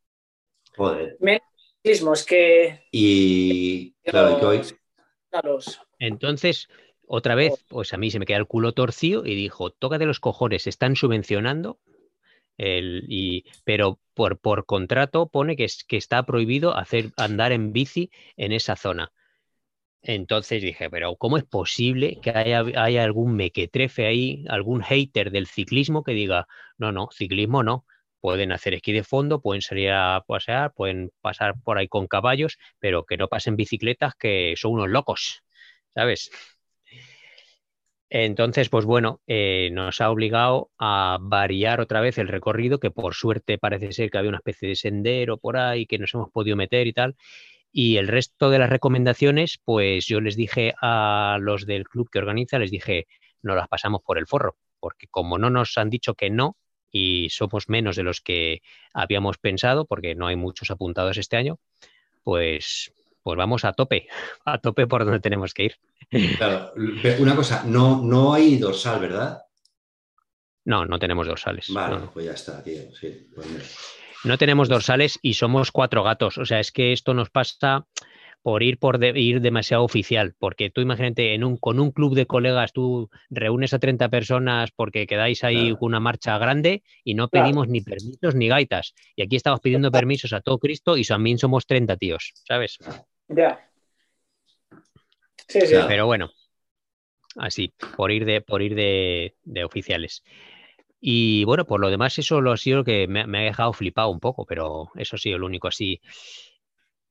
Joder. 0.75 1.17
ciclismo, 1.81 2.13
es 2.13 2.25
que. 2.25 2.83
Y. 2.91 3.93
Claro, 4.03 4.39
que 4.39 4.45
hoy. 4.45 4.61
Entonces, 5.99 6.67
otra 7.07 7.33
vez, 7.33 7.53
pues 7.69 7.93
a 7.93 7.97
mí 7.97 8.11
se 8.11 8.19
me 8.19 8.25
queda 8.25 8.37
el 8.37 8.45
culo 8.45 8.73
torcido 8.73 9.25
y 9.25 9.35
dijo: 9.35 9.71
toca 9.71 9.97
de 9.97 10.05
los 10.05 10.19
cojones, 10.19 10.67
están 10.67 10.97
subvencionando. 10.97 11.79
El, 12.57 13.05
y, 13.09 13.45
pero 13.63 13.99
por, 14.13 14.39
por 14.39 14.65
contrato 14.65 15.27
pone 15.27 15.55
que, 15.55 15.65
es, 15.65 15.83
que 15.85 15.97
está 15.97 16.23
prohibido 16.23 16.75
hacer 16.75 17.11
andar 17.17 17.53
en 17.53 17.71
bici 17.71 18.11
en 18.35 18.51
esa 18.51 18.75
zona. 18.75 19.11
Entonces 20.07 20.61
dije, 20.61 20.90
pero 20.91 21.15
¿cómo 21.15 21.38
es 21.38 21.44
posible 21.45 22.19
que 22.22 22.30
haya, 22.30 23.03
algún 23.03 23.36
mequetrefe 23.36 24.06
ahí, 24.06 24.45
algún 24.49 24.84
hater 24.84 25.32
del 25.32 25.48
ciclismo 25.48 26.03
que 26.03 26.11
diga, 26.11 26.48
no, 26.77 26.91
no, 26.91 27.10
ciclismo 27.11 27.64
no, 27.64 27.86
pueden 28.22 28.52
hacer 28.52 28.76
esquí 28.76 28.94
de 28.94 29.03
fondo, 29.03 29.41
pueden 29.41 29.64
salir 29.64 29.90
a 29.91 30.23
pasear, 30.27 30.73
pueden 30.73 31.11
pasar 31.22 31.56
por 31.64 31.80
ahí 31.80 31.88
con 31.88 32.06
caballos, 32.07 32.60
pero 32.77 33.03
que 33.06 33.18
no 33.18 33.27
pasen 33.27 33.56
bicicletas 33.56 34.14
que 34.15 34.53
son 34.57 34.73
unos 34.73 34.90
locos, 34.90 35.41
¿sabes? 35.95 36.30
Entonces, 38.10 38.69
pues 38.69 38.86
bueno, 38.86 39.22
eh, 39.26 39.69
nos 39.73 39.99
ha 40.02 40.11
obligado 40.11 40.69
a 40.77 41.18
variar 41.19 41.82
otra 41.82 41.99
vez 42.02 42.19
el 42.19 42.27
recorrido, 42.27 42.80
que 42.80 42.91
por 42.91 43.15
suerte 43.15 43.57
parece 43.57 43.91
ser 43.91 44.11
que 44.11 44.19
había 44.19 44.30
una 44.30 44.38
especie 44.38 44.69
de 44.69 44.76
sendero 44.76 45.38
por 45.38 45.57
ahí 45.57 45.88
que 45.88 45.98
nos 45.98 46.14
hemos 46.14 46.30
podido 46.30 46.56
meter 46.56 46.86
y 46.86 46.94
tal. 46.94 47.15
Y 47.77 47.97
el 47.97 48.07
resto 48.07 48.49
de 48.49 48.57
las 48.57 48.69
recomendaciones, 48.69 49.60
pues 49.65 50.06
yo 50.06 50.22
les 50.22 50.38
dije 50.38 50.76
a 50.81 51.38
los 51.41 51.65
del 51.65 51.84
club 51.84 52.10
que 52.10 52.19
organiza, 52.19 52.57
les 52.57 52.72
dije, 52.72 53.06
no 53.41 53.53
las 53.53 53.68
pasamos 53.68 54.02
por 54.02 54.18
el 54.18 54.27
forro, 54.27 54.56
porque 54.80 55.07
como 55.07 55.38
no 55.38 55.49
nos 55.49 55.77
han 55.77 55.89
dicho 55.89 56.14
que 56.14 56.30
no, 56.30 56.56
y 56.89 57.27
somos 57.31 57.68
menos 57.68 57.97
de 57.97 58.03
los 58.03 58.22
que 58.22 58.61
habíamos 58.93 59.39
pensado, 59.39 59.85
porque 59.85 60.15
no 60.15 60.27
hay 60.27 60.38
muchos 60.38 60.72
apuntados 60.72 61.18
este 61.18 61.35
año, 61.35 61.60
pues, 62.23 62.93
pues 63.22 63.38
vamos 63.38 63.65
a 63.65 63.73
tope, 63.73 64.07
a 64.45 64.57
tope 64.57 64.88
por 64.88 65.03
donde 65.03 65.19
tenemos 65.19 65.53
que 65.53 65.65
ir. 65.65 65.76
Claro, 66.38 66.72
una 67.19 67.35
cosa, 67.35 67.65
no, 67.65 68.02
no 68.02 68.34
hay 68.34 68.56
dorsal, 68.56 69.02
¿verdad? 69.02 69.41
No, 70.64 70.85
no 70.85 70.97
tenemos 70.97 71.27
dorsales. 71.27 71.65
Vale, 71.73 71.97
no, 71.97 72.10
pues 72.10 72.26
ya 72.26 72.31
está, 72.31 72.64
tío. 72.64 72.95
Sí, 72.95 73.27
pues 73.35 74.05
no 74.26 74.38
tenemos 74.38 74.69
dorsales 74.69 75.19
y 75.22 75.35
somos 75.35 75.72
cuatro 75.72 76.03
gatos. 76.03 76.38
O 76.38 76.45
sea, 76.45 76.60
es 76.60 76.72
que 76.72 76.91
esto 76.91 77.14
nos 77.14 77.30
pasa 77.30 77.85
por 78.41 78.61
ir 78.61 78.77
por 78.77 79.03
ir 79.03 79.41
demasiado 79.41 79.84
oficial, 79.84 80.35
porque 80.38 80.69
tú 80.69 80.81
imagínate, 80.81 81.34
en 81.34 81.43
un, 81.43 81.57
con 81.57 81.80
un 81.80 81.91
club 81.91 82.14
de 82.14 82.27
colegas 82.27 82.73
tú 82.73 83.10
reúnes 83.31 83.73
a 83.73 83.80
30 83.80 84.10
personas 84.10 84.69
porque 84.72 85.07
quedáis 85.07 85.43
ahí 85.43 85.72
con 85.72 85.88
una 85.88 85.99
marcha 85.99 86.38
grande 86.38 86.84
y 87.03 87.15
no 87.15 87.27
pedimos 87.27 87.68
ni 87.68 87.81
permisos 87.81 88.35
ni 88.35 88.47
gaitas. 88.47 88.93
Y 89.15 89.23
aquí 89.23 89.35
estamos 89.35 89.61
pidiendo 89.61 89.89
permisos 89.89 90.31
a 90.31 90.41
todo 90.41 90.60
Cristo 90.60 90.95
y 90.95 91.03
también 91.03 91.39
somos 91.39 91.65
30 91.65 91.97
tíos, 91.97 92.34
¿sabes? 92.47 92.77
Ya. 93.30 93.68
Sí, 95.47 95.61
sí. 95.61 95.76
Pero 95.88 96.06
bueno, 96.06 96.30
así, 97.38 97.73
por 97.97 98.11
ir 98.11 98.26
de, 98.26 98.41
por 98.41 98.61
ir 98.61 98.76
de, 98.76 99.64
oficiales. 99.64 100.23
Y 100.99 101.43
bueno, 101.43 101.65
por 101.65 101.80
lo 101.80 101.89
demás, 101.89 102.17
eso 102.17 102.41
lo 102.41 102.51
ha 102.51 102.57
sido 102.57 102.84
que 102.84 103.07
me, 103.07 103.27
me, 103.27 103.39
ha 103.39 103.43
dejado 103.43 103.73
flipado 103.73 104.09
un 104.09 104.19
poco, 104.19 104.45
pero 104.45 104.89
eso 104.95 105.15
ha 105.15 105.19
sido 105.19 105.38
lo 105.38 105.45
único 105.45 105.67
así 105.67 106.01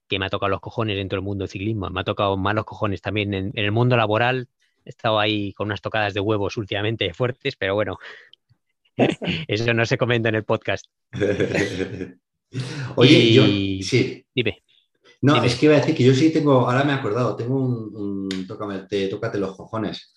que 0.09 0.19
me 0.19 0.27
ha 0.27 0.31
tocado 0.31 0.51
los 0.51 0.61
cojones 0.61 0.97
dentro 0.97 1.16
del 1.16 1.24
mundo 1.24 1.44
del 1.44 1.51
ciclismo. 1.51 1.89
Me 1.90 2.01
ha 2.01 2.05
tocado 2.05 2.36
malos 2.36 2.65
cojones 2.65 3.01
también 3.01 3.35
en, 3.35 3.52
el 3.55 3.73
mundo 3.73 3.97
laboral. 3.97 4.48
He 4.85 4.90
estado 4.90 5.19
ahí 5.19 5.52
con 5.55 5.66
unas 5.66 5.81
tocadas 5.81 6.15
de 6.15 6.20
huevos 6.20 6.56
últimamente 6.56 7.12
fuertes, 7.15 7.56
pero 7.56 7.74
bueno, 7.74 7.98
eso 9.48 9.74
no 9.74 9.86
se 9.86 9.98
comenta 9.98 10.28
en 10.28 10.35
el 10.36 10.44
podcast. 10.44 10.86
Oye, 12.97 13.32
yo 13.32 13.44
sí. 13.44 14.24
Dime. 14.35 14.62
No, 15.23 15.43
es 15.43 15.56
que 15.56 15.66
iba 15.66 15.74
a 15.74 15.78
decir 15.78 15.94
que 15.94 16.05
yo 16.05 16.12
sí 16.15 16.31
tengo, 16.32 16.69
ahora 16.69 16.85
me 16.85 16.93
he 16.93 16.97
acordado, 16.97 17.35
tengo 17.35 17.56
un, 17.56 18.28
tócate 18.47 19.39
los 19.39 19.56
cojones. 19.56 20.15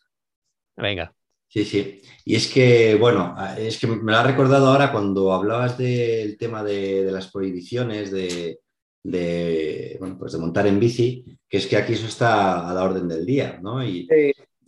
Venga. 0.75 1.15
Sí, 1.49 1.65
sí. 1.65 2.01
Y 2.25 2.35
es 2.35 2.47
que, 2.47 2.95
bueno, 2.95 3.35
es 3.57 3.79
que 3.79 3.87
me 3.87 4.11
lo 4.11 4.17
ha 4.17 4.23
recordado 4.23 4.67
ahora 4.67 4.91
cuando 4.91 5.33
hablabas 5.33 5.77
del 5.77 6.37
tema 6.37 6.63
de 6.63 7.09
las 7.11 7.31
prohibiciones, 7.31 8.11
de, 8.11 8.59
de, 9.03 9.95
bueno, 9.99 10.17
pues 10.17 10.33
de 10.33 10.39
montar 10.39 10.67
en 10.67 10.79
bici, 10.79 11.25
que 11.47 11.57
es 11.57 11.67
que 11.67 11.77
aquí 11.77 11.93
eso 11.93 12.07
está 12.07 12.69
a 12.69 12.73
la 12.73 12.83
orden 12.83 13.07
del 13.07 13.25
día, 13.25 13.59
¿no? 13.61 13.83
Y, 13.83 14.07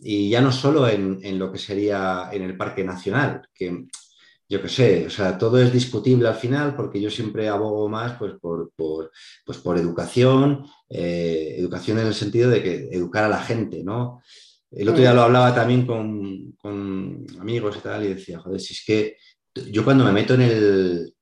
y 0.00 0.30
ya 0.30 0.40
no 0.40 0.50
solo 0.52 0.88
en, 0.88 1.20
en, 1.22 1.38
lo 1.38 1.52
que 1.52 1.58
sería 1.58 2.30
en 2.32 2.42
el 2.42 2.56
Parque 2.56 2.82
Nacional, 2.82 3.42
que 3.54 3.86
yo 4.48 4.60
qué 4.60 4.68
sé, 4.68 5.06
o 5.06 5.10
sea, 5.10 5.38
todo 5.38 5.62
es 5.62 5.72
discutible 5.72 6.26
al 6.26 6.34
final 6.34 6.74
porque 6.74 7.00
yo 7.00 7.08
siempre 7.08 7.48
abogo 7.48 7.88
más 7.88 8.14
pues, 8.18 8.32
por, 8.40 8.72
por, 8.74 9.12
pues, 9.44 9.58
por 9.58 9.78
educación, 9.78 10.66
eh, 10.88 11.54
educación 11.58 12.00
en 12.00 12.08
el 12.08 12.14
sentido 12.14 12.50
de 12.50 12.62
que 12.62 12.88
educar 12.90 13.24
a 13.24 13.28
la 13.28 13.40
gente, 13.40 13.84
¿no? 13.84 14.20
El 14.70 14.88
otro 14.88 15.00
día 15.00 15.12
lo 15.12 15.22
hablaba 15.22 15.54
también 15.54 15.84
con, 15.84 16.52
con 16.52 17.26
amigos 17.40 17.76
y 17.76 17.80
tal 17.80 18.04
y 18.04 18.14
decía, 18.14 18.38
joder, 18.38 18.60
si 18.60 18.74
es 18.74 18.84
que 18.84 19.16
yo 19.70 19.84
cuando 19.84 20.04
me 20.04 20.12
meto 20.12 20.34
en 20.34 20.42
el, 20.42 21.14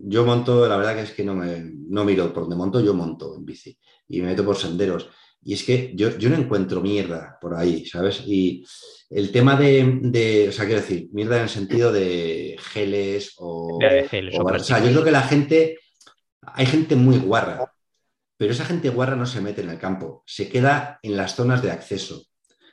yo 0.00 0.24
monto, 0.24 0.68
la 0.68 0.76
verdad 0.76 0.94
que 0.94 1.02
es 1.02 1.12
que 1.12 1.24
no, 1.24 1.34
me, 1.34 1.72
no 1.88 2.04
miro 2.04 2.32
por 2.32 2.44
donde 2.44 2.56
monto, 2.56 2.80
yo 2.80 2.94
monto 2.94 3.36
en 3.36 3.44
bici 3.44 3.76
y 4.08 4.20
me 4.20 4.28
meto 4.28 4.44
por 4.44 4.56
senderos. 4.56 5.08
Y 5.42 5.54
es 5.54 5.62
que 5.62 5.92
yo, 5.94 6.16
yo 6.18 6.28
no 6.28 6.36
encuentro 6.36 6.80
mierda 6.80 7.38
por 7.40 7.54
ahí, 7.54 7.84
¿sabes? 7.86 8.22
Y 8.26 8.64
el 9.10 9.30
tema 9.30 9.56
de, 9.56 10.00
de, 10.02 10.48
o 10.48 10.52
sea, 10.52 10.64
quiero 10.64 10.80
decir, 10.80 11.08
mierda 11.12 11.36
en 11.36 11.42
el 11.44 11.48
sentido 11.48 11.92
de 11.92 12.56
geles 12.72 13.34
o... 13.36 13.78
o, 13.78 14.58
sea, 14.58 14.80
yo 14.80 14.90
creo 14.90 15.04
que 15.04 15.10
la 15.10 15.22
gente, 15.22 15.78
hay 16.42 16.66
gente 16.66 16.96
muy 16.96 17.18
guarra, 17.18 17.72
pero 18.36 18.52
esa 18.52 18.64
gente 18.64 18.88
guarra 18.88 19.14
no 19.14 19.26
se 19.26 19.40
mete 19.40 19.62
en 19.62 19.70
el 19.70 19.78
campo, 19.78 20.24
se 20.26 20.48
queda 20.48 20.98
en 21.02 21.16
las 21.16 21.36
zonas 21.36 21.62
de 21.62 21.70
acceso. 21.70 22.24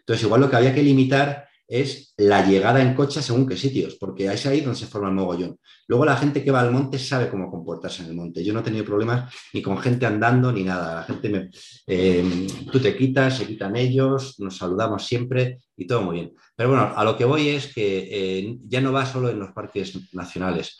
Entonces, 0.06 0.26
igual 0.26 0.42
lo 0.42 0.50
que 0.50 0.56
había 0.58 0.74
que 0.74 0.84
limitar 0.84 1.48
es 1.68 2.14
la 2.18 2.46
llegada 2.46 2.82
en 2.82 2.94
coche 2.94 3.22
según 3.22 3.48
qué 3.48 3.56
sitios, 3.58 3.96
porque 3.96 4.26
es 4.32 4.46
ahí 4.46 4.62
donde 4.62 4.78
se 4.78 4.86
forma 4.86 5.08
el 5.08 5.16
mogollón. 5.16 5.58
Luego 5.88 6.06
la 6.06 6.18
gente 6.18 6.44
que 6.44 6.52
va 6.52 6.62
al 6.62 6.72
monte 6.72 7.00
sabe 7.00 7.30
cómo 7.30 7.50
comportarse 7.50 8.04
en 8.04 8.10
el 8.10 8.16
monte. 8.16 8.44
Yo 8.44 8.54
no 8.54 8.60
he 8.60 8.64
tenido 8.64 8.86
problemas 8.86 9.34
ni 9.54 9.62
con 9.62 9.78
gente 9.78 10.06
andando 10.06 10.52
ni 10.52 10.64
nada. 10.64 10.96
La 10.96 11.04
gente 11.04 11.30
me, 11.30 11.50
eh, 11.88 12.48
tú 12.72 12.80
te 12.80 12.96
quitas, 12.96 13.38
se 13.38 13.48
quitan 13.48 13.76
ellos, 13.76 14.40
nos 14.40 14.58
saludamos 14.58 15.06
siempre 15.06 15.60
y 15.76 15.88
todo 15.88 16.02
muy 16.02 16.16
bien. 16.16 16.34
Pero 16.56 16.70
bueno, 16.70 16.94
a 16.96 17.04
lo 17.04 17.18
que 17.18 17.26
voy 17.26 17.50
es 17.50 17.74
que 17.74 18.08
eh, 18.12 18.58
ya 18.68 18.82
no 18.82 18.92
va 18.92 19.06
solo 19.06 19.30
en 19.30 19.40
los 19.40 19.52
parques 19.52 19.98
nacionales. 20.14 20.78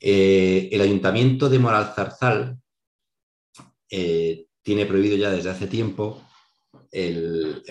Eh, 0.00 0.68
el 0.72 0.80
ayuntamiento 0.80 1.48
de 1.48 1.58
Moralzarzal 1.58 2.58
tiene 3.88 4.86
prohibido 4.86 5.16
ya 5.16 5.30
desde 5.30 5.50
hace 5.50 5.68
tiempo 5.68 6.20
el, 6.94 7.62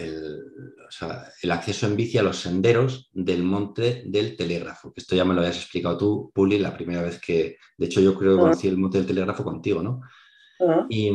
acceso 1.50 1.88
en 1.88 1.96
bici 1.96 2.18
a 2.18 2.24
los 2.24 2.38
senderos 2.38 3.10
del 3.14 3.44
monte 3.44 4.04
del 4.06 4.36
telégrafo, 4.36 4.92
esto 4.96 5.16
ya 5.16 5.24
me 5.24 5.34
lo 5.34 5.40
habías 5.40 5.58
explicado 5.58 5.98
tú, 5.98 6.32
Puli, 6.34 6.60
la 6.60 6.74
primera 6.74 7.02
vez 7.02 7.20
que, 7.20 7.58
de 7.78 7.86
hecho 7.86 8.02
yo 8.02 8.18
creo 8.18 8.36
que 8.36 8.42
conocí 8.42 8.68
el 8.68 8.78
monte 8.78 8.98
del 8.98 9.08
telégrafo 9.08 9.44
contigo, 9.44 9.82
¿no? 9.82 10.02
y, 10.90 11.12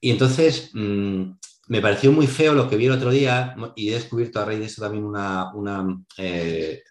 entonces 0.00 0.70
mm, 0.74 1.22
me 1.68 1.80
pareció 1.80 2.12
muy 2.12 2.26
feo 2.26 2.52
lo 2.52 2.68
que 2.68 2.76
vi 2.76 2.86
el 2.86 2.92
otro 2.92 3.10
día 3.10 3.56
y 3.74 3.88
he 3.88 3.94
descubierto 3.94 4.40
a 4.40 4.44
raíz 4.44 4.60
de 4.60 4.66
eso 4.66 4.82
también 4.82 5.04
una, 5.04 5.50
eh, 6.18 6.82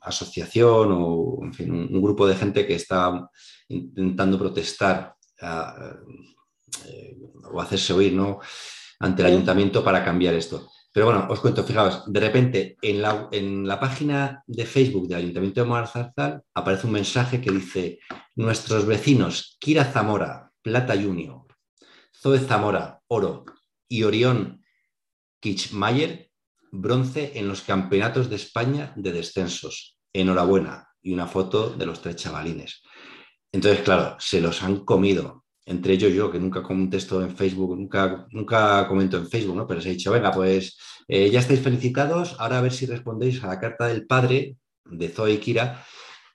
asociación 0.00 0.90
o 0.92 1.40
en 1.42 1.52
fin, 1.52 1.70
un, 1.72 2.00
grupo 2.00 2.26
de 2.26 2.36
gente 2.36 2.66
que 2.66 2.76
está 2.76 3.28
intentando 3.68 4.38
protestar 4.38 5.16
eh, 5.42 7.18
o 7.52 7.60
hacerse 7.60 7.92
oír, 7.92 8.12
¿no? 8.14 8.38
Ante 8.98 9.22
el 9.22 9.28
ayuntamiento 9.28 9.84
para 9.84 10.04
cambiar 10.04 10.34
esto. 10.34 10.70
Pero 10.92 11.06
bueno, 11.06 11.26
os 11.28 11.40
cuento, 11.40 11.62
fijaos, 11.62 12.04
de 12.06 12.20
repente 12.20 12.76
en 12.80 13.02
la, 13.02 13.28
en 13.30 13.68
la 13.68 13.78
página 13.78 14.42
de 14.46 14.64
Facebook 14.64 15.08
del 15.08 15.18
Ayuntamiento 15.18 15.60
de 15.60 15.66
Morazarzal 15.66 16.42
aparece 16.54 16.86
un 16.86 16.94
mensaje 16.94 17.40
que 17.40 17.50
dice 17.50 17.98
nuestros 18.34 18.86
vecinos 18.86 19.58
Kira 19.60 19.84
Zamora, 19.84 20.50
Plata 20.62 20.94
Junior, 20.94 21.46
Zoe 22.14 22.38
Zamora, 22.38 23.02
Oro 23.08 23.44
y 23.88 24.04
Orión 24.04 24.64
Kichmayer, 25.40 26.30
bronce 26.72 27.32
en 27.34 27.48
los 27.48 27.60
campeonatos 27.60 28.30
de 28.30 28.36
España 28.36 28.92
de 28.96 29.12
descensos. 29.12 29.98
Enhorabuena. 30.12 30.88
Y 31.02 31.12
una 31.12 31.28
foto 31.28 31.70
de 31.70 31.86
los 31.86 32.02
tres 32.02 32.16
chavalines. 32.16 32.82
Entonces, 33.52 33.84
claro, 33.84 34.16
se 34.18 34.40
los 34.40 34.62
han 34.64 34.84
comido 34.84 35.45
entre 35.66 35.94
ellos 35.94 36.12
yo, 36.14 36.30
que 36.30 36.38
nunca 36.38 36.62
contesto 36.62 37.20
en 37.22 37.36
Facebook, 37.36 37.76
nunca, 37.76 38.26
nunca 38.30 38.86
comento 38.86 39.16
en 39.16 39.28
Facebook, 39.28 39.56
¿no? 39.56 39.66
Pero 39.66 39.80
os 39.80 39.86
he 39.86 39.90
dicho, 39.90 40.12
venga, 40.12 40.30
pues 40.30 40.78
eh, 41.08 41.28
ya 41.28 41.40
estáis 41.40 41.60
felicitados, 41.60 42.36
ahora 42.38 42.58
a 42.58 42.62
ver 42.62 42.72
si 42.72 42.86
respondéis 42.86 43.42
a 43.42 43.48
la 43.48 43.60
carta 43.60 43.88
del 43.88 44.06
padre 44.06 44.56
de 44.84 45.08
Zoe 45.08 45.32
y 45.32 45.38
Kira 45.38 45.84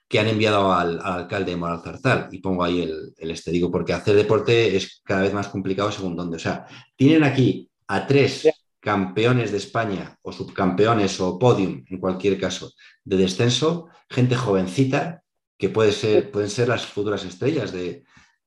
que 0.10 0.20
han 0.20 0.28
enviado 0.28 0.74
al, 0.74 1.00
alcalde 1.02 1.52
de 1.52 1.58
Moral 1.58 1.82
Zarzal. 1.82 2.28
Y 2.34 2.40
pongo 2.40 2.66
ahí 2.66 2.82
el, 2.82 3.14
el, 3.18 3.32
este, 3.32 3.50
digo, 3.50 3.72
porque 3.72 3.94
hacer 3.94 4.14
deporte 4.14 4.76
es 4.76 5.02
cada 5.06 5.22
vez 5.22 5.34
más 5.34 5.48
complicado 5.48 5.90
según 5.90 6.18
dónde. 6.18 6.36
O 6.36 6.40
sea, 6.40 6.66
tienen 6.98 7.24
aquí 7.24 7.70
a 7.88 8.06
tres 8.06 8.50
campeones 8.82 9.52
de 9.52 9.58
España 9.58 10.18
o 10.22 10.34
subcampeones 10.34 11.22
o 11.22 11.40
podium, 11.40 11.86
en 11.88 11.98
cualquier 11.98 12.38
caso, 12.38 12.74
de 13.06 13.16
descenso, 13.16 13.88
gente 14.10 14.36
jovencita, 14.36 15.24
que 15.58 15.70
puede 15.70 15.94
ser, 15.94 16.30
pueden 16.30 16.50
ser 16.50 16.68
las 16.68 16.86
futuras 16.86 17.24
estrellas 17.24 17.72
de, 17.72 18.04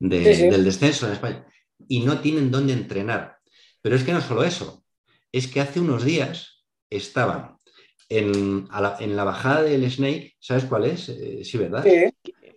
del 0.08 0.64
descenso 0.64 1.06
en 1.06 1.12
España 1.12 1.46
y 1.88 2.00
no 2.00 2.20
tienen 2.20 2.50
dónde 2.50 2.72
entrenar. 2.72 3.38
Pero 3.82 3.96
es 3.96 4.04
que 4.04 4.12
no 4.12 4.20
solo 4.20 4.44
eso, 4.44 4.84
es 5.32 5.48
que 5.48 5.60
hace 5.60 5.80
unos 5.80 6.04
días 6.04 6.64
estaban 6.90 7.56
en, 8.08 8.68
la, 8.70 9.24
bajada 9.24 9.62
del 9.62 9.90
Snake, 9.90 10.36
¿sabes 10.38 10.64
cuál 10.64 10.84
es? 10.84 11.08
Eh, 11.08 11.40
sí, 11.44 11.58
¿verdad? 11.58 11.84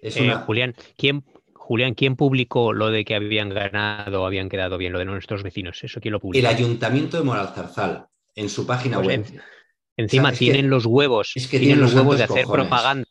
Es 0.02 0.18
eh, 0.18 0.34
Julián, 0.46 0.76
¿quién, 0.96 1.26
Julián, 1.54 1.96
¿quién 1.96 2.16
publicó 2.16 2.74
lo 2.74 2.90
de 2.90 3.04
que 3.04 3.16
habían 3.16 3.50
ganado 3.50 4.26
habían 4.26 4.50
quedado 4.50 4.78
bien, 4.78 4.94
lo 4.94 5.00
de 5.00 5.06
nuestros 5.06 5.44
vecinos? 5.44 5.84
¿Eso 5.84 6.00
quién 6.00 6.14
lo 6.14 6.20
publicó? 6.20 6.40
El 6.40 6.46
Ayuntamiento 6.46 7.18
de 7.18 7.24
Moralzarzal, 7.24 8.06
en 8.36 8.50
su 8.50 8.66
página 8.68 9.02
pues 9.02 9.32
web. 9.32 9.42
encima 9.98 10.32
tienen 10.32 10.70
los 10.70 10.86
huevos, 10.86 11.32
es 11.36 11.48
que 11.48 11.60
tienen, 11.60 11.82
los 11.82 11.94
huevos 11.94 12.18
de 12.18 12.26
hacer 12.26 12.46
propaganda 12.46 13.08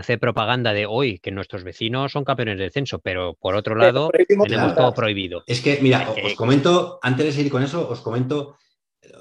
hace 0.00 0.18
propaganda 0.18 0.72
de 0.72 0.86
hoy 0.86 1.18
que 1.18 1.30
nuestros 1.30 1.64
vecinos 1.64 2.12
son 2.12 2.24
campeones 2.24 2.58
de 2.58 2.64
descenso, 2.64 2.98
pero 2.98 3.34
por 3.34 3.54
otro 3.54 3.74
lado 3.74 4.10
tenemos 4.46 4.74
todo 4.74 4.92
prohibido. 4.94 5.42
Es 5.46 5.60
que, 5.60 5.78
mira, 5.80 6.08
os 6.24 6.34
comento, 6.34 6.98
antes 7.02 7.26
de 7.26 7.32
seguir 7.32 7.52
con 7.52 7.62
eso, 7.62 7.88
os 7.88 8.00
comento, 8.00 8.56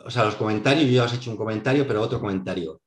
o 0.06 0.10
sea, 0.10 0.26
los 0.26 0.36
comentarios, 0.36 0.86
yo 0.88 0.94
ya 0.94 1.04
os 1.04 1.14
he 1.14 1.18
hecho 1.18 1.32
un 1.32 1.38
comentario, 1.38 1.88
pero 1.88 2.02
otro 2.02 2.20
comentario. 2.20 2.82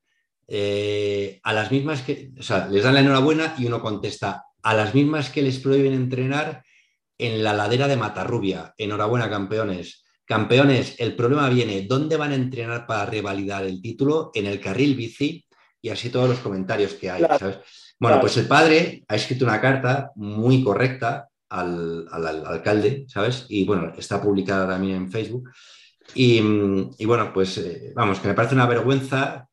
Eh, 0.47 1.41
a 1.43 1.53
las 1.53 1.71
mismas 1.71 2.03
que, 2.03 2.31
o 2.39 2.43
sea, 2.43 2.69
les 2.69 2.83
dan 2.83 2.95
la 2.95 3.01
enhorabuena 3.01 3.55
y 3.59 3.67
uno 3.67 3.81
contesta, 3.81 4.45
a 4.63 4.75
las 4.75 4.95
mismas 4.95 5.31
que 5.31 5.43
les 5.43 5.59
prohíben 5.59 5.93
entrenar 5.93 6.63
en 7.19 7.43
la 7.43 7.53
ladera 7.53 7.89
de 7.89 7.97
Matarrubia. 7.97 8.75
Enhorabuena, 8.79 9.29
campeones. 9.29 10.05
Campeones, 10.25 10.97
el 10.99 11.17
problema 11.17 11.49
viene, 11.49 11.83
¿dónde 11.83 12.17
van 12.17 12.33
a 12.33 12.37
entrenar 12.37 12.87
para 12.87 13.07
revalidar 13.07 13.65
el 13.65 13.81
título? 13.81 14.31
En 14.35 14.47
el 14.47 14.61
carril 14.61 14.95
bici 14.95 15.45
y 15.81 15.89
así 15.89 16.11
todos 16.11 16.29
los 16.29 16.39
comentarios 16.41 16.95
que 16.95 17.11
hay, 17.11 17.23
Bueno, 18.01 18.21
pues 18.21 18.37
el 18.37 18.47
padre 18.47 19.05
ha 19.09 19.17
escrito 19.17 19.45
una 19.45 19.61
carta 19.61 20.13
muy 20.15 20.63
correcta 20.63 21.29
al, 21.49 22.07
alcalde, 22.13 23.05
¿sabes? 23.09 23.47
Y 23.49 23.65
bueno, 23.65 23.93
está 23.97 24.21
publicada 24.23 24.69
también 24.69 24.97
en 24.97 25.11
Facebook. 25.11 25.51
Y, 26.15 26.41
bueno, 27.05 27.33
pues 27.33 27.59
eh, 27.59 27.93
vamos, 27.95 28.21
que 28.21 28.29
me 28.29 28.35
parece 28.35 28.55
una 28.55 28.67
vergüenza 28.67 29.49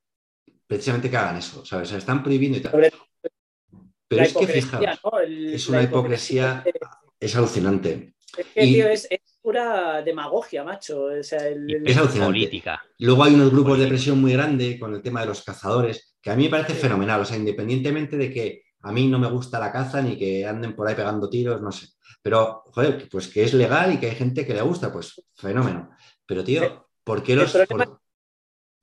precisamente 0.68 1.10
que 1.10 1.18
hagan 1.18 1.38
eso, 1.38 1.66
¿sabes? 1.66 1.90
Se 1.90 1.98
están 1.98 2.24
prohibiendo 2.24 2.58
y 2.58 2.62
tal. 2.62 2.72
Pero 4.08 4.24
es 4.24 4.34
que 4.34 4.48
fijaos, 4.48 4.86
¿no? 5.04 5.20
El- 5.20 5.54
es 5.54 5.68
una 5.68 5.82
hipocresía, 5.82 6.64
es 7.20 7.36
alucinante. 7.36 8.14
Es 8.38 8.46
que, 8.48 8.66
Y- 8.66 8.74
tío, 8.76 8.88
es, 8.88 9.08
es 9.10 9.35
pura 9.46 10.02
demagogia, 10.02 10.64
macho. 10.64 11.04
O 11.06 11.24
sea, 11.24 11.48
el- 11.48 11.70
el- 11.72 11.88
Es. 11.88 11.98
Luego 13.00 13.24
hay 13.24 13.36
unos 13.36 13.52
grupos 13.52 13.78
de 13.78 13.88
presión 13.88 14.20
muy 14.20 14.34
grande 14.34 14.80
con 14.80 14.94
el 14.96 15.04
tema 15.04 15.22
de 15.22 15.28
los 15.28 15.44
cazadores, 15.44 16.16
que 16.20 16.32
a 16.32 16.36
mí 16.36 16.46
me 16.46 16.50
parece 16.50 16.74
Sí. 16.74 16.80
fenomenal, 16.80 17.22
o 17.22 17.26
sea, 17.26 17.38
independientemente 17.38 18.18
de 18.18 18.34
que 18.34 18.64
a 18.82 18.92
mí 18.92 19.08
no 19.08 19.20
me 19.20 19.30
gusta 19.30 19.60
la 19.60 19.72
caza 19.72 20.02
ni 20.02 20.18
que 20.18 20.46
anden 20.48 20.76
por 20.76 20.88
ahí 20.88 20.96
pegando 20.96 21.30
tiros, 21.30 21.62
no 21.62 21.72
sé. 21.72 21.88
Pero, 22.24 22.64
joder, 22.74 23.08
pues 23.12 23.28
que 23.28 23.44
es 23.44 23.54
legal 23.54 23.94
y 23.94 23.98
que 24.00 24.08
hay 24.10 24.16
gente 24.16 24.46
que 24.48 24.54
le 24.56 24.62
gusta, 24.64 24.92
pues 24.92 25.24
fenómeno. 25.36 25.92
Pero, 26.26 26.44
tío, 26.44 26.88
¿por 27.04 27.22
qué 27.22 27.36
los... 27.36 27.54
problema- 27.54 27.86
por- 27.86 28.02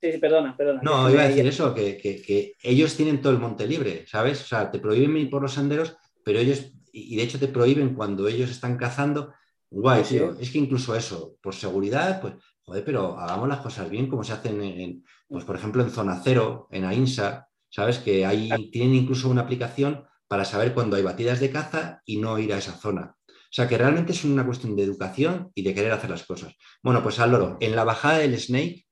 Sí, 0.01 0.11
sí, 0.13 0.17
perdona, 0.17 0.55
perdona. 0.57 0.81
No, 0.81 1.09
iba 1.09 1.23
a 1.23 1.27
decir 1.29 1.45
eso, 1.47 1.73
que, 1.73 1.97
que- 1.97 2.21
que 2.21 2.53
ellos 2.61 2.95
tienen 2.95 3.21
todo 3.21 3.31
el 3.33 3.39
monte 3.39 3.65
libre, 3.67 4.05
¿sabes? 4.07 4.41
O 4.41 4.45
sea, 4.45 4.69
te 4.71 4.79
prohíben 4.79 5.15
ir 5.17 5.29
por 5.29 5.41
los 5.41 5.53
senderos, 5.53 5.95
pero 6.25 6.39
ellos, 6.39 6.71
y 6.93 7.15
de 7.17 7.23
hecho 7.23 7.39
te 7.39 7.47
prohíben 7.47 7.95
cuando 7.95 8.27
ellos 8.29 8.49
están 8.49 8.75
cazando. 8.77 9.33
Guay, 9.81 10.03
Sí. 10.05 10.19
Es 10.39 10.51
que 10.51 10.59
incluso 10.59 10.95
eso, 10.95 11.35
por 11.41 11.53
seguridad, 11.55 12.21
pues, 12.21 12.33
joder, 12.63 12.83
pero 12.85 13.17
hagamos 13.19 13.47
las 13.49 13.59
cosas 13.61 13.89
bien 13.89 14.07
como 14.07 14.23
se 14.23 14.33
hacen 14.33 14.61
en, 14.61 14.79
en, 14.79 15.03
pues, 15.27 15.43
por 15.45 15.55
ejemplo, 15.55 15.83
en 15.83 15.89
Zona 15.89 16.21
Cero, 16.23 16.67
en 16.71 16.85
AINSA, 16.85 17.47
¿sabes? 17.69 17.97
Que 17.99 18.25
ahí 18.25 18.49
tienen 18.71 18.93
incluso 18.95 19.29
una 19.29 19.41
aplicación 19.41 20.05
para 20.27 20.45
saber 20.45 20.73
cuándo 20.73 20.95
hay 20.95 21.03
batidas 21.03 21.39
de 21.39 21.49
caza 21.51 22.01
y 22.05 22.17
no 22.17 22.37
ir 22.39 22.53
a 22.53 22.57
esa 22.57 22.73
zona. 22.73 23.15
O 23.27 23.55
sea, 23.55 23.67
que 23.67 23.77
realmente 23.77 24.13
es 24.13 24.23
una 24.23 24.45
cuestión 24.45 24.75
de 24.75 24.83
educación 24.83 25.51
y 25.53 25.61
de 25.63 25.73
querer 25.75 25.91
hacer 25.91 26.09
las 26.09 26.23
cosas. 26.25 26.55
Bueno, 26.81 27.03
pues 27.03 27.19
al 27.19 27.31
loro, 27.31 27.57
en 27.59 27.75
la 27.75 27.83
bajada 27.83 28.19
del 28.19 28.39
Snake, 28.39 28.85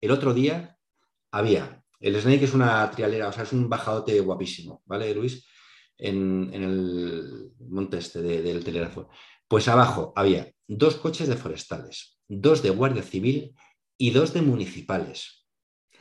el 0.00 0.10
otro 0.10 0.32
día 0.34 0.76
había. 1.32 1.82
El 2.00 2.20
Snake 2.20 2.44
es 2.44 2.54
una 2.54 2.88
trialera, 2.90 3.28
o 3.28 3.32
sea, 3.32 3.44
es 3.44 3.52
un 3.52 3.68
bajadote 3.68 4.20
guapísimo, 4.20 4.82
¿vale, 4.86 5.14
Luis? 5.14 5.44
En, 5.98 6.50
en 6.52 6.62
el 6.62 7.50
monte 7.68 7.98
este 7.98 8.20
de- 8.22 8.42
del 8.42 8.62
telégrafo. 8.62 9.08
Pues 9.48 9.68
abajo 9.68 10.12
había 10.16 10.50
dos 10.66 10.96
coches 10.96 11.28
de 11.28 11.36
forestales, 11.36 12.18
dos 12.28 12.62
de 12.62 12.70
Guardia 12.70 13.02
Civil 13.02 13.54
y 13.98 14.10
dos 14.10 14.32
de 14.32 14.42
municipales. 14.42 15.46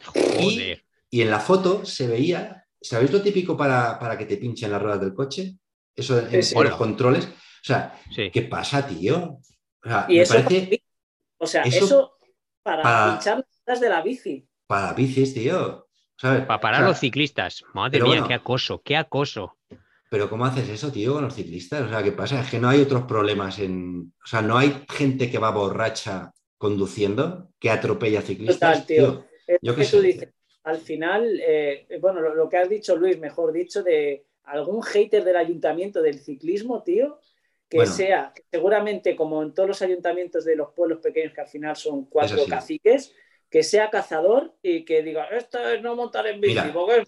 Joder. 0.05 0.83
Y 1.09 1.21
en 1.21 1.29
la 1.29 1.39
foto 1.39 1.85
se 1.85 2.07
veía, 2.07 2.65
¿sabéis 2.81 3.11
lo 3.11 3.21
típico 3.21 3.55
para, 3.55 3.97
para 3.99 4.17
que 4.17 4.25
te 4.25 4.37
pinchen 4.37 4.71
las 4.71 4.81
ruedas 4.81 4.99
del 5.01 5.13
coche? 5.13 5.55
Eso 5.95 6.19
en, 6.19 6.29
Sí, 6.29 6.35
en 6.35 6.43
sí. 6.43 6.53
los 6.55 6.63
Bueno. 6.63 6.77
controles. 6.77 7.25
O 7.25 7.63
sea, 7.67 7.99
Sí. 8.13 8.29
¿qué 8.31 8.41
pasa, 8.43 8.85
tío? 8.87 9.39
O 9.83 9.87
sea, 9.87 10.05
Y 10.09 10.15
me 10.15 10.21
eso, 10.21 10.33
parece 10.33 10.83
o 11.37 11.47
sea, 11.47 11.61
eso 11.63 11.85
eso, 11.85 12.17
para, 12.63 12.83
para- 12.83 13.11
pinchar 13.13 13.37
las 13.37 13.47
ruedas 13.65 13.81
de 13.81 13.89
la 13.89 14.01
bici. 14.01 14.47
para 14.67 14.93
bicis, 14.93 15.33
tío. 15.33 15.87
¿Sabes? 16.17 16.45
Para 16.45 16.61
parar 16.61 16.79
O 16.81 16.83
sea, 16.83 16.89
los 16.89 16.99
ciclistas. 16.99 17.63
Madre 17.73 17.99
mía, 18.01 18.07
bueno. 18.07 18.27
qué 18.27 18.33
acoso, 18.35 18.81
qué 18.83 18.95
acoso. 18.97 19.57
Pero 20.15 20.29
¿cómo 20.29 20.45
haces 20.45 20.69
eso, 20.69 20.93
tío, 20.93 21.11
con 21.15 21.25
los 21.25 21.35
ciclistas? 21.35 21.81
O 21.81 21.89
sea, 21.89 22.01
¿qué 22.01 22.13
pasa? 22.13 22.39
Es 22.39 22.49
que 22.49 22.57
no 22.57 22.69
hay 22.69 22.79
otros 22.79 23.03
problemas 23.03 23.59
en... 23.59 24.13
O 24.23 24.25
sea, 24.25 24.41
no 24.41 24.57
hay 24.57 24.73
gente 24.89 25.29
que 25.29 25.39
va 25.39 25.51
borracha 25.51 26.31
conduciendo 26.57 27.49
que 27.59 27.69
atropella 27.69 28.21
ciclistas. 28.21 28.85
Total, 28.85 28.85
tío. 28.85 29.25
Es 29.45 29.59
yo 29.61 29.75
que 29.75 29.83
tú 29.83 29.99
dices. 29.99 30.29
Al 30.63 30.77
final, 30.77 31.37
eh, 31.45 31.85
bueno, 31.99 32.21
lo, 32.21 32.33
lo 32.33 32.47
que 32.47 32.55
has 32.55 32.69
dicho, 32.69 32.95
Luis, 32.95 33.19
mejor 33.19 33.51
dicho, 33.51 33.83
de 33.83 34.25
algún 34.45 34.81
hater 34.83 35.21
del 35.25 35.35
ayuntamiento 35.35 36.01
del 36.01 36.17
ciclismo, 36.17 36.81
tío, 36.81 37.19
que 37.67 37.79
Bueno. 37.79 37.91
sea, 37.91 38.31
que 38.33 38.45
seguramente 38.49 39.17
como 39.17 39.43
en 39.43 39.53
todos 39.53 39.67
los 39.67 39.81
ayuntamientos 39.81 40.45
de 40.45 40.55
los 40.55 40.71
pueblos 40.71 40.99
pequeños, 40.99 41.33
que 41.33 41.41
al 41.41 41.49
final 41.49 41.75
son 41.75 42.05
cuatro 42.05 42.45
caciques, 42.47 43.13
que 43.49 43.63
sea 43.63 43.89
cazador 43.89 44.55
y 44.61 44.85
que 44.85 45.03
diga, 45.03 45.25
esto 45.25 45.59
es 45.59 45.81
no 45.81 45.93
montar 45.93 46.25
en 46.27 46.39
bici, 46.39 46.69
porque, 46.71 47.03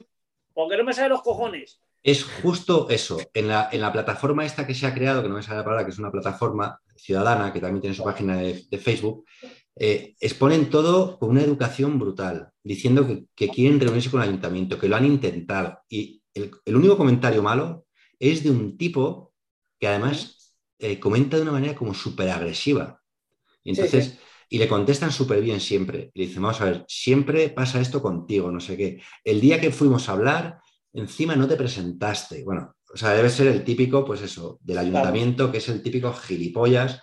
porque 0.54 0.76
no 0.76 0.84
me 0.84 0.92
sale 0.92 1.08
los 1.08 1.22
cojones. 1.22 1.80
Es 2.08 2.24
justo 2.24 2.88
eso. 2.90 3.20
En 3.34 3.50
la, 3.50 3.68
en 3.72 3.82
la 3.82 3.92
plataforma 3.92 4.46
esta 4.46 4.66
que 4.66 4.74
se 4.74 4.88
ha 4.88 4.94
creado, 4.94 5.22
que 5.22 5.28
no 5.30 5.36
me 5.36 5.44
sale 5.44 5.58
la 5.58 5.64
palabra, 5.66 5.86
que 5.86 5.92
es 5.92 6.00
una 6.00 6.12
plataforma 6.12 6.80
ciudadana, 6.96 7.52
que 7.52 7.60
también 7.60 7.82
tiene 7.82 7.96
su 7.96 8.04
página 8.04 8.38
de, 8.38 8.66
de 8.72 8.78
Facebook, 8.78 9.26
eh, 9.76 10.16
exponen 10.22 10.70
todo 10.70 11.20
con 11.20 11.32
una 11.32 11.42
educación 11.42 12.00
brutal, 12.00 12.50
diciendo 12.64 13.06
que, 13.06 13.26
que 13.36 13.50
quieren 13.50 13.80
reunirse 13.80 14.10
con 14.10 14.22
el 14.22 14.30
ayuntamiento, 14.30 14.80
que 14.80 14.88
lo 14.88 14.96
han 14.96 15.06
intentado. 15.06 15.80
Y 15.90 16.24
el, 16.34 16.52
el 16.66 16.76
único 16.78 16.96
comentario 16.98 17.44
malo 17.44 17.86
es 18.20 18.42
de 18.44 18.52
un 18.52 18.78
tipo 18.78 19.34
que 19.80 19.88
además 19.88 20.56
eh, 20.80 21.00
comenta 21.00 21.36
de 21.36 21.44
una 21.44 21.52
manera 21.52 21.76
como 21.76 21.94
súper 21.94 22.30
agresiva. 22.30 23.02
Y 23.64 23.76
Sí, 23.76 23.82
entonces, 23.82 24.06
sí. 24.14 24.20
y 24.50 24.58
le 24.60 24.68
contestan 24.70 25.12
súper 25.12 25.42
bien 25.42 25.60
siempre. 25.60 26.10
Y 26.14 26.22
le 26.22 26.28
dicen, 26.28 26.42
vamos 26.42 26.62
a 26.62 26.66
ver, 26.66 26.86
siempre 26.88 27.50
pasa 27.50 27.82
esto 27.82 28.02
contigo, 28.02 28.50
no 28.52 28.62
sé 28.62 28.78
qué. 28.78 29.02
El 29.26 29.42
día 29.42 29.60
que 29.60 29.72
fuimos 29.72 30.08
a 30.08 30.14
hablar, 30.14 30.62
encima 30.98 31.36
no 31.36 31.48
te 31.48 31.56
presentaste. 31.56 32.44
Bueno, 32.44 32.76
o 32.94 32.98
sea, 32.98 33.12
debe 33.12 33.30
ser 33.30 33.48
el 33.48 33.64
típico, 33.64 34.04
pues 34.06 34.22
eso, 34.22 34.60
del 34.62 34.78
ayuntamiento, 34.80 35.52
que 35.52 35.58
es 35.60 35.70
el 35.70 35.82
típico 35.82 36.14
gilipollas, 36.14 37.02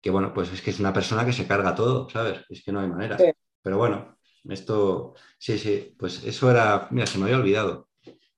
que 0.00 0.10
bueno, 0.10 0.32
pues 0.32 0.52
es 0.52 0.62
que 0.62 0.70
es 0.70 0.80
una 0.80 0.92
persona 0.92 1.24
que 1.24 1.32
se 1.32 1.46
carga 1.46 1.74
todo, 1.74 2.08
¿sabes? 2.10 2.40
Es 2.48 2.62
que 2.62 2.72
no 2.72 2.80
hay 2.80 2.88
manera. 2.88 3.16
Sí. 3.18 3.24
Pero 3.62 3.78
bueno, 3.78 4.18
esto, 4.48 5.14
sí, 5.38 5.58
sí, 5.58 5.94
pues 5.98 6.22
eso 6.24 6.50
era, 6.50 6.88
mira, 6.90 7.06
se 7.06 7.18
me 7.18 7.24
había 7.24 7.38
olvidado. 7.38 7.88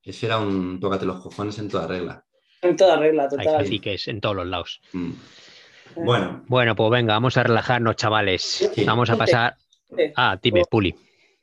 Ese 0.02 0.26
era 0.26 0.38
un 0.38 0.80
tócate 0.80 1.04
los 1.04 1.20
cojones 1.20 1.58
en 1.58 1.68
toda 1.68 1.86
regla. 1.86 2.24
En 2.62 2.76
toda 2.76 2.96
regla, 2.98 3.28
total. 3.28 3.58
caciques 3.58 4.08
en 4.08 4.20
todos 4.20 4.36
los 4.36 4.46
lados. 4.46 4.80
Mm. 4.92 5.12
Bueno, 5.96 6.44
Bueno, 6.46 6.76
pues 6.76 6.90
venga, 6.90 7.14
vamos 7.14 7.36
a 7.36 7.42
relajarnos, 7.42 7.96
chavales. 7.96 8.70
Sí. 8.74 8.84
Vamos 8.84 9.10
a 9.10 9.16
pasar. 9.16 9.56
Eh, 9.96 10.12
Ah, 10.16 10.38
dime, 10.40 10.62
Puli. 10.70 10.94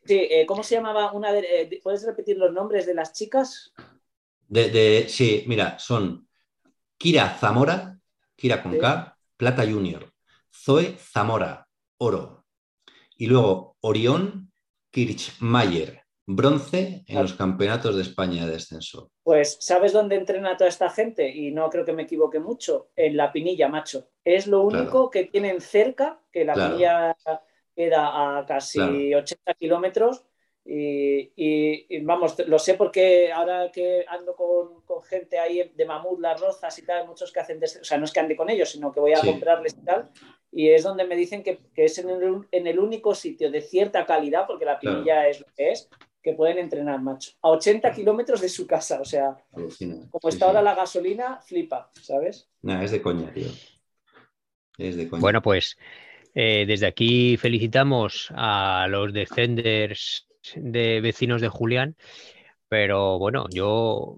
Sí, 0.07 0.27
eh, 0.31 0.45
¿cómo 0.47 0.63
se 0.63 0.75
llamaba 0.75 1.11
una 1.13 1.31
de, 1.33 1.39
eh, 1.61 1.79
¿Puedes 1.83 2.03
repetir 2.05 2.37
los 2.37 2.51
nombres 2.53 2.85
de 2.85 2.93
las 2.95 3.13
chicas? 3.13 3.73
de, 4.47 4.69
de- 4.69 5.05
sí, 5.09 5.43
mira, 5.47 5.77
son 5.79 6.27
Kira 6.97 7.37
Zamora, 7.39 7.99
Kira 8.35 8.61
con 8.63 8.73
Sí. 8.73 8.79
K, 8.79 9.17
Plata 9.37 9.63
Junior, 9.63 10.11
Zoe 10.53 10.97
Zamora, 10.97 11.67
oro. 11.97 12.45
Y 13.17 13.27
luego 13.27 13.77
Orión 13.81 14.51
Kirchmayer, 14.91 16.03
bronce 16.25 17.03
en 17.07 17.21
los 17.21 17.33
campeonatos 17.33 17.95
de 17.95 18.03
España 18.03 18.45
de 18.45 18.53
descenso. 18.53 19.11
Pues, 19.23 19.57
¿sabes 19.59 19.91
dónde 19.91 20.15
entrena 20.15 20.55
toda 20.55 20.69
esta 20.69 20.89
gente? 20.89 21.29
Y 21.29 21.51
no 21.51 21.69
creo 21.69 21.83
que 21.85 21.91
me 21.93 22.03
equivoque 22.03 22.39
mucho. 22.39 22.89
En 22.95 23.17
la 23.17 23.31
Pinilla, 23.31 23.67
macho. 23.67 24.09
Es 24.23 24.47
lo 24.47 24.61
único 24.61 25.09
Claro. 25.09 25.09
que 25.09 25.25
tienen 25.25 25.59
cerca, 25.61 26.21
que 26.31 26.45
la 26.45 26.53
Claro. 26.53 26.75
Pinilla 26.75 27.17
queda 27.77 28.39
a 28.39 28.45
casi 28.45 28.79
Claro. 28.79 29.19
80 29.19 29.53
kilómetros. 29.53 30.23
Y, 30.65 31.31
y- 31.37 31.85
y 31.87 31.99
vamos, 32.03 32.37
lo 32.45 32.59
sé 32.59 32.73
porque 32.73 33.31
ahora 33.31 33.71
que 33.71 34.03
ando 34.09 34.35
con, 34.35 34.81
con 34.81 35.01
gente 35.03 35.39
ahí 35.39 35.71
de 35.73 35.85
Mamut, 35.85 36.19
Las 36.19 36.41
Rozas 36.41 36.77
y 36.79 36.85
tal, 36.85 37.07
muchos 37.07 37.31
que 37.31 37.39
hacen, 37.39 37.57
des- 37.57 37.79
o 37.81 37.85
sea, 37.85 37.97
no 37.97 38.03
es 38.03 38.11
que 38.11 38.19
ande 38.19 38.35
con 38.35 38.49
ellos, 38.49 38.69
sino 38.71 38.91
que 38.91 38.99
voy 38.99 39.13
a 39.13 39.17
Sí. 39.21 39.27
comprarles 39.27 39.77
y 39.81 39.85
tal. 39.85 40.09
Y 40.51 40.69
es 40.71 40.83
donde 40.83 41.05
me 41.05 41.15
dicen 41.15 41.41
que, 41.43 41.59
que 41.73 41.85
es 41.85 41.97
en 41.99 42.09
el, 42.09 42.39
en 42.51 42.67
el 42.67 42.79
único 42.79 43.15
sitio 43.15 43.49
de 43.49 43.61
cierta 43.61 44.05
calidad, 44.05 44.45
porque 44.45 44.65
la 44.65 44.77
Claro. 44.77 44.97
Pinilla 44.97 45.29
es 45.29 45.39
lo 45.39 45.45
que 45.55 45.71
es, 45.71 45.89
que 46.21 46.33
pueden 46.33 46.57
entrenar, 46.57 46.99
macho. 47.01 47.31
A 47.41 47.49
80 47.51 47.93
kilómetros 47.93 48.41
de 48.41 48.49
su 48.49 48.67
casa, 48.67 48.99
o 48.99 49.05
sea, 49.05 49.37
Alucina. 49.53 49.95
como 50.11 50.29
Sí, 50.29 50.35
está 50.35 50.45
sí. 50.47 50.49
ahora 50.49 50.61
la 50.61 50.75
gasolina, 50.75 51.39
flipa, 51.45 51.91
¿sabes? 52.01 52.49
Nah, 52.61 52.83
es 52.83 52.91
de 52.91 53.01
coña, 53.01 53.31
tío. 53.33 53.47
Es 54.77 54.97
de 54.97 55.07
coña. 55.07 55.21
Bueno, 55.21 55.41
pues 55.41 55.77
eh, 56.39 56.65
desde 56.67 56.85
aquí 56.85 57.35
felicitamos 57.37 58.29
a 58.35 58.85
los 58.89 59.11
defenders 59.11 60.27
de 60.55 61.01
vecinos 61.01 61.41
de 61.41 61.47
Julián, 61.49 61.95
pero 62.69 63.17
bueno, 63.17 63.47
yo 63.51 64.17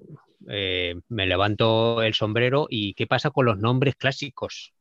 eh, 0.50 0.96
me 1.10 1.28
levanto 1.28 2.02
el 2.04 2.14
sombrero 2.14 2.68
y 2.70 2.94
¿qué 2.96 3.08
pasa 3.08 3.30
con 3.32 3.46
los 3.46 3.58
nombres 3.58 3.96
clásicos? 3.96 4.74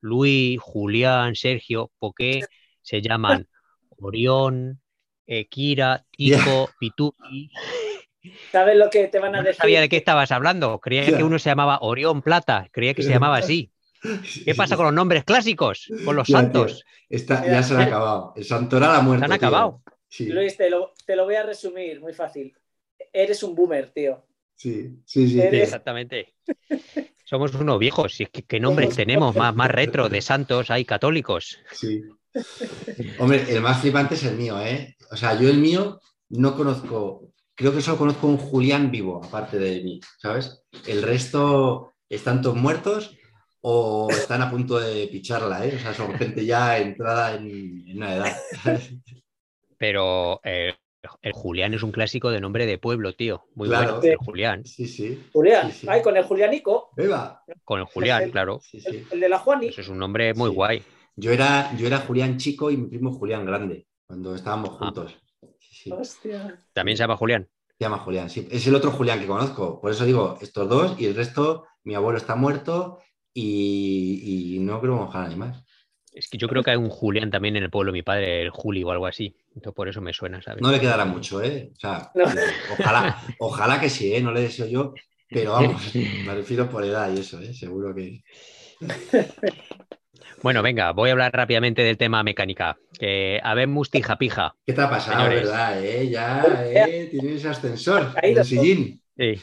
Luis, 0.00 0.58
Julián, 0.60 1.36
Sergio, 1.36 1.92
¿por 1.98 2.14
qué 2.16 2.46
se 2.82 3.00
llaman 3.00 3.46
Orión, 4.00 4.80
eh, 5.26 5.46
Kira, 5.46 6.04
Tico, 6.10 6.70
Pituki? 6.80 7.50
¿Sabes 8.50 8.76
lo 8.76 8.90
que 8.90 9.08
te 9.08 9.18
van 9.18 9.34
a 9.34 9.38
No 9.38 9.44
decir? 9.44 9.60
sabía 9.62 9.80
de 9.80 9.88
qué 9.88 9.96
estabas 9.98 10.32
hablando. 10.32 10.80
Creía 10.80 11.16
que 11.16 11.22
uno 11.24 11.38
se 11.38 11.50
llamaba 11.50 11.78
Orión 11.80 12.22
Plata, 12.22 12.68
creía 12.72 12.94
que 12.94 13.02
se 13.02 13.10
llamaba 13.10 13.36
así. 13.36 13.72
¿Qué 14.44 14.54
pasa 14.56 14.76
con 14.76 14.86
los 14.86 14.94
nombres 14.94 15.24
clásicos? 15.24 15.88
Con 16.04 16.16
los 16.16 16.28
Ya, 16.28 16.38
tío. 16.38 16.42
santos. 16.42 16.84
Está- 17.08 17.46
ya 17.46 17.62
se 17.62 17.74
han 17.74 17.82
acabado. 17.82 18.32
El 18.36 18.44
Santoral 18.44 18.96
ha 18.96 19.00
muerto. 19.00 19.20
Se 19.20 19.24
han 19.26 19.32
acabado. 19.32 19.82
Sí, 20.08 20.26
Luis, 20.26 20.56
te 20.56 20.68
lo, 20.68 20.92
te 21.06 21.16
lo 21.16 21.24
voy 21.24 21.36
a 21.36 21.42
resumir, 21.42 22.00
muy 22.00 22.12
fácil. 22.12 22.54
Eres 23.12 23.42
un 23.42 23.54
boomer, 23.54 23.90
tío. 23.90 24.24
sí, 24.54 24.98
sí. 25.04 25.28
sí. 25.28 25.40
Eres- 25.40 25.64
Exactamente. 25.64 26.34
Somos 27.24 27.54
unos 27.54 27.78
viejos. 27.78 28.18
¿Qué 28.46 28.60
nombres 28.60 28.94
tenemos 28.94 29.34
más, 29.34 29.54
más 29.54 29.70
retro 29.70 30.10
de 30.10 30.20
santos? 30.20 30.70
Hay 30.70 30.84
católicos. 30.84 31.58
Sí. 31.72 32.02
Hombre, 33.18 33.44
el 33.48 33.60
más 33.62 33.80
flipante 33.80 34.14
es 34.16 34.24
el 34.24 34.36
mío, 34.36 34.60
¿eh? 34.60 34.96
O 35.10 35.16
sea, 35.16 35.38
yo 35.40 35.48
el 35.48 35.58
mío 35.58 36.00
no 36.30 36.54
conozco, 36.56 37.32
creo 37.54 37.72
que 37.74 37.80
solo 37.80 37.98
conozco 37.98 38.26
un 38.26 38.36
Julián 38.38 38.90
vivo, 38.90 39.22
aparte 39.24 39.58
de 39.58 39.82
mí, 39.82 40.00
¿sabes? 40.18 40.62
El 40.86 41.02
resto 41.02 41.94
están 42.08 42.42
todos 42.42 42.56
muertos 42.56 43.16
o 43.62 44.08
están 44.10 44.42
a 44.42 44.50
punto 44.50 44.78
de 44.78 45.06
picharla, 45.08 45.64
¿eh? 45.66 45.74
O 45.76 45.78
sea, 45.78 45.94
son 45.94 46.12
gente 46.14 46.44
ya 46.44 46.78
entrada 46.78 47.34
en, 47.36 47.84
en 47.88 47.96
una 47.96 48.14
edad. 48.16 48.36
Pero 49.78 50.40
eh, 50.44 50.74
el 51.22 51.32
Julián 51.32 51.74
es 51.74 51.82
un 51.82 51.92
clásico 51.92 52.30
de 52.30 52.40
nombre 52.40 52.66
de 52.66 52.78
pueblo, 52.78 53.14
tío. 53.14 53.44
Muy 53.54 53.68
Claro. 53.68 53.96
bueno, 53.98 54.12
el 54.12 54.16
Julián. 54.16 54.64
Sí, 54.64 54.86
sí. 54.86 55.22
Julián, 55.32 55.70
Sí, 55.72 55.78
sí. 55.80 55.86
ay, 55.90 56.02
con 56.02 56.16
el 56.16 56.24
Julianico, 56.24 56.90
Eva. 56.96 57.42
Con 57.64 57.80
el 57.80 57.86
Julián, 57.86 58.24
El- 58.24 58.30
claro. 58.30 58.60
Sí, 58.62 58.80
sí. 58.80 58.88
el, 58.88 59.06
el 59.10 59.20
de 59.20 59.28
la 59.28 59.38
Juani. 59.38 59.66
Eso 59.68 59.80
es 59.80 59.88
un 59.88 59.98
nombre 59.98 60.34
muy 60.34 60.50
Sí. 60.50 60.54
guay. 60.56 60.82
Yo 61.16 61.30
era, 61.32 61.74
yo 61.76 61.86
era 61.86 61.98
Julián 61.98 62.38
chico 62.38 62.70
y 62.70 62.76
mi 62.76 62.88
primo 62.88 63.12
Julián 63.12 63.44
grande, 63.44 63.86
cuando 64.06 64.34
estábamos 64.34 64.70
Ah. 64.70 64.84
juntos. 64.86 65.18
Sí, 65.58 65.74
sí. 65.84 65.92
Hostia. 65.92 66.58
También 66.72 66.96
se 66.96 67.02
llama 67.02 67.16
Julián. 67.16 67.48
Se 67.78 67.84
llama 67.84 67.98
Julián, 67.98 68.30
sí. 68.30 68.46
Es 68.50 68.66
el 68.66 68.74
otro 68.76 68.92
Julián 68.92 69.18
que 69.20 69.26
conozco. 69.26 69.80
Por 69.80 69.90
eso 69.90 70.04
digo, 70.04 70.38
estos 70.40 70.68
dos 70.68 71.00
y 71.00 71.06
el 71.06 71.14
resto, 71.16 71.66
mi 71.84 71.94
abuelo 71.94 72.18
está 72.18 72.36
muerto 72.36 72.98
y, 73.34 74.56
y 74.56 74.58
no 74.60 74.80
creo 74.80 74.94
mojar 74.96 75.28
ni 75.28 75.36
más. 75.36 75.62
Es 76.12 76.28
que 76.28 76.36
yo 76.36 76.46
creo 76.46 76.62
que 76.62 76.70
hay 76.72 76.76
un 76.76 76.90
Julián 76.90 77.30
también 77.30 77.56
en 77.56 77.62
el 77.62 77.70
pueblo 77.70 77.90
de 77.90 77.98
mi 77.98 78.02
padre, 78.02 78.42
el 78.42 78.50
Juli 78.50 78.82
o 78.82 78.90
algo 78.90 79.06
así. 79.06 79.34
Entonces 79.54 79.74
por 79.74 79.88
eso 79.88 80.00
me 80.02 80.12
suena, 80.12 80.42
¿sabes? 80.42 80.60
No 80.60 80.70
le 80.70 80.78
quedará 80.78 81.04
mucho, 81.06 81.42
¿eh? 81.42 81.70
O 81.74 81.78
sea, 81.80 82.10
No. 82.14 82.24
ojalá, 82.78 83.22
ojalá 83.38 83.80
que 83.80 83.88
sí, 83.88 84.14
¿eh? 84.14 84.20
No 84.20 84.30
le 84.32 84.42
deseo 84.42 84.66
yo, 84.66 84.92
pero 85.28 85.52
vamos, 85.52 85.94
me 85.94 86.34
refiero 86.34 86.68
por 86.68 86.84
edad 86.84 87.10
y 87.14 87.20
eso, 87.20 87.40
¿eh? 87.40 87.54
Seguro 87.54 87.94
que. 87.94 88.22
Bueno, 90.42 90.60
venga, 90.62 90.90
voy 90.92 91.08
a 91.08 91.12
hablar 91.12 91.32
rápidamente 91.32 91.82
del 91.82 91.96
tema 91.96 92.22
mecánica. 92.22 92.76
Que 92.98 93.40
habemos 93.42 93.90
tija 93.90 94.18
pija. 94.18 94.54
¿Qué 94.66 94.72
te 94.72 94.80
ha 94.82 94.90
pasado, 94.90 95.18
Señores. 95.18 95.42
verdad? 95.44 95.84
¿eh? 95.84 96.08
Ya, 96.10 96.44
¿eh? 96.66 97.08
Tienes 97.10 97.44
ascensor 97.44 98.12
el 98.22 98.44
sillín. 98.44 99.00
Sí, 99.16 99.40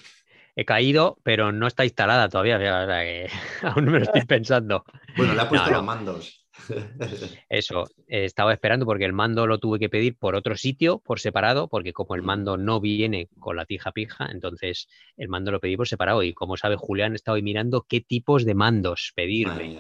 he 0.62 0.66
caído, 0.66 1.18
pero 1.24 1.52
no 1.52 1.68
está 1.68 1.84
instalada 1.86 2.30
todavía. 2.30 2.58
o 2.58 2.60
sea 2.60 3.02
que 3.04 3.28
aún 3.64 3.86
me 3.86 4.00
lo 4.00 4.04
estoy 4.06 4.22
pensando. 4.28 4.84
Bueno, 5.16 5.34
le 5.34 5.42
ha 5.42 5.50
puesto 5.50 5.66
No, 5.68 5.72
no. 5.72 5.78
los 5.78 5.86
mandos. 5.86 6.46
Eso, 7.50 7.86
eh, 8.08 8.26
estaba 8.26 8.52
esperando 8.52 8.86
porque 8.86 9.06
el 9.06 9.14
mando 9.14 9.48
lo 9.48 9.60
tuve 9.60 9.80
que 9.80 9.88
pedir 9.90 10.18
por 10.18 10.36
otro 10.36 10.58
sitio, 10.58 11.00
por 11.00 11.20
separado, 11.22 11.70
porque 11.70 11.94
como 11.94 12.16
el 12.16 12.22
mando 12.22 12.58
no 12.58 12.82
viene 12.82 13.30
con 13.40 13.56
la 13.56 13.66
tija 13.66 13.92
pija, 13.94 14.28
entonces 14.32 14.88
el 15.16 15.30
mando 15.30 15.52
lo 15.52 15.60
pedí 15.62 15.78
por 15.78 15.88
separado. 15.88 16.22
Y 16.24 16.34
como 16.34 16.58
sabe 16.58 16.76
Julián, 16.76 17.14
he 17.14 17.16
estado 17.16 17.36
ahí 17.38 17.42
mirando 17.44 17.86
qué 17.88 18.02
tipos 18.02 18.44
de 18.46 18.56
mandos 18.56 19.14
pedirme. 19.16 19.80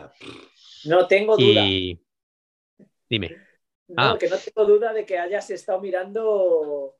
No 0.85 1.05
tengo 1.07 1.35
duda. 1.35 1.65
Y 1.65 1.99
dime, 3.09 3.35
No, 3.89 3.95
Ah. 4.11 4.17
que 4.19 4.29
no 4.29 4.37
tengo 4.37 4.65
duda 4.65 4.93
de 4.93 5.05
que 5.05 5.17
hayas 5.17 5.49
estado 5.49 5.81
mirando. 5.81 6.95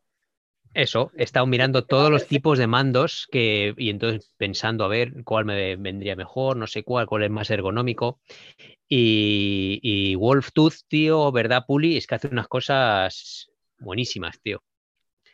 Eso, 0.73 1.11
he 1.17 1.23
estado 1.23 1.45
mirando 1.47 1.83
todos 1.83 2.11
los 2.11 2.27
tipos 2.27 2.57
de 2.57 2.67
mandos 2.67 3.27
que, 3.31 3.73
y 3.77 3.89
entonces 3.89 4.31
pensando 4.37 4.83
a 4.83 4.87
ver 4.87 5.23
cuál 5.23 5.45
me 5.45 5.75
vendría 5.75 6.15
mejor, 6.15 6.57
no 6.57 6.67
sé 6.67 6.83
cuál, 6.83 7.07
cuál 7.07 7.23
es 7.23 7.31
más 7.31 7.49
ergonómico. 7.49 8.19
Y, 8.87 9.79
y 9.81 10.15
Wolf 10.15 10.49
Tooth, 10.53 10.75
tío, 10.87 11.31
¿verdad, 11.31 11.65
Puli? 11.67 11.97
Es 11.97 12.07
que 12.07 12.15
hace 12.15 12.27
unas 12.27 12.47
cosas 12.47 13.49
buenísimas, 13.79 14.39
tío. 14.41 14.63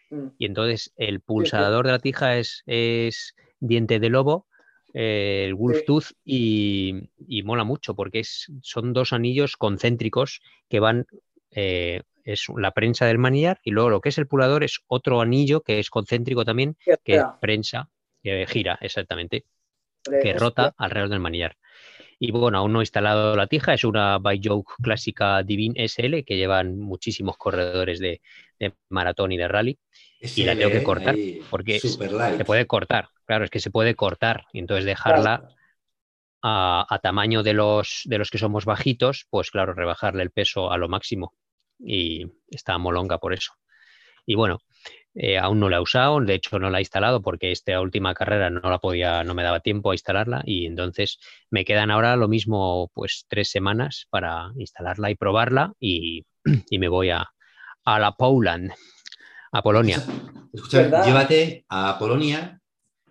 Mm. 0.10 0.28
Y 0.38 0.45
entonces 0.45 0.94
el 0.98 1.22
pulsador 1.22 1.86
de 1.86 1.91
la 1.91 1.99
tija 1.99 2.38
es, 2.38 2.64
es 2.66 3.36
diente 3.60 3.99
de 3.99 4.10
lobo, 4.10 4.48
eh, 4.94 5.45
el 5.48 5.56
Wolf 5.56 5.80
Sí. 5.80 5.86
Tooth, 5.86 6.12
y, 6.24 7.10
y 7.28 7.44
mola 7.44 7.64
mucho 7.64 7.95
porque 7.95 8.20
es, 8.20 8.52
son 8.62 8.94
dos 8.94 9.14
anillos 9.14 9.57
concéntricos 9.57 10.41
que 10.70 10.80
van, 10.80 11.06
eh, 11.52 12.02
es 12.26 12.47
la 12.57 12.72
prensa 12.72 13.06
del 13.06 13.19
manillar 13.19 13.60
y 13.64 13.72
luego 13.72 13.89
lo 13.89 14.02
que 14.02 14.10
es 14.10 14.18
el 14.18 14.27
pulador 14.27 14.64
es 14.64 14.80
otro 14.88 15.22
anillo 15.22 15.61
que 15.61 15.80
es 15.80 15.89
concéntrico 15.89 16.43
también, 16.43 16.76
que 16.84 16.93
Espera, 16.93 17.39
prensa, 17.39 17.89
que 18.22 18.45
gira 18.47 18.77
exactamente, 18.81 19.45
que 20.03 20.34
rota 20.34 20.73
alrededor 20.77 21.10
del 21.10 21.19
manillar. 21.19 21.56
Y 22.18 22.31
bueno, 22.31 22.57
aún 22.57 22.73
no 22.73 22.80
he 22.80 22.84
instalado 22.84 23.35
la 23.35 23.47
tija, 23.47 23.73
es 23.73 23.84
una 23.84 24.18
By 24.18 24.41
Joke 24.43 24.73
clásica 24.81 25.43
Divine 25.43 25.85
SL 25.88 26.23
que 26.23 26.38
llevan 26.38 26.80
muchísimos 26.80 27.38
corredores 27.38 27.99
de, 27.99 28.22
de 28.57 28.73
maratón 28.89 29.31
y 29.31 29.38
de 29.38 29.47
rally. 29.47 29.77
Y 30.19 30.43
la 30.43 30.56
tengo 30.56 30.72
que 30.72 30.77
SL, 30.77 30.85
cortar, 30.85 31.15
ahí, 31.15 31.41
porque. 31.49 31.80
Se 31.80 32.45
puede 32.45 32.65
cortar, 32.65 33.10
claro, 33.26 33.45
es 33.45 33.52
que 33.52 33.60
se 33.60 33.69
puede 33.69 33.95
cortar 33.95 34.45
y 34.52 34.60
entonces 34.60 34.85
dejarla 34.85 35.49
a, 36.41 36.85
a 36.89 36.99
tamaño 36.99 37.43
de 37.43 37.53
los, 37.53 38.02
de 38.06 38.18
los 38.18 38.31
que 38.31 38.38
somos 38.39 38.65
bajitos, 38.65 39.27
pues 39.30 39.52
claro, 39.52 39.73
rebajarle 39.73 40.23
el 40.23 40.31
peso 40.31 40.72
a 40.72 40.77
lo 40.77 40.88
máximo 40.88 41.34
y 41.80 42.26
está 42.49 42.77
molonga 42.77 43.18
por 43.18 43.34
eso. 43.34 43.53
Y 44.26 44.35
bueno, 44.35 44.60
eh, 45.14 45.38
aún 45.38 45.60
no 45.60 45.69
la 45.69 45.77
he 45.77 45.81
usado, 45.81 46.19
de 46.19 46.34
hecho 46.34 46.60
no 46.60 46.69
la 46.69 46.80
he 46.80 46.81
instalado 46.81 47.22
porque 47.22 47.52
esta 47.52 47.80
última 47.80 48.14
carrera 48.14 48.49
no 48.49 48.69
la 48.69 48.80
podía, 48.80 49.23
no 49.23 49.34
me 49.34 49.43
daba 49.43 49.60
tiempo 49.60 49.91
a 49.91 49.93
instalarla 49.93 50.41
y 50.45 50.65
entonces 50.65 51.19
me 51.49 51.64
quedan 51.64 51.91
ahora 51.91 52.15
lo 52.15 52.27
mismo, 52.27 52.91
pues 52.93 53.26
tres 53.30 53.49
semanas 53.49 54.07
para 54.10 54.52
instalarla 54.57 55.11
y 55.11 55.15
probarla 55.15 55.73
y, 55.80 56.26
y 56.69 56.80
me 56.80 56.88
voy 56.89 57.11
a, 57.11 57.30
a 57.85 57.99
la 57.99 58.11
Poland, 58.14 58.72
a 59.52 59.61
Polonia 59.61 60.03
Escucha, 60.52 60.81
¿Verdad? 60.84 61.06
llévate 61.06 61.65
a 61.69 61.97
Polonia, 61.99 62.61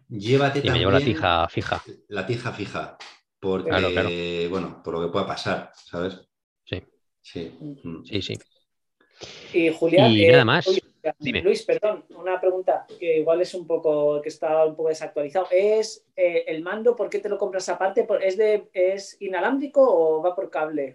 llévate 0.08 0.60
y 0.64 0.70
me 0.70 0.78
llevo 0.78 0.90
la 0.90 1.00
tija 1.00 1.46
fija. 1.48 1.82
la 2.08 2.26
tija 2.26 2.52
fija. 2.52 2.96
Porque, 3.38 3.68
Claro, 3.68 3.90
claro. 3.92 4.08
bueno, 4.48 4.82
por 4.82 4.94
lo 4.94 5.02
que 5.02 5.12
pueda 5.12 5.26
pasar, 5.26 5.70
¿sabes? 5.74 6.26
Sí. 6.64 6.82
Sí. 7.20 7.58
Sí, 8.04 8.22
sí. 8.22 8.34
Y 9.52 9.70
Julián. 9.70 10.10
Y 10.10 10.24
eh, 10.24 10.32
nada 10.32 10.44
más. 10.44 10.66
Luis, 10.66 10.82
Dime. 11.18 11.42
Luis, 11.42 11.62
perdón, 11.64 12.04
una 12.18 12.40
pregunta 12.40 12.86
que 12.98 13.18
igual 13.18 13.42
es 13.42 13.54
un 13.54 13.66
poco, 13.66 14.22
que 14.22 14.30
está 14.30 14.64
un 14.64 14.74
poco 14.74 14.88
desactualizado. 14.88 15.46
¿Es 15.50 16.06
eh, 16.16 16.44
el 16.46 16.62
mando, 16.62 16.96
por 16.96 17.10
qué 17.10 17.18
te 17.18 17.28
lo 17.28 17.36
compras 17.36 17.68
aparte? 17.68 18.04
¿Por- 18.04 18.22
¿Es, 18.22 18.38
de, 18.38 18.68
¿Es 18.72 19.20
inalámbrico 19.20 19.82
o 19.82 20.22
va 20.22 20.34
por 20.34 20.48
cable? 20.48 20.94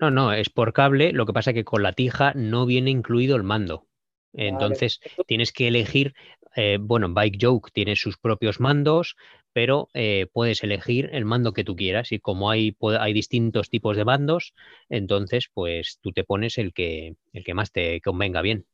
No, 0.00 0.10
no, 0.10 0.32
es 0.32 0.50
por 0.50 0.72
cable. 0.72 1.12
Lo 1.12 1.26
que 1.26 1.32
pasa 1.32 1.50
es 1.50 1.54
que 1.54 1.64
con 1.64 1.82
la 1.82 1.92
tija 1.92 2.32
no 2.34 2.64
viene 2.66 2.90
incluido 2.90 3.36
el 3.36 3.42
mando. 3.42 3.86
Entonces 4.34 5.00
tienes 5.26 5.52
que 5.52 5.68
elegir, 5.68 6.14
eh, 6.56 6.78
bueno, 6.80 7.08
Bike 7.12 7.38
Joke 7.40 7.70
tiene 7.72 7.96
sus 7.96 8.18
propios 8.18 8.60
mandos, 8.60 9.16
pero 9.52 9.88
eh, 9.94 10.26
puedes 10.32 10.62
elegir 10.64 11.10
el 11.12 11.24
mando 11.24 11.52
que 11.52 11.64
tú 11.64 11.76
quieras 11.76 12.12
y 12.12 12.18
como 12.20 12.50
hay, 12.50 12.72
puede- 12.72 12.98
hay 12.98 13.12
distintos 13.12 13.70
tipos 13.70 13.96
de 13.96 14.04
mandos, 14.04 14.54
entonces 14.88 15.48
pues 15.52 15.98
tú 16.02 16.12
te 16.12 16.24
pones 16.24 16.58
el 16.58 16.72
que, 16.72 17.16
el 17.32 17.44
que 17.44 17.54
más 17.54 17.70
te 17.72 18.00
convenga 18.00 18.42
bien. 18.42 18.66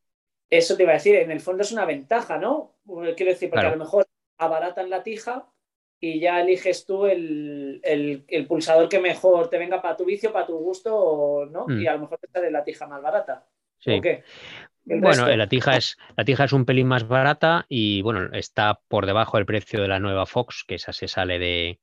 Eso 0.49 0.77
te 0.77 0.83
iba 0.83 0.93
a 0.93 0.95
decir, 0.95 1.15
en 1.17 1.31
el 1.31 1.41
fondo 1.41 1.63
es 1.63 1.71
una 1.73 1.85
ventaja, 1.85 2.39
¿no? 2.39 2.77
Bueno, 2.85 3.15
Quiero 3.17 3.33
decir, 3.33 3.51
porque 3.51 3.61
Claro. 3.61 3.75
a 3.75 3.77
lo 3.79 3.85
mejor 3.85 4.07
abaratan 4.39 4.91
la 4.91 5.03
tija 5.03 5.47
y 6.01 6.19
ya 6.21 6.41
eliges 6.41 6.85
tú 6.87 7.07
el, 7.07 7.81
el- 7.85 8.25
el 8.29 8.47
pulsador 8.47 8.89
que 8.89 8.99
mejor 9.01 9.49
te 9.51 9.59
venga 9.59 9.81
para 9.83 9.97
tu 9.97 10.05
vicio, 10.05 10.33
para 10.33 10.47
tu 10.47 10.57
gusto, 10.59 11.47
¿no? 11.51 11.67
Mm. 11.69 11.81
Y 11.83 11.87
a 11.87 11.93
lo 11.95 12.01
mejor 12.01 12.19
te 12.19 12.29
sale 12.29 12.51
la 12.51 12.65
tija 12.65 12.87
más 12.89 13.03
barata. 13.03 13.47
Sí. 13.79 13.93
¿O 13.93 14.01
qué? 14.01 14.25
El 14.87 15.01
Bueno, 15.01 15.25
resto. 15.25 15.37
la 15.37 15.47
tija, 15.47 15.77
es, 15.77 15.97
la 16.17 16.25
tija 16.25 16.45
es 16.45 16.53
un 16.53 16.65
pelín 16.65 16.87
más 16.89 17.07
barata 17.07 17.67
y 17.69 18.03
bueno, 18.03 18.31
está 18.33 18.81
por 18.89 19.07
debajo 19.07 19.37
del 19.37 19.47
precio 19.47 19.83
de 19.83 19.89
la 19.89 20.01
nueva 20.01 20.27
Fox, 20.27 20.65
que 20.67 20.75
esa 20.77 20.93
se 20.93 21.07
sale 21.09 21.39
de, 21.39 21.81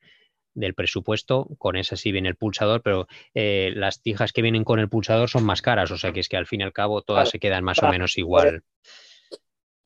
del 0.53 0.73
presupuesto. 0.73 1.47
Con 1.57 1.75
esa 1.77 1.95
sí 1.95 2.11
viene 2.11 2.29
el 2.29 2.35
pulsador, 2.35 2.81
pero 2.81 3.07
eh, 3.33 3.71
las 3.75 4.01
tijas 4.01 4.33
que 4.33 4.41
vienen 4.41 4.63
con 4.63 4.79
el 4.79 4.89
pulsador 4.89 5.29
son 5.29 5.43
más 5.45 5.61
caras, 5.61 5.91
o 5.91 5.97
sea 5.97 6.11
que 6.11 6.19
es 6.19 6.27
que 6.29 6.37
al 6.37 6.47
fin 6.47 6.61
y 6.61 6.63
al 6.63 6.73
cabo 6.73 7.01
todas 7.01 7.29
se 7.29 7.39
quedan 7.39 7.63
más 7.63 7.81
o 7.83 7.87
menos 7.89 8.17
igual, 8.17 8.63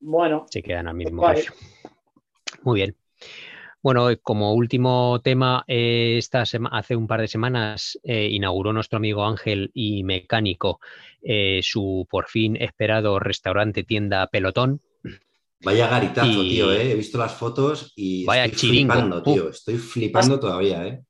Bueno, 0.00 0.46
se 0.50 0.62
quedan 0.62 0.88
al 0.88 0.94
mismo 0.94 1.24
precio. 1.26 1.52
Muy 2.62 2.80
bien. 2.80 2.96
Bueno, 3.82 4.10
y 4.12 4.16
como 4.18 4.54
último 4.54 5.20
tema, 5.22 5.64
eh, 5.66 6.14
esta 6.16 6.42
hace 6.70 6.94
un 6.96 7.06
par 7.08 7.20
de 7.20 7.26
semanas 7.28 7.98
eh, 8.04 8.28
inauguró 8.30 8.72
nuestro 8.72 8.98
amigo 8.98 9.24
Ángel 9.24 9.72
y 9.74 10.04
mecánico 10.04 10.78
eh, 11.20 11.60
su 11.64 12.06
por 12.08 12.28
fin 12.28 12.56
esperado 12.56 13.18
restaurante 13.18 13.82
tienda 13.82 14.26
Pelotón. 14.28 14.80
Vaya 15.64 15.88
garitazo, 15.88 16.42
Y- 16.44 16.50
tío, 16.50 16.72
¿eh? 16.72 16.92
He 16.92 16.94
visto 16.94 17.18
las 17.18 17.34
fotos 17.34 17.92
y 17.96 18.24
Vaya 18.24 18.44
estoy 18.44 18.58
chiringo. 18.58 18.92
flipando, 18.94 19.22
tío. 19.22 19.48
Estoy 19.48 19.76
flipando 19.78 20.38
todavía, 20.38 20.86
¿eh? 20.86 21.02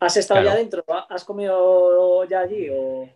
¿has 0.00 0.16
estado 0.16 0.40
Claro. 0.40 0.56
ya 0.56 0.60
dentro? 0.60 0.84
¿Has 1.08 1.24
comido 1.24 2.24
ya 2.28 2.40
allí? 2.40 2.66
O... 2.72 3.08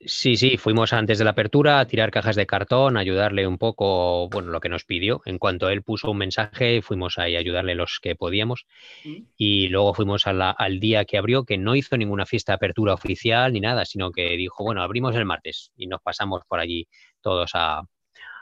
Sí, 0.00 0.36
sí, 0.36 0.58
fuimos 0.58 0.92
antes 0.92 1.18
de 1.18 1.24
la 1.24 1.30
apertura 1.30 1.80
a 1.80 1.86
tirar 1.86 2.10
cajas 2.10 2.36
de 2.36 2.46
cartón, 2.46 2.96
a 2.96 3.00
ayudarle 3.00 3.46
un 3.46 3.56
poco, 3.56 4.28
bueno, 4.28 4.50
lo 4.52 4.60
que 4.60 4.68
nos 4.68 4.84
pidió. 4.84 5.22
En 5.24 5.38
cuanto 5.38 5.70
él 5.70 5.82
puso 5.82 6.10
un 6.10 6.18
mensaje, 6.18 6.82
fuimos 6.82 7.18
ahí 7.18 7.34
a 7.34 7.38
ayudarle 7.38 7.74
los 7.74 7.98
que 8.00 8.14
podíamos. 8.14 8.66
Mm. 9.04 9.22
Y 9.36 9.68
luego 9.68 9.94
fuimos 9.94 10.26
a 10.26 10.32
la- 10.34 10.50
al 10.50 10.80
día 10.80 11.04
que 11.06 11.16
abrió, 11.18 11.44
que 11.44 11.56
no 11.58 11.74
hizo 11.74 11.96
ninguna 11.96 12.26
fiesta 12.26 12.52
de 12.52 12.56
apertura 12.56 12.92
oficial 12.94 13.52
ni 13.54 13.60
nada, 13.60 13.84
sino 13.86 14.12
que 14.12 14.36
dijo, 14.36 14.64
bueno, 14.64 14.82
abrimos 14.82 15.16
el 15.16 15.24
martes 15.24 15.72
y 15.76 15.86
nos 15.86 16.02
pasamos 16.02 16.42
por 16.46 16.60
allí 16.60 16.86
todos 17.22 17.50
a, 17.54 17.82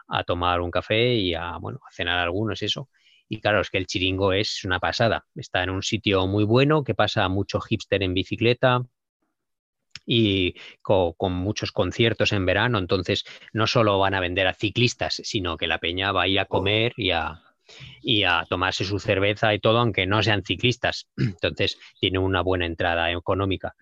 a 0.09 0.24
tomar 0.24 0.60
un 0.60 0.70
café 0.70 1.14
y 1.14 1.35
a, 1.35 1.56
bueno, 1.59 1.81
a 1.89 1.93
cenar 1.93 2.18
algunos, 2.18 2.62
eso. 2.62 2.89
Y 3.28 3.40
claro, 3.40 3.60
es 3.60 3.70
que 3.70 3.78
el 3.78 3.86
chiringo 3.86 4.32
es 4.32 4.64
una 4.64 4.81
pasada. 4.81 5.24
Está 5.35 5.62
en 5.64 5.70
un 5.70 5.82
sitio 5.82 6.26
muy 6.26 6.44
bueno, 6.44 6.85
que 6.85 6.94
pasa 6.94 7.28
mucho 7.28 7.60
hipster 7.60 8.02
en 8.02 8.14
bicicleta 8.14 8.82
y 10.06 10.55
co- 10.82 11.14
con, 11.14 11.32
muchos 11.32 11.72
conciertos 11.72 12.32
en 12.32 12.47
verano. 12.47 12.78
Entonces, 12.78 13.24
no 13.52 13.66
solo 13.66 13.98
van 13.98 14.14
a 14.14 14.20
vender 14.20 14.47
a 14.47 14.55
ciclistas, 14.55 15.20
sino 15.24 15.56
que 15.56 15.66
la 15.66 15.78
peña 15.78 16.12
va 16.12 16.22
a 16.22 16.28
ir 16.28 16.40
a 16.40 16.47
comer 16.47 16.93
y 16.97 17.10
a, 17.10 17.40
y 18.02 18.24
a 18.24 18.44
tomarse 18.48 18.85
su 18.85 18.98
cerveza 18.98 19.55
y 19.55 19.59
todo, 19.59 19.78
aunque 19.78 20.06
no 20.06 20.22
sean 20.22 20.43
ciclistas. 20.43 21.09
Entonces 21.16 21.78
tiene 21.98 22.18
una 22.18 22.43
buena 22.43 22.66
entrada 22.66 23.10
económica. 23.10 23.74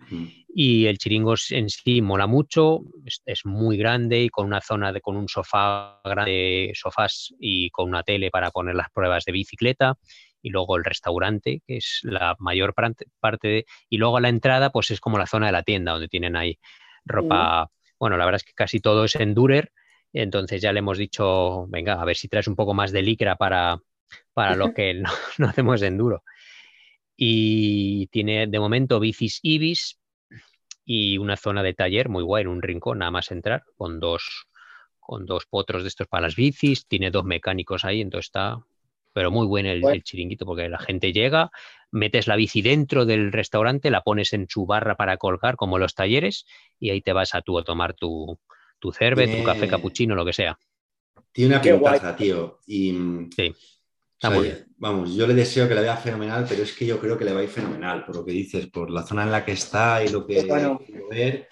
Y 0.55 0.85
el 0.85 0.97
chiringo 0.97 1.33
en 1.49 1.69
sí 1.69 2.01
mola 2.01 2.27
mucho, 2.27 2.81
es, 3.25 3.45
muy 3.45 3.75
grande 3.77 4.21
y 4.21 4.29
con 4.29 4.45
una 4.45 4.61
zona 4.61 4.91
de, 4.91 5.01
con 5.01 5.17
un 5.17 5.27
sofá 5.27 5.99
grande, 6.03 6.71
sofás 6.75 7.33
y 7.39 7.69
con 7.71 7.89
una 7.89 8.03
tele 8.03 8.29
para 8.29 8.51
poner 8.51 8.75
las 8.75 8.91
pruebas 8.91 9.25
de 9.25 9.31
bicicleta 9.31 9.97
y 10.43 10.49
luego 10.49 10.77
el 10.77 10.83
restaurante, 10.83 11.63
que 11.65 11.77
es 11.77 12.01
la 12.03 12.35
mayor 12.37 12.75
parte 12.75 13.47
de... 13.47 13.65
Y 13.89 13.97
luego 13.97 14.17
a 14.17 14.21
la 14.21 14.29
entrada, 14.29 14.71
pues 14.71 14.91
es 14.91 14.99
como 14.99 15.17
la 15.17 15.25
zona 15.25 15.47
de 15.47 15.53
la 15.53 15.63
tienda, 15.63 15.93
donde 15.93 16.09
tienen 16.09 16.35
ahí 16.35 16.59
ropa... 17.05 17.71
Bueno, 17.97 18.17
la 18.17 18.25
verdad 18.25 18.41
es 18.41 18.43
que 18.43 18.53
casi 18.53 18.81
todo 18.81 19.05
es 19.05 19.15
endurer, 19.15 19.71
entonces 20.11 20.61
ya 20.61 20.73
le 20.73 20.79
hemos 20.79 20.97
dicho, 20.97 21.65
venga, 21.69 21.93
a 21.93 22.05
ver 22.05 22.17
si 22.17 22.27
traes 22.27 22.49
un 22.49 22.57
poco 22.57 22.73
más 22.73 22.91
de 22.91 23.01
licra 23.01 23.37
para, 23.37 23.79
para 24.33 24.55
lo 24.55 24.73
que 24.73 24.93
no, 24.95 25.09
hacemos 25.47 25.81
enduro. 25.81 26.23
Y 27.15 28.07
tiene 28.07 28.47
de 28.47 28.59
momento 28.59 28.99
bicis 28.99 29.39
Ibis 29.41 30.01
y 30.83 31.17
una 31.17 31.37
zona 31.37 31.63
de 31.63 31.73
taller 31.73 32.09
muy 32.09 32.23
guay, 32.23 32.41
en 32.41 32.49
un 32.49 32.61
rincón, 32.61 32.99
nada 32.99 33.11
más 33.11 33.31
entrar, 33.31 33.63
con 33.77 34.01
dos, 34.01 34.47
con 34.99 35.25
dos 35.25 35.45
potros 35.45 35.83
de 35.83 35.87
estos 35.87 36.07
para 36.07 36.23
las 36.23 36.35
bicis, 36.35 36.85
tiene 36.85 37.11
dos 37.11 37.23
mecánicos 37.23 37.85
ahí, 37.85 38.01
entonces 38.01 38.25
está 38.25 38.57
pero 39.13 39.31
muy 39.31 39.47
bueno 39.47 39.69
el, 39.69 40.03
chiringuito 40.03 40.45
porque 40.45 40.67
la 40.69 40.79
gente 40.79 41.13
llega, 41.13 41.51
metes 41.91 42.27
la 42.27 42.35
bici 42.35 42.61
dentro 42.61 43.05
del 43.05 43.31
restaurante, 43.31 43.91
la 43.91 44.01
pones 44.01 44.33
en 44.33 44.47
su 44.49 44.65
barra 44.65 44.95
para 44.95 45.17
colgar 45.17 45.55
como 45.55 45.77
los 45.77 45.95
talleres 45.95 46.45
y 46.79 46.89
ahí 46.89 47.01
te 47.01 47.13
vas 47.13 47.35
a 47.35 47.41
tú 47.41 47.57
a 47.57 47.63
tomar 47.63 47.93
tu, 47.93 48.39
tu 48.79 48.91
cerve, 48.91 49.27
tu 49.27 49.43
café 49.43 49.67
capuchino, 49.67 50.15
lo 50.15 50.25
que 50.25 50.33
sea. 50.33 50.57
Tiene 51.31 51.55
una 51.55 51.61
pintaza, 51.61 52.15
tío. 52.15 52.59
Y, 52.67 52.93
sí. 53.35 53.55
Vamos, 54.77 55.15
yo 55.15 55.27
le 55.27 55.33
deseo 55.33 55.67
que 55.67 55.75
le 55.75 55.81
vaya 55.81 55.97
fenomenal, 55.97 56.45
pero 56.47 56.63
es 56.63 56.73
que 56.73 56.85
yo 56.85 56.99
creo 56.99 57.17
que 57.17 57.25
le 57.25 57.33
va 57.33 57.41
a 57.41 57.43
ir 57.43 57.49
fenomenal, 57.49 58.05
por 58.05 58.15
lo 58.15 58.25
que 58.25 58.31
dices, 58.31 58.67
por 58.67 58.89
la 58.89 59.03
zona 59.03 59.23
en 59.23 59.31
la 59.31 59.43
que 59.43 59.51
está 59.51 60.03
y 60.03 60.09
lo 60.09 60.25
que 60.25 60.43
bueno. 60.45 60.79
ver. 61.09 61.47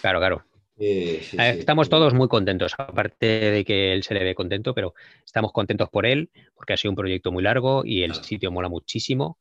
Claro, 0.00 0.44
Eh, 0.76 1.22
estamos 1.38 1.88
todos 1.88 2.14
muy 2.14 2.28
contentos, 2.28 2.74
aparte 2.76 3.26
de 3.26 3.64
que 3.64 3.92
él 3.92 4.02
se 4.02 4.14
le 4.14 4.24
ve 4.24 4.34
contento, 4.34 4.74
pero 4.74 4.94
estamos 5.24 5.52
contentos 5.52 5.88
por 5.88 6.04
él, 6.04 6.30
porque 6.54 6.72
ha 6.72 6.76
sido 6.76 6.90
un 6.90 6.96
proyecto 6.96 7.30
muy 7.30 7.42
largo 7.42 7.84
y 7.84 8.02
el 8.02 8.14
sitio 8.14 8.50
mola 8.50 8.68
muchísimo. 8.68 9.38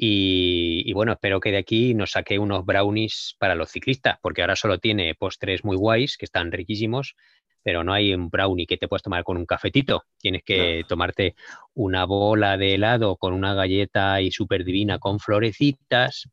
Y, 0.00 0.92
bueno, 0.92 1.12
espero 1.12 1.40
que 1.40 1.50
de 1.50 1.56
aquí 1.56 1.92
nos 1.92 2.12
saque 2.12 2.38
unos 2.38 2.64
brownies 2.64 3.34
para 3.38 3.56
los 3.56 3.70
ciclistas, 3.70 4.18
porque 4.22 4.42
ahora 4.42 4.54
solo 4.54 4.78
tiene 4.78 5.14
postres 5.16 5.64
muy 5.64 5.76
guays, 5.76 6.16
que 6.16 6.24
están 6.24 6.52
riquísimos, 6.52 7.16
pero 7.64 7.82
no 7.82 7.92
hay 7.92 8.14
un 8.14 8.30
brownie 8.30 8.66
que 8.66 8.76
te 8.76 8.86
puedes 8.86 9.02
tomar 9.02 9.24
con 9.24 9.36
un 9.36 9.44
cafetito. 9.44 10.04
Tienes 10.18 10.44
que 10.44 10.84
tomarte 10.86 11.34
una 11.74 12.04
bola 12.04 12.56
de 12.56 12.74
helado 12.74 13.16
con 13.16 13.32
una 13.32 13.54
galleta 13.54 14.20
y 14.20 14.30
súper 14.30 14.64
divina 14.64 15.00
con 15.00 15.18
florecitas 15.18 16.28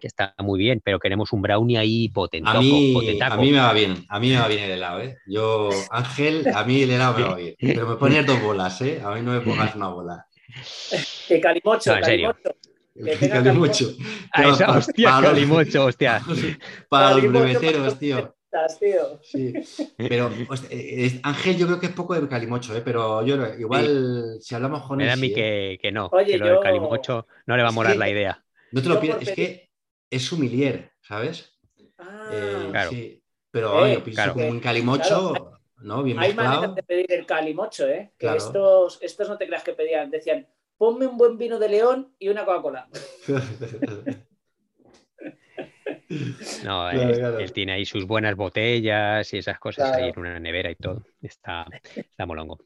que 0.00 0.06
está 0.06 0.34
muy 0.38 0.58
bien, 0.58 0.80
pero 0.84 0.98
queremos 0.98 1.32
un 1.32 1.42
brownie 1.42 1.78
ahí 1.78 2.08
potente. 2.08 2.48
A 2.48 2.60
mí, 2.60 2.94
a 3.20 3.36
mí 3.36 3.52
me 3.52 3.58
va 3.58 3.72
bien, 3.72 4.04
a 4.08 4.20
mí 4.20 4.30
me 4.30 4.38
va 4.38 4.48
bien 4.48 4.64
el 4.64 4.70
helado, 4.72 5.00
¿eh? 5.00 5.16
Yo, 5.26 5.70
Ángel, 5.90 6.46
a 6.54 6.64
mí 6.64 6.82
el 6.82 6.90
helado 6.90 7.18
me 7.18 7.24
va 7.24 7.34
bien, 7.36 7.54
pero 7.58 7.86
me 7.86 7.96
pones 7.96 8.26
dos 8.26 8.40
bolas, 8.42 8.80
¿eh? 8.82 9.00
A 9.04 9.14
mí 9.14 9.22
no 9.22 9.32
me 9.32 9.40
pongas 9.40 9.74
una 9.74 9.88
bola. 9.88 10.26
Que 11.28 11.40
calimocho, 11.40 11.90
no, 11.90 11.96
en 11.96 12.02
calimocho. 12.02 12.54
Serio. 12.94 13.18
Que 13.18 13.28
calimocho. 13.28 13.90
Esa, 14.32 14.78
hostia, 14.78 15.10
para 15.10 15.28
calimocho, 15.28 15.84
hostia. 15.86 16.22
Para 16.88 17.16
los 17.16 17.28
breveceros, 17.32 17.98
tío. 17.98 18.36
Tío. 18.80 19.20
Sí. 19.22 19.52
Pero 19.96 20.30
Ángel, 21.22 21.56
yo 21.58 21.66
creo 21.66 21.80
que 21.80 21.86
es 21.86 21.92
poco 21.92 22.14
de 22.14 22.26
calimocho, 22.26 22.74
¿eh? 22.74 22.82
pero 22.84 23.24
yo 23.24 23.36
igual 23.58 24.38
si 24.40 24.54
hablamos 24.54 24.86
con 24.86 25.00
él. 25.00 25.04
Me 25.04 25.08
da 25.08 25.12
a 25.12 25.16
mí 25.16 25.32
¿eh? 25.36 25.78
que, 25.80 25.92
no, 25.92 26.08
Oye, 26.12 26.32
que 26.32 26.38
lo 26.38 26.46
del 26.46 26.60
calimocho 26.60 27.26
no 27.46 27.56
le 27.56 27.62
va 27.62 27.68
a 27.68 27.72
morar 27.72 27.96
la 27.96 28.08
idea. 28.08 28.42
No 28.76 28.82
te 28.82 28.88
lo 28.90 29.00
pienses, 29.00 29.28
es 29.28 29.34
que 29.34 29.70
es 30.10 30.30
humilier, 30.32 30.92
¿sabes? 31.00 31.58
Ah, 31.96 32.28
eh, 32.30 32.68
claro. 32.70 32.90
Sí. 32.90 33.22
Pero 33.50 33.88
yo 33.88 34.04
pienso 34.04 34.34
como 34.34 34.48
un 34.48 34.60
calimocho, 34.60 35.52
¿no? 35.78 36.02
Bien 36.02 36.18
Hay 36.18 36.34
maneras 36.34 36.74
de 36.74 36.82
pedir 36.82 37.10
el 37.10 37.24
calimocho, 37.24 37.88
¿eh? 37.88 38.12
Que 38.18 38.36
estos, 38.36 38.98
estos 39.00 39.30
no 39.30 39.38
te 39.38 39.46
creas 39.46 39.64
que 39.64 39.72
pedían, 39.72 40.10
decían, 40.10 40.46
ponme 40.76 41.06
un 41.06 41.16
buen 41.16 41.38
vino 41.38 41.58
de 41.58 41.70
León 41.70 42.14
y 42.18 42.28
una 42.28 42.44
Coca-Cola. 42.44 42.88
No, 46.64 46.88
él, 46.88 47.52
tiene 47.52 47.72
ahí 47.72 47.84
sus 47.84 48.06
buenas 48.06 48.36
botellas 48.36 49.32
y 49.34 49.38
esas 49.38 49.58
cosas 49.58 49.92
ahí 49.92 50.10
en 50.10 50.18
una 50.18 50.38
nevera 50.38 50.70
y 50.70 50.76
todo. 50.76 51.04
Está, 51.20 51.66
está 51.94 52.26
molongo. 52.26 52.58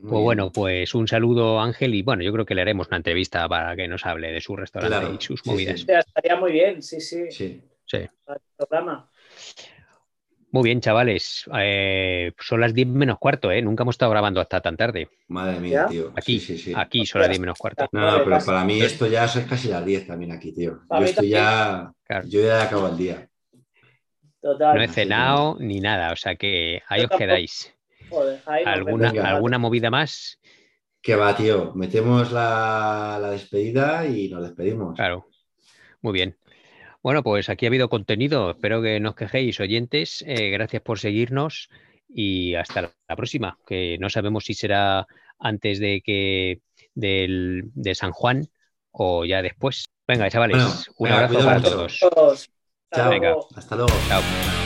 Pues 0.00 0.22
bueno, 0.22 0.50
pues 0.50 0.94
un 0.94 1.06
saludo 1.06 1.60
Ángel 1.60 1.94
y 1.94 2.02
bueno, 2.02 2.22
yo 2.22 2.32
creo 2.32 2.46
que 2.46 2.54
le 2.54 2.62
haremos 2.62 2.88
una 2.88 2.96
entrevista 2.96 3.46
para 3.48 3.76
que 3.76 3.86
nos 3.86 4.06
hable 4.06 4.32
de 4.32 4.40
su 4.40 4.56
restaurante 4.56 5.16
y 5.18 5.24
sus 5.24 5.44
movidas. 5.44 5.84
Estaría 5.86 6.36
muy 6.36 6.52
bien, 6.52 6.82
sí, 6.82 7.00
sí. 7.00 7.30
Sí. 7.30 8.08
programa. 8.56 9.10
Muy 10.52 10.64
bien, 10.64 10.80
chavales. 10.80 11.48
Eh, 11.60 12.32
son 12.38 12.60
las 12.60 12.74
10 12.74 12.88
menos 12.88 13.18
cuarto, 13.18 13.52
¿eh? 13.52 13.62
Nunca 13.62 13.82
hemos 13.82 13.94
estado 13.94 14.10
grabando 14.10 14.40
hasta 14.40 14.60
tan 14.60 14.76
tarde. 14.76 15.08
Madre 15.28 15.60
mía, 15.60 15.86
tío. 15.88 16.12
Aquí, 16.16 16.42
aquí 16.74 17.06
son 17.06 17.20
las 17.20 17.30
10 17.30 17.40
menos 17.40 17.58
cuarto. 17.58 17.88
No, 17.92 18.18
no, 18.18 18.24
pero 18.24 18.38
para 18.44 18.64
mí 18.64 18.80
esto 18.80 19.06
ya 19.06 19.26
es 19.26 19.38
casi 19.48 19.68
las 19.68 19.84
10 19.84 20.08
también 20.08 20.32
aquí, 20.32 20.52
tío. 20.52 20.80
Yo 20.90 21.04
estoy 21.04 21.28
ya. 21.28 21.92
Yo 22.26 22.42
ya 22.42 22.62
acabo 22.62 22.88
el 22.88 22.96
día. 22.96 23.28
Total. 24.40 24.74
No 24.74 24.82
he 24.82 24.88
cenado 24.88 25.56
ni 25.60 25.80
nada, 25.80 26.12
o 26.12 26.16
sea 26.16 26.34
que 26.34 26.82
ahí 26.88 27.04
os 27.04 27.10
quedáis. 27.10 27.74
¿Alguna, 28.46 29.10
¿Alguna 29.10 29.58
movida 29.58 29.90
más? 29.90 30.38
Que 31.02 31.16
va, 31.16 31.34
tío. 31.34 31.72
Metemos 31.74 32.30
la, 32.32 33.18
despedida 33.30 34.06
y 34.06 34.28
nos 34.28 34.42
despedimos. 34.42 34.96
Claro. 34.96 35.26
Muy 36.02 36.12
bien. 36.12 36.36
Bueno, 37.02 37.22
pues 37.22 37.48
aquí 37.48 37.64
ha 37.66 37.68
habido 37.68 37.88
contenido. 37.88 38.50
Espero 38.50 38.82
que 38.82 39.00
nos 39.00 39.14
quejéis, 39.14 39.58
oyentes. 39.60 40.22
Eh, 40.26 40.50
gracias 40.50 40.82
por 40.82 40.98
seguirnos 40.98 41.68
y 42.08 42.54
hasta 42.54 42.92
la 43.08 43.16
próxima, 43.16 43.58
que 43.66 43.96
no 43.98 44.10
sabemos 44.10 44.44
si 44.44 44.54
será 44.54 45.06
antes 45.38 45.78
de 45.78 46.02
que 46.04 46.60
del, 46.94 47.70
de 47.74 47.94
San 47.94 48.12
Juan 48.12 48.48
o 48.90 49.24
ya 49.24 49.42
después. 49.42 49.86
Venga, 50.06 50.28
chavales, 50.28 50.90
un 50.96 51.08
abrazo 51.08 51.44
para 51.44 51.62
todos. 51.62 51.98
Chao. 52.92 53.48
Hasta 53.54 53.76
luego. 53.76 53.92
Chao. 54.08 54.59